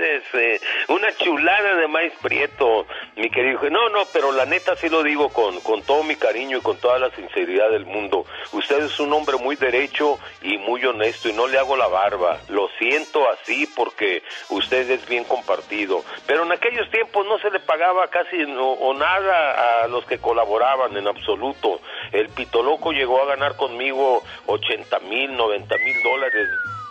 olvides. 0.00 0.22
es 0.22 0.34
eh, 0.34 0.60
una 0.88 1.14
chulada 1.16 1.76
de 1.76 1.88
maíz 1.88 2.12
prieto, 2.22 2.86
mi 3.16 3.30
querido. 3.30 3.68
No, 3.70 3.88
no, 3.90 4.04
pero 4.12 4.32
la 4.32 4.46
neta 4.46 4.76
sí 4.76 4.88
lo 4.88 5.02
digo 5.02 5.28
con, 5.30 5.60
con 5.60 5.82
todo 5.82 6.02
mi 6.02 6.16
cariño 6.16 6.58
y 6.58 6.60
con 6.60 6.78
toda 6.78 6.98
la 6.98 7.10
sinceridad 7.10 7.70
del 7.70 7.86
mundo. 7.86 8.24
Usted 8.52 8.84
es 8.84 8.98
un 9.00 9.12
hombre 9.12 9.36
muy 9.36 9.56
derecho 9.56 10.18
y 10.42 10.58
muy 10.58 10.84
honesto 10.84 11.28
y 11.28 11.32
no 11.32 11.46
le 11.46 11.58
hago 11.58 11.76
la 11.76 11.88
barba. 11.88 12.38
Lo 12.48 12.68
siento 12.78 13.28
así 13.30 13.66
porque 13.76 14.22
usted 14.50 14.90
es 14.90 15.06
bien 15.08 15.24
compartido. 15.24 16.02
Pero 16.26 16.44
en 16.44 16.52
aquellos 16.52 16.90
tiempos 16.90 17.26
no 17.26 17.38
se 17.38 17.50
le 17.50 17.60
pagaba 17.60 18.08
casi 18.08 18.42
o 18.42 18.94
nada 18.94 19.84
a 19.84 19.88
los 19.88 20.04
que 20.06 20.18
colaboraban 20.18 20.96
en 20.96 21.06
absoluto. 21.06 21.80
El 22.12 22.28
Pitoloco 22.28 22.92
llegó 22.92 23.22
a 23.22 23.26
ganar 23.26 23.56
conmigo 23.56 24.22
80 24.46 24.98
mil, 25.00 25.36
90 25.36 25.76
mil 25.78 26.02
dólares 26.02 26.48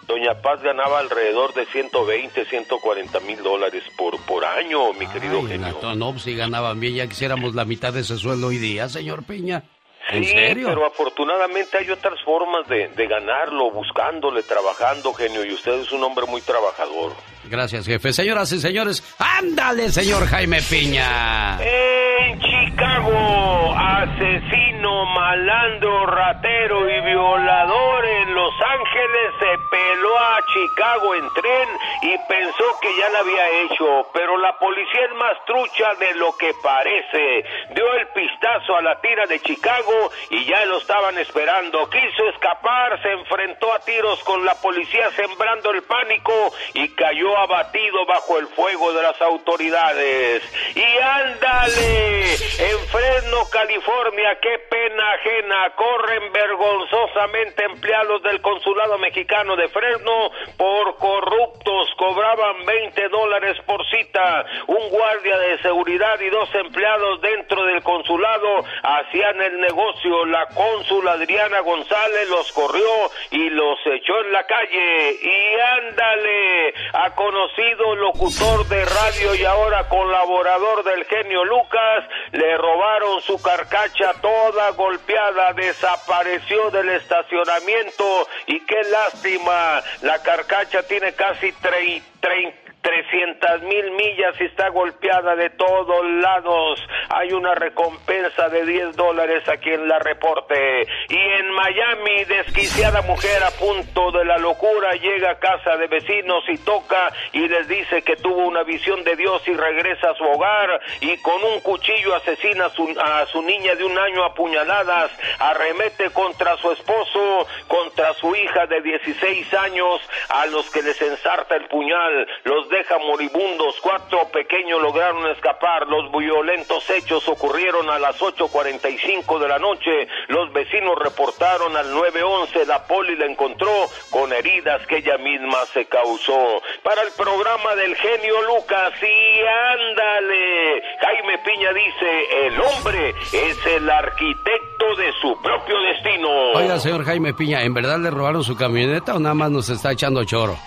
Doña 0.09 0.41
Paz 0.41 0.63
ganaba 0.63 0.97
alrededor 0.97 1.53
de 1.53 1.67
120, 1.67 2.43
140 2.45 3.19
mil 3.19 3.43
dólares 3.43 3.83
por, 3.95 4.19
por 4.25 4.43
año, 4.43 4.91
mi 4.93 5.05
querido 5.05 5.43
genio. 5.43 5.77
No, 5.95 6.17
si 6.17 6.35
ganaban 6.35 6.79
bien, 6.79 6.95
ya 6.95 7.07
quisiéramos 7.07 7.53
la 7.53 7.63
mitad 7.63 7.93
de 7.93 7.99
ese 7.99 8.17
sueldo 8.17 8.47
hoy 8.47 8.57
día, 8.57 8.89
señor 8.89 9.23
Peña. 9.23 9.61
¿En 10.09 10.23
sí, 10.23 10.31
serio? 10.31 10.69
pero 10.69 10.87
afortunadamente 10.87 11.77
hay 11.77 11.91
otras 11.91 12.19
formas 12.25 12.67
de, 12.67 12.87
de 12.87 13.05
ganarlo, 13.05 13.69
buscándole, 13.69 14.41
trabajando, 14.41 15.13
genio, 15.13 15.45
y 15.45 15.53
usted 15.53 15.73
es 15.73 15.91
un 15.91 16.03
hombre 16.03 16.25
muy 16.25 16.41
trabajador. 16.41 17.11
Gracias, 17.45 17.85
jefe. 17.85 18.13
Señoras 18.13 18.51
y 18.51 18.59
señores, 18.59 19.03
ándale, 19.17 19.89
señor 19.91 20.27
Jaime 20.27 20.61
Piña. 20.61 21.57
En 21.61 22.39
Chicago, 22.39 23.75
asesino, 23.75 25.05
malandro, 25.05 26.05
ratero 26.05 26.89
y 26.89 27.01
violador 27.01 28.05
en 28.05 28.35
Los 28.35 28.53
Ángeles 28.61 29.33
se 29.39 29.57
peló 29.71 30.19
a 30.19 30.39
Chicago 30.53 31.15
en 31.15 31.33
tren 31.33 31.69
y 32.01 32.17
pensó 32.27 32.65
que 32.81 32.97
ya 32.97 33.09
la 33.09 33.19
había 33.19 33.63
hecho, 33.63 34.07
pero 34.13 34.37
la 34.37 34.57
policía 34.59 35.05
es 35.05 35.15
más 35.15 35.37
trucha 35.45 35.95
de 35.95 36.15
lo 36.15 36.35
que 36.37 36.53
parece. 36.61 37.45
Dio 37.73 37.93
el 37.95 38.07
pistazo 38.09 38.75
a 38.75 38.81
la 38.81 38.99
tira 39.01 39.25
de 39.27 39.39
Chicago 39.39 40.11
y 40.29 40.45
ya 40.45 40.65
lo 40.65 40.77
estaban 40.77 41.17
esperando. 41.17 41.89
Quiso 41.89 42.29
escapar, 42.29 43.01
se 43.01 43.11
enfrentó 43.13 43.73
a 43.73 43.79
tiros 43.79 44.23
con 44.23 44.43
la 44.45 44.55
policía 44.55 45.09
sembrando 45.11 45.71
el 45.71 45.83
pánico 45.83 46.33
y 46.73 46.89
cayó 46.89 47.28
abatido 47.37 48.05
bajo 48.05 48.37
el 48.39 48.47
fuego 48.47 48.93
de 48.93 49.01
las 49.01 49.21
autoridades. 49.21 50.43
Y 50.75 50.97
ándale, 50.97 52.33
en 52.33 52.79
Fresno, 52.87 53.45
California, 53.51 54.37
qué 54.41 54.59
pena 54.69 55.13
ajena, 55.13 55.75
corren 55.75 56.31
vergonzosamente 56.31 57.63
empleados 57.63 58.23
del 58.23 58.41
consulado 58.41 58.97
mexicano 58.97 59.55
de 59.55 59.67
Fresno. 59.69 60.31
Por 60.57 60.97
corruptos, 60.97 61.89
cobraban 61.97 62.65
20 62.65 63.09
dólares 63.09 63.57
por 63.65 63.85
cita, 63.89 64.45
un 64.67 64.89
guardia 64.89 65.37
de 65.37 65.61
seguridad 65.61 66.19
y 66.19 66.29
dos 66.29 66.49
empleados 66.55 67.21
dentro 67.21 67.63
del 67.65 67.81
consulado 67.83 68.63
hacían 68.83 69.41
el 69.41 69.59
negocio, 69.59 70.25
la 70.25 70.47
cónsul 70.47 71.07
Adriana 71.07 71.59
González 71.61 72.29
los 72.29 72.51
corrió 72.51 73.11
y 73.31 73.49
los 73.49 73.79
echó 73.85 74.19
en 74.21 74.31
la 74.31 74.45
calle. 74.45 75.11
Y 75.21 75.59
ándale 75.59 76.73
a 76.93 77.15
conocido 77.19 77.95
locutor 77.95 78.65
de 78.69 78.85
radio 78.85 79.35
y 79.35 79.43
ahora 79.43 79.89
colaborador 79.89 80.85
del 80.85 81.03
genio 81.03 81.43
Lucas, 81.43 82.05
le 82.31 82.55
robaron 82.55 83.19
su 83.19 83.41
carcacha 83.41 84.13
toda 84.21 84.71
golpeada, 84.71 85.51
desapareció 85.51 86.71
del 86.71 86.87
estacionamiento 86.87 88.05
y 88.47 88.61
qué 88.61 88.81
lástima, 88.89 89.83
la 90.01 90.23
carcacha 90.23 90.83
tiene 90.83 91.11
casi 91.11 91.51
30 91.51 92.68
300 92.81 93.61
mil 93.63 93.91
millas 93.91 94.39
y 94.39 94.45
está 94.45 94.69
golpeada 94.69 95.35
de 95.35 95.49
todos 95.51 96.05
lados. 96.21 96.79
Hay 97.09 97.33
una 97.33 97.53
recompensa 97.55 98.49
de 98.49 98.65
10 98.65 98.95
dólares 98.95 99.47
a 99.49 99.57
quien 99.57 99.87
la 99.87 99.99
reporte. 99.99 100.87
Y 101.09 101.17
en 101.17 101.51
Miami, 101.51 102.23
desquiciada 102.25 103.01
mujer 103.01 103.43
a 103.43 103.51
punto 103.51 104.11
de 104.11 104.25
la 104.25 104.37
locura 104.37 104.93
llega 104.93 105.31
a 105.31 105.39
casa 105.39 105.77
de 105.77 105.87
vecinos 105.87 106.43
y 106.47 106.57
toca 106.59 107.11
y 107.33 107.47
les 107.47 107.67
dice 107.67 108.01
que 108.01 108.15
tuvo 108.15 108.47
una 108.47 108.63
visión 108.63 109.03
de 109.03 109.15
Dios 109.15 109.45
y 109.47 109.53
regresa 109.53 110.11
a 110.11 110.15
su 110.15 110.23
hogar 110.23 110.79
y 111.01 111.17
con 111.17 111.43
un 111.43 111.59
cuchillo 111.61 112.15
asesina 112.15 112.65
a 112.65 112.69
su, 112.69 112.87
a 112.99 113.25
su 113.27 113.41
niña 113.41 113.75
de 113.75 113.83
un 113.83 113.97
año 113.97 114.23
a 114.23 114.33
puñaladas, 114.33 115.11
arremete 115.39 116.09
contra 116.11 116.55
su 116.57 116.71
esposo, 116.71 117.47
contra 117.67 118.13
su 118.13 118.35
hija 118.35 118.65
de 118.67 118.81
16 118.81 119.53
años, 119.55 120.01
a 120.29 120.45
los 120.47 120.69
que 120.71 120.81
les 120.81 121.01
ensarta 121.01 121.55
el 121.55 121.65
puñal, 121.65 122.27
los 122.43 122.68
deja 122.69 122.97
moribundos. 122.99 123.75
Cuatro 123.81 124.27
pequeños 124.31 124.81
lograron 124.81 125.27
escapar. 125.27 125.87
Los 125.87 126.11
violentos 126.11 126.89
hechos 126.89 127.27
ocurrieron 127.27 127.89
a 127.89 127.99
las 127.99 128.19
8.45 128.19 129.39
de 129.39 129.47
la 129.47 129.59
noche. 129.59 130.07
Los 130.27 130.51
vecinos 130.53 130.95
reportaron 130.97 131.75
al 131.75 131.91
911. 131.91 132.65
La 132.65 132.85
poli 132.85 133.15
la 133.15 133.25
encontró 133.25 133.87
con 134.09 134.31
heridas 134.33 134.85
que 134.87 134.97
ella 134.97 135.17
misma 135.17 135.65
se 135.73 135.85
causó. 135.85 136.61
Para 136.83 137.01
el 137.01 137.11
programa 137.17 137.75
del 137.75 137.95
genio 137.95 138.41
Lucas, 138.43 138.93
y 139.01 139.39
ándale. 139.41 140.81
Jaime 141.01 141.37
Piña 141.39 141.73
dice, 141.73 142.47
el 142.47 142.59
hombre 142.59 143.09
es 143.33 143.65
el 143.65 143.89
arquitecto 143.89 144.95
de 144.97 145.11
su 145.21 145.41
propio 145.41 145.75
destino. 145.81 146.29
Oiga, 146.53 146.79
señor 146.79 147.05
Jaime 147.05 147.33
Piña, 147.33 147.63
¿en 147.63 147.73
verdad 147.73 147.99
le 147.99 148.09
robaron 148.09 148.43
su 148.43 148.55
camioneta 148.55 149.15
o 149.15 149.19
nada 149.19 149.35
más 149.35 149.51
nos 149.51 149.69
está 149.69 149.91
echando 149.91 150.23
choro? 150.23 150.57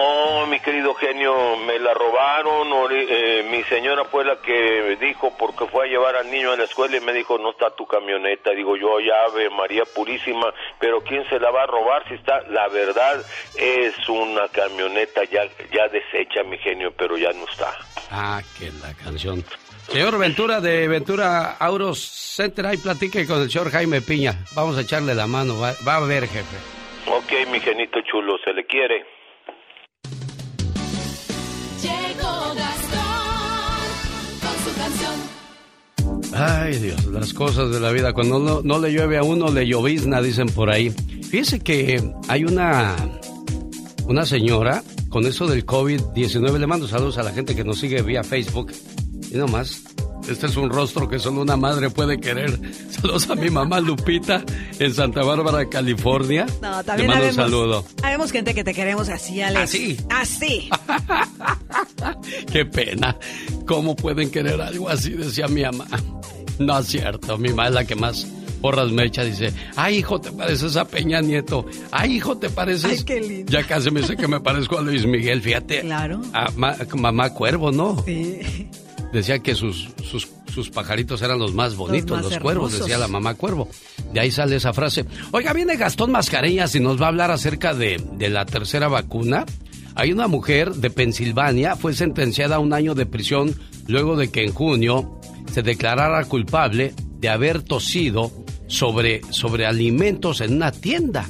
No, 0.00 0.46
mi 0.46 0.58
querido 0.60 0.94
genio, 0.94 1.58
me 1.58 1.78
la 1.78 1.92
robaron. 1.92 2.68
Eh, 2.90 3.46
mi 3.50 3.62
señora 3.64 4.04
fue 4.06 4.24
la 4.24 4.36
que 4.40 4.96
dijo 4.98 5.36
porque 5.38 5.66
fue 5.66 5.84
a 5.86 5.90
llevar 5.90 6.16
al 6.16 6.30
niño 6.30 6.52
a 6.52 6.56
la 6.56 6.64
escuela 6.64 6.96
y 6.96 7.00
me 7.00 7.12
dijo 7.12 7.36
no 7.36 7.50
está 7.50 7.70
tu 7.76 7.86
camioneta. 7.86 8.50
Digo 8.52 8.76
yo 8.76 8.98
ya 9.00 9.24
Ave 9.28 9.50
María 9.50 9.82
Purísima, 9.84 10.54
pero 10.78 11.02
quién 11.02 11.28
se 11.28 11.38
la 11.38 11.50
va 11.50 11.64
a 11.64 11.66
robar 11.66 12.08
si 12.08 12.14
está. 12.14 12.40
La 12.48 12.68
verdad 12.68 13.22
es 13.56 14.08
una 14.08 14.48
camioneta 14.48 15.24
ya 15.24 15.42
ya 15.70 15.88
deshecha, 15.88 16.44
mi 16.44 16.56
genio, 16.58 16.92
pero 16.96 17.18
ya 17.18 17.32
no 17.32 17.44
está. 17.44 17.76
Ah, 18.10 18.40
que 18.58 18.70
la 18.80 18.94
canción. 18.94 19.44
Señor 19.88 20.18
Ventura 20.18 20.62
de 20.62 20.88
Ventura 20.88 21.56
Auros 21.58 21.98
Center, 22.00 22.64
ahí 22.66 22.78
platique 22.78 23.26
con 23.26 23.42
el 23.42 23.50
señor 23.50 23.70
Jaime 23.70 24.00
Piña. 24.00 24.32
Vamos 24.54 24.78
a 24.78 24.80
echarle 24.80 25.14
la 25.14 25.26
mano, 25.26 25.60
va, 25.60 25.74
va 25.86 25.96
a 25.96 26.00
ver, 26.00 26.26
jefe. 26.26 26.56
Ok, 27.06 27.50
mi 27.50 27.60
genito 27.60 28.00
chulo, 28.00 28.38
se 28.38 28.54
le 28.54 28.64
quiere. 28.64 29.19
Ay 36.32 36.78
Dios, 36.78 37.04
las 37.06 37.34
cosas 37.34 37.70
de 37.70 37.80
la 37.80 37.90
vida. 37.90 38.12
Cuando 38.12 38.62
no, 38.62 38.78
le 38.78 38.92
llueve 38.92 39.18
a 39.18 39.22
uno, 39.22 39.50
le 39.50 39.66
llovizna, 39.66 40.22
dicen 40.22 40.46
por 40.46 40.70
ahí. 40.70 40.90
Fíjese 40.90 41.60
que 41.60 42.02
hay 42.28 42.44
una, 42.44 42.96
una 44.06 44.24
señora 44.24 44.82
con 45.08 45.26
eso 45.26 45.46
del 45.46 45.66
COVID-19. 45.66 46.58
Le 46.58 46.66
mando 46.66 46.88
saludos 46.88 47.18
a 47.18 47.22
la 47.22 47.32
gente 47.32 47.54
que 47.54 47.64
nos 47.64 47.78
sigue 47.78 48.02
vía 48.02 48.22
Facebook. 48.22 48.72
Y 49.30 49.36
nomás, 49.36 49.82
este 50.28 50.46
es 50.46 50.56
un 50.56 50.70
rostro 50.70 51.08
que 51.08 51.18
solo 51.18 51.42
una 51.42 51.56
madre 51.56 51.90
puede 51.90 52.18
querer. 52.20 52.58
Saludos 52.90 53.28
a 53.30 53.34
mi 53.34 53.50
mamá 53.50 53.80
Lupita 53.80 54.44
en 54.78 54.94
Santa 54.94 55.22
Bárbara, 55.22 55.68
California. 55.68 56.46
No, 56.62 56.82
también 56.84 57.08
Le 57.10 57.14
mando 57.14 57.28
un 57.28 57.34
saludo. 57.34 57.84
Habemos 58.02 58.30
gente 58.32 58.54
que 58.54 58.64
te 58.64 58.74
queremos 58.74 59.08
así, 59.08 59.40
Alex. 59.40 59.62
¿Así? 59.62 59.96
Así. 60.10 60.70
Qué 62.52 62.64
pena. 62.66 63.16
¿Cómo 63.66 63.96
pueden 63.96 64.30
querer 64.30 64.60
algo 64.60 64.88
así? 64.88 65.10
Decía 65.10 65.48
mi 65.48 65.62
mamá. 65.62 65.86
No 66.58 66.78
es 66.78 66.86
cierto. 66.86 67.38
Mi 67.38 67.48
mamá 67.50 67.68
es 67.68 67.74
la 67.74 67.84
que 67.84 67.94
más 67.94 68.26
porras 68.60 68.90
me 68.92 69.04
echa. 69.06 69.24
Dice, 69.24 69.52
ay, 69.76 69.98
hijo, 69.98 70.20
te 70.20 70.30
pareces 70.32 70.76
a 70.76 70.84
Peña 70.86 71.20
Nieto. 71.20 71.64
Ay, 71.90 72.16
hijo, 72.16 72.36
te 72.36 72.50
pareces... 72.50 72.84
Ay, 72.98 73.04
qué 73.04 73.20
lindo. 73.20 73.50
Ya 73.50 73.66
casi 73.66 73.90
me 73.90 74.00
dice 74.00 74.16
que 74.16 74.28
me 74.28 74.40
parezco 74.40 74.78
a 74.78 74.82
Luis 74.82 75.06
Miguel, 75.06 75.40
fíjate. 75.40 75.80
Claro. 75.80 76.20
A 76.32 76.50
ma- 76.56 76.76
mamá 76.96 77.30
Cuervo, 77.30 77.70
¿no? 77.72 78.02
Sí. 78.04 78.68
Decía 79.12 79.40
que 79.40 79.54
sus, 79.54 79.88
sus, 80.04 80.28
sus 80.52 80.70
pajaritos 80.70 81.20
eran 81.22 81.38
los 81.38 81.52
más 81.52 81.74
bonitos, 81.74 82.22
los, 82.22 82.30
más 82.32 82.40
cuervos, 82.40 82.78
decía 82.78 82.96
la 82.98 83.08
mamá 83.08 83.34
cuervo. 83.34 83.68
De 84.12 84.20
ahí 84.20 84.30
sale 84.30 84.56
esa 84.56 84.72
frase. 84.72 85.04
Oiga, 85.32 85.52
viene 85.52 85.76
Gastón 85.76 86.12
Mascareñas 86.12 86.74
y 86.74 86.80
nos 86.80 87.00
va 87.00 87.06
a 87.06 87.08
hablar 87.08 87.30
acerca 87.30 87.74
de, 87.74 88.00
de 88.12 88.30
la 88.30 88.46
tercera 88.46 88.88
vacuna. 88.88 89.46
Hay 89.96 90.12
una 90.12 90.28
mujer 90.28 90.72
de 90.74 90.90
Pensilvania, 90.90 91.74
fue 91.74 91.94
sentenciada 91.94 92.56
a 92.56 92.60
un 92.60 92.72
año 92.72 92.94
de 92.94 93.06
prisión 93.06 93.54
luego 93.88 94.16
de 94.16 94.30
que 94.30 94.44
en 94.44 94.52
junio 94.52 95.20
se 95.52 95.62
declarara 95.62 96.24
culpable 96.24 96.94
de 97.18 97.28
haber 97.28 97.62
tosido 97.62 98.30
sobre, 98.68 99.20
sobre 99.30 99.66
alimentos 99.66 100.40
en 100.40 100.54
una 100.54 100.72
tienda. 100.72 101.28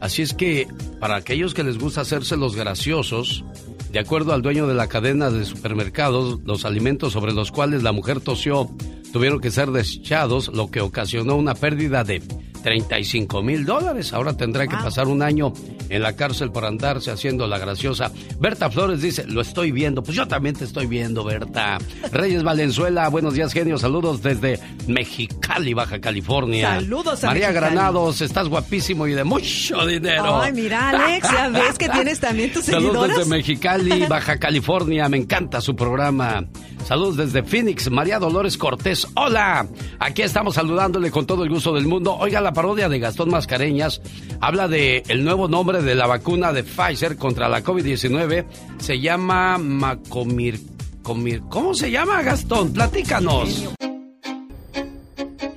Así 0.00 0.22
es 0.22 0.34
que 0.34 0.66
para 0.98 1.16
aquellos 1.16 1.54
que 1.54 1.62
les 1.62 1.78
gusta 1.78 2.00
hacerse 2.00 2.36
los 2.36 2.56
graciosos, 2.56 3.44
de 3.92 3.98
acuerdo 3.98 4.32
al 4.32 4.40
dueño 4.40 4.66
de 4.66 4.74
la 4.74 4.88
cadena 4.88 5.30
de 5.30 5.44
supermercados, 5.44 6.40
los 6.44 6.64
alimentos 6.64 7.12
sobre 7.12 7.34
los 7.34 7.52
cuales 7.52 7.82
la 7.82 7.92
mujer 7.92 8.20
tosió 8.20 8.70
tuvieron 9.12 9.38
que 9.38 9.50
ser 9.50 9.70
desechados, 9.70 10.48
lo 10.48 10.70
que 10.70 10.80
ocasionó 10.80 11.36
una 11.36 11.54
pérdida 11.54 12.02
de 12.02 12.22
35 12.62 13.42
mil 13.42 13.64
dólares. 13.64 14.12
Ahora 14.12 14.36
tendrá 14.36 14.66
que 14.66 14.76
pasar 14.76 15.08
un 15.08 15.22
año 15.22 15.52
en 15.88 16.02
la 16.02 16.14
cárcel 16.14 16.50
por 16.50 16.64
andarse 16.64 17.10
haciendo 17.10 17.46
la 17.46 17.58
graciosa. 17.58 18.10
Berta 18.38 18.70
Flores 18.70 19.02
dice, 19.02 19.24
lo 19.26 19.40
estoy 19.40 19.72
viendo. 19.72 20.02
Pues 20.02 20.16
yo 20.16 20.26
también 20.28 20.54
te 20.54 20.64
estoy 20.64 20.86
viendo, 20.86 21.24
Berta. 21.24 21.78
Reyes 22.12 22.42
Valenzuela, 22.42 23.08
buenos 23.08 23.34
días, 23.34 23.52
genio. 23.52 23.78
Saludos 23.78 24.22
desde 24.22 24.58
Mexicali, 24.86 25.74
Baja 25.74 26.00
California. 26.00 26.76
Saludos 26.76 27.24
a 27.24 27.26
María 27.28 27.48
Mexicali. 27.48 27.74
Granados, 27.74 28.20
estás 28.20 28.48
guapísimo 28.48 29.06
y 29.06 29.12
de 29.12 29.24
mucho 29.24 29.84
dinero. 29.86 30.40
Ay, 30.40 30.52
mira, 30.52 30.90
Alex, 30.90 31.28
ya 31.30 31.48
ves 31.52 31.76
que 31.78 31.88
tienes 31.88 32.20
también 32.20 32.52
tus 32.52 32.64
Saludos 32.64 32.92
seguidoras. 32.92 33.16
desde 33.18 33.30
Mexicali, 33.30 34.06
Baja 34.08 34.38
California. 34.38 35.08
Me 35.08 35.16
encanta 35.18 35.60
su 35.60 35.74
programa. 35.74 36.44
Saludos 36.86 37.16
desde 37.16 37.42
Phoenix, 37.42 37.90
María 37.90 38.18
Dolores 38.18 38.56
Cortés. 38.56 39.06
Hola, 39.14 39.66
aquí 39.98 40.22
estamos 40.22 40.54
saludándole 40.54 41.10
con 41.10 41.26
todo 41.26 41.44
el 41.44 41.50
gusto 41.50 41.72
del 41.74 41.86
mundo. 41.86 42.16
Oiga, 42.16 42.40
la 42.40 42.51
parodia 42.52 42.88
de 42.88 42.98
Gastón 42.98 43.30
Mascareñas 43.30 44.00
habla 44.40 44.68
de 44.68 45.02
el 45.08 45.24
nuevo 45.24 45.48
nombre 45.48 45.82
de 45.82 45.94
la 45.94 46.06
vacuna 46.06 46.52
de 46.52 46.62
Pfizer 46.64 47.16
contra 47.16 47.48
la 47.48 47.62
COVID-19. 47.62 48.44
Se 48.78 49.00
llama 49.00 49.58
Macomir, 49.58 50.58
Comir- 51.02 51.42
¿Cómo 51.48 51.74
se 51.74 51.90
llama, 51.90 52.22
Gastón? 52.22 52.72
Platícanos. 52.72 53.68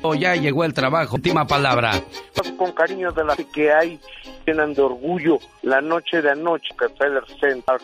Oh, 0.02 0.14
ya 0.14 0.36
llegó 0.36 0.64
el 0.64 0.74
trabajo. 0.74 1.16
Última 1.16 1.48
palabra. 1.48 2.02
con 2.58 2.72
cariño 2.74 3.12
de 3.12 3.24
la 3.24 3.36
que 3.36 3.72
hay, 3.74 4.00
llenan 4.46 4.74
de 4.74 4.82
orgullo 4.82 5.40
la 5.64 5.82
noche 5.82 6.22
de 6.22 6.30
anoche 6.32 6.70
Center 7.40 7.78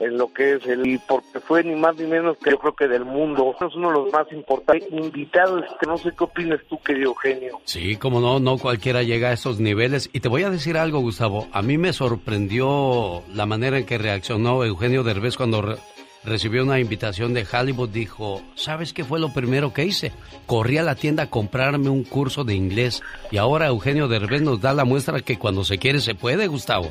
en 0.00 0.16
lo 0.16 0.32
que 0.32 0.54
es 0.54 0.66
el 0.66 0.86
y 0.86 0.98
porque 0.98 1.40
fue 1.40 1.64
ni 1.64 1.74
más 1.74 1.96
ni 1.96 2.06
menos 2.06 2.36
que 2.38 2.50
yo 2.50 2.58
creo 2.58 2.74
que 2.74 2.86
del 2.88 3.04
mundo 3.04 3.54
es 3.60 3.74
uno 3.74 3.88
de 3.88 3.94
los 3.94 4.12
más 4.12 4.30
importantes 4.32 4.88
invitados 4.92 5.64
que 5.80 5.86
no 5.86 5.98
sé 5.98 6.10
qué 6.16 6.24
opinas 6.24 6.60
tú 6.68 6.78
querido 6.84 7.08
Eugenio 7.10 7.60
Sí, 7.64 7.96
como 7.96 8.20
no, 8.20 8.38
no 8.40 8.58
cualquiera 8.58 9.02
llega 9.02 9.28
a 9.30 9.32
esos 9.32 9.58
niveles. 9.60 10.08
Y 10.12 10.20
te 10.20 10.28
voy 10.28 10.42
a 10.44 10.50
decir 10.50 10.76
algo, 10.76 11.00
Gustavo. 11.00 11.48
A 11.52 11.62
mí 11.62 11.78
me 11.78 11.92
sorprendió 11.92 13.22
la 13.34 13.46
manera 13.46 13.78
en 13.78 13.86
que 13.86 13.98
reaccionó 13.98 14.64
Eugenio 14.64 15.02
Derbez 15.02 15.36
cuando 15.36 15.60
re- 15.62 15.76
recibió 16.24 16.62
una 16.62 16.78
invitación 16.78 17.34
de 17.34 17.44
Hollywood. 17.50 17.88
Dijo, 17.90 18.40
¿sabes 18.54 18.92
qué 18.92 19.04
fue 19.04 19.18
lo 19.18 19.32
primero 19.32 19.72
que 19.72 19.84
hice? 19.84 20.12
Corrí 20.46 20.78
a 20.78 20.82
la 20.82 20.94
tienda 20.94 21.24
a 21.24 21.30
comprarme 21.30 21.88
un 21.90 22.04
curso 22.04 22.44
de 22.44 22.54
inglés. 22.54 23.02
Y 23.30 23.36
ahora 23.38 23.66
Eugenio 23.66 24.08
Derbez 24.08 24.42
nos 24.42 24.60
da 24.60 24.72
la 24.72 24.84
muestra 24.84 25.20
que 25.20 25.38
cuando 25.38 25.64
se 25.64 25.78
quiere 25.78 26.00
se 26.00 26.14
puede, 26.14 26.46
Gustavo. 26.46 26.90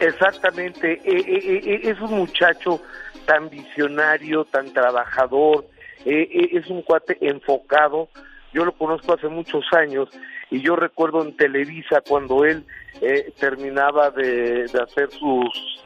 Exactamente. 0.00 0.92
Eh, 0.92 1.00
eh, 1.04 1.60
eh, 1.64 1.80
es 1.84 2.00
un 2.00 2.18
muchacho 2.18 2.80
tan 3.26 3.48
visionario 3.50 4.44
tan 4.44 4.72
trabajador 4.72 5.66
es 6.04 6.66
un 6.68 6.82
cuate 6.82 7.18
enfocado. 7.20 8.08
Yo 8.52 8.64
lo 8.64 8.72
conozco 8.72 9.12
hace 9.12 9.28
muchos 9.28 9.64
años 9.72 10.08
y 10.50 10.60
yo 10.60 10.76
recuerdo 10.76 11.22
en 11.22 11.36
Televisa 11.36 12.02
cuando 12.06 12.44
él 12.44 12.64
eh, 13.00 13.32
terminaba 13.38 14.10
de, 14.10 14.66
de 14.66 14.82
hacer 14.82 15.10
sus 15.10 15.84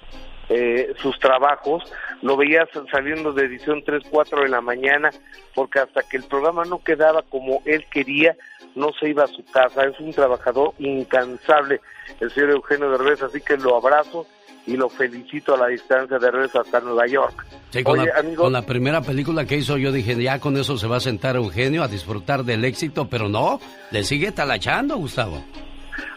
eh, 0.55 0.93
sus 1.01 1.19
trabajos, 1.19 1.83
lo 2.21 2.37
veías 2.37 2.69
saliendo 2.91 3.33
de 3.33 3.47
edición 3.47 3.83
3, 3.85 4.03
4 4.11 4.43
de 4.43 4.49
la 4.51 4.61
mañana, 4.61 5.11
porque 5.55 5.79
hasta 5.79 6.03
que 6.03 6.19
el 6.19 6.25
programa 6.25 6.65
no 6.65 6.83
quedaba 6.85 7.23
como 7.23 7.63
él 7.65 7.87
quería, 7.91 8.37
no 8.75 8.93
se 9.01 9.09
iba 9.09 9.25
a 9.25 9.29
su 9.29 9.43
casa. 9.45 9.85
Es 9.85 9.99
un 9.99 10.13
trabajador 10.13 10.75
incansable, 10.79 11.81
el 12.21 12.31
señor 12.31 12.51
Eugenio 12.51 12.91
Derbez, 12.91 13.23
así 13.23 13.41
que 13.41 13.57
lo 13.57 13.77
abrazo 13.77 14.27
y 14.67 14.77
lo 14.77 14.91
felicito 14.91 15.55
a 15.55 15.59
la 15.59 15.69
distancia 15.69 16.19
de 16.19 16.27
Derbez 16.27 16.55
hasta 16.55 16.81
Nueva 16.81 17.07
York. 17.07 17.47
Sí, 17.71 17.83
con, 17.83 17.99
Oye, 17.99 18.11
la, 18.13 18.21
amigo, 18.21 18.45
con 18.45 18.53
la 18.53 18.63
primera 18.63 19.01
película 19.01 19.47
que 19.47 19.57
hizo 19.57 19.79
yo 19.79 19.91
dije, 19.91 20.21
ya 20.23 20.39
con 20.39 20.57
eso 20.59 20.77
se 20.77 20.87
va 20.87 20.99
a 20.99 21.01
sentar 21.01 21.37
Eugenio 21.37 21.83
a 21.83 21.89
disfrutar 21.89 22.45
del 22.45 22.65
éxito, 22.67 23.09
pero 23.09 23.29
no, 23.29 23.59
le 23.91 24.05
sigue 24.05 24.33
talachando, 24.33 24.97
Gustavo. 24.99 25.43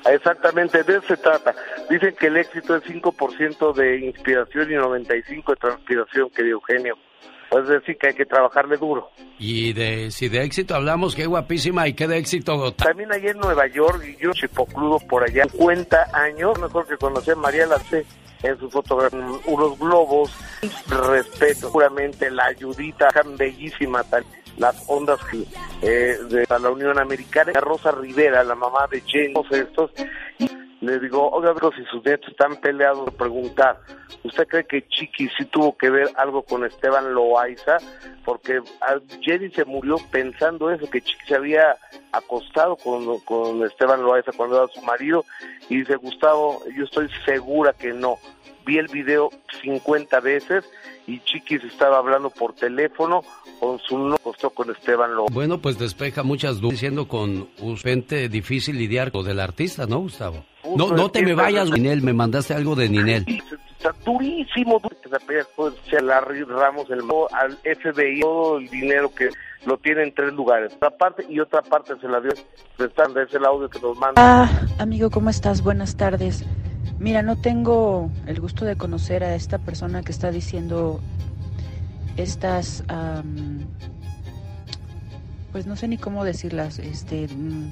Exactamente, 0.09 0.83
de 0.83 0.97
eso 0.97 1.07
se 1.07 1.17
trata. 1.17 1.53
Dicen 1.89 2.15
que 2.19 2.27
el 2.27 2.37
éxito 2.37 2.75
es 2.75 2.83
5% 2.83 3.73
de 3.73 3.97
inspiración 4.05 4.71
y 4.71 4.75
95% 4.75 5.45
de 5.49 5.55
transpiración, 5.55 6.29
querido 6.29 6.55
Eugenio. 6.59 6.95
Es 7.51 7.67
decir, 7.67 7.95
que 7.97 8.07
hay 8.07 8.13
que 8.15 8.25
trabajarle 8.25 8.75
duro. 8.77 9.11
Y 9.37 9.71
de 9.73 10.09
si 10.11 10.29
de 10.29 10.43
éxito 10.43 10.75
hablamos, 10.75 11.15
qué 11.15 11.25
guapísima 11.25 11.87
y 11.87 11.93
qué 11.93 12.07
de 12.07 12.17
éxito. 12.17 12.73
ta- 12.73 12.85
También 12.85 13.11
allá 13.13 13.31
en 13.31 13.37
Nueva 13.37 13.67
York, 13.67 14.03
y 14.05 14.17
yo 14.21 14.31
chipocludo 14.33 14.99
por 15.07 15.23
allá, 15.23 15.43
50 15.45 16.07
años, 16.13 16.59
mejor 16.59 16.87
que 16.87 16.97
conocí 16.97 17.31
a 17.31 17.35
María 17.35 17.65
Lace 17.67 18.05
en 18.43 18.59
su 18.59 18.69
fotografía, 18.69 19.19
unos 19.45 19.79
globos, 19.79 20.31
respeto, 20.89 21.71
puramente 21.71 22.29
la 22.29 22.45
ayudita 22.45 23.07
tan 23.09 23.37
bellísima, 23.37 24.03
tan- 24.03 24.25
las 24.57 24.83
ondas 24.87 25.19
eh, 25.81 26.17
de 26.29 26.45
la 26.47 26.69
Unión 26.69 26.99
Americana, 26.99 27.51
Rosa 27.59 27.91
Rivera, 27.91 28.43
la 28.43 28.55
mamá 28.55 28.87
de 28.89 29.01
Jane, 29.01 29.33
todos 29.33 29.51
estos, 29.51 29.91
le 30.85 30.99
digo, 30.99 31.29
oiga, 31.31 31.53
pero 31.53 31.71
si 31.71 31.83
sus 31.85 32.03
nietos 32.05 32.29
están 32.29 32.55
peleados, 32.57 33.13
preguntar, 33.15 33.79
¿usted 34.23 34.47
cree 34.47 34.65
que 34.65 34.87
Chiqui 34.87 35.29
sí 35.37 35.45
tuvo 35.45 35.75
que 35.77 35.89
ver 35.89 36.09
algo 36.15 36.43
con 36.43 36.63
Esteban 36.65 37.13
Loaiza? 37.13 37.77
Porque 38.23 38.61
ah, 38.81 38.99
Jenny 39.21 39.49
se 39.51 39.65
murió 39.65 39.97
pensando 40.11 40.69
eso, 40.69 40.89
que 40.89 41.01
Chiqui 41.01 41.25
se 41.27 41.35
había 41.35 41.75
acostado 42.11 42.75
con, 42.75 43.19
con 43.21 43.63
Esteban 43.65 44.03
Loaiza 44.03 44.31
cuando 44.35 44.57
era 44.57 44.73
su 44.73 44.81
marido, 44.81 45.25
y 45.69 45.77
dice, 45.77 45.95
Gustavo, 45.95 46.61
yo 46.75 46.83
estoy 46.83 47.09
segura 47.25 47.73
que 47.73 47.93
no. 47.93 48.17
Vi 48.65 48.77
el 48.79 48.87
video 48.87 49.29
50 49.61 50.19
veces 50.21 50.65
y 51.05 51.19
Chiquis 51.19 51.63
estaba 51.63 51.99
hablando 51.99 52.31
por 52.31 52.53
teléfono 52.53 53.21
con 53.59 53.77
su 53.79 53.97
no 53.97 54.15
acostó 54.15 54.49
con 54.49 54.71
Esteban 54.71 55.13
Loaiza. 55.15 55.33
Bueno, 55.33 55.59
pues 55.59 55.77
despeja 55.77 56.23
muchas 56.23 56.59
dudas, 56.59 56.79
siendo 56.79 57.07
con 57.07 57.47
gente 57.77 58.27
difícil 58.27 58.77
lidiar 58.77 59.11
con 59.11 59.23
del 59.23 59.39
artista, 59.39 59.85
¿no, 59.85 59.99
Gustavo? 59.99 60.43
No, 60.75 60.91
no 60.91 61.09
te 61.09 61.21
me 61.23 61.33
vayas, 61.33 61.69
Ninel, 61.69 62.01
me 62.01 62.13
mandaste 62.13 62.53
algo 62.53 62.75
de 62.75 62.89
Ninel. 62.89 63.25
está 63.77 63.93
durísimo, 64.05 64.79
duro, 64.79 64.95
que 65.01 65.09
se 65.09 65.19
pega 65.25 65.45
con 65.55 65.73
Larry 66.01 66.43
Ramos, 66.43 66.89
el 66.89 67.01
al 67.31 67.57
FBI, 67.57 68.21
todo 68.21 68.57
el 68.57 68.69
dinero 68.69 69.13
que 69.13 69.29
lo 69.65 69.77
tiene 69.77 70.03
en 70.03 70.13
tres 70.13 70.33
lugares. 70.33 70.73
Una 70.81 70.91
parte 70.91 71.25
y 71.29 71.39
otra 71.39 71.61
parte 71.61 71.93
se 71.99 72.07
la 72.07 72.19
dio 72.19 72.31
prestando 72.77 73.21
es 73.21 73.33
el 73.33 73.45
audio 73.45 73.69
que 73.69 73.79
nos 73.79 73.97
manda. 73.97 74.13
Ah, 74.17 74.49
amigo, 74.79 75.09
¿cómo 75.09 75.29
estás? 75.29 75.61
Buenas 75.61 75.95
tardes. 75.95 76.45
Mira, 76.99 77.21
no 77.21 77.35
tengo 77.35 78.09
el 78.25 78.39
gusto 78.39 78.65
de 78.65 78.77
conocer 78.77 79.23
a 79.23 79.35
esta 79.35 79.57
persona 79.57 80.01
que 80.01 80.11
está 80.11 80.31
diciendo 80.31 81.01
estas, 82.15 82.83
am, 82.87 83.65
pues 85.51 85.67
no 85.67 85.75
sé 85.75 85.87
ni 85.87 85.97
cómo 85.97 86.23
decirlas, 86.23 86.79
este, 86.79 87.27
mm, 87.27 87.71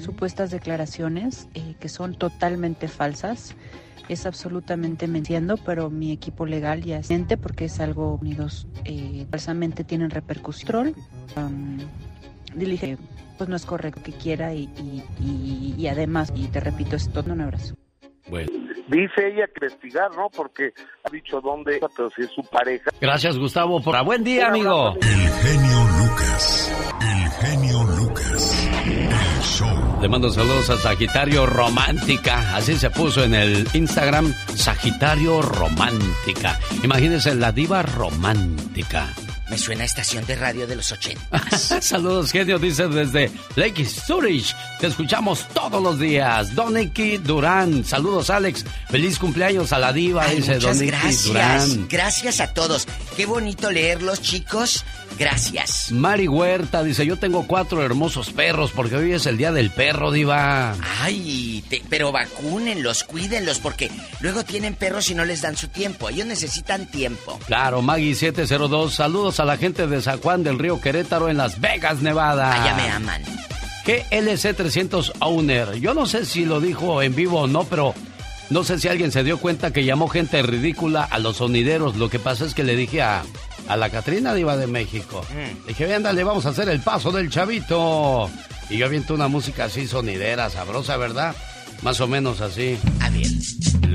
supuestas 0.00 0.50
declaraciones 0.50 1.48
eh, 1.54 1.74
que 1.80 1.88
son 1.88 2.14
totalmente 2.14 2.88
falsas. 2.88 3.54
Es 4.08 4.26
absolutamente 4.26 5.06
mentiendo, 5.06 5.56
pero 5.56 5.88
mi 5.88 6.10
equipo 6.10 6.44
legal 6.44 6.82
ya 6.82 7.00
siente 7.02 7.36
porque 7.36 7.66
es 7.66 7.78
algo 7.78 8.18
unidos 8.20 8.66
eh, 8.84 9.26
falsamente 9.30 9.84
tienen 9.84 10.10
repercusión. 10.10 10.94
Dilige, 12.54 12.98
pues 13.38 13.48
no 13.48 13.54
es 13.54 13.64
correcto 13.64 14.02
que 14.02 14.12
quiera 14.12 14.52
y, 14.54 14.64
y, 14.76 15.04
y- 15.20 15.74
y 15.78 15.86
además, 15.86 16.32
y 16.34 16.48
te 16.48 16.58
repito, 16.58 16.96
es 16.96 17.08
todo 17.12 17.32
un 17.32 17.40
abrazo. 17.42 17.76
Bueno. 18.28 18.48
Dice 18.88 19.28
ella 19.28 19.46
que 19.54 19.66
investigar, 19.66 20.10
¿no? 20.16 20.28
Porque 20.30 20.72
ha 21.04 21.10
dicho 21.10 21.40
dónde, 21.40 21.78
pero 21.96 22.10
si 22.10 22.22
es 22.22 22.30
su 22.32 22.42
pareja. 22.42 22.90
Gracias, 23.00 23.38
Gustavo, 23.38 23.80
por... 23.80 24.04
Buen 24.04 24.24
día, 24.24 24.48
amigo. 24.48 24.94
genio 25.00 25.84
Lucas. 26.00 26.72
El 27.00 27.30
genio 27.30 27.84
Lucas. 27.96 28.29
Show. 29.50 30.08
Mando 30.08 30.30
saludos 30.30 30.70
a 30.70 30.78
Sagitario 30.78 31.44
Romántica. 31.44 32.56
Así 32.56 32.76
se 32.76 32.90
puso 32.90 33.24
en 33.24 33.34
el 33.34 33.68
Instagram, 33.74 34.32
Sagitario 34.54 35.42
Romántica. 35.42 36.58
Imagínense 36.82 37.34
la 37.34 37.52
diva 37.52 37.82
romántica. 37.82 39.08
Me 39.50 39.58
suena 39.58 39.82
a 39.82 39.86
estación 39.86 40.24
de 40.26 40.36
radio 40.36 40.66
de 40.66 40.76
los 40.76 40.92
80. 40.92 41.48
Saludos, 41.80 42.30
genio, 42.30 42.58
dice 42.58 42.86
desde 42.88 43.30
Lake 43.56 43.84
Zurich. 43.84 44.54
Te 44.78 44.86
escuchamos 44.86 45.46
todos 45.52 45.82
los 45.82 45.98
días. 45.98 46.54
Don 46.54 46.74
Nicky 46.74 47.16
Durán. 47.18 47.84
Saludos, 47.84 48.30
Alex. 48.30 48.64
Feliz 48.88 49.18
cumpleaños 49.18 49.72
a 49.72 49.78
la 49.80 49.92
diva, 49.92 50.24
Ay, 50.24 50.36
dice 50.36 50.52
Don 50.58 50.62
muchas 50.62 50.76
Nicky 50.78 50.90
gracias. 50.92 51.24
Durán. 51.24 51.88
Gracias 51.88 52.40
a 52.40 52.54
todos. 52.54 52.86
Qué 53.16 53.26
bonito 53.26 53.70
leerlos, 53.72 54.22
chicos. 54.22 54.84
Gracias. 55.18 55.90
Mari 55.92 56.28
Huerta 56.28 56.82
dice, 56.84 57.04
yo 57.04 57.16
tengo 57.18 57.46
cuatro 57.46 57.82
hermosos 57.84 58.30
perros 58.30 58.70
porque 58.74 58.94
hoy 58.96 59.12
es 59.12 59.26
el 59.26 59.36
día 59.36 59.50
del 59.52 59.70
perro, 59.70 60.12
diva. 60.12 60.74
Ay, 61.00 61.62
te- 61.68 61.82
pero 61.90 62.12
vacúnenlos, 62.12 63.02
cuídenlos, 63.04 63.58
porque 63.58 63.90
luego 64.20 64.44
tienen 64.44 64.74
perros 64.76 65.10
y 65.10 65.14
no 65.14 65.24
les 65.24 65.42
dan 65.42 65.56
su 65.56 65.68
tiempo. 65.68 66.08
Ellos 66.08 66.26
necesitan 66.26 66.86
tiempo. 66.86 67.38
Claro, 67.46 67.82
Maggie 67.82 68.14
702, 68.14 68.94
saludos 68.94 69.39
a 69.40 69.44
la 69.44 69.56
gente 69.56 69.86
de 69.86 70.00
San 70.02 70.20
Juan 70.20 70.42
del 70.42 70.58
Río 70.58 70.80
Querétaro 70.80 71.28
en 71.28 71.36
Las 71.36 71.60
Vegas, 71.60 72.02
Nevada. 72.02 72.52
Allá 72.62 72.74
me 72.74 72.88
aman. 72.90 73.22
GLC 73.86 74.54
300 74.54 75.14
Owner. 75.20 75.74
Yo 75.80 75.94
no 75.94 76.06
sé 76.06 76.24
si 76.26 76.44
lo 76.44 76.60
dijo 76.60 77.02
en 77.02 77.14
vivo 77.14 77.40
o 77.40 77.46
no, 77.46 77.64
pero 77.64 77.94
no 78.50 78.64
sé 78.64 78.78
si 78.78 78.88
alguien 78.88 79.10
se 79.10 79.24
dio 79.24 79.38
cuenta 79.38 79.72
que 79.72 79.84
llamó 79.84 80.08
gente 80.08 80.42
ridícula 80.42 81.02
a 81.02 81.18
los 81.18 81.38
sonideros. 81.38 81.96
Lo 81.96 82.10
que 82.10 82.18
pasa 82.18 82.44
es 82.44 82.54
que 82.54 82.64
le 82.64 82.76
dije 82.76 83.02
a, 83.02 83.22
a 83.68 83.76
la 83.76 83.90
Catrina 83.90 84.34
Diva 84.34 84.56
de 84.56 84.66
México. 84.66 85.24
Dije, 85.66 85.94
ándale, 85.94 86.22
vamos 86.24 86.46
a 86.46 86.50
hacer 86.50 86.68
el 86.68 86.80
paso 86.80 87.10
del 87.10 87.30
chavito. 87.30 88.28
Y 88.68 88.76
yo 88.76 88.86
aviento 88.86 89.14
una 89.14 89.28
música 89.28 89.64
así 89.64 89.86
sonidera, 89.86 90.50
sabrosa, 90.50 90.96
¿verdad? 90.96 91.34
Más 91.82 92.00
o 92.00 92.06
menos 92.06 92.40
así. 92.40 92.78
A 93.00 93.10
ver. 93.10 93.26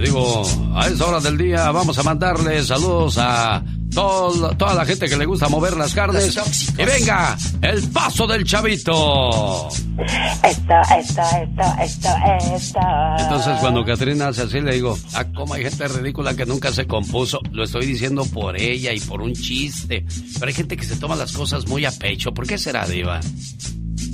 Digo, 0.04 0.44
a 0.76 0.88
esta 0.88 1.06
hora 1.06 1.20
del 1.20 1.38
día 1.38 1.72
vamos 1.72 1.98
a 1.98 2.04
mandarle 2.04 2.62
saludos 2.64 3.18
a 3.18 3.64
toda 3.96 4.74
la 4.74 4.86
gente 4.86 5.08
que 5.08 5.16
le 5.16 5.26
gusta 5.26 5.48
mover 5.48 5.78
las 5.78 5.94
carnes. 5.94 6.38
Y 6.78 6.84
venga, 6.84 7.38
el 7.62 7.82
paso 7.90 8.28
del 8.28 8.44
chavito. 8.44 9.70
Esto, 10.44 10.74
esto, 11.00 11.22
esto, 11.22 11.64
esto, 11.82 12.10
esto. 12.56 12.80
Entonces 13.20 13.58
cuando 13.62 13.86
Catrina 13.86 14.28
hace 14.28 14.44
así 14.44 14.60
le 14.60 14.74
digo, 14.74 14.98
ah, 15.14 15.24
cómo 15.34 15.54
hay 15.54 15.64
gente 15.64 15.88
ridícula 15.88 16.36
que 16.36 16.46
nunca 16.46 16.72
se 16.72 16.86
compuso. 16.86 17.40
Lo 17.52 17.64
estoy 17.64 17.86
diciendo 17.86 18.26
por 18.26 18.60
ella 18.60 18.92
y 18.94 19.00
por 19.00 19.22
un 19.22 19.34
chiste. 19.34 20.06
Pero 20.34 20.48
hay 20.48 20.54
gente 20.54 20.76
que 20.76 20.84
se 20.84 20.98
toma 20.98 21.16
las 21.16 21.32
cosas 21.32 21.68
muy 21.68 21.86
a 21.86 21.92
pecho. 21.92 22.34
¿Por 22.34 22.46
qué 22.46 22.58
será, 22.58 22.86
Diva? 22.86 23.22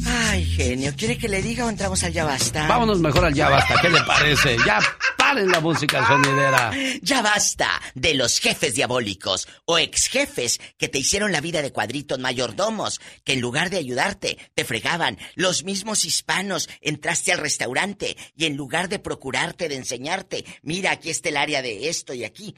Ay, 0.05 0.45
genio, 0.45 0.93
¿quiere 0.95 1.17
que 1.17 1.27
le 1.27 1.41
diga 1.41 1.65
o 1.65 1.69
entramos 1.69 2.03
al 2.03 2.13
ya 2.13 2.23
basta? 2.23 2.67
Vámonos 2.67 2.99
mejor 2.99 3.25
al 3.25 3.33
ya 3.33 3.49
basta, 3.49 3.75
¿qué 3.81 3.89
le 3.89 4.01
parece? 4.01 4.57
Ya 4.65 4.79
paren 5.17 5.49
la 5.49 5.59
música 5.59 6.05
sonidera. 6.07 6.71
Ya 7.01 7.21
basta 7.21 7.69
de 7.95 8.13
los 8.15 8.39
jefes 8.39 8.75
diabólicos 8.75 9.47
o 9.65 9.77
ex 9.77 10.07
jefes 10.07 10.59
que 10.77 10.87
te 10.87 10.99
hicieron 10.99 11.31
la 11.31 11.41
vida 11.41 11.61
de 11.61 11.71
cuadritos 11.71 12.19
mayordomos, 12.19 12.99
que 13.23 13.33
en 13.33 13.41
lugar 13.41 13.69
de 13.69 13.77
ayudarte, 13.77 14.37
te 14.53 14.65
fregaban. 14.65 15.17
Los 15.35 15.63
mismos 15.63 16.05
hispanos 16.05 16.69
entraste 16.81 17.31
al 17.31 17.39
restaurante 17.39 18.17
y 18.35 18.45
en 18.45 18.57
lugar 18.57 18.89
de 18.89 18.99
procurarte, 18.99 19.69
de 19.69 19.75
enseñarte, 19.75 20.45
mira, 20.63 20.91
aquí 20.91 21.09
está 21.09 21.29
el 21.29 21.37
área 21.37 21.61
de 21.61 21.89
esto 21.89 22.13
y 22.13 22.23
aquí, 22.23 22.55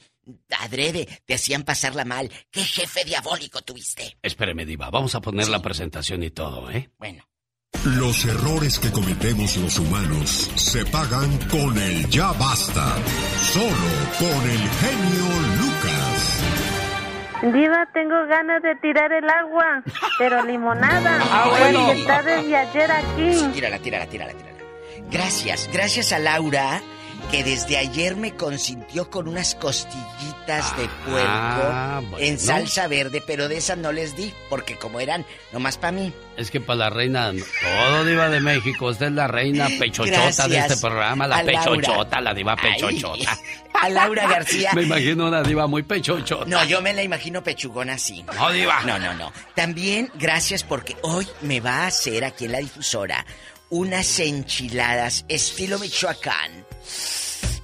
adrede, 0.60 1.07
te 1.26 1.34
hacían 1.34 1.64
pasarla 1.64 2.06
mal. 2.06 2.32
¿Qué 2.49 2.64
jefe 2.64 3.03
diabólico 3.03 3.61
tuviste? 3.61 4.18
Espéreme, 4.22 4.65
Diva, 4.65 4.90
vamos 4.90 5.15
a 5.15 5.22
poner 5.22 5.48
la 5.49 5.61
presentación 5.61 6.24
y 6.24 6.32
todo, 6.32 6.70
¿eh? 6.72 6.90
Bueno. 6.98 7.24
Los 7.86 8.24
errores 8.24 8.80
que 8.80 8.91
cometemos 8.91 9.58
los 9.58 9.78
humanos 9.78 10.50
se 10.56 10.86
pagan 10.86 11.38
con 11.50 11.78
el 11.78 12.08
ya 12.10 12.32
basta. 12.32 12.95
Solo 13.41 13.91
con 14.20 14.50
el 14.50 14.60
genio 14.60 15.26
Lucas. 15.60 16.44
Diva, 17.54 17.86
tengo 17.94 18.26
ganas 18.28 18.64
de 18.64 18.76
tirar 18.78 19.12
el 19.12 19.30
agua, 19.30 19.84
pero 20.18 20.44
limonada. 20.45 21.20
Ah, 21.30 21.48
bueno. 21.50 21.91
está 21.91 22.24
desde 22.24 22.56
ayer 22.56 22.90
aquí. 22.90 23.54
Tírala, 23.54 23.80
tírala, 23.80 24.06
tírala, 24.08 24.32
tírala. 24.32 24.58
Gracias, 25.12 25.70
gracias 25.74 26.14
a 26.14 26.20
Laura 26.20 26.82
que 27.32 27.44
desde 27.44 27.78
ayer 27.78 28.16
me 28.16 28.36
consintió 28.36 29.10
con 29.10 29.28
unas 29.28 29.56
costillitas 29.56 30.33
de 30.45 30.53
Ah, 31.26 31.99
puerco 32.02 32.10
bueno. 32.11 32.26
en 32.26 32.40
salsa 32.40 32.88
verde, 32.88 33.24
pero 33.26 33.48
de 33.48 33.57
esas 33.57 33.78
no 33.78 33.91
les 33.91 34.15
di, 34.15 34.34
porque 34.49 34.76
como 34.78 34.99
eran 34.99 35.26
nomás 35.52 35.78
para 35.78 35.91
mí. 35.94 36.14
Es 36.38 36.52
que 36.52 36.60
para 36.60 36.78
la 36.78 36.90
reina, 36.90 37.32
todo 37.32 38.06
diva 38.06 38.30
de 38.30 38.40
México, 38.40 38.88
usted 38.88 39.07
es 39.07 39.11
la 39.14 39.28
reina 39.28 39.68
pechochota 39.80 40.48
de 40.48 40.57
este 40.57 40.78
programa, 40.78 41.28
la 41.28 41.44
Laura. 41.44 41.64
pechochota, 41.64 42.22
la 42.22 42.34
diva 42.34 42.56
Ay, 42.60 42.72
pechochota. 42.74 43.38
a 43.74 43.90
Laura 43.90 44.28
García. 44.28 44.72
Me 44.76 44.84
imagino 44.84 45.28
una 45.28 45.44
diva 45.44 45.68
muy 45.68 45.84
pechochota. 45.84 46.45
No, 46.45 46.64
yo 46.65 46.82
me 46.82 46.94
la 46.94 47.03
imagino 47.03 47.44
pechugona 47.44 47.94
así. 47.94 48.24
No, 48.36 48.52
diva. 48.52 48.82
No, 48.84 48.99
no, 48.99 49.14
no. 49.14 49.32
También 49.56 50.11
gracias 50.15 50.64
porque 50.64 50.95
hoy 51.03 51.28
me 51.41 51.60
va 51.60 51.84
a 51.84 51.88
hacer 51.88 52.24
aquí 52.26 52.45
en 52.45 52.52
la 52.53 52.60
difusora 52.60 53.26
unas 53.70 54.20
enchiladas 54.20 55.26
estilo 55.28 55.80
Michoacán. 55.80 56.65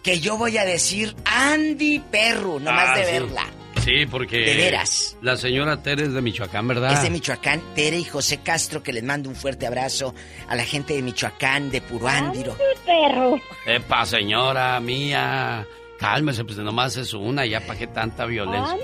Que 0.09 0.19
yo 0.19 0.37
voy 0.37 0.57
a 0.57 0.65
decir 0.65 1.15
Andy 1.23 1.99
Perro, 1.99 2.59
nomás 2.59 2.89
Ah, 2.89 2.97
de 2.97 3.05
sí. 3.05 3.11
verla. 3.11 3.45
Sí, 3.85 4.05
porque. 4.09 4.39
De 4.39 4.55
veras. 4.55 5.15
La 5.21 5.37
señora 5.37 5.83
Tere 5.83 6.05
es 6.05 6.13
de 6.13 6.21
Michoacán, 6.23 6.67
¿verdad? 6.67 6.93
Es 6.93 7.03
de 7.03 7.11
Michoacán, 7.11 7.61
Tere 7.75 7.99
y 7.99 8.03
José 8.05 8.39
Castro, 8.39 8.81
que 8.81 8.91
les 8.91 9.03
mando 9.03 9.29
un 9.29 9.35
fuerte 9.35 9.67
abrazo 9.67 10.15
a 10.47 10.55
la 10.55 10.65
gente 10.65 10.95
de 10.95 11.03
Michoacán, 11.03 11.69
de 11.69 11.81
Puruándiro. 11.81 12.57
perro. 12.87 13.39
Epa, 13.67 14.03
señora 14.07 14.79
mía. 14.79 15.67
Cálmese, 15.99 16.43
pues 16.43 16.57
nomás 16.57 16.97
es 16.97 17.13
una, 17.13 17.45
ya 17.45 17.59
para 17.61 17.77
qué 17.77 17.85
tanta 17.85 18.25
violencia. 18.25 18.77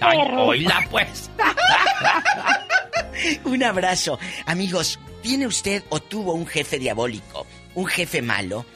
Ay, 0.00 0.18
perro. 0.18 0.46
oíla, 0.46 0.84
pues. 0.90 1.30
Un 3.44 3.62
abrazo. 3.62 4.18
Amigos, 4.46 4.98
¿tiene 5.22 5.46
usted 5.46 5.84
o 5.90 6.00
tuvo 6.00 6.32
un 6.32 6.44
jefe 6.46 6.80
diabólico? 6.80 7.46
¿Un 7.76 7.86
jefe 7.86 8.20
malo? 8.20 8.66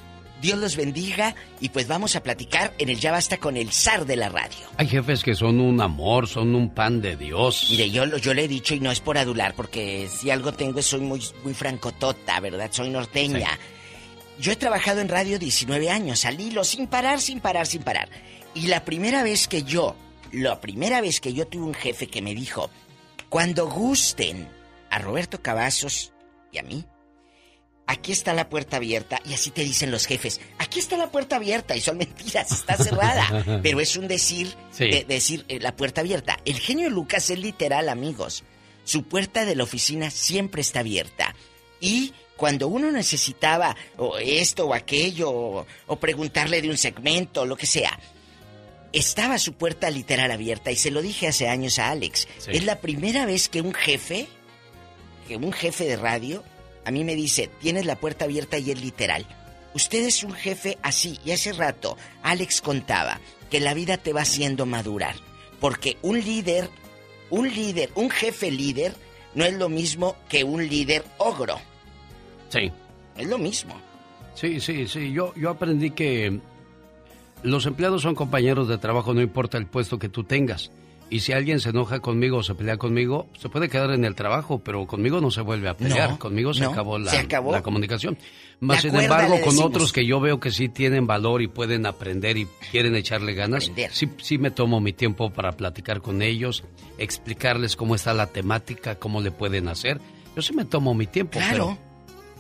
Dios 0.41 0.59
los 0.59 0.77
bendiga 0.77 1.35
y 1.61 1.71
pues 1.71 1.89
vamos 1.89 2.15
a 2.17 2.23
platicar 2.23 2.75
en 2.79 2.89
el 2.89 2.99
Ya 2.99 3.13
Basta 3.13 3.39
con 3.39 3.57
el 3.57 3.73
zar 3.73 4.05
de 4.05 4.17
la 4.17 4.29
radio. 4.29 4.57
Hay 4.77 4.87
jefes 4.87 5.23
que 5.23 5.35
son 5.35 5.61
un 5.61 5.81
amor, 5.81 6.29
son 6.29 6.55
un 6.55 6.71
pan 6.71 7.01
de 7.01 7.17
Dios. 7.17 7.69
Mire, 7.71 7.91
yo, 7.91 8.05
yo 8.19 8.35
le 8.35 8.45
he 8.45 8.49
dicho 8.49 8.75
y 8.75 8.81
no 8.81 8.91
es 8.91 9.01
por 9.01 9.17
adular, 9.17 9.55
porque 9.55 10.09
si 10.11 10.31
algo 10.31 10.53
tengo 10.53 10.81
es 10.81 10.87
soy 10.87 11.01
muy, 11.01 11.23
muy 11.43 11.55
francotota, 11.55 12.39
¿verdad? 12.41 12.69
Soy 12.71 12.91
norteña. 12.91 13.59
Yo 14.39 14.53
he 14.53 14.57
trabajado 14.57 15.01
en 15.01 15.09
radio 15.09 15.39
19 15.39 15.91
años, 15.91 16.27
al 16.27 16.39
hilo, 16.39 16.63
sin 16.65 16.87
parar, 16.87 17.21
sin 17.21 17.41
parar, 17.41 17.67
sin 17.67 17.83
parar. 17.83 18.11
Y 18.55 18.67
la 18.67 18.85
primera 18.85 19.23
vez 19.23 19.49
que 19.49 19.63
yo, 19.63 19.97
la 20.33 20.61
primera 20.61 21.01
vez 21.01 21.21
que 21.21 21.33
yo 21.33 21.47
tuve 21.47 21.65
un 21.65 21.75
jefe 21.75 22.09
que 22.09 22.21
me 22.21 22.35
dijo, 22.35 22.71
cuando 23.31 23.69
gusten 23.69 24.49
a 24.91 24.99
Roberto 24.99 25.41
Cavazos 25.41 26.13
y 26.53 26.59
a 26.59 26.63
mí, 26.63 26.85
aquí 27.87 28.13
está 28.13 28.35
la 28.35 28.49
puerta 28.49 28.77
abierta, 28.79 29.21
y 29.25 29.35
así 29.35 29.51
te 29.51 29.63
dicen 29.65 29.91
los 29.91 30.07
jefes, 30.07 30.41
aquí 30.59 30.79
está 30.81 30.97
la 30.97 31.11
puerta 31.11 31.37
abierta, 31.37 31.77
y 31.77 31.81
son 31.81 31.99
mentiras, 31.99 32.51
está 32.53 32.77
cerrada. 32.77 33.61
Pero 33.63 33.81
es 33.81 33.97
un 33.97 34.09
decir, 34.09 34.55
Sí. 34.73 34.91
de- 34.91 35.05
decir 35.05 35.45
eh, 35.49 35.59
la 35.61 35.75
puerta 35.77 36.01
abierta. 36.01 36.39
El 36.45 36.59
genio 36.59 36.91
Lucas 36.91 37.31
es 37.31 37.39
literal, 37.39 37.89
amigos. 37.89 38.43
Su 38.85 39.05
puerta 39.05 39.45
de 39.45 39.57
la 39.57 39.65
oficina 39.65 40.11
siempre 40.11 40.61
está 40.63 40.81
abierta. 40.81 41.35
Y 41.81 42.13
cuando 42.37 42.69
uno 42.69 42.93
necesitaba 42.93 43.75
o 43.97 44.19
esto 44.19 44.67
o 44.67 44.75
aquello, 44.75 45.31
o, 45.31 45.67
o 45.87 45.97
preguntarle 45.97 46.61
de 46.63 46.71
un 46.71 46.77
segmento, 46.77 47.45
lo 47.47 47.57
que 47.57 47.67
sea, 47.67 47.99
estaba 48.93 49.39
su 49.39 49.55
puerta 49.55 49.91
literal 49.91 50.31
abierta. 50.31 50.71
Y 50.71 50.77
se 50.77 50.91
lo 50.91 51.03
dije 51.03 51.29
hace 51.29 51.49
años 51.49 51.79
a 51.79 51.91
Alex. 51.91 52.29
Sí. 52.39 52.51
Es 52.53 52.65
la 52.65 52.81
primera 52.81 53.27
vez 53.27 53.49
que 53.49 53.61
un 53.61 53.75
jefe, 53.75 54.27
que 55.29 55.37
un 55.37 55.53
jefe 55.53 55.85
de 55.85 55.97
radio, 55.97 56.45
a 56.87 56.93
mí 56.93 57.03
me 57.03 57.17
dice, 57.17 57.51
tienes 57.61 57.85
la 57.85 57.97
puerta 57.97 58.27
abierta 58.27 58.59
y 58.59 58.71
es 58.71 58.81
literal. 58.81 59.27
Usted 59.75 60.07
es 60.07 60.23
un 60.23 60.33
jefe 60.33 60.79
así. 60.83 61.19
Y 61.25 61.33
hace 61.33 61.53
rato, 61.53 61.97
Alex 62.23 62.61
contaba 62.61 63.19
que 63.51 63.59
la 63.59 63.75
vida 63.75 63.97
te 63.97 64.13
va 64.13 64.21
haciendo 64.21 64.67
madurar. 64.67 65.17
Porque 65.59 65.97
un 66.03 66.21
líder, 66.21 66.71
un 67.29 67.53
líder, 67.53 67.91
un 67.97 68.09
jefe 68.09 68.53
líder, 68.53 68.95
no 69.35 69.45
es 69.45 69.55
lo 69.55 69.69
mismo 69.69 70.15
que 70.29 70.45
un 70.45 70.69
líder 70.69 71.05
ogro. 71.19 71.59
Sí. 72.51 72.71
Es 73.19 73.27
lo 73.27 73.39
mismo. 73.39 73.75
Sí, 74.35 74.61
sí, 74.61 74.87
sí. 74.87 75.13
Yo, 75.13 75.35
yo 75.35 75.51
aprendí 75.51 75.91
que 75.91 76.39
los 77.43 77.67
empleados 77.67 78.03
son 78.03 78.15
compañeros 78.15 78.69
de 78.69 78.79
trabajo, 78.79 79.13
no 79.13 79.23
importa 79.23 79.59
el 79.59 79.67
puesto 79.67 79.99
que 79.99 80.09
tú 80.09 80.23
tengas. 80.23 80.71
Y 81.09 81.20
si 81.20 81.33
alguien 81.33 81.61
se 81.61 81.69
enoja 81.70 82.01
conmigo 82.01 82.39
o 82.39 82.43
se 82.43 82.55
pelea 82.57 82.78
conmigo, 82.78 83.28
se 83.39 83.49
puede 83.49 83.69
quedar 83.69 83.93
en 83.93 84.05
el 84.05 84.16
trabajo, 84.16 84.59
pero 84.59 84.85
conmigo 84.87 85.20
no 85.20 85.31
se 85.31 85.41
vuelve 85.41 85.69
a 85.69 85.77
pelear. 85.77 86.11
No, 86.11 86.19
conmigo 86.19 86.53
se 86.53 86.62
no, 86.65 86.70
acabó 86.70 86.99
la, 86.99 87.12
se 87.12 87.19
acabó. 87.19 87.53
la 87.53 87.62
comunicación. 87.62 88.19
Más 88.59 88.83
sin 88.83 88.97
embargo, 88.97 89.37
con 89.45 89.57
otros 89.62 89.93
que 89.93 90.05
yo 90.05 90.19
veo 90.19 90.41
que 90.41 90.51
sí 90.51 90.69
tienen 90.69 91.07
valor 91.07 91.43
y 91.43 91.47
pueden 91.49 91.87
aprender 91.87 92.37
y 92.39 92.47
quieren 92.73 92.97
echarle 92.97 93.35
ganas, 93.35 93.70
sí, 93.93 94.09
sí 94.20 94.39
me 94.39 94.51
tomo 94.51 94.81
mi 94.81 94.93
tiempo 94.93 95.31
para 95.31 95.53
platicar 95.53 96.01
con 96.01 96.23
ellos, 96.23 96.65
explicarles 96.99 97.77
cómo 97.77 97.95
está 97.95 98.12
la 98.15 98.27
temática, 98.27 98.97
cómo 98.97 99.20
le 99.20 99.31
pueden 99.31 99.69
hacer. 99.69 100.01
Yo 100.35 100.43
sí 100.43 100.55
me 100.55 100.65
tomo 100.65 100.95
mi 100.95 101.07
tiempo. 101.07 101.33
Claro. 101.39 101.77
pero- 101.78 101.87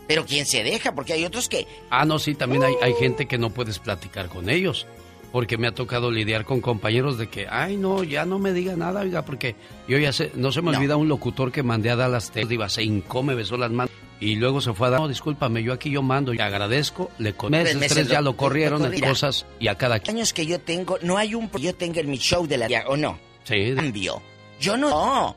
Pero 0.08 0.24
quién 0.26 0.46
se 0.46 0.62
deja, 0.62 0.94
porque 0.94 1.12
hay 1.12 1.24
otros 1.24 1.48
que 1.48 1.66
Ah, 1.90 2.04
no, 2.04 2.18
sí, 2.18 2.34
también 2.34 2.62
hay, 2.62 2.74
hay 2.82 2.94
gente 2.94 3.26
que 3.26 3.38
no 3.38 3.50
puedes 3.50 3.78
platicar 3.78 4.28
con 4.28 4.48
ellos. 4.50 4.86
Porque 5.36 5.58
me 5.58 5.66
ha 5.66 5.72
tocado 5.74 6.10
lidiar 6.10 6.46
con 6.46 6.62
compañeros 6.62 7.18
de 7.18 7.26
que, 7.28 7.46
ay, 7.46 7.76
no, 7.76 8.02
ya 8.02 8.24
no 8.24 8.38
me 8.38 8.54
diga 8.54 8.74
nada, 8.74 9.02
oiga, 9.02 9.22
porque 9.26 9.54
yo 9.86 9.98
ya 9.98 10.10
sé, 10.10 10.32
no 10.34 10.50
se 10.50 10.62
me 10.62 10.72
No. 10.72 10.78
olvida 10.78 10.96
un 10.96 11.08
locutor 11.08 11.52
que 11.52 11.62
mandé 11.62 11.90
a 11.90 11.96
Dallas, 11.96 12.30
Texas, 12.30 12.52
iba, 12.52 12.68
se 12.70 12.82
hincó, 12.84 13.22
me 13.22 13.34
besó 13.34 13.58
las 13.58 13.70
manos 13.70 13.92
y 14.18 14.36
luego 14.36 14.62
se 14.62 14.72
fue 14.72 14.86
a 14.86 14.92
dar, 14.92 15.00
no, 15.02 15.08
discúlpame, 15.08 15.62
yo 15.62 15.74
aquí 15.74 15.90
yo 15.90 16.00
mando, 16.00 16.32
y 16.32 16.38
agradezco, 16.40 17.10
le 17.18 17.34
con 17.34 17.50
meses, 17.50 17.76
meses 17.76 17.92
tres 17.98 18.08
ya 18.08 18.22
lo- 18.22 18.30
lo 18.30 18.36
corrieron 18.38 18.80
lo 18.80 18.90
en 18.90 18.98
cosas 18.98 19.44
y 19.60 19.68
a 19.68 19.74
cada 19.74 19.98
quien. 19.98 20.16
años 20.16 20.32
que 20.32 20.46
yo 20.46 20.58
tengo, 20.58 20.96
no 21.02 21.18
hay 21.18 21.34
un 21.34 21.50
yo 21.50 21.74
tenga 21.74 22.00
en 22.00 22.08
mi 22.08 22.16
show 22.16 22.46
de 22.46 22.56
la 22.56 22.68
o 22.88 22.96
no. 22.96 23.18
Sí. 23.44 23.74
Cambio. 23.76 24.22
Yo 24.58 24.78
no. 24.78 24.88
No. 24.88 25.36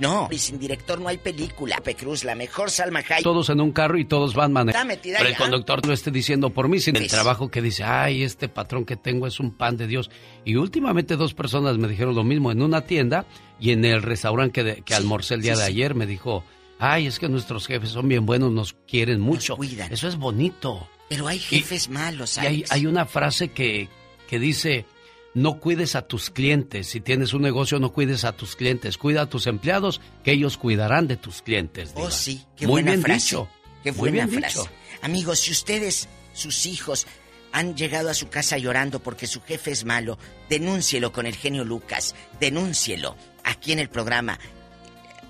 No. 0.00 0.28
Y 0.30 0.38
sin 0.38 0.58
director 0.58 1.00
no 1.00 1.06
hay 1.08 1.18
película. 1.18 1.76
Pepe 1.76 1.94
Cruz, 1.94 2.24
la 2.24 2.34
mejor 2.34 2.70
Salma 2.70 3.00
Hayek. 3.00 3.22
Todos 3.22 3.50
en 3.50 3.60
un 3.60 3.70
carro 3.70 3.98
y 3.98 4.04
todos 4.06 4.34
van 4.34 4.52
manejando. 4.52 4.94
Pero 5.02 5.28
el 5.28 5.36
conductor 5.36 5.86
lo 5.86 5.92
esté 5.92 6.10
diciendo 6.10 6.50
por 6.50 6.68
mí, 6.68 6.80
sin 6.80 6.96
el 6.96 7.02
Pues. 7.02 7.12
trabajo 7.12 7.50
que 7.50 7.62
dice, 7.62 7.84
ay, 7.84 8.22
este 8.24 8.48
patrón 8.48 8.84
que 8.84 8.96
tengo 8.96 9.26
es 9.26 9.38
un 9.38 9.52
pan 9.56 9.76
de 9.76 9.86
Dios. 9.86 10.10
Y 10.44 10.56
últimamente 10.56 11.16
dos 11.16 11.34
personas 11.34 11.78
me 11.78 11.86
dijeron 11.86 12.14
lo 12.14 12.24
mismo 12.24 12.50
en 12.50 12.62
una 12.62 12.80
tienda 12.86 13.26
y 13.60 13.70
en 13.72 13.84
el 13.84 14.02
restaurante 14.02 14.52
que, 14.52 14.64
de- 14.64 14.82
que 14.82 14.94
almorcé 14.94 15.34
el 15.34 15.42
día 15.42 15.54
sí, 15.54 15.60
de 15.60 15.66
sí. 15.66 15.72
ayer 15.72 15.94
me 15.94 16.06
dijo, 16.06 16.42
ay, 16.78 17.06
es 17.06 17.18
que 17.18 17.28
nuestros 17.28 17.66
jefes 17.66 17.90
son 17.90 18.08
bien 18.08 18.24
buenos, 18.24 18.50
nos 18.50 18.72
quieren 18.88 19.20
mucho. 19.20 19.56
cuidan. 19.56 19.92
Eso 19.92 20.08
es 20.08 20.16
bonito. 20.16 20.88
Pero 21.10 21.26
hay 21.28 21.38
jefes 21.38 21.88
malos, 21.90 22.38
Y 22.38 22.40
hay, 22.46 22.64
hay 22.70 22.86
una 22.86 23.04
frase 23.04 23.48
que, 23.50 23.88
que 24.28 24.38
dice, 24.38 24.86
no 25.34 25.60
cuides 25.60 25.94
a 25.96 26.02
tus 26.02 26.30
clientes. 26.30 26.88
Si 26.88 27.00
tienes 27.00 27.32
un 27.32 27.42
negocio, 27.42 27.78
no 27.78 27.92
cuides 27.92 28.24
a 28.24 28.32
tus 28.32 28.56
clientes. 28.56 28.98
Cuida 28.98 29.22
a 29.22 29.26
tus 29.26 29.46
empleados, 29.46 30.00
que 30.24 30.32
ellos 30.32 30.56
cuidarán 30.56 31.06
de 31.08 31.16
tus 31.16 31.42
clientes. 31.42 31.92
Oh, 31.94 32.10
sí. 32.10 32.44
Qué 32.56 32.66
Muy 32.66 32.82
buena 32.82 32.90
bien 32.92 33.02
frase. 33.02 33.20
dicho. 33.24 33.48
Qué 33.82 33.92
Muy 33.92 34.10
buena 34.10 34.26
bien 34.26 34.40
frase. 34.40 34.58
dicho. 34.58 34.70
Amigos, 35.02 35.38
si 35.40 35.52
ustedes 35.52 36.08
sus 36.32 36.66
hijos 36.66 37.06
han 37.52 37.76
llegado 37.76 38.10
a 38.10 38.14
su 38.14 38.28
casa 38.28 38.58
llorando 38.58 39.00
porque 39.00 39.26
su 39.26 39.40
jefe 39.42 39.70
es 39.72 39.84
malo, 39.84 40.18
denúncielo 40.48 41.12
con 41.12 41.26
el 41.26 41.34
genio 41.36 41.64
Lucas, 41.64 42.14
denúncielo 42.40 43.16
aquí 43.44 43.72
en 43.72 43.78
el 43.80 43.88
programa. 43.88 44.38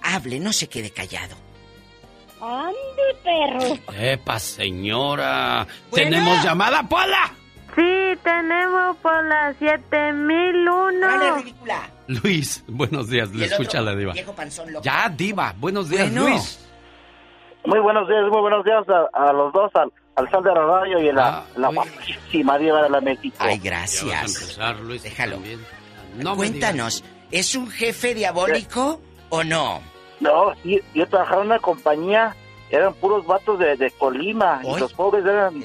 Hable, 0.03 0.41
no 0.41 0.53
se 0.53 0.69
quede 0.69 0.91
callado. 0.91 1.37
¡Ande, 2.41 2.77
perro! 3.23 3.79
¡Epa, 3.99 4.39
señora! 4.39 5.67
¿Tenemos 5.93 6.43
llamada, 6.43 6.83
Pola? 6.89 7.35
Sí, 7.77 8.19
tenemos 8.23 8.97
por 8.99 9.25
la 9.25 9.55
7001. 9.59 11.01
Dale, 11.07 11.43
ridícula. 11.43 11.91
Luis, 12.09 12.65
buenos 12.67 13.09
días, 13.09 13.31
le 13.31 13.45
el 13.47 13.53
otro, 13.53 13.63
escucha 13.63 13.81
la 13.81 13.95
diva. 13.95 14.13
viejo 14.13 14.33
panzón 14.35 14.73
loco. 14.73 14.85
Ya, 14.85 15.09
diva, 15.09 15.55
buenos 15.59 15.89
días, 15.89 16.11
Bueno. 16.13 16.29
Luis. 16.29 16.67
Muy 17.65 17.79
buenos 17.81 18.09
días, 18.09 18.23
muy 18.31 18.41
buenos 18.41 18.65
días 18.65 18.85
a, 18.89 19.29
a 19.29 19.33
los 19.33 19.53
dos, 19.53 19.71
al, 19.75 19.93
al 20.17 20.31
Sal 20.31 20.43
de 20.43 20.53
la 20.53 20.65
Radio 20.65 20.99
y 21.01 21.09
a 21.11 21.13
la, 21.13 21.45
la 21.57 21.69
guapísima 21.69 22.57
diva 22.59 22.83
de 22.83 22.89
la 22.91 23.01
México. 23.01 23.37
Ay, 23.39 23.61
Ya 23.61 23.71
vas 23.73 24.03
a 24.03 24.07
gracias. 24.07 24.43
empezar, 24.43 24.77
Luis, 24.81 25.03
Déjalo. 25.03 25.39
No 26.17 26.35
Cuéntanos, 26.37 27.05
¿es 27.31 27.55
un 27.55 27.71
jefe 27.71 28.15
diabólico 28.15 29.01
o 29.29 29.45
no? 29.45 29.81
No, 30.21 30.53
sí, 30.63 30.81
yo 30.95 31.07
trabajaba 31.07 31.43
en 31.43 31.47
una 31.49 31.59
compañía, 31.61 32.35
eran 32.71 32.95
puros 32.95 33.27
vatos 33.27 33.59
de, 33.59 33.77
de 33.77 33.91
Colima, 33.93 34.61
y 34.65 34.79
los 34.79 34.93
pobres 34.95 35.25
eran, 35.25 35.63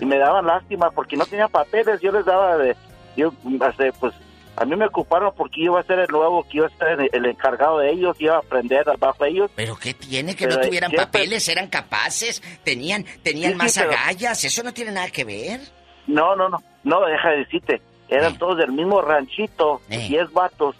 y 0.00 0.04
me 0.04 0.18
daban 0.18 0.46
lástima 0.46 0.90
porque 0.90 1.16
no 1.16 1.24
tenían 1.26 1.48
papeles, 1.50 2.00
yo 2.00 2.12
les 2.12 2.24
daba 2.24 2.56
de, 2.58 2.76
yo, 3.16 3.32
este, 3.68 3.92
pues, 3.98 4.14
a 4.56 4.64
mí 4.64 4.76
me 4.76 4.86
ocuparon 4.86 5.32
porque 5.36 5.62
iba 5.62 5.80
a 5.80 5.82
ser 5.82 5.98
el 5.98 6.08
nuevo, 6.08 6.44
que 6.48 6.58
iba 6.58 6.66
a 6.66 6.70
ser 6.70 7.00
el, 7.00 7.10
el 7.12 7.26
encargado 7.26 7.78
de 7.78 7.90
ellos, 7.90 8.16
iba 8.20 8.36
a 8.36 8.38
aprender 8.38 8.84
bajo 9.00 9.24
ellos. 9.24 9.50
¿Pero 9.56 9.74
qué 9.76 9.94
tiene? 9.94 10.36
Que 10.36 10.46
Pero 10.46 10.60
no 10.60 10.66
tuvieran 10.68 10.92
papeles, 10.92 11.48
eran 11.48 11.66
capaces, 11.68 12.40
tenían, 12.62 13.04
tenían 13.24 13.52
Sí, 13.52 13.54
sí, 13.54 13.58
más 13.58 13.78
pero- 13.78 13.90
agallas, 13.90 14.44
eso 14.44 14.62
no 14.62 14.72
tiene 14.72 14.92
nada 14.92 15.10
que 15.10 15.24
ver. 15.24 15.60
No, 16.06 16.36
no, 16.36 16.48
no, 16.48 16.62
no, 16.84 17.00
deja 17.06 17.30
de 17.30 17.38
decirte, 17.38 17.80
eran 18.08 18.36
todos 18.38 18.58
del 18.58 18.70
mismo 18.70 19.00
ranchito, 19.02 19.80
Eh. 19.90 20.06
10 20.08 20.32
vatos, 20.32 20.76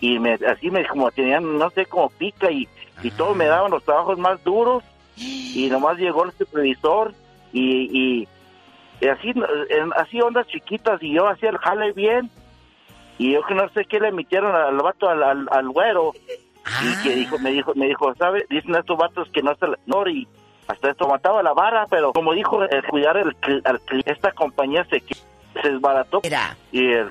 y 0.00 0.18
me, 0.18 0.32
así 0.50 0.70
me, 0.70 0.84
como 0.88 1.10
tenían, 1.12 1.58
no 1.58 1.70
sé, 1.70 1.86
como 1.86 2.08
pica, 2.10 2.50
y, 2.50 2.66
y 3.04 3.10
todos 3.12 3.36
me 3.36 3.44
daban 3.46 3.70
los 3.70 3.84
trabajos 3.84 4.18
más 4.18 4.42
duros, 4.42 4.82
y 5.16 5.68
nomás 5.70 5.98
llegó 5.98 6.24
el 6.24 6.32
supervisor, 6.32 7.12
y, 7.52 7.88
y, 8.22 8.28
y 9.00 9.08
así, 9.08 9.32
así 9.96 10.20
ondas 10.20 10.46
chiquitas, 10.48 11.02
y 11.02 11.12
yo 11.14 11.28
hacía 11.28 11.50
el 11.50 11.58
jale 11.58 11.92
bien, 11.92 12.30
y 13.18 13.32
yo 13.32 13.42
que 13.44 13.54
no 13.54 13.68
sé 13.70 13.84
qué 13.84 14.00
le 14.00 14.08
emitieron 14.08 14.54
al 14.54 14.76
vato, 14.78 15.08
al, 15.08 15.22
al, 15.22 15.48
al 15.50 15.68
güero, 15.68 16.12
y 16.82 17.02
que 17.02 17.14
dijo, 17.16 17.38
me 17.38 17.50
dijo, 17.50 17.72
me 17.74 17.86
dijo, 17.88 18.14
¿sabe? 18.14 18.46
Dicen 18.48 18.74
estos 18.74 18.96
vatos 18.96 19.28
que 19.30 19.42
no 19.42 19.54
se 19.56 19.66
la, 19.68 19.78
no, 19.86 20.08
y 20.08 20.26
hasta 20.68 20.90
esto 20.90 21.08
mataba 21.08 21.42
la 21.42 21.52
vara, 21.52 21.86
pero 21.90 22.12
como 22.12 22.32
dijo, 22.32 22.62
el 22.62 22.82
cuidar 22.84 23.16
el, 23.16 23.36
al 23.64 23.80
cli- 23.80 24.02
esta 24.06 24.30
compañía 24.32 24.84
se, 24.84 25.00
se 25.00 25.68
desbarató. 25.68 26.20
y 26.70 26.86
el 26.86 27.10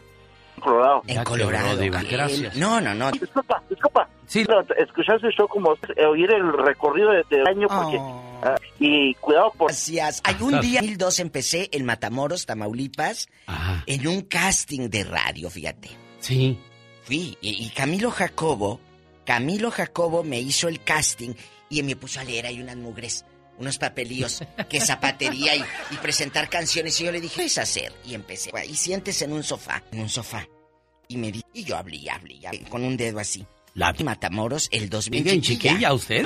Colorado. 0.60 1.02
En 1.08 1.24
Colorado. 1.24 1.78
Gracias. 2.10 2.56
No, 2.56 2.80
no, 2.82 2.94
no. 2.94 3.12
Disculpa, 3.12 3.62
disculpa. 3.70 4.08
Sí. 4.26 4.46
Escuchar 4.78 5.20
su 5.20 5.30
show 5.32 5.48
como 5.48 5.76
oír 6.10 6.32
el 6.32 6.54
recorrido 6.54 7.12
de- 7.12 7.24
del 7.30 7.48
año 7.48 7.68
porque... 7.68 7.98
ah, 8.44 8.56
y 8.80 9.14
cuidado 9.16 9.52
por... 9.58 9.68
Gracias. 9.70 10.22
Hay 10.24 10.36
un 10.42 10.60
día, 10.62 10.80
en 10.80 10.86
2002, 10.98 11.20
empecé 11.20 11.70
en 11.72 11.86
Matamoros, 11.86 12.46
Tamaulipas, 12.46 13.28
en 13.86 14.08
un 14.08 14.22
casting 14.22 14.90
de 14.90 15.04
radio, 15.04 15.50
fíjate. 15.50 15.90
Sí. 16.20 16.60
Fui, 17.04 17.38
y, 17.42 17.66
y 17.66 17.70
Camilo 17.72 18.12
Jacobo, 18.12 18.80
Camilo 19.26 19.72
Jacobo 19.72 20.24
me 20.24 20.40
hizo 20.40 20.68
el 20.68 20.82
casting 20.84 21.34
y 21.70 21.82
me 21.84 21.96
puso 21.96 22.20
a 22.20 22.24
leer 22.24 22.46
ahí 22.46 22.62
unas 22.62 22.78
mugres, 22.78 23.26
unos 23.62 23.78
papelillos, 23.78 24.44
que 24.70 24.82
zapatería 24.82 25.56
y, 25.56 25.64
y 25.92 25.96
presentar 25.98 26.50
canciones. 26.50 27.00
Y 27.00 27.06
yo 27.06 27.12
le 27.12 27.22
dije, 27.22 27.36
¿qué 27.38 27.46
es 27.46 27.58
hacer? 27.58 27.94
Y 28.06 28.14
empecé. 28.14 28.52
Y 28.68 28.76
siéntese 28.76 29.26
en 29.26 29.34
un 29.34 29.44
sofá, 29.44 29.84
en 29.92 30.02
un 30.02 30.10
sofá. 30.10 30.48
Y 31.08 31.18
me 31.18 31.32
di, 31.32 31.42
y 31.54 31.64
yo 31.64 31.78
hablé, 31.78 31.98
y 31.98 32.10
hablé, 32.10 32.36
y 32.36 32.46
hablé, 32.46 32.64
con 32.64 32.84
un 32.84 32.98
dedo 32.98 33.20
así. 33.20 33.46
La 33.74 33.94
Matamoros, 34.04 34.68
el 34.72 34.90
2000. 34.90 35.24
Bien, 35.24 35.42
chiquilla, 35.42 35.94
¿usted? 35.94 36.26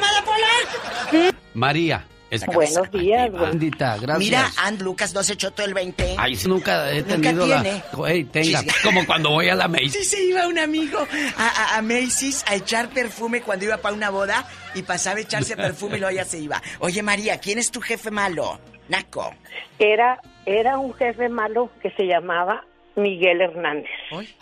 María. 1.54 2.08
Es- 2.44 2.46
Buenos 2.56 2.92
días, 2.92 3.32
güey. 3.32 3.46
Bendita, 3.46 3.98
gracias. 3.98 4.18
Mira, 4.20 4.52
And 4.58 4.82
Lucas 4.82 5.14
no 5.14 5.24
se 5.24 5.34
echó 5.34 5.52
todo 5.52 5.66
el 5.66 5.74
20. 5.74 6.16
Ay, 6.18 6.38
nunca 6.46 6.92
he 6.92 7.02
Nunca 7.02 7.16
tenido 7.16 7.46
tiene. 7.46 7.84
la... 7.92 8.32
Tenga. 8.32 8.60
Sí. 8.62 8.68
Como 8.84 9.06
cuando 9.06 9.30
voy 9.32 9.50
a 9.50 9.56
la 9.56 9.68
Macy's. 9.68 9.94
Sí, 9.94 10.04
se 10.06 10.24
iba 10.24 10.48
un 10.48 10.60
amigo 10.60 11.00
a, 11.38 11.48
a- 11.48 11.78
a 11.78 11.82
Macy's 11.82 12.44
a 12.48 12.56
echar 12.56 12.90
perfume 12.90 13.42
cuando 13.42 13.66
iba 13.66 13.78
para 13.78 13.96
una 13.96 14.10
boda 14.10 14.48
y 14.74 14.82
pasaba 14.84 15.18
a 15.18 15.22
echarse 15.22 15.56
perfume 15.58 15.98
y 15.98 16.00
luego 16.02 16.16
ya 16.16 16.26
se 16.26 16.40
iba. 16.40 16.62
Oye, 16.80 17.02
María, 17.04 17.40
¿quién 17.40 17.58
es 17.60 17.72
tu 17.72 17.82
jefe 17.82 18.12
malo? 18.12 18.60
Naco. 18.90 19.34
Era, 19.80 20.20
era 20.46 20.78
un 20.78 20.94
jefe 20.94 21.28
malo 21.30 21.72
que 21.82 21.90
se 21.92 22.04
llamaba 22.04 22.64
Miguel 22.96 23.42
Hernández. 23.42 23.90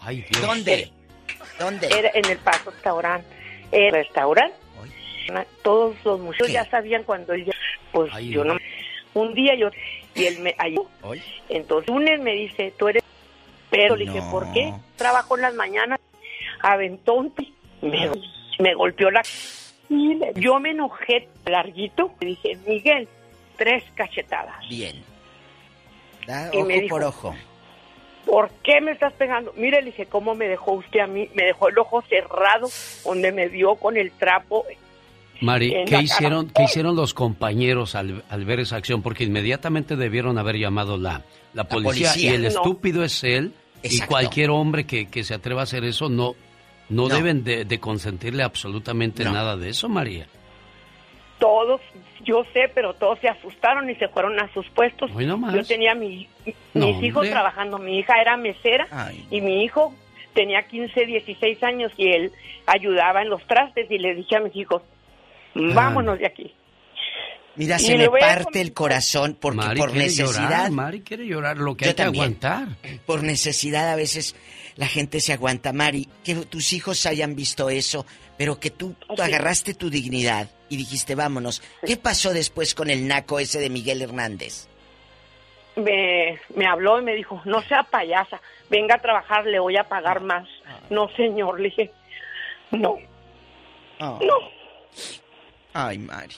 Ay, 0.02 0.26
Dios. 0.30 0.42
¿Dónde? 0.42 0.92
¿Dónde? 1.60 1.88
Era 1.88 2.12
en 2.14 2.26
el 2.26 2.38
Paso 2.40 2.70
Restaurant. 2.72 3.24
El 3.72 3.92
restaurante. 3.92 4.56
Todos 5.62 5.96
los 6.04 6.20
muchachos 6.20 6.52
ya 6.52 6.66
sabían 6.66 7.04
cuando 7.04 7.34
él 7.34 7.46
ya... 7.46 7.54
Pues 7.92 8.12
Ay, 8.14 8.30
yo 8.30 8.44
no... 8.44 8.58
Un 9.14 9.34
día 9.34 9.56
yo... 9.56 9.70
Y 10.16 10.26
él 10.26 10.40
me... 10.40 10.56
ayudó. 10.58 10.90
Entonces, 11.50 11.90
lunes 11.90 12.20
me 12.20 12.34
dice, 12.34 12.74
tú 12.78 12.88
eres... 12.88 13.04
Pero 13.70 13.96
le 13.96 14.06
dije. 14.06 14.22
¿por 14.32 14.52
qué? 14.54 14.72
Trabajo 14.98 15.36
en 15.36 15.42
las 15.44 15.54
mañanas. 15.56 16.00
Aventó 16.62 17.16
un... 17.16 17.34
Me, 17.82 18.10
me 18.60 18.74
golpeó 18.76 19.10
la... 19.12 19.22
y 19.90 20.16
le- 20.16 20.34
Yo 20.36 20.60
me 20.60 20.72
enojé 20.72 21.28
larguito. 21.46 22.12
Le 22.22 22.28
dije, 22.30 22.58
Miguel, 22.68 23.08
tres 23.58 23.84
cachetadas. 23.96 24.68
Bien. 24.70 25.04
Da 26.28 26.50
Y 26.54 26.58
ojo 26.58 26.66
me 26.68 26.80
dijo- 26.82 26.96
por 26.96 27.04
ojo. 27.04 27.36
¿Por 28.26 28.50
qué 28.64 28.80
me 28.80 28.92
estás 28.92 29.12
pegando? 29.14 29.52
Mire, 29.58 29.82
le 29.82 29.88
dije, 29.88 30.06
¿cómo 30.06 30.34
me 30.34 30.48
dejó 30.48 30.72
usted 30.74 31.02
a 31.02 31.08
mí? 31.08 31.30
Me 31.34 31.44
dejó 31.44 31.68
el 31.68 31.78
ojo 31.78 32.02
cerrado, 32.04 32.70
donde 33.04 33.34
me 33.34 33.50
dio 33.50 33.76
con 33.76 33.98
el 33.98 34.12
trapo. 34.12 34.66
Mari, 35.44 35.74
¿qué 35.86 35.98
hicieron, 36.02 36.50
¿qué 36.50 36.64
hicieron 36.64 36.96
los 36.96 37.14
compañeros 37.14 37.96
al, 37.96 38.24
al 38.30 38.46
ver 38.46 38.62
esa 38.62 38.78
acción? 38.78 39.02
Porque 39.02 39.26
inmediatamente 39.26 39.96
debieron 39.98 40.38
haber 40.38 40.56
llamado 40.58 40.98
la, 40.98 41.22
la 41.54 41.66
policía, 41.66 42.10
policía. 42.12 42.32
y 42.32 42.34
el 42.36 42.42
No. 42.44 42.48
estúpido 42.48 43.04
es 43.04 43.24
él 43.26 43.54
y 43.84 44.00
cualquier 44.02 44.50
hombre 44.52 44.86
que, 44.86 45.10
que 45.10 45.24
se 45.26 45.34
atreva 45.34 45.62
a 45.62 45.64
hacer 45.64 45.84
eso 45.84 46.08
no, 46.08 46.36
no, 46.90 47.10
No. 47.10 47.16
deben 47.16 47.44
de, 47.44 47.66
de 47.66 47.80
consentirle 47.80 48.42
absolutamente 48.44 49.26
No. 49.26 49.34
nada 49.34 49.58
de 49.58 49.70
eso, 49.70 49.90
María. 49.90 50.28
Todos, 51.40 51.82
yo 52.24 52.46
sé, 52.54 52.72
pero 52.74 52.94
todos 52.94 53.20
se 53.20 53.28
asustaron 53.28 53.90
y 53.90 53.96
se 53.96 54.08
fueron 54.08 54.40
a 54.40 54.48
sus 54.54 54.66
puestos. 54.70 55.12
Hoy. 55.14 55.26
Yo 55.26 55.64
tenía 55.68 55.94
mi, 55.94 56.30
No, 56.74 56.88
mis 56.88 57.04
hijos 57.04 57.18
hombre. 57.18 57.32
trabajando. 57.32 57.80
Mi 57.80 58.00
hija 58.00 58.14
era 58.22 58.38
mesera 58.38 58.88
y 59.30 59.42
mi 59.42 59.64
hijo 59.66 59.94
tenía 60.34 60.64
15, 60.66 61.06
16 61.06 61.62
años 61.64 61.92
y 61.98 62.08
él 62.14 62.32
ayudaba 62.66 63.22
en 63.22 63.30
los 63.30 63.46
trastes 63.46 63.92
y 63.92 63.98
le 63.98 64.16
dije 64.16 64.38
a 64.38 64.40
mis 64.40 64.56
hijos, 64.56 64.82
vámonos 65.56 66.20
de 66.20 66.26
aquí. 66.28 66.54
Mira, 67.56 67.76
Y 67.76 67.80
se 67.80 67.98
le 67.98 68.10
me 68.10 68.20
parte 68.20 68.62
el 68.62 68.74
corazón 68.74 69.38
porque 69.40 69.58
Mari 69.58 69.80
por 69.80 69.94
necesidad. 69.94 70.42
llorar, 70.42 70.72
Mari 70.72 71.02
quiere 71.02 71.28
llorar, 71.28 71.58
lo 71.58 71.76
que 71.78 71.86
Yo 71.86 71.90
hay 71.92 71.96
que 71.96 72.04
también. 72.04 72.24
aguantar. 72.24 72.68
Por 73.06 73.22
necesidad 73.24 73.92
a 73.92 73.96
veces 73.96 74.36
la 74.76 74.88
gente 74.88 75.20
se 75.20 75.34
aguanta, 75.34 75.72
Mari. 75.72 76.08
Que 76.24 76.34
tus 76.34 76.74
hijos 76.74 77.06
hayan 77.06 77.36
visto 77.36 77.70
eso, 77.70 78.08
pero 78.40 78.60
que 78.60 78.72
tú, 78.72 78.96
tú 79.16 79.22
agarraste 79.22 79.76
tu 79.76 79.92
dignidad 79.92 80.50
y 80.68 80.78
dijiste, 80.78 81.14
vámonos. 81.14 81.62
¿Qué 81.86 81.96
pasó 81.96 82.34
después 82.34 82.74
con 82.74 82.90
el 82.90 83.08
naco 83.08 83.40
ese 83.40 83.60
de 83.60 83.70
Miguel 83.70 84.02
Hernández? 84.02 84.68
me, 85.76 86.40
me 86.56 86.66
habló 86.68 87.00
y 87.00 87.04
me 87.04 87.16
dijo, 87.16 87.42
no 87.46 87.62
sea 87.64 87.82
payasa, 87.84 88.40
venga 88.70 88.96
a 88.96 89.02
trabajar, 89.02 89.46
le 89.46 89.60
voy 89.60 89.76
a 89.78 89.84
pagar 89.84 90.22
más. 90.22 90.48
No, 90.92 91.08
señor, 91.16 91.60
le 91.60 91.70
dije, 91.70 91.92
no, 92.72 92.98
Oh. 94.00 94.20
no. 94.24 94.63
Ay, 95.74 95.98
Mari. 96.00 96.36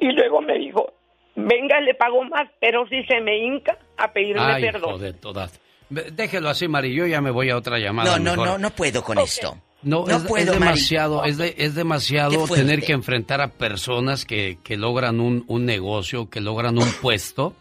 Y 0.00 0.12
luego 0.12 0.40
me 0.40 0.58
dijo, 0.58 0.92
venga, 1.36 1.80
le 1.80 1.94
pago 1.94 2.24
más, 2.24 2.48
pero 2.60 2.86
si 2.88 3.02
se 3.04 3.20
me 3.20 3.38
hinca 3.38 3.78
a 3.96 4.12
pedirme 4.12 4.40
Ay, 4.42 4.62
perdón. 4.62 4.90
hijo 4.90 4.98
de 4.98 5.12
todas. 5.12 5.60
Déjelo 5.90 6.48
así, 6.48 6.68
Mari, 6.68 6.94
yo 6.94 7.06
ya 7.06 7.20
me 7.20 7.30
voy 7.30 7.50
a 7.50 7.56
otra 7.56 7.78
llamada. 7.78 8.16
No, 8.18 8.24
no, 8.24 8.30
mejor. 8.32 8.46
no, 8.48 8.58
no 8.58 8.70
puedo 8.70 9.02
con 9.02 9.18
esto. 9.18 9.56
No, 9.82 10.04
No 10.06 10.16
es, 10.16 10.22
puedo, 10.24 10.52
es 10.52 10.58
Mari. 10.58 10.58
demasiado, 10.60 11.24
es, 11.24 11.38
de- 11.38 11.54
es 11.58 11.74
demasiado 11.74 12.46
tener 12.46 12.80
que 12.82 12.92
enfrentar 12.92 13.40
a 13.40 13.48
personas 13.48 14.24
que, 14.24 14.58
que 14.62 14.76
logran 14.76 15.20
un, 15.20 15.44
un 15.48 15.64
negocio, 15.64 16.28
que 16.30 16.40
logran 16.40 16.78
un 16.78 16.88
puesto 17.02 17.54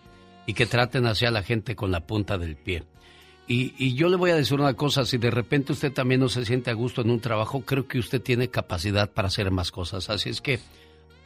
y 0.45 0.53
que 0.53 0.65
traten 0.65 1.05
hacia 1.05 1.31
la 1.31 1.43
gente 1.43 1.75
con 1.75 1.91
la 1.91 2.01
punta 2.01 2.37
del 2.37 2.55
pie. 2.55 2.83
Y, 3.49 3.73
y 3.77 3.95
yo 3.95 4.07
le 4.09 4.15
voy 4.15 4.29
a 4.29 4.35
decir 4.35 4.57
una 4.59 4.75
cosa, 4.75 5.05
si 5.05 5.17
de 5.17 5.31
repente 5.31 5.73
usted 5.73 5.91
también 5.91 6.21
no 6.21 6.29
se 6.29 6.45
siente 6.45 6.69
a 6.69 6.73
gusto 6.73 7.01
en 7.01 7.09
un 7.09 7.19
trabajo, 7.19 7.61
creo 7.65 7.87
que 7.87 7.97
usted 7.99 8.21
tiene 8.21 8.49
capacidad 8.49 9.09
para 9.09 9.27
hacer 9.27 9.49
más 9.49 9.71
cosas. 9.71 10.09
Así 10.11 10.29
es 10.29 10.39
que 10.39 10.59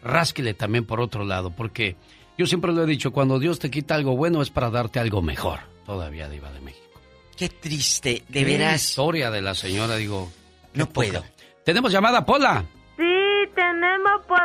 rásquele 0.02 0.54
también 0.54 0.86
por 0.86 1.02
otro 1.02 1.26
lado, 1.26 1.52
porque 1.52 1.98
yo 2.38 2.46
siempre 2.48 2.72
lo 2.72 2.82
he 2.84 2.88
dicho, 2.88 3.12
cuando 3.12 3.40
Dios 3.40 3.60
te 3.60 3.70
quita 3.70 3.96
algo 3.96 4.16
bueno 4.16 4.42
es 4.42 4.50
para 4.50 4.70
darte 4.70 5.00
algo 5.00 5.22
mejor. 5.22 5.60
Todavía, 5.86 6.30
Diva 6.30 6.50
de 6.52 6.62
México. 6.62 6.82
Qué 7.36 7.50
triste, 7.50 8.24
de 8.30 8.40
Qué 8.40 8.46
veras. 8.46 8.82
historia 8.86 9.30
de 9.30 9.42
la 9.42 9.54
señora, 9.54 9.98
digo. 9.98 10.32
No 10.74 10.88
puedo. 10.88 11.20
poca. 11.22 11.32
Tenemos 11.66 11.92
llamada, 11.92 12.26
Pola. 12.26 12.64
Sí, 12.96 13.52
tenemos 13.54 14.22
por 14.28 14.40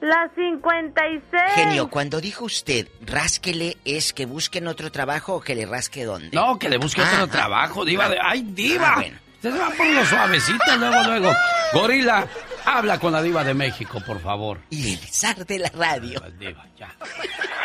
La 0.00 0.30
56. 0.34 1.22
Genio, 1.54 1.88
cuando 1.90 2.20
dijo 2.20 2.44
usted, 2.44 2.86
rásquele, 3.04 3.76
¿es 3.84 4.12
que 4.12 4.26
busquen 4.26 4.68
otro 4.68 4.92
trabajo 4.92 5.34
o 5.34 5.40
que 5.40 5.54
le 5.54 5.66
rasque 5.66 6.04
dónde? 6.04 6.30
No, 6.32 6.58
que 6.58 6.68
le 6.68 6.78
busque 6.78 7.00
otro 7.02 7.24
Ah, 7.24 7.26
trabajo, 7.26 7.84
diva. 7.84 8.08
De... 8.08 8.16
¡Ay, 8.22 8.42
diva! 8.42 8.90
Ah, 8.92 8.94
bueno. 8.96 9.18
Usted 9.36 9.52
se 9.52 9.58
va 9.58 9.70
por 9.70 9.86
lo 9.86 10.04
suavecito 10.04 10.76
luego, 10.78 11.02
luego. 11.04 11.32
Gorila, 11.72 12.26
habla 12.64 12.98
con 12.98 13.12
la 13.12 13.22
diva 13.22 13.44
de 13.44 13.54
México, 13.54 14.00
por 14.06 14.20
favor. 14.20 14.58
Y 14.70 14.94
el 14.94 14.98
zar 14.98 15.46
de 15.46 15.58
la 15.60 15.70
radio. 15.74 16.20
Diva, 16.38 16.64
ya. 16.76 16.92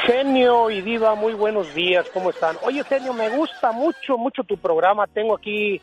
Genio 0.05 0.69
y 0.69 0.81
Diva, 0.81 1.15
muy 1.15 1.33
buenos 1.33 1.73
días, 1.73 2.05
¿cómo 2.13 2.29
están? 2.31 2.57
Oye, 2.63 2.83
Genio, 2.83 3.13
me 3.13 3.29
gusta 3.29 3.71
mucho, 3.71 4.17
mucho 4.17 4.43
tu 4.43 4.57
programa. 4.57 5.07
Tengo 5.07 5.35
aquí, 5.35 5.81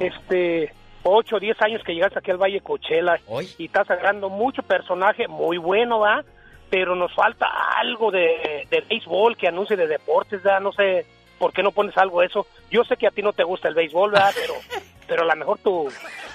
este, 0.00 0.74
8 1.04 1.36
o 1.36 1.40
10 1.40 1.60
años 1.62 1.82
que 1.84 1.94
llegaste 1.94 2.18
aquí 2.18 2.30
al 2.30 2.36
Valle 2.42 2.60
Cochela 2.60 3.18
y 3.58 3.66
estás 3.66 3.90
agarrando 3.90 4.28
mucho 4.28 4.62
personaje, 4.62 5.26
muy 5.28 5.58
bueno, 5.58 6.00
¿va? 6.00 6.22
Pero 6.70 6.94
nos 6.96 7.12
falta 7.14 7.46
algo 7.78 8.10
de, 8.10 8.66
de 8.70 8.80
béisbol 8.88 9.36
que 9.36 9.48
anuncie 9.48 9.76
de 9.76 9.86
deportes, 9.86 10.42
¿verdad? 10.42 10.60
No 10.60 10.72
sé 10.72 11.04
por 11.38 11.52
qué 11.52 11.62
no 11.62 11.72
pones 11.72 11.96
algo 11.98 12.20
de 12.20 12.26
eso. 12.26 12.46
Yo 12.70 12.84
sé 12.84 12.96
que 12.96 13.06
a 13.06 13.10
ti 13.10 13.20
no 13.22 13.32
te 13.32 13.42
gusta 13.44 13.68
el 13.68 13.74
béisbol, 13.74 14.10
¿verdad? 14.12 14.32
Pero, 14.40 14.54
pero 15.08 15.22
a 15.24 15.26
lo 15.26 15.36
mejor 15.36 15.58
tu, 15.58 15.88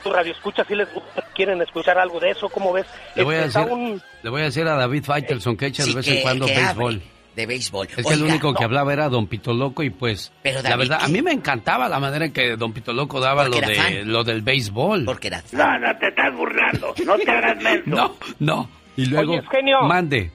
tu 0.04 0.12
radio 0.12 0.32
escucha 0.34 0.64
si 0.66 0.76
les 0.76 0.94
gusta, 0.94 1.24
quieren 1.34 1.60
escuchar 1.62 1.98
algo 1.98 2.20
de 2.20 2.30
eso, 2.32 2.48
¿cómo 2.50 2.74
ves? 2.74 2.86
Le 3.16 3.24
voy, 3.24 3.36
a 3.36 3.46
Este, 3.46 3.60
decir, 3.60 3.74
un- 3.74 4.02
le 4.22 4.30
voy 4.30 4.42
a 4.42 4.44
decir 4.44 4.68
a 4.68 4.76
David 4.76 5.04
Faitelson 5.04 5.58
que 5.58 5.68
echa 5.68 5.84
de 5.84 5.90
Sí, 5.90 5.96
vez 5.96 6.06
que- 6.06 6.16
en 6.18 6.22
cuando 6.22 6.46
béisbol. 6.46 7.02
De 7.38 7.46
béisbol. 7.46 7.88
Es 7.96 8.06
que 8.06 8.14
el 8.16 8.24
único 8.24 8.52
que 8.56 8.64
hablaba 8.64 8.92
era 8.92 9.08
Don 9.10 9.28
Pito 9.28 9.54
Loco 9.54 9.84
y 9.84 9.92
pues 9.92 10.34
Pero, 10.42 10.62
la 10.64 10.76
verdad, 10.76 11.00
a 11.04 11.08
mí 11.08 11.22
me 11.22 11.32
encantaba 11.32 11.88
la 11.88 12.00
manera 12.00 12.26
en 12.26 12.34
que 12.34 12.58
Don 12.58 12.74
Pito 12.74 12.92
Loco 12.94 13.20
daba 13.20 13.46
lo, 13.46 13.52
Porque 13.52 13.68
de, 13.68 13.76
fan. 13.76 14.12
lo 14.12 14.24
del 14.24 14.42
béisbol. 14.42 15.06
Porque 15.06 15.28
era 15.28 15.44
No, 15.52 15.78
no, 15.78 15.96
te 16.00 16.08
estás 16.08 16.36
burlando, 16.36 16.96
no 17.06 17.16
te 17.18 17.30
hagas 17.32 17.56
menso. 17.64 17.84
No, 17.90 18.16
no. 18.40 18.70
Y 18.98 19.06
luego, 19.06 19.34
Oye, 19.34 19.44
genio. 19.52 19.84
mande. 19.84 20.32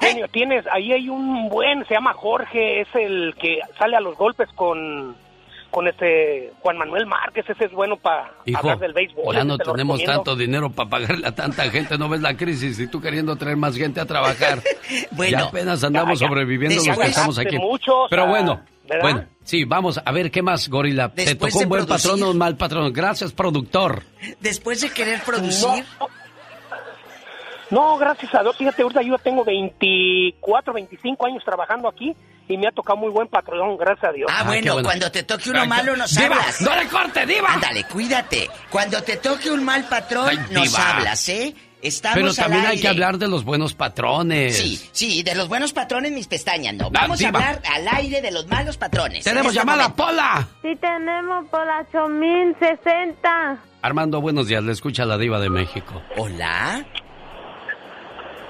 Genio, 0.00 0.26
tienes, 0.28 0.64
ahí 0.72 0.92
hay 0.92 1.08
un 1.10 1.50
buen, 1.50 1.84
se 1.86 1.92
llama 1.94 2.14
Jorge, 2.14 2.80
es 2.80 2.88
el 2.94 3.34
que 3.38 3.58
sale 3.78 3.96
a 3.96 4.00
los 4.00 4.16
golpes 4.16 4.48
con, 4.54 5.14
con 5.70 5.86
este 5.88 6.52
Juan 6.60 6.78
Manuel 6.78 7.06
Márquez, 7.06 7.44
ese 7.48 7.66
es 7.66 7.72
bueno 7.72 7.96
para 7.96 8.32
hablar 8.54 8.78
del 8.78 8.92
béisbol. 8.92 9.34
ya 9.34 9.44
no 9.44 9.58
te 9.58 9.64
tenemos 9.64 10.02
tanto 10.02 10.34
dinero 10.34 10.70
para 10.70 10.88
pagarle 10.88 11.26
a 11.26 11.32
tanta 11.34 11.70
gente, 11.70 11.98
no 11.98 12.08
ves 12.08 12.20
la 12.22 12.36
crisis 12.36 12.78
y 12.80 12.86
tú 12.88 13.00
queriendo 13.00 13.36
traer 13.36 13.56
más 13.56 13.76
gente 13.76 14.00
a 14.00 14.06
trabajar. 14.06 14.62
Bueno, 15.10 15.38
ya 15.38 15.44
apenas 15.44 15.84
andamos 15.84 16.18
ya, 16.18 16.24
ya. 16.26 16.28
sobreviviendo 16.28 16.82
los 16.84 16.96
que 16.98 17.06
estamos 17.06 17.38
aquí. 17.38 17.58
mucho, 17.58 18.04
o 18.04 18.08
Pero 18.08 18.22
sea, 18.22 18.30
bueno, 18.30 18.60
¿verdad? 18.88 19.02
bueno, 19.02 19.24
sí, 19.42 19.64
vamos 19.64 20.00
a 20.02 20.12
ver 20.12 20.30
qué 20.30 20.40
más, 20.42 20.68
Gorila. 20.68 21.10
¿Te 21.10 21.24
Después 21.26 21.52
tocó 21.52 21.58
de 21.60 21.64
un 21.66 21.68
buen 21.68 21.82
producir- 21.86 21.88
patrón 22.08 22.22
o 22.22 22.30
un 22.30 22.38
mal 22.38 22.56
patrón? 22.56 22.92
Gracias, 22.92 23.32
productor. 23.32 24.02
Después 24.40 24.80
de 24.80 24.90
querer 24.90 25.20
producir, 25.22 25.84
No, 26.00 26.08
gracias 27.70 28.34
a 28.34 28.42
Dios, 28.42 28.56
fíjate, 28.56 28.82
ahorita 28.82 29.02
yo 29.02 29.18
tengo 29.18 29.44
24, 29.44 30.72
25 30.72 31.26
años 31.26 31.42
trabajando 31.44 31.88
aquí 31.88 32.14
y 32.48 32.56
me 32.56 32.66
ha 32.68 32.72
tocado 32.72 32.96
muy 32.96 33.10
buen 33.10 33.28
patrón, 33.28 33.76
gracias 33.76 34.04
a 34.10 34.12
Dios. 34.12 34.30
Ah, 34.34 34.44
bueno, 34.44 34.76
cuando 34.82 35.10
te 35.12 35.22
toque 35.22 35.50
uno 35.50 35.60
Ay, 35.62 35.68
malo 35.68 35.96
nos 35.96 36.14
Diva, 36.14 36.36
hablas. 36.36 36.60
no 36.62 36.74
le 36.74 36.86
corte, 36.88 37.26
diva. 37.26 37.52
Ándale, 37.52 37.84
cuídate. 37.84 38.48
Cuando 38.70 39.02
te 39.02 39.16
toque 39.18 39.50
un 39.50 39.64
mal 39.64 39.84
patrón, 39.84 40.28
Ay, 40.30 40.38
nos 40.50 40.78
hablas, 40.78 41.28
¿eh? 41.28 41.54
Estamos 41.80 42.16
Pero 42.16 42.28
al 42.30 42.34
también 42.36 42.66
hay 42.66 42.80
que 42.80 42.88
hablar 42.88 43.18
de 43.18 43.28
los 43.28 43.44
buenos 43.44 43.74
patrones. 43.74 44.56
Sí, 44.56 44.88
sí, 44.90 45.22
de 45.22 45.36
los 45.36 45.46
buenos 45.46 45.72
patrones 45.72 46.10
mis 46.10 46.26
pestañas, 46.26 46.74
no. 46.74 46.86
Ah, 46.86 46.90
Vamos 47.02 47.22
a 47.22 47.28
hablar 47.28 47.62
al 47.70 47.86
aire 47.98 48.20
de 48.20 48.32
los 48.32 48.48
malos 48.48 48.76
patrones. 48.76 49.22
Tenemos 49.22 49.52
En 49.54 49.58
este 49.58 49.60
llamada, 49.60 49.82
momento. 49.90 50.04
Pola. 50.06 50.48
Sí 50.62 50.74
tenemos 50.80 51.46
por 51.50 51.64
la 51.64 51.86
8060. 51.92 53.58
Armando, 53.82 54.20
buenos 54.20 54.48
días, 54.48 54.64
le 54.64 54.72
escucha 54.72 55.04
la 55.04 55.18
diva 55.18 55.38
de 55.38 55.50
México. 55.50 56.02
Hola. 56.16 56.84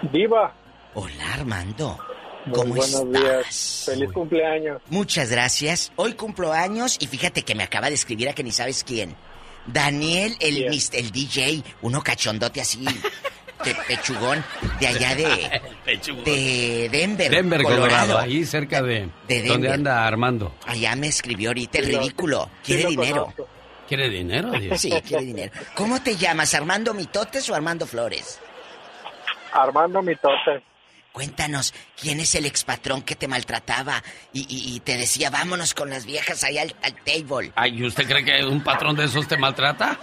Diva. 0.02 0.54
Hola, 0.94 1.34
Armando. 1.34 1.98
Muy 2.46 2.54
¿Cómo 2.54 2.74
buenos 2.74 2.88
estás? 2.94 3.12
días. 3.22 3.82
Feliz 3.86 4.12
cumpleaños. 4.12 4.80
Muchas 4.88 5.30
gracias. 5.30 5.92
Hoy 5.96 6.14
cumplo 6.14 6.52
años 6.52 6.96
y 7.00 7.06
fíjate 7.06 7.42
que 7.42 7.54
me 7.54 7.62
acaba 7.64 7.88
de 7.88 7.94
escribir 7.94 8.28
a 8.28 8.32
que 8.32 8.42
ni 8.44 8.52
sabes 8.52 8.84
quién. 8.84 9.14
Daniel, 9.66 10.34
el, 10.40 10.54
¿Quién? 10.54 10.70
mis- 10.70 10.90
el 10.94 11.10
DJ, 11.10 11.62
uno 11.82 12.02
cachondote 12.02 12.62
así, 12.62 12.82
de 13.64 13.74
pechugón, 13.86 14.42
de 14.80 14.86
allá 14.86 15.14
de, 15.14 15.24
de 16.24 16.88
Denver, 16.90 17.30
Denver, 17.30 17.62
Colorado, 17.62 18.16
ahí 18.18 18.46
cerca 18.46 18.80
de, 18.80 19.10
De 19.26 19.42
donde 19.42 19.70
anda 19.70 20.06
Armando. 20.06 20.54
Allá 20.64 20.96
me 20.96 21.08
escribió 21.08 21.50
ahorita 21.50 21.80
el 21.80 21.84
Sí, 21.86 21.92
ridículo. 21.98 22.48
Quiere 22.64 22.82
sí 22.84 22.88
dinero. 22.88 23.22
conozco. 23.24 23.48
¿Quiere 23.86 24.08
dinero, 24.08 24.52
Dios? 24.52 24.80
Sí, 24.80 24.90
quiere 25.06 25.24
dinero. 25.26 25.52
¿Cómo 25.74 26.00
te 26.00 26.16
llamas, 26.16 26.54
Armando 26.54 26.94
Mitotes 26.94 27.48
o 27.50 27.54
Armando 27.54 27.86
Flores? 27.86 28.38
Armando 29.52 30.02
Mitotes. 30.02 30.62
Cuéntanos, 31.12 31.74
¿quién 32.00 32.20
es 32.20 32.34
el 32.36 32.46
expatrón 32.46 33.02
que 33.02 33.16
te 33.16 33.26
maltrataba 33.26 34.02
y, 34.32 34.40
y- 34.42 34.76
y 34.76 34.80
te 34.80 34.96
decía, 34.96 35.30
vámonos 35.30 35.74
con 35.74 35.90
las 35.90 36.06
viejas 36.06 36.44
allá 36.44 36.62
al, 36.62 36.74
al 36.82 36.94
table? 37.02 37.50
Ay, 37.56 37.76
¿y 37.80 37.84
¿usted 37.86 38.06
cree 38.06 38.24
que 38.24 38.44
un 38.44 38.62
patrón 38.62 38.94
de 38.94 39.04
esos 39.06 39.26
te 39.26 39.36
maltrata? 39.36 39.98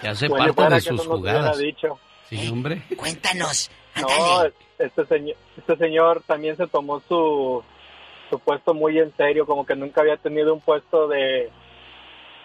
que 0.00 0.08
hace 0.08 0.28
Bueno, 0.28 0.44
parte 0.46 0.54
fuera 0.54 0.74
de 0.76 0.80
sus 0.80 1.06
no 1.06 1.16
jugadas. 1.16 1.58
dicho. 1.58 1.98
Sí, 2.28 2.48
hombre. 2.48 2.82
Cuéntanos. 2.96 3.70
No, 4.00 4.44
este 4.78 5.04
señor, 5.06 5.36
este 5.58 5.76
señor 5.76 6.22
también 6.26 6.56
se 6.56 6.66
tomó 6.66 7.00
su, 7.06 7.62
su 8.30 8.38
puesto 8.40 8.74
muy 8.74 8.98
en 8.98 9.14
serio, 9.16 9.46
como 9.46 9.64
que 9.66 9.76
nunca 9.76 10.00
había 10.00 10.16
tenido 10.16 10.52
un 10.54 10.60
puesto 10.60 11.08
de 11.08 11.50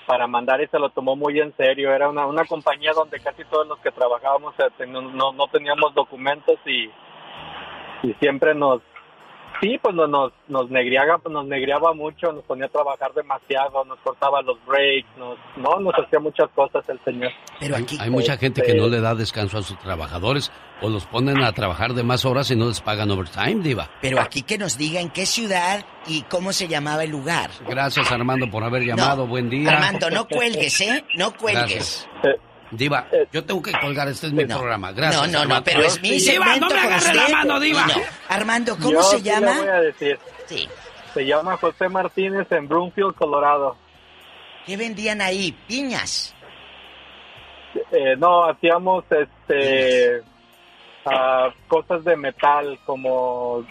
para 0.09 0.25
mandar 0.25 0.59
y 0.59 0.65
se 0.69 0.79
lo 0.79 0.89
tomó 0.89 1.15
muy 1.15 1.39
en 1.39 1.55
serio. 1.55 1.93
Era 1.93 2.09
una, 2.09 2.25
una 2.25 2.43
compañía 2.43 2.93
donde 2.93 3.19
casi 3.19 3.45
todos 3.45 3.67
los 3.67 3.77
que 3.77 3.91
trabajábamos 3.91 4.55
eh, 4.57 4.87
no, 4.87 5.31
no 5.33 5.47
teníamos 5.51 5.93
documentos 5.93 6.57
y, 6.65 6.89
y 8.01 8.13
siempre 8.19 8.55
nos 8.55 8.81
sí 9.61 9.77
pues 9.81 9.95
no- 9.95 10.07
nos 10.07 10.31
nos 10.47 10.69
negriaba 10.69 11.19
nos 11.29 11.45
negriaba 11.45 11.93
mucho 11.93 12.31
nos 12.31 12.43
ponía 12.45 12.65
a 12.65 12.69
trabajar 12.69 13.13
demasiado 13.13 13.83
nos 13.85 13.99
cortaba 13.99 14.41
los 14.41 14.57
breaks 14.65 15.07
nos 15.17 15.37
no 15.57 15.79
nos 15.79 15.93
hacía 15.95 16.19
muchas 16.19 16.49
cosas 16.55 16.83
el 16.89 16.99
señor 17.03 17.31
Pero 17.59 17.75
Hay, 17.75 17.83
aquí... 17.83 17.97
hay 17.99 18.09
mucha 18.09 18.37
gente 18.37 18.61
que 18.61 18.69
Este- 18.71 18.79
no 18.81 18.87
le 18.87 19.01
da 19.01 19.15
descanso 19.15 19.57
a 19.57 19.61
sus 19.61 19.77
trabajadores 19.79 20.51
o 20.81 20.89
los 20.89 21.05
ponen 21.05 21.43
a 21.43 21.51
trabajar 21.51 21.93
de 21.93 22.03
más 22.03 22.23
horas 22.25 22.49
y 22.51 22.55
no 22.55 22.67
les 22.69 22.79
pagan 22.79 23.11
overtime, 23.11 23.61
diva. 23.61 23.89
Pero 24.01 24.21
aquí 24.21 24.43
que 24.43 24.57
nos 24.57 24.77
diga 24.77 25.01
en 25.01 25.09
qué 25.09 25.25
ciudad 25.25 25.85
y 26.07 26.21
cómo 26.21 26.53
se 26.53 26.69
llamaba 26.69 27.03
el 27.03 27.09
lugar. 27.11 27.49
Gracias, 27.67 28.09
Armando, 28.13 28.49
por 28.49 28.63
haber 28.63 28.83
llamado. 28.83 29.27
Buen 29.27 29.49
día. 29.49 29.71
Armando, 29.71 30.09
no 30.09 30.25
cuelgues, 30.25 30.79
¿eh? 30.79 31.03
No 31.17 31.33
cuelgues. 31.35 32.07
Gracias. 32.23 32.48
Diva, 32.71 33.07
yo 33.31 33.43
tengo 33.43 33.61
que 33.61 33.71
colgar, 33.71 34.07
este 34.07 34.27
es 34.27 34.33
mi 34.33 34.45
programa. 34.45 34.91
Gracias. 34.91 35.21
no, 35.21 35.27
no, 35.27 35.33
no, 35.33 35.39
Armando. 35.41 35.63
pero 35.65 35.81
es 35.83 36.01
mi 36.01 36.11
Diva, 36.19 36.55
no 36.57 36.67
me 36.69 36.79
agarre 36.79 37.13
la 37.15 37.27
mano, 37.29 37.59
Diva. 37.59 37.85
No. 37.87 37.93
Armando, 38.29 38.75
¿cómo 38.77 38.91
Yo 38.91 39.01
se 39.03 39.17
sí 39.17 39.23
llama? 39.23 39.57
voy 39.57 39.67
a 39.67 39.81
decir. 39.81 40.19
Sí. 40.45 40.69
Se 41.13 41.25
llama 41.25 41.57
José 41.57 41.89
Martínez 41.89 42.51
en 42.51 42.67
Broomfield, 42.67 43.15
Colorado. 43.15 43.75
¿Qué 44.65 44.77
vendían 44.77 45.21
ahí? 45.21 45.51
Piñas. 45.67 46.35
Eh, 47.91 48.15
no, 48.17 48.45
hacíamos 48.45 49.03
este 49.09 50.21
ah, 51.05 51.49
cosas 51.67 52.03
de 52.03 52.15
metal 52.15 52.79
como 52.85 53.63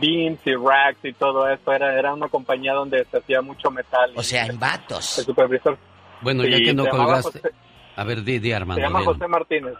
beams 0.00 0.40
y 0.44 0.54
racks 0.54 1.04
y 1.04 1.12
todo 1.12 1.48
eso. 1.48 1.72
Era, 1.72 1.96
era 1.98 2.14
una 2.14 2.28
compañía 2.28 2.72
donde 2.74 3.04
se 3.10 3.18
hacía 3.18 3.42
mucho 3.42 3.70
metal. 3.70 4.12
O 4.16 4.22
sea, 4.22 4.46
en 4.46 4.58
vatos. 4.58 5.18
El 5.18 5.24
supervisor. 5.26 5.78
Bueno, 6.20 6.42
Sí, 6.44 6.50
ya 6.50 6.58
que 6.58 6.74
no 6.74 6.86
colgaste. 6.88 7.40
José- 7.40 7.54
A 7.96 8.04
ver, 8.04 8.22
di, 8.22 8.38
di, 8.38 8.48
Se 8.48 8.54
Armando. 8.54 8.82
llama 8.82 9.00
di. 9.00 9.04
José 9.06 9.28
Martínez. 9.28 9.74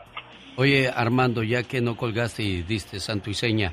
Oye, 0.57 0.89
Armando, 0.89 1.43
ya 1.43 1.63
que 1.65 1.81
no 1.81 1.97
colgaste 1.97 2.43
y 2.43 2.63
diste 2.63 3.01
santo 3.01 3.29
y 3.31 3.35
seña, 3.35 3.73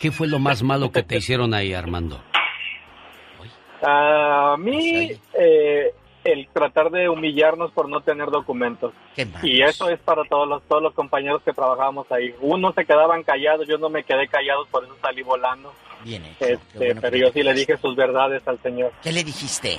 ¿qué 0.00 0.10
fue 0.10 0.26
lo 0.26 0.38
más 0.38 0.62
malo 0.62 0.90
que 0.90 1.02
te 1.02 1.16
hicieron 1.16 1.52
ahí, 1.54 1.74
Armando? 1.74 2.20
A 3.86 4.56
mí, 4.58 5.10
eh, 5.38 5.92
el 6.24 6.48
tratar 6.48 6.90
de 6.90 7.08
humillarnos 7.10 7.70
por 7.72 7.88
no 7.88 8.00
tener 8.00 8.30
documentos. 8.30 8.94
Y 9.42 9.60
eso 9.60 9.90
es 9.90 10.00
para 10.00 10.24
todos 10.24 10.48
los, 10.48 10.62
todos 10.62 10.82
los 10.82 10.94
compañeros 10.94 11.42
que 11.42 11.52
trabajábamos 11.52 12.10
ahí. 12.10 12.34
Unos 12.40 12.74
se 12.74 12.86
quedaban 12.86 13.22
callados, 13.22 13.68
yo 13.68 13.76
no 13.76 13.90
me 13.90 14.02
quedé 14.02 14.26
callado, 14.28 14.64
por 14.70 14.84
eso 14.84 14.96
salí 15.02 15.22
volando. 15.22 15.72
Bien 16.02 16.24
hecho. 16.24 16.46
Este, 16.46 16.58
Qué 16.72 16.78
bueno 16.78 17.00
pero 17.02 17.16
yo 17.18 17.30
sí 17.32 17.42
le 17.42 17.52
dije 17.52 17.76
sus 17.76 17.94
verdades 17.94 18.46
al 18.48 18.58
señor. 18.62 18.92
¿Qué 19.02 19.12
le 19.12 19.22
dijiste? 19.22 19.78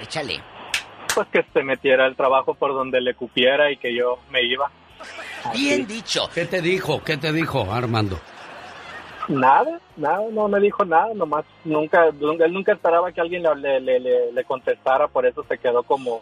Échale. 0.00 0.40
Pues 1.14 1.28
que 1.28 1.44
se 1.52 1.62
metiera 1.62 2.06
el 2.06 2.16
trabajo 2.16 2.54
por 2.54 2.72
donde 2.74 3.00
le 3.00 3.14
cupiera 3.14 3.70
y 3.70 3.76
que 3.76 3.94
yo 3.94 4.18
me 4.30 4.42
iba. 4.42 4.70
Bien 5.54 5.86
dicho. 5.86 6.28
¿Qué 6.34 6.44
te 6.46 6.60
dijo? 6.60 7.02
¿Qué 7.02 7.16
te 7.16 7.32
dijo, 7.32 7.72
Armando? 7.72 8.20
Nada, 9.28 9.80
nada, 9.96 10.24
no 10.32 10.48
me 10.48 10.58
dijo 10.60 10.84
nada, 10.84 11.14
nomás 11.14 11.44
nunca, 11.64 12.06
él 12.08 12.52
nunca 12.52 12.72
esperaba 12.72 13.12
que 13.12 13.20
alguien 13.20 13.44
le, 13.44 13.80
le, 13.80 14.00
le, 14.00 14.32
le 14.32 14.44
contestara, 14.44 15.06
por 15.06 15.24
eso 15.24 15.44
se 15.48 15.56
quedó 15.58 15.84
como, 15.84 16.20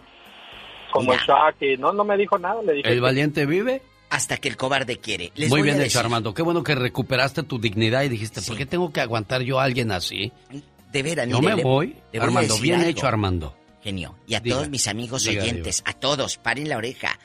como 0.90 1.14
en 1.14 1.18
shock 1.20 1.54
y 1.62 1.76
no, 1.78 1.92
no 1.92 2.04
me 2.04 2.16
dijo 2.18 2.38
nada, 2.38 2.60
le 2.62 2.74
dije 2.74 2.88
¿El 2.88 2.96
que- 2.96 3.00
valiente 3.00 3.46
vive? 3.46 3.80
Hasta 4.10 4.36
que 4.38 4.48
el 4.48 4.56
cobarde 4.56 4.96
quiere. 4.98 5.32
Les 5.36 5.50
Muy 5.50 5.60
voy 5.60 5.68
a 5.68 5.72
bien 5.72 5.76
hecho, 5.76 5.84
decir, 5.98 6.00
Armando. 6.00 6.32
Qué 6.32 6.40
bueno 6.42 6.62
que 6.62 6.74
recuperaste 6.74 7.42
tu 7.42 7.58
dignidad 7.58 8.02
y 8.04 8.08
dijiste, 8.08 8.40
¿por 8.42 8.56
qué 8.56 8.64
tengo 8.66 8.90
que 8.92 9.00
aguantar 9.02 9.42
yo 9.42 9.60
a 9.60 9.64
alguien 9.64 9.90
así? 9.92 10.32
De 10.92 11.02
veras, 11.02 11.28
No 11.28 11.40
mire, 11.40 11.50
me 11.52 11.56
le- 11.58 11.62
voy. 11.62 11.96
Armando, 12.18 12.58
bien 12.58 12.76
algo. 12.80 12.88
hecho, 12.90 13.06
Armando. 13.06 13.54
Genio. 13.82 14.18
Y 14.26 14.34
a 14.34 14.40
Diga, 14.40 14.56
todos 14.56 14.68
mis 14.68 14.88
amigos 14.88 15.24
diga, 15.24 15.42
oyentes, 15.42 15.82
a 15.86 15.92
todos, 15.92 16.36
paren 16.36 16.68
la 16.68 16.76
oreja. 16.76 17.18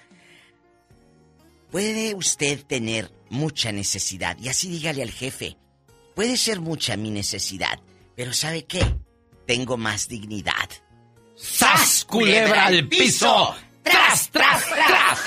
puede 1.71 2.13
usted 2.15 2.63
tener 2.65 3.11
mucha 3.29 3.71
necesidad 3.71 4.37
y 4.39 4.49
así 4.49 4.69
dígale 4.69 5.01
al 5.01 5.11
jefe, 5.11 5.57
puede 6.15 6.37
ser 6.37 6.59
mucha 6.61 6.95
mi 6.97 7.09
necesidad, 7.09 7.79
pero 8.15 8.31
¿sabe 8.33 8.65
qué? 8.65 8.85
Tengo 9.47 9.75
más 9.77 10.07
dignidad. 10.07 10.69
¡Sas, 11.35 12.05
culebra 12.05 12.67
al 12.67 12.87
piso! 12.87 13.55
¡Tras, 13.81 14.29
tras, 14.29 14.63
tras! 14.65 15.19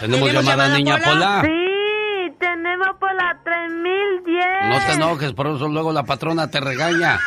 Tenemos 0.00 0.32
llamada, 0.32 0.76
niña 0.76 0.98
Pola. 0.98 1.42
Sí, 1.44 2.34
tenemos 2.38 2.88
por 2.98 3.14
la 3.14 3.40
3010. 3.44 4.46
No 4.68 4.86
te 4.86 4.92
enojes, 4.92 5.32
por 5.32 5.46
eso 5.48 5.68
luego 5.68 5.92
la 5.92 6.02
patrona 6.04 6.50
te 6.50 6.60
regaña. 6.60 7.20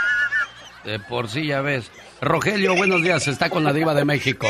De 0.84 1.00
por 1.00 1.28
sí 1.30 1.48
ya 1.48 1.62
ves. 1.62 1.92
Rogelio, 2.22 2.76
buenos 2.76 3.02
días, 3.02 3.28
está 3.28 3.50
con 3.50 3.64
la 3.64 3.74
diva 3.74 3.94
de 3.94 4.06
México. 4.06 4.48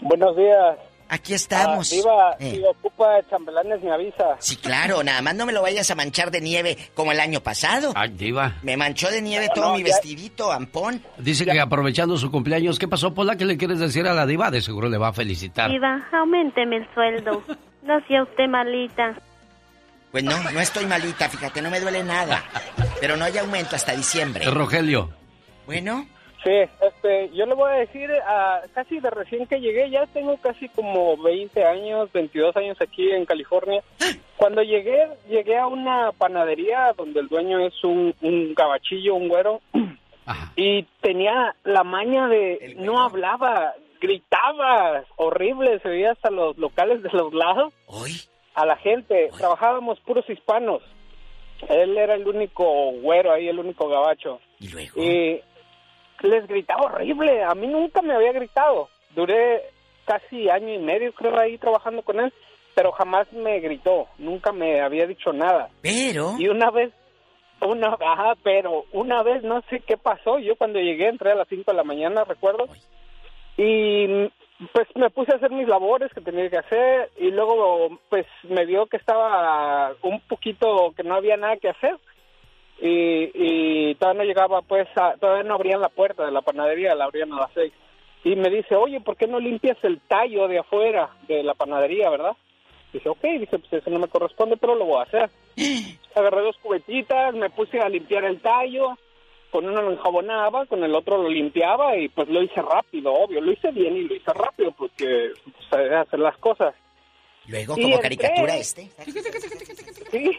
Buenos 0.00 0.36
días. 0.36 0.76
Aquí 1.08 1.34
estamos. 1.34 1.92
Ah, 1.92 1.94
diva, 1.96 2.36
Eh. 2.40 2.50
si 2.56 2.64
ocupa 2.64 3.20
chambelanes 3.30 3.80
me 3.82 3.92
avisa. 3.92 4.36
Sí, 4.40 4.56
claro, 4.56 5.04
nada 5.04 5.22
más 5.22 5.36
no 5.36 5.46
me 5.46 5.52
lo 5.52 5.62
vayas 5.62 5.88
a 5.90 5.94
manchar 5.94 6.32
de 6.32 6.40
nieve 6.40 6.76
como 6.94 7.12
el 7.12 7.20
año 7.20 7.40
pasado. 7.40 7.92
Ay, 7.94 8.08
diva. 8.10 8.54
Me 8.62 8.76
manchó 8.76 9.08
de 9.08 9.22
nieve 9.22 9.46
No, 9.48 9.54
todo 9.54 9.64
no, 9.68 9.74
mi 9.74 9.80
ya- 9.80 9.84
vestidito, 9.94 10.50
ampón. 10.50 11.00
Dice 11.18 11.44
que 11.44 11.60
aprovechando 11.60 12.16
su 12.16 12.30
cumpleaños, 12.32 12.78
¿qué 12.80 12.88
pasó, 12.88 13.14
Pola? 13.14 13.36
¿Qué 13.36 13.44
le 13.44 13.56
quieres 13.56 13.78
decir 13.78 14.06
a 14.08 14.14
la 14.14 14.26
diva? 14.26 14.50
De 14.50 14.60
seguro 14.60 14.88
le 14.88 14.98
va 14.98 15.08
a 15.08 15.12
felicitar. 15.12 15.70
Diva, 15.70 16.08
aumenteme 16.12 16.78
el 16.78 16.88
sueldo. 16.92 17.40
No 17.82 18.04
sea 18.08 18.24
usted 18.24 18.48
malita. 18.48 19.14
Pues 20.16 20.24
no, 20.24 20.50
no 20.50 20.60
estoy 20.60 20.86
malita, 20.86 21.28
fíjate, 21.28 21.60
no 21.60 21.68
me 21.70 21.78
duele 21.78 22.02
nada. 22.02 22.42
Pero 23.02 23.18
no 23.18 23.26
hay 23.26 23.36
aumento 23.36 23.76
hasta 23.76 23.94
diciembre. 23.94 24.46
Rogelio. 24.46 25.10
Bueno. 25.66 26.06
Sí, 26.42 26.52
este, 26.80 27.28
yo 27.34 27.44
le 27.44 27.52
voy 27.52 27.70
a 27.70 27.74
decir, 27.80 28.10
ah, 28.26 28.62
casi 28.72 28.98
de 28.98 29.10
recién 29.10 29.46
que 29.46 29.60
llegué, 29.60 29.90
ya 29.90 30.06
tengo 30.06 30.38
casi 30.38 30.70
como 30.70 31.18
20 31.18 31.62
años, 31.62 32.10
22 32.14 32.56
años 32.56 32.78
aquí 32.80 33.10
en 33.10 33.26
California. 33.26 33.82
Cuando 34.38 34.62
llegué, 34.62 35.06
llegué 35.28 35.58
a 35.58 35.66
una 35.66 36.12
panadería 36.12 36.94
donde 36.96 37.20
el 37.20 37.28
dueño 37.28 37.58
es 37.66 37.74
un, 37.84 38.14
un 38.22 38.54
gabachillo, 38.54 39.16
un 39.16 39.28
güero, 39.28 39.60
y 40.56 40.84
tenía 41.02 41.54
la 41.62 41.84
maña 41.84 42.26
de, 42.28 42.74
no 42.78 43.02
hablaba, 43.02 43.74
gritaba, 44.00 45.04
horrible, 45.16 45.78
se 45.80 45.90
veía 45.90 46.12
hasta 46.12 46.30
los 46.30 46.56
locales 46.56 47.02
de 47.02 47.10
los 47.10 47.34
lados. 47.34 47.74
A 48.56 48.66
la 48.66 48.76
gente, 48.76 49.30
trabajábamos 49.36 50.00
puros 50.00 50.28
hispanos. 50.28 50.82
Él 51.68 51.96
era 51.96 52.14
el 52.14 52.26
único 52.26 52.64
güero 53.02 53.32
ahí, 53.32 53.48
el 53.48 53.58
único 53.58 53.88
gabacho. 53.88 54.40
¿Y 54.58 54.68
luego? 54.68 55.02
Y 55.02 55.40
les 56.22 56.46
gritaba 56.46 56.86
horrible. 56.86 57.44
A 57.44 57.54
mí 57.54 57.66
nunca 57.66 58.00
me 58.02 58.14
había 58.14 58.32
gritado. 58.32 58.88
Duré 59.14 59.62
casi 60.06 60.48
año 60.48 60.72
y 60.72 60.78
medio, 60.78 61.12
creo, 61.12 61.38
ahí 61.38 61.58
trabajando 61.58 62.02
con 62.02 62.18
él, 62.18 62.32
pero 62.74 62.92
jamás 62.92 63.30
me 63.32 63.60
gritó. 63.60 64.06
Nunca 64.18 64.52
me 64.52 64.80
había 64.80 65.06
dicho 65.06 65.32
nada. 65.32 65.68
Pero. 65.82 66.34
Y 66.38 66.48
una 66.48 66.70
vez, 66.70 66.92
una, 67.60 67.88
ajá, 67.88 68.34
pero 68.42 68.84
una 68.92 69.22
vez 69.22 69.42
no 69.42 69.60
sé 69.68 69.80
qué 69.80 69.96
pasó. 69.96 70.38
Yo 70.38 70.56
cuando 70.56 70.78
llegué 70.78 71.08
entré 71.08 71.32
a 71.32 71.36
las 71.36 71.48
5 71.48 71.70
de 71.70 71.76
la 71.76 71.84
mañana, 71.84 72.24
recuerdo, 72.24 72.68
y 73.56 74.30
pues 74.72 74.88
me 74.94 75.10
puse 75.10 75.32
a 75.32 75.36
hacer 75.36 75.50
mis 75.50 75.68
labores 75.68 76.12
que 76.14 76.20
tenía 76.22 76.48
que 76.48 76.56
hacer 76.58 77.10
y 77.18 77.30
luego 77.30 77.98
pues 78.08 78.26
me 78.44 78.64
vio 78.64 78.86
que 78.86 78.96
estaba 78.96 79.92
un 80.02 80.20
poquito 80.20 80.92
que 80.96 81.02
no 81.02 81.14
había 81.14 81.36
nada 81.36 81.56
que 81.58 81.68
hacer 81.68 81.96
y, 82.80 83.30
y 83.34 83.94
todavía 83.96 84.22
no 84.22 84.28
llegaba 84.28 84.62
pues 84.62 84.88
a- 84.96 85.14
todavía 85.18 85.44
no 85.44 85.54
abrían 85.54 85.80
la 85.80 85.88
puerta 85.88 86.24
de 86.24 86.32
la 86.32 86.42
panadería 86.42 86.94
la 86.94 87.04
abrían 87.04 87.32
a 87.32 87.40
las 87.40 87.50
seis 87.54 87.72
y 88.24 88.34
me 88.36 88.48
dice 88.50 88.74
oye 88.76 89.00
¿por 89.00 89.16
qué 89.16 89.26
no 89.26 89.40
limpias 89.40 89.76
el 89.82 90.00
tallo 90.00 90.48
de 90.48 90.58
afuera 90.58 91.10
de 91.28 91.42
la 91.42 91.54
panadería 91.54 92.08
verdad? 92.10 92.32
dije 92.92 93.08
ok 93.08 93.22
dije 93.22 93.58
pues 93.58 93.72
eso 93.72 93.90
no 93.90 93.98
me 93.98 94.08
corresponde 94.08 94.56
pero 94.56 94.74
lo 94.74 94.86
voy 94.86 95.00
a 95.00 95.02
hacer 95.02 95.30
agarré 96.14 96.40
dos 96.42 96.56
cubetitas 96.62 97.34
me 97.34 97.50
puse 97.50 97.78
a 97.78 97.88
limpiar 97.90 98.24
el 98.24 98.40
tallo 98.40 98.96
con 99.56 99.66
uno 99.70 99.80
lo 99.80 99.92
enjabonaba, 99.92 100.66
con 100.66 100.84
el 100.84 100.94
otro 100.94 101.16
lo 101.22 101.30
limpiaba 101.30 101.96
y 101.96 102.08
pues 102.10 102.28
lo 102.28 102.42
hice 102.42 102.60
rápido, 102.60 103.10
obvio, 103.14 103.40
lo 103.40 103.52
hice 103.52 103.70
bien 103.70 103.96
y 103.96 104.02
lo 104.02 104.14
hice 104.14 104.30
rápido 104.34 104.70
porque 104.72 105.30
sabía 105.70 106.02
hacer 106.02 106.18
las 106.18 106.36
cosas. 106.36 106.74
Luego, 107.48 107.72
Y 107.78 107.82
como 107.82 107.94
entré. 107.96 108.16
caricatura 108.18 108.56
este. 108.58 108.90
Sí, 110.10 110.30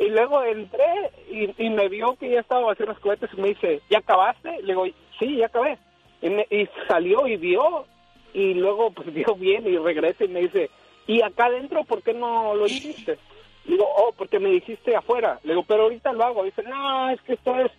y 0.00 0.08
luego 0.10 0.44
entré 0.44 0.84
y, 1.30 1.66
y 1.66 1.70
me 1.70 1.88
vio 1.88 2.14
que 2.14 2.30
ya 2.30 2.38
estaba 2.40 2.70
haciendo 2.70 2.92
los 2.92 3.02
cohetes 3.02 3.28
y 3.36 3.40
me 3.40 3.48
dice, 3.48 3.80
¿ya 3.90 3.98
acabaste? 3.98 4.50
Le 4.62 4.68
digo, 4.68 4.84
sí, 5.18 5.36
ya 5.38 5.46
acabé. 5.46 5.76
Y, 6.22 6.28
me- 6.30 6.46
y 6.48 6.68
salió 6.86 7.26
y 7.26 7.36
vio 7.38 7.86
y 8.34 8.54
luego 8.54 8.92
pues 8.92 9.12
vio 9.12 9.34
bien 9.34 9.66
y 9.66 9.78
regresa 9.78 10.24
y 10.24 10.28
me 10.28 10.42
dice, 10.42 10.70
¿y 11.08 11.22
acá 11.22 11.46
adentro 11.46 11.82
por 11.82 12.02
qué 12.04 12.12
no 12.14 12.54
lo 12.54 12.66
hiciste? 12.66 13.18
Le 13.64 13.72
digo, 13.72 13.88
oh, 13.96 14.12
porque 14.16 14.38
me 14.38 14.50
dijiste 14.50 14.94
afuera. 14.94 15.40
Le 15.42 15.54
digo, 15.54 15.64
pero 15.66 15.82
ahorita 15.84 16.12
lo 16.12 16.24
hago. 16.24 16.44
Dice, 16.44 16.62
no, 16.62 17.10
es 17.10 17.20
que 17.22 17.32
esto 17.32 17.56
es 17.58 17.72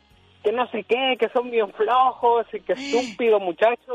que 0.43 0.51
no 0.51 0.67
sé 0.69 0.83
qué, 0.83 1.17
que 1.19 1.29
son 1.29 1.51
bien 1.51 1.71
flojos 1.73 2.45
y 2.53 2.59
que 2.61 2.73
estúpido 2.73 3.39
muchacho. 3.39 3.93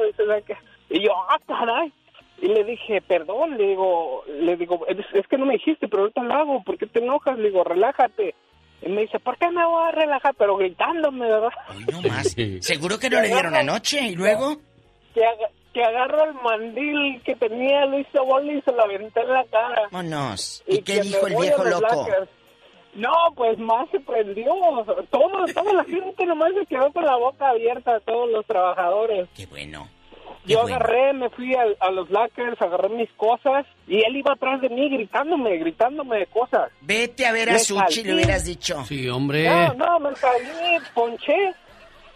Y 0.89 1.05
yo, 1.05 1.13
ah, 1.29 1.39
caray. 1.47 1.93
Y 2.41 2.49
le 2.49 2.65
dije, 2.65 3.01
perdón, 3.01 3.57
le 3.57 3.69
digo, 3.69 4.23
le 4.29 4.57
digo, 4.57 4.87
es, 4.87 4.99
es 5.15 5.27
que 5.27 5.39
no 5.39 5.47
me 5.47 5.55
dijiste, 5.55 5.89
pero 5.89 6.03
ahorita 6.03 6.23
lo 6.23 6.35
hago, 6.35 6.63
¿por 6.65 6.77
qué 6.77 6.87
te 6.87 7.01
enojas? 7.01 7.39
Le 7.39 7.49
digo, 7.49 7.65
relájate. 7.65 8.35
Y 8.83 8.91
me 8.91 9.03
dice, 9.03 9.19
¿por 9.19 9.39
qué 9.39 9.51
me 9.51 9.65
voy 9.65 9.89
a 9.89 9.93
relajar? 9.93 10.35
Pero 10.37 10.57
gritándome, 10.57 11.27
¿verdad? 11.27 11.49
No 11.91 12.03
más. 12.03 12.37
Seguro 12.61 12.99
que 12.99 13.09
no 13.09 13.23
le 13.23 13.29
dieron 13.29 13.55
anoche 13.55 14.07
y 14.07 14.15
luego. 14.15 14.59
Que, 15.15 15.23
que 15.73 15.83
agarro 15.83 16.25
el 16.25 16.35
mandil 16.35 17.23
que 17.25 17.35
tenía, 17.37 17.87
lo 17.87 17.99
hice 17.99 18.21
bola 18.21 18.53
y 18.53 18.61
se 18.61 18.73
lo 18.73 18.83
aventé 18.83 19.21
en 19.23 19.33
la 19.33 19.45
cara. 19.45 19.89
Vámonos. 19.91 20.63
¿Y 20.67 20.83
qué 20.83 21.01
dijo 21.01 21.27
el 21.27 21.37
viejo 21.37 21.65
loco? 21.65 22.07
Lakers. 22.07 22.36
No, 22.97 23.13
pues 23.35 23.59
más 23.59 23.89
se 23.91 24.01
prendió. 24.01 24.47
Todo, 25.11 25.47
toda 25.55 25.73
la 25.73 25.85
gente 25.85 26.27
nomás 26.27 26.53
se 26.59 26.67
quedó 26.67 26.93
con 26.93 27.05
la 27.05 27.17
boca 27.17 27.51
abierta, 27.51 28.01
todos 28.01 28.31
los 28.31 28.45
trabajadores. 28.47 29.29
Qué 29.37 29.47
bueno. 29.47 29.89
Yo 30.47 30.63
agarré, 30.63 31.13
me 31.13 31.29
fui 31.31 31.55
a, 31.57 31.65
a 31.81 31.91
los 31.91 32.09
Lakers, 32.09 32.61
agarré 32.63 32.89
mis 32.91 33.11
cosas 33.13 33.67
y 33.89 33.97
él 34.05 34.17
iba 34.17 34.33
atrás 34.33 34.61
de 34.61 34.69
mí 34.69 34.89
gritándome, 34.89 35.57
gritándome 35.59 36.19
de 36.21 36.27
cosas. 36.27 36.71
Vete 36.83 37.27
a 37.27 37.33
ver 37.33 37.51
a 37.51 37.59
Suchi, 37.59 38.05
le 38.05 38.15
hubieras 38.15 38.45
dicho. 38.45 38.85
Sí, 38.85 39.09
hombre. 39.09 39.49
No, 39.49 39.75
no, 39.75 39.99
me 39.99 40.15
salí, 40.15 40.79
ponché 40.95 41.53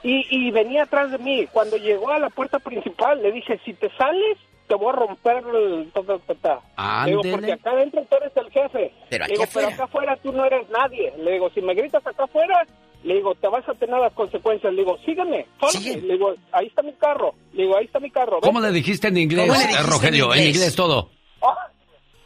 y, 0.04 0.24
y 0.30 0.50
venía 0.52 0.84
atrás 0.84 1.10
de 1.10 1.18
mí. 1.18 1.46
Cuando 1.52 1.76
llegó 1.76 2.10
a 2.10 2.20
la 2.20 2.30
puerta 2.30 2.60
principal, 2.60 3.20
le 3.20 3.32
dije, 3.32 3.60
si 3.64 3.74
te 3.74 3.90
sales, 3.96 4.38
te 4.70 4.76
voy 4.76 4.88
a 4.90 4.92
romper 4.92 5.42
el... 5.52 5.90
ta, 5.92 6.00
ta, 6.02 6.18
ta, 6.20 6.34
ta". 6.36 7.04
Le 7.04 7.10
digo, 7.10 7.22
porque 7.32 7.52
acá 7.52 7.70
adentro 7.72 8.06
tú 8.08 8.16
eres 8.18 8.32
el 8.36 8.50
jefe. 8.52 8.94
Pero 9.10 9.26
le 9.26 9.32
digo, 9.32 9.44
pero 9.52 9.66
afuera. 9.66 9.68
acá 9.74 9.84
afuera 9.84 10.16
tú 10.22 10.32
no 10.32 10.44
eres 10.44 10.70
nadie. 10.70 11.12
Le 11.18 11.32
digo, 11.32 11.50
si 11.50 11.60
me 11.60 11.74
gritas 11.74 12.06
acá 12.06 12.22
afuera, 12.24 12.64
le 13.02 13.14
digo, 13.16 13.34
te 13.34 13.48
vas 13.48 13.68
a 13.68 13.74
tener 13.74 13.98
las 13.98 14.12
consecuencias. 14.12 14.72
Le 14.72 14.82
digo, 14.82 14.96
sígueme, 15.04 15.44
follow 15.58 15.82
me. 15.82 15.96
Le 16.02 16.12
digo, 16.14 16.34
ahí 16.52 16.68
está 16.68 16.82
mi 16.82 16.92
carro. 16.92 17.34
Le 17.52 17.64
digo, 17.64 17.76
ahí 17.76 17.86
está 17.86 17.98
mi 17.98 18.10
carro. 18.12 18.38
¿Cómo 18.40 18.60
vete. 18.60 18.72
le 18.72 18.78
dijiste 18.78 19.08
en 19.08 19.16
inglés, 19.18 19.48
¿Cómo 19.48 19.58
dijiste 19.58 19.80
en 19.82 19.90
Rogelio? 19.90 20.24
En 20.32 20.38
inglés? 20.38 20.54
inglés 20.56 20.76
todo. 20.76 21.10
Ah, 21.42 21.68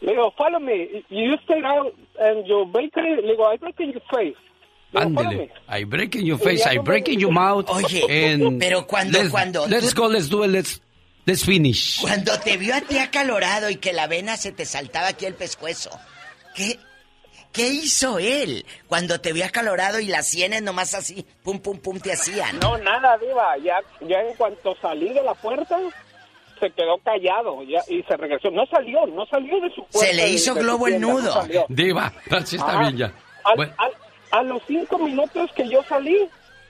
le 0.03 0.13
digo, 0.13 0.31
follow 0.37 0.61
me. 0.61 1.03
You 1.09 1.33
stay 1.45 1.63
out 1.65 1.95
and 2.21 2.45
your 2.47 2.67
bakery. 2.71 3.17
Le 3.23 3.33
digo, 3.33 3.51
I 3.51 3.57
break 3.57 3.81
in 3.81 3.93
your 3.93 4.03
face. 4.13 4.37
Ándele. 4.93 5.37
me. 5.37 5.51
I 5.69 5.85
break 5.85 6.15
in 6.15 6.25
your 6.27 6.39
face, 6.39 6.65
I 6.65 6.79
break 6.79 7.09
in 7.09 7.19
your 7.19 7.33
mouth. 7.33 7.69
Oye, 7.69 8.05
and 8.35 8.61
pero 8.61 8.87
cuando- 8.87 9.19
let's- 9.19 9.31
cuando 9.31 9.67
Let's 9.67 9.93
go, 9.95 10.07
let's 10.09 10.29
do 10.29 10.45
it, 10.45 10.51
let's, 10.51 10.81
let's 11.27 11.45
finish. 11.45 12.01
Cuando 12.01 12.39
te 12.41 12.57
vio 12.57 12.75
a 12.75 12.81
ti 12.81 12.99
acalorado 12.99 13.71
y 13.71 13.77
que 13.77 13.93
la 13.93 14.07
vena 14.07 14.37
se 14.37 14.53
te 14.53 14.65
saltaba 14.67 15.09
aquí 15.09 15.27
el 15.27 15.35
pescuezo, 15.35 15.91
¿qué, 16.55 16.79
qué 17.53 17.69
hizo 17.69 18.19
él? 18.19 18.65
Cuando 18.89 19.21
te 19.21 19.33
vio 19.33 19.45
acalorado 19.45 20.01
y 20.01 20.07
las 20.07 20.27
sienes 20.29 20.63
nomás 20.63 20.95
así, 20.95 21.25
pum, 21.43 21.61
pum, 21.61 21.79
pum, 21.79 21.99
te 22.01 22.13
hacían. 22.13 22.59
No, 22.61 22.77
nada, 22.79 23.17
Diva. 23.19 23.57
Ya, 23.59 23.79
ya 24.07 24.21
en 24.21 24.35
cuanto 24.37 24.75
salí 24.81 25.09
de 25.13 25.23
la 25.23 25.35
puerta, 25.35 25.79
se 26.61 26.71
quedó 26.71 26.99
callado 26.99 27.63
ya, 27.65 27.81
y 27.89 28.03
se 28.05 28.17
regresó. 28.17 28.51
No 28.51 28.65
salió, 28.67 29.07
no 29.07 29.27
salió 29.27 29.61
de 29.61 29.71
su 29.71 29.85
puerta. 29.87 29.99
Se 30.11 30.15
le 30.15 30.29
hizo 30.29 30.55
de 30.55 30.61
globo 30.63 30.87
el 30.87 30.95
tienda, 30.95 31.09
no 31.13 31.21
nudo. 31.21 31.33
salió. 31.33 31.67
Diva, 31.69 32.13
así 32.31 32.57
está 32.57 32.79
bien 32.81 32.97
ya. 32.97 33.13
Al- 33.45 33.57
Bueno. 33.57 33.73
al- 33.79 33.93
a 34.31 34.43
los 34.43 34.63
cinco 34.67 34.99
minutos 34.99 35.51
que 35.55 35.69
yo 35.69 35.83
salí, 35.89 36.17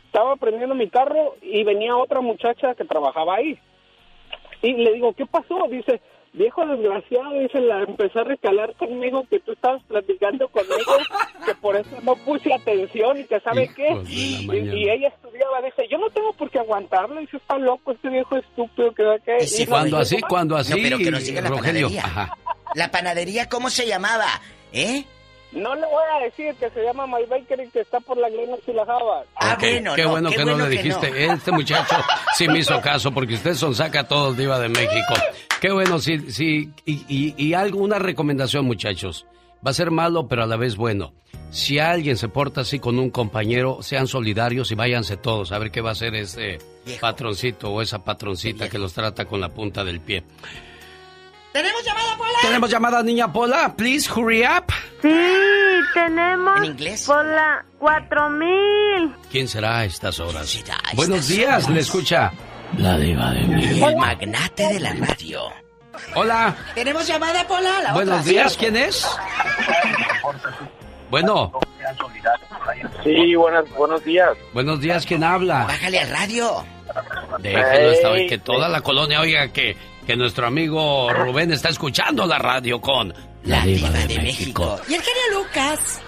estaba 0.06 0.36
prendiendo 0.36 0.74
mi 0.74 0.89
carro 0.90 1.35
y 1.40 1.64
venía 1.64 1.97
otra 1.97 2.20
muchacha 2.20 2.74
que 2.76 2.85
trabajaba 2.85 3.36
ahí. 3.36 3.59
Y 4.69 4.73
le 4.74 4.93
digo, 4.95 5.12
¿qué 5.12 5.27
pasó? 5.27 5.66
Dice, 5.70 6.01
viejo 6.32 6.66
desgraciado, 6.66 7.39
dice, 7.39 7.61
la 7.61 7.82
empezó 7.82 8.20
a 8.20 8.24
recalar 8.24 8.74
conmigo 8.74 9.24
que 9.31 9.39
tú 9.41 9.53
estabas 9.53 9.82
platicando 9.85 10.49
conmigo, 10.49 10.93
que 11.47 11.55
por 11.57 11.77
eso 11.77 11.91
no 12.03 12.16
puse 12.16 12.53
atención 12.53 13.20
y 13.20 13.24
que 13.24 13.39
sabe 13.41 13.70
qué. 13.77 13.89
Hijos 13.91 14.09
Y, 14.11 14.89
ella 14.89 15.09
estudiaba, 15.09 15.61
dice, 15.62 15.86
yo 15.91 15.99
no 15.99 16.09
tengo 16.11 16.32
por 16.32 16.51
qué 16.51 16.59
aguantarlo, 16.59 17.20
dice, 17.20 17.36
está 17.36 17.59
loco 17.59 17.93
este 17.93 18.09
viejo 18.09 18.36
estúpido 18.36 18.93
que 18.95 19.03
va 19.03 19.19
que... 19.19 19.41
sí, 19.47 19.62
y 19.62 19.66
no- 19.66 19.70
Cuando 19.70 19.99
así, 19.99 20.20
cuando 20.23 20.57
así, 20.57 20.70
No, 20.73 20.78
pero 20.82 20.99
que 20.99 21.11
nos 21.11 21.28
la 21.28 21.41
Rogelio. 21.43 21.89
panadería. 21.89 22.05
Ajá. 22.05 22.36
¿La 22.74 22.91
panadería 22.91 23.49
cómo 23.49 23.70
se 23.70 23.86
llamaba? 23.86 24.27
¿Eh? 24.73 25.05
No 25.55 25.74
le 25.74 25.86
voy 25.86 26.02
a 26.16 26.24
decir 26.24 26.55
que 26.56 26.68
se 26.70 26.82
llama 26.82 27.06
My 27.06 27.24
Baker 27.26 27.60
y 27.60 27.70
que 27.70 27.81
está 27.81 28.01
por 28.01 28.16
la 28.18 28.28
Glena 28.28 28.56
y 28.66 28.72
la 28.72 28.85
Java. 28.85 29.22
Ah, 29.36 29.56
bueno, 29.60 29.94
qué 29.94 30.02
no, 30.02 30.10
bueno 30.10 30.31
qué 30.31 30.36
que 30.36 30.44
no 30.44 30.56
le 30.56 30.68
dijiste. 30.68 31.24
Este 31.26 31.52
muchacho 31.52 31.94
sí 32.36 32.48
me 32.48 32.59
hizo 32.59 32.81
caso 32.81 33.12
porque 33.12 33.35
usted 33.35 33.55
son 33.55 33.74
saca 33.74 34.01
a 34.01 34.09
todos 34.09 34.36
Diva 34.36 34.59
de 34.59 34.68
México. 34.68 35.14
Qué 35.60 35.70
bueno, 35.70 35.98
sí, 35.98 36.31
sí. 36.31 36.70
Y, 36.85 37.05
y, 37.09 37.35
y 37.36 37.55
algo, 37.55 37.78
una 37.78 37.98
recomendación, 37.98 38.64
muchachos. 38.64 39.26
Va 39.64 39.70
a 39.70 39.74
ser 39.74 39.90
malo, 39.90 40.28
pero 40.28 40.43
a 40.43 40.47
la 40.47 40.56
vez 40.56 40.76
bueno. 40.76 41.14
Si 41.51 41.78
alguien 41.78 42.16
se 42.16 42.28
porta 42.28 42.62
así 42.62 42.81
con 42.81 42.98
un 42.98 43.10
compañero, 43.10 43.78
sean 43.81 44.09
solidarios 44.09 44.72
y 44.72 44.74
váyanse 44.74 45.16
todos 45.16 45.52
a 45.52 45.59
ver 45.59 45.70
qué 45.70 45.81
va 45.81 45.90
a 45.90 45.93
hacer 45.93 46.14
ese 46.16 46.59
patroncito 47.01 47.70
o 47.70 47.81
esa 47.81 48.02
patroncita 48.05 48.68
que 48.68 48.78
los 48.78 48.93
trata 48.93 49.24
con 49.24 49.40
la 49.40 49.48
punta 49.51 49.85
del 49.85 50.01
pie. 50.01 50.24
¿Tenemos 51.55 51.85
llamada, 51.85 52.16
Pola? 52.16 52.39
¿Tenemos 52.43 52.68
llamada, 52.70 53.02
niña 53.05 53.32
Pola? 53.32 53.74
Please, 53.76 54.10
hurry 54.12 54.43
up. 54.44 54.64
Sí, 55.01 55.16
tenemos 55.94 56.59
¿En 56.59 56.64
inglés? 56.64 57.05
por 57.06 57.24
la 57.24 57.64
4000. 57.78 59.14
¿Quién 59.31 59.47
será 59.47 59.78
a 59.78 59.85
estas 59.85 60.18
horas? 60.18 60.59
Buenos 60.94 61.28
días, 61.28 61.68
le 61.70 61.78
escucha. 61.78 62.32
La 62.76 62.98
diva 62.98 63.31
de 63.31 63.40
El 63.43 63.48
México. 63.51 63.97
magnate 63.97 64.66
de 64.66 64.81
la 64.81 64.94
radio. 64.94 65.43
Hola, 66.16 66.56
¿Tenemos 66.74 67.06
llamada, 67.06 67.47
Pola? 67.47 67.82
La 67.85 67.93
buenos 67.93 68.18
otra. 68.22 68.32
días, 68.32 68.56
¿quién 68.56 68.76
es? 68.76 69.06
Bueno, 71.09 71.52
Sí, 73.05 73.36
buenas, 73.36 73.70
buenos 73.76 74.02
días. 74.02 74.31
buenos 74.52 74.81
días, 74.81 75.06
¿quién 75.06 75.22
habla? 75.22 75.66
Bájale 75.66 76.01
al 76.01 76.09
radio. 76.10 76.64
Déjalo 77.39 77.90
esta 77.93 78.10
vez, 78.10 78.28
que 78.28 78.39
toda 78.39 78.68
la 78.68 78.81
colonia 78.81 79.20
oiga 79.20 79.52
que, 79.52 79.76
que 80.06 80.16
nuestro 80.16 80.47
amigo 80.47 81.10
Rubén 81.12 81.52
está 81.52 81.68
escuchando 81.68 82.26
la 82.26 82.39
radio 82.39 82.81
con 82.81 83.12
La 83.44 83.64
Diva 83.64 83.90
de 83.90 84.18
México. 84.18 84.78
Y 84.89 84.94
el 84.94 85.02
genio 85.02 85.39
Lucas. 85.43 86.01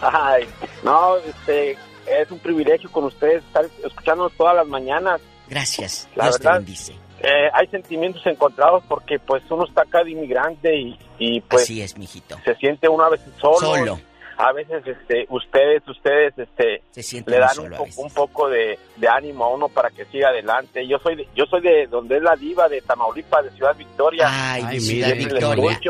Ay, 0.00 0.44
no, 0.84 1.16
este, 1.16 1.72
es 2.06 2.30
un 2.30 2.38
privilegio 2.38 2.90
con 2.90 3.04
ustedes 3.04 3.42
estar 3.44 3.64
escuchándonos 3.84 4.32
todas 4.34 4.54
las 4.56 4.66
mañanas. 4.66 5.20
Gracias. 5.48 6.08
La 6.14 6.24
Dios 6.24 6.38
te 6.38 6.44
verdad, 6.44 6.58
bendice. 6.60 6.92
eh, 7.20 7.48
hay 7.52 7.66
sentimientos 7.68 8.24
encontrados 8.26 8.82
porque 8.88 9.18
pues 9.18 9.42
uno 9.50 9.64
está 9.64 9.82
acá 9.82 10.02
de 10.04 10.10
inmigrante 10.10 10.76
y, 10.76 10.98
y 11.18 11.40
pues 11.40 11.62
Así 11.64 11.80
es, 11.82 11.96
mijito. 11.96 12.36
se 12.44 12.54
siente 12.56 12.88
uno 12.88 13.04
a 13.04 13.10
veces 13.10 13.28
solo. 13.40 13.58
Solo. 13.58 14.00
A 14.38 14.52
veces 14.52 14.82
este, 14.86 15.26
ustedes, 15.30 15.82
ustedes 15.88 16.34
este, 16.36 16.82
Se 16.90 17.22
le 17.26 17.38
dan 17.38 17.58
un, 17.58 17.70
po- 17.70 18.08
poco 18.14 18.48
de, 18.50 18.78
de 18.96 19.08
ánimo 19.08 19.44
a 19.44 19.48
uno 19.54 19.68
para 19.68 19.90
que 19.90 20.04
siga 20.06 20.28
adelante. 20.28 20.86
Yo 20.86 20.98
soy 20.98 21.16
de, 21.16 21.28
yo 21.34 21.44
soy 21.46 21.62
de 21.62 21.86
donde 21.86 22.18
es 22.18 22.22
la 22.22 22.36
diva 22.36 22.68
de 22.68 22.82
Tamaulipas, 22.82 23.44
de 23.44 23.50
Ciudad 23.52 23.74
Victoria. 23.76 24.26
Ay, 24.28 24.62
Ay, 24.66 24.74
mi 24.74 24.80
Ciudad 24.80 25.08
mire, 25.14 25.24
Victoria. 25.30 25.80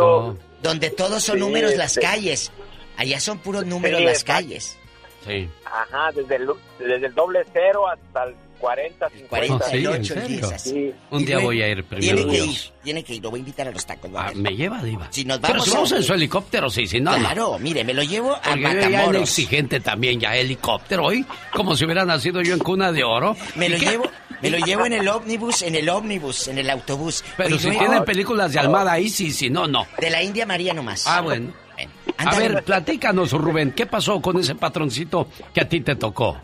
Donde 0.63 0.91
todos 0.91 1.23
son 1.25 1.37
Sí, 1.37 1.41
números 1.41 1.75
las 1.77 1.97
este- 1.97 2.07
calles. 2.07 2.53
Allá 2.97 3.19
son 3.21 3.39
puros 3.39 3.67
números 3.67 3.99
Sí, 3.99 4.05
las 4.07 4.25
calles. 4.25 4.79
Sí. 5.27 5.49
Ajá, 5.65 6.13
desde 6.15 6.37
el, 6.37 6.49
desde 6.79 7.07
el 7.07 7.15
doble 7.15 7.45
cero 7.53 7.89
hasta 7.89 8.25
el 8.25 8.35
40, 8.59 9.09
50. 9.09 9.29
40, 9.29 9.65
sí, 9.67 9.77
el 9.77 9.83
¿en 9.87 9.89
8, 9.89 9.97
el 9.97 10.03
10, 10.03 10.31
serio? 10.31 10.51
así. 10.55 10.71
Sí. 10.71 10.93
Un 11.11 11.25
día 11.25 11.39
voy 11.39 11.63
a 11.63 11.69
ir 11.69 11.85
primero. 11.85 12.17
Tiene 12.17 12.31
que 12.33 12.45
ir, 12.45 12.59
tiene 12.83 13.05
que 13.05 13.15
ir. 13.15 13.23
Lo 13.23 13.31
voy 13.31 13.39
a 13.39 13.41
invitar 13.41 13.69
a 13.69 13.71
los 13.71 13.85
tacos. 13.87 14.11
Ah, 14.17 14.31
me 14.35 14.57
lleva, 14.57 14.83
Diva. 14.83 15.09
Si 15.11 15.25
nos 15.25 15.39
Pero 15.39 15.53
vamos 15.55 15.65
si 15.67 15.71
vamos 15.73 15.93
a- 15.93 15.97
en 15.97 16.03
su 16.03 16.15
helicóptero, 16.15 16.71
sí, 16.71 16.87
si 16.87 17.01
no, 17.01 17.13
no. 17.13 17.19
Claro, 17.19 17.59
mire, 17.59 17.85
me 17.85 17.95
lo 17.95 18.03
llevo 18.03 18.35
a 18.35 18.41
Porque 18.43 18.61
yo 18.63 18.69
ya 18.69 18.71
en 18.73 18.93
Matamoros. 18.93 19.23
exigente 19.23 19.81
también, 19.81 20.21
ya 20.21 20.37
helicóptero 20.37 21.05
hoy, 21.07 21.25
como 21.53 21.77
si 21.77 21.85
hubiera 21.85 22.05
nacido 22.05 22.43
yo 22.43 22.55
en 22.55 22.61
cuna 22.61 22.93
de 22.93 23.05
oro. 23.05 23.37
Me 23.55 23.69
lo 23.69 23.77
llevo, 23.79 24.05
me 24.43 24.51
lo 24.51 24.59
llevo 24.59 24.87
en 24.87 24.93
el 24.95 25.09
ómnibus, 25.09 25.63
en 25.63 25.75
el 25.75 25.89
ómnibus, 25.89 26.49
en 26.49 26.59
el 26.59 26.71
autobús. 26.71 27.25
Pero 27.37 27.57
Y 27.57 27.59
si 27.59 27.71
tienen 27.71 28.05
películas 28.05 28.53
de 28.53 28.59
Almada 28.61 28.93
ahí, 28.93 29.09
sí, 29.09 29.31
si 29.33 29.51
no, 29.51 29.67
no. 29.67 29.87
De 29.99 30.11
la 30.11 30.23
India 30.23 30.47
María 30.47 30.73
nomás. 30.75 31.07
Ah, 31.07 31.21
bueno. 31.21 31.53
Ven, 31.77 31.91
A 32.19 32.35
ver, 32.39 32.63
platícanos, 32.65 33.33
Rubén, 33.33 33.73
¿qué 33.73 33.85
pasó 33.85 34.23
con 34.23 34.39
ese 34.39 34.55
patroncito 34.55 35.29
que 35.53 35.61
a 35.61 35.69
ti 35.69 35.81
te 35.83 35.97
tocó? 35.97 36.41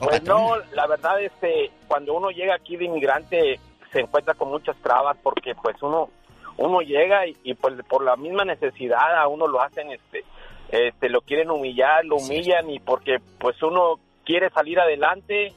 Pues 0.00 0.22
no, 0.24 0.56
la 0.72 0.86
verdad 0.86 1.20
este, 1.22 1.70
cuando 1.86 2.14
uno 2.14 2.30
llega 2.30 2.54
aquí 2.54 2.76
de 2.76 2.86
inmigrante 2.86 3.60
se 3.92 4.00
encuentra 4.00 4.34
con 4.34 4.48
muchas 4.48 4.76
trabas 4.78 5.16
porque 5.22 5.54
pues 5.54 5.76
uno 5.82 6.08
uno 6.56 6.80
llega 6.80 7.26
y, 7.26 7.36
y, 7.42 7.54
pues 7.54 7.74
por 7.88 8.04
la 8.04 8.16
misma 8.16 8.44
necesidad 8.44 9.16
a 9.18 9.26
uno 9.28 9.46
lo 9.46 9.60
hacen 9.62 9.90
este 9.90 10.24
este 10.70 11.08
lo 11.08 11.20
quieren 11.22 11.50
humillar, 11.50 12.04
lo 12.04 12.16
humillan 12.16 12.70
y 12.70 12.78
porque 12.78 13.18
pues 13.38 13.60
uno 13.62 13.98
quiere 14.24 14.50
salir 14.50 14.78
adelante 14.78 15.52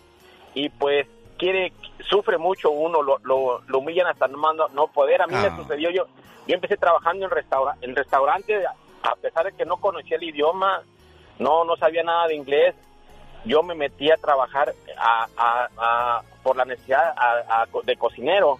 y 0.55 0.69
pues 0.69 1.07
quiere 1.37 1.71
sufre 2.09 2.37
mucho 2.37 2.71
uno 2.71 3.01
lo, 3.01 3.17
lo, 3.19 3.61
lo 3.67 3.79
humillan 3.79 4.07
hasta 4.07 4.27
no, 4.27 4.53
no, 4.53 4.67
no 4.69 4.87
poder. 4.87 5.21
A 5.21 5.27
mí 5.27 5.35
Ah. 5.37 5.49
me 5.49 5.55
sucedió 5.63 5.89
yo 5.91 6.05
yo 6.47 6.55
empecé 6.55 6.75
trabajando 6.77 7.25
en 7.25 7.31
restaura, 7.31 7.75
en 7.81 7.95
restaurante 7.95 8.65
a 9.03 9.15
pesar 9.15 9.45
de 9.45 9.51
que 9.53 9.65
no 9.65 9.77
conocía 9.77 10.17
el 10.17 10.23
idioma, 10.23 10.81
no 11.39 11.63
no 11.65 11.75
sabía 11.77 12.03
nada 12.03 12.27
de 12.27 12.35
inglés, 12.35 12.75
yo 13.45 13.63
me 13.63 13.75
metí 13.75 14.11
a 14.11 14.17
trabajar 14.17 14.73
a, 14.97 15.27
a- 15.37 15.69
a- 15.77 16.21
por 16.43 16.55
la 16.57 16.65
necesidad 16.65 17.13
de 17.83 17.95
cocinero. 17.97 18.59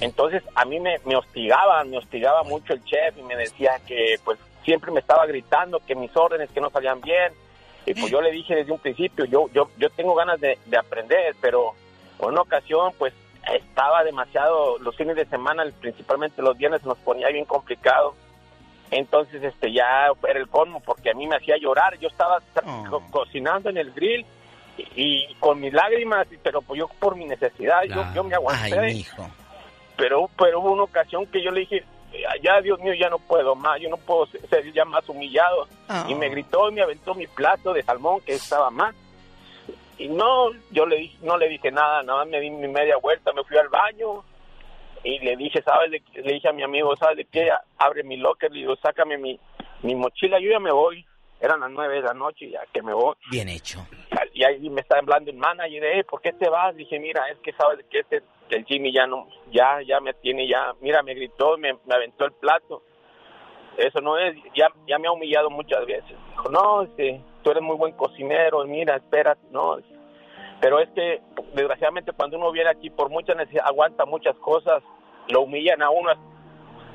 Entonces 0.00 0.42
a 0.54 0.64
mí 0.64 0.78
me, 0.80 0.98
me 1.04 1.16
hostigaban, 1.16 1.90
me 1.90 1.98
hostigaba 1.98 2.42
mucho 2.44 2.72
el 2.72 2.84
chef 2.84 3.16
y 3.18 3.22
me 3.22 3.36
decía 3.36 3.72
que 3.86 4.16
pues 4.24 4.38
siempre 4.64 4.90
me 4.92 5.00
estaba 5.00 5.26
gritando 5.26 5.80
que 5.86 5.94
mis 5.94 6.14
órdenes 6.16 6.50
que 6.50 6.60
no 6.60 6.70
salían 6.70 7.00
bien. 7.00 7.32
Y 7.86 7.94
pues 7.94 8.10
yo 8.12 8.20
le 8.20 8.30
dije 8.30 8.54
desde 8.54 8.72
un 8.72 8.78
principio, 8.78 9.24
yo 9.24 9.48
yo, 9.52 9.68
yo 9.78 9.90
tengo 9.90 10.14
ganas 10.14 10.40
de, 10.40 10.58
de 10.66 10.76
aprender, 10.78 11.34
pero 11.40 11.72
en 12.20 12.26
una 12.28 12.42
ocasión 12.42 12.92
pues 12.98 13.12
estaba 13.52 14.04
demasiado, 14.04 14.78
los 14.78 14.94
fines 14.96 15.16
de 15.16 15.24
semana, 15.26 15.64
principalmente 15.80 16.42
los 16.42 16.56
viernes, 16.58 16.84
nos 16.84 16.98
ponía 16.98 17.28
bien 17.28 17.46
complicado. 17.46 18.14
Entonces, 18.90 19.42
este, 19.42 19.72
ya 19.72 20.08
era 20.28 20.38
el 20.40 20.48
colmo 20.48 20.80
porque 20.80 21.10
a 21.10 21.14
mí 21.14 21.26
me 21.26 21.36
hacía 21.36 21.56
llorar. 21.58 21.98
Yo 21.98 22.08
estaba 22.08 22.38
co- 22.88 23.02
cocinando 23.10 23.70
en 23.70 23.76
el 23.76 23.92
grill 23.92 24.26
y, 24.76 24.84
y 25.30 25.34
con 25.38 25.60
mis 25.60 25.72
lágrimas, 25.72 26.26
pero 26.42 26.60
pues 26.62 26.78
yo 26.80 26.88
por 26.98 27.14
mi 27.16 27.24
necesidad, 27.26 27.82
yo, 27.84 28.02
yo 28.14 28.24
me 28.24 28.34
aguanté. 28.34 28.68
Ay. 28.78 29.06
Pero, 29.96 30.28
pero 30.38 30.60
hubo 30.60 30.72
una 30.72 30.82
ocasión 30.84 31.26
que 31.26 31.42
yo 31.42 31.50
le 31.50 31.60
dije, 31.60 31.84
ya 32.42 32.60
Dios 32.62 32.80
mío, 32.80 32.94
ya 32.94 33.08
no 33.10 33.18
puedo 33.18 33.54
más, 33.54 33.80
yo 33.80 33.88
no 33.90 33.96
puedo 33.98 34.26
ser 34.26 34.72
ya 34.72 34.84
más 34.84 35.08
humillado. 35.08 35.68
Y 36.08 36.14
me 36.14 36.28
gritó 36.30 36.68
y 36.70 36.74
me 36.74 36.82
aventó 36.82 37.14
mi 37.14 37.26
plato 37.26 37.72
de 37.72 37.82
salmón 37.82 38.20
que 38.22 38.32
estaba 38.32 38.70
más. 38.70 38.94
Y 39.98 40.08
no, 40.08 40.50
yo 40.70 40.86
le 40.86 40.96
dije, 40.96 41.18
no 41.22 41.36
le 41.36 41.48
dije 41.48 41.70
nada, 41.70 42.02
nada 42.02 42.20
más 42.20 42.28
me 42.28 42.40
di 42.40 42.48
mi 42.50 42.66
media 42.68 42.96
vuelta, 42.96 43.32
me 43.34 43.44
fui 43.44 43.58
al 43.58 43.68
baño 43.68 44.24
y 45.02 45.18
le 45.20 45.36
dije, 45.36 45.62
¿sabes? 45.62 45.90
de 45.90 46.02
le 46.14 46.34
dije 46.34 46.48
a 46.48 46.52
mi 46.52 46.62
amigo, 46.62 46.94
¿sabes 46.96 47.16
de 47.16 47.24
qué? 47.24 47.50
Abre 47.78 48.02
mi 48.02 48.16
locker, 48.16 48.50
le 48.50 48.60
digo, 48.60 48.76
sácame 48.76 49.18
mi, 49.18 49.38
mi 49.82 49.94
mochila, 49.94 50.38
yo 50.40 50.50
ya 50.50 50.60
me 50.60 50.72
voy. 50.72 51.04
Eran 51.40 51.60
las 51.60 51.70
nueve 51.70 51.94
de 51.94 52.02
la 52.02 52.12
noche 52.12 52.50
ya 52.50 52.60
que 52.70 52.82
me 52.82 52.92
voy. 52.92 53.14
Bien 53.30 53.48
hecho. 53.48 53.86
Y 54.34 54.44
ahí 54.44 54.68
me 54.68 54.82
está 54.82 54.98
hablando 54.98 55.30
el 55.30 55.38
manager, 55.38 55.84
eh, 55.84 56.04
¿por 56.04 56.20
qué 56.20 56.32
te 56.34 56.48
vas? 56.50 56.76
Dije, 56.76 56.98
mira, 56.98 57.28
es 57.30 57.38
que 57.38 57.52
sabes 57.52 57.84
que 57.90 58.00
este, 58.00 58.22
el 58.50 58.64
Jimmy 58.66 58.92
ya 58.92 59.06
no, 59.06 59.26
ya, 59.50 59.80
ya 59.82 60.00
me 60.00 60.12
tiene, 60.14 60.46
ya, 60.46 60.74
mira, 60.80 61.02
me 61.02 61.14
gritó, 61.14 61.56
me, 61.56 61.72
me 61.86 61.94
aventó 61.94 62.26
el 62.26 62.32
plato. 62.32 62.82
Eso 63.78 64.00
no 64.00 64.18
es, 64.18 64.36
ya, 64.54 64.68
ya 64.86 64.98
me 64.98 65.08
ha 65.08 65.12
humillado 65.12 65.48
muchas 65.48 65.84
veces. 65.86 66.14
Dijo, 66.30 66.50
no, 66.50 66.82
este, 66.82 67.22
tú 67.42 67.50
eres 67.50 67.62
muy 67.62 67.76
buen 67.76 67.94
cocinero, 67.94 68.64
mira, 68.66 68.96
espera, 68.96 69.36
no. 69.50 69.78
Pero 70.60 70.78
es 70.80 70.88
que, 70.90 71.20
desgraciadamente, 71.54 72.12
cuando 72.12 72.36
uno 72.36 72.52
viene 72.52 72.70
aquí 72.70 72.90
por 72.90 73.08
mucha 73.10 73.34
necesidad, 73.34 73.64
aguanta 73.66 74.04
muchas 74.04 74.36
cosas, 74.36 74.82
lo 75.28 75.42
humillan 75.42 75.80
a 75.82 75.90
uno 75.90 76.10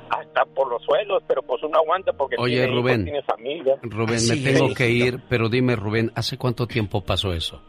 hasta 0.08 0.44
por 0.44 0.68
los 0.70 0.82
suelos, 0.84 1.22
pero 1.26 1.42
pues 1.42 1.62
uno 1.64 1.78
aguanta 1.78 2.12
porque 2.12 2.36
Oye, 2.38 2.54
tiene 2.58 2.68
hijos, 2.68 2.76
Rubén. 2.82 3.04
tiene 3.04 3.22
familia. 3.22 3.76
Rubén, 3.82 4.20
me 4.28 4.36
tengo 4.36 4.74
que 4.74 4.88
ir, 4.90 5.20
pero 5.28 5.48
dime, 5.48 5.74
Rubén, 5.74 6.12
¿hace 6.14 6.38
cuánto 6.38 6.66
tiempo 6.68 7.00
pasó 7.02 7.32
eso? 7.32 7.60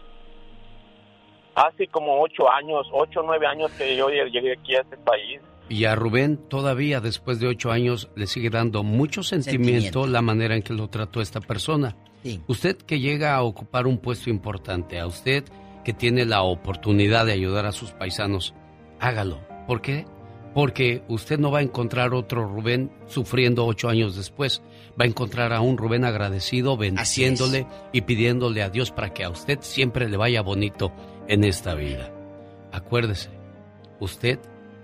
Hace 1.56 1.88
como 1.88 2.22
ocho 2.22 2.48
años, 2.52 2.88
ocho 2.91 3.22
o 3.22 3.24
nueve 3.24 3.48
años 3.48 3.72
que 3.72 3.95
yo 3.95 4.10
llegué 4.10 4.53
aquí 4.53 4.76
a 4.76 4.82
este 4.82 4.98
país. 4.98 5.41
Y 5.69 5.86
a 5.86 5.95
Rubén 5.95 6.38
todavía 6.48 7.02
después 7.02 7.40
de 7.40 7.48
ocho 7.48 7.72
años 7.72 8.10
le 8.15 8.28
sigue 8.28 8.49
dando 8.52 8.84
mucho 8.84 9.24
sentimiento, 9.24 9.82
Sentimiento. 9.82 10.07
la 10.07 10.22
manera 10.22 10.56
en 10.56 10.61
que 10.61 10.74
lo 10.74 10.88
trató 10.90 11.19
esta 11.19 11.41
persona. 11.41 11.95
Sí. 12.22 12.40
Usted 12.48 12.78
que 12.78 12.99
llega 12.99 13.36
a 13.36 13.41
ocupar 13.41 13.88
un 13.88 13.98
puesto 13.98 14.30
importante, 14.30 14.99
a 14.99 15.07
usted 15.07 15.44
que 15.88 15.93
tiene 15.93 16.26
la 16.26 16.41
oportunidad 16.41 17.26
de 17.26 17.31
ayudar 17.31 17.65
a 17.65 17.72
sus 17.72 17.93
paisanos, 17.93 18.53
hágalo. 18.99 19.39
¿Por 19.68 19.81
qué? 19.81 20.05
Porque 20.53 21.01
usted 21.07 21.39
no 21.39 21.49
va 21.49 21.59
a 21.59 21.61
encontrar 21.61 22.14
otro 22.14 22.45
Rubén 22.45 22.91
sufriendo 23.05 23.65
ocho 23.65 23.88
años 23.88 24.18
después. 24.18 24.61
Va 24.99 25.05
a 25.05 25.07
encontrar 25.07 25.53
a 25.53 25.61
un 25.61 25.77
Rubén 25.77 26.03
agradecido, 26.03 26.76
bendiciéndole 26.76 27.68
y 27.93 28.01
pidiéndole 28.01 28.64
a 28.64 28.69
Dios 28.69 28.91
para 28.91 29.14
que 29.14 29.23
a 29.23 29.30
usted 29.30 29.59
siempre 29.61 30.09
le 30.09 30.18
vaya 30.18 30.41
bonito 30.41 30.91
en 31.30 31.45
esta 31.45 31.73
vida. 31.73 32.11
Acuérdese, 32.73 33.30
usted 34.01 34.39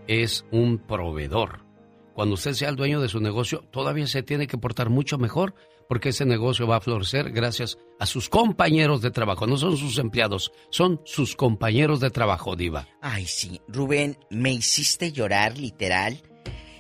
es 0.08 0.46
un 0.52 0.78
proveedor. 0.78 1.66
Cuando 2.14 2.36
usted 2.36 2.54
sea 2.54 2.70
el 2.70 2.78
dueño 2.78 3.02
de 3.02 3.10
su 3.10 3.20
negocio, 3.20 3.66
todavía 3.72 4.08
se 4.08 4.24
tiene 4.24 4.48
que 4.48 4.58
portar 4.58 4.90
mucho 4.90 5.18
mejor 5.18 5.54
porque 5.90 6.10
ese 6.10 6.26
negocio 6.26 6.66
va 6.66 6.78
a 6.78 6.82
florecer 6.82 7.32
gracias 7.32 7.78
a 7.93 7.93
sus 8.06 8.30
compañeros 8.30 9.02
de 9.02 9.12
trabajo. 9.12 9.48
No 9.48 9.58
son 9.58 9.78
sus 9.78 9.98
empleados, 9.98 10.52
son 10.70 11.02
sus 11.06 11.36
compañeros 11.36 12.00
de 12.00 12.10
trabajo, 12.10 12.56
Diva. 12.56 12.88
Ay, 13.02 13.26
sí. 13.26 13.62
Rubén, 13.68 14.18
me 14.30 14.52
hiciste 14.52 15.12
llorar, 15.12 15.58
literal. 15.58 16.22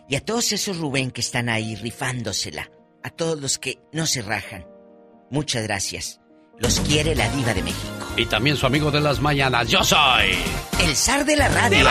Y 0.10 0.16
a 0.16 0.22
todos 0.26 0.52
esos 0.52 0.78
Rubén 0.78 1.12
que 1.12 1.22
están 1.22 1.50
ahí 1.50 1.76
rifándosela 1.76 2.70
a 3.04 3.10
todos 3.10 3.40
los 3.40 3.58
que 3.60 3.80
no 3.92 4.06
se 4.06 4.22
rajan. 4.22 4.66
Muchas 5.30 5.64
gracias. 5.64 6.20
Los 6.60 6.80
quiere 6.82 7.16
la 7.16 7.30
diva 7.30 7.54
de 7.54 7.64
México. 7.64 8.06
Y 8.16 8.26
también 8.26 8.56
su 8.56 8.66
amigo 8.66 8.92
de 8.92 9.02
las 9.02 9.20
mañanas. 9.20 9.68
Yo 9.68 9.84
soy... 9.84 10.32
El 10.82 10.96
zar 10.96 11.26
de 11.26 11.36
la 11.36 11.50
radio. 11.50 11.84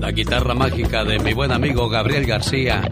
La 0.00 0.10
guitarra 0.10 0.54
mágica 0.54 1.04
de 1.04 1.18
mi 1.20 1.32
buen 1.32 1.52
amigo 1.52 1.88
Gabriel 1.88 2.26
García. 2.26 2.82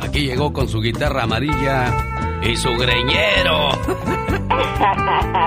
Aquí 0.00 0.20
llegó 0.26 0.52
con 0.52 0.68
su 0.68 0.80
guitarra 0.80 1.24
amarilla 1.24 2.13
y 2.44 2.56
su 2.56 2.74
greñero. 2.76 3.68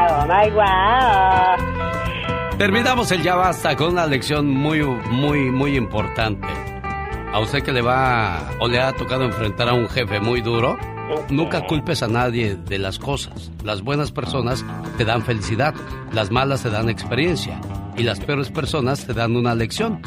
oh 0.10 0.26
my 0.28 0.50
wow. 0.52 1.56
Terminamos 2.58 3.12
el 3.12 3.22
ya 3.22 3.36
basta 3.36 3.76
con 3.76 3.92
una 3.92 4.08
lección 4.08 4.48
muy, 4.48 4.82
muy, 4.82 5.52
muy 5.52 5.76
importante. 5.76 6.48
A 7.32 7.40
usted 7.40 7.62
que 7.62 7.72
le 7.72 7.82
va 7.82 8.50
o 8.60 8.68
le 8.68 8.80
ha 8.80 8.94
tocado 8.94 9.26
enfrentar 9.26 9.70
a 9.70 9.74
un 9.74 9.88
jefe 9.88 10.20
muy 10.20 10.42
duro, 10.42 10.76
nunca 11.30 11.68
culpes 11.68 12.02
a 12.02 12.08
nadie 12.08 12.56
de 12.56 12.80
las 12.80 12.98
cosas. 12.98 13.52
Las 13.64 13.84
buenas 13.84 14.12
personas 14.12 14.66
te 14.98 15.06
dan 15.06 15.24
felicidad, 15.24 15.76
las 16.12 16.32
malas 16.32 16.64
te 16.64 16.72
dan 16.72 16.90
experiencia 16.90 17.62
y 17.96 18.04
las 18.04 18.20
peores 18.20 18.50
personas 18.50 19.06
te 19.06 19.14
dan 19.14 19.36
una 19.36 19.54
lección. 19.54 20.02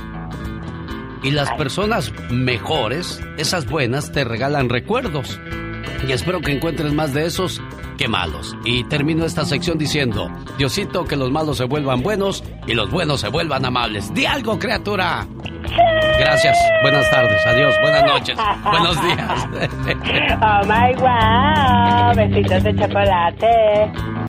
Y 1.22 1.30
las 1.30 1.52
personas 1.52 2.12
mejores, 2.30 3.20
esas 3.36 3.66
buenas, 3.68 4.10
te 4.10 4.24
regalan 4.24 4.70
recuerdos. 4.70 5.38
Y 6.06 6.12
espero 6.12 6.40
que 6.40 6.52
encuentres 6.52 6.92
más 6.92 7.12
de 7.14 7.26
esos 7.26 7.60
que 7.98 8.08
malos. 8.08 8.56
Y 8.64 8.84
termino 8.84 9.24
esta 9.24 9.44
sección 9.44 9.78
diciendo, 9.78 10.30
Diosito, 10.56 11.04
que 11.04 11.16
los 11.16 11.30
malos 11.30 11.58
se 11.58 11.64
vuelvan 11.64 12.02
buenos 12.02 12.42
y 12.66 12.74
los 12.74 12.90
buenos 12.90 13.20
se 13.20 13.28
vuelvan 13.28 13.64
amables. 13.64 14.12
Di 14.14 14.24
algo, 14.26 14.58
criatura. 14.58 15.26
Gracias. 16.18 16.56
Buenas 16.82 17.10
tardes. 17.10 17.46
Adiós. 17.46 17.74
Buenas 17.82 18.04
noches. 18.04 18.36
Buenos 18.64 19.02
días. 19.02 19.48
oh 20.42 20.66
my 20.66 20.94
wow. 20.96 22.14
Besitos 22.16 22.62
de 22.64 22.74
chocolate. 22.76 23.92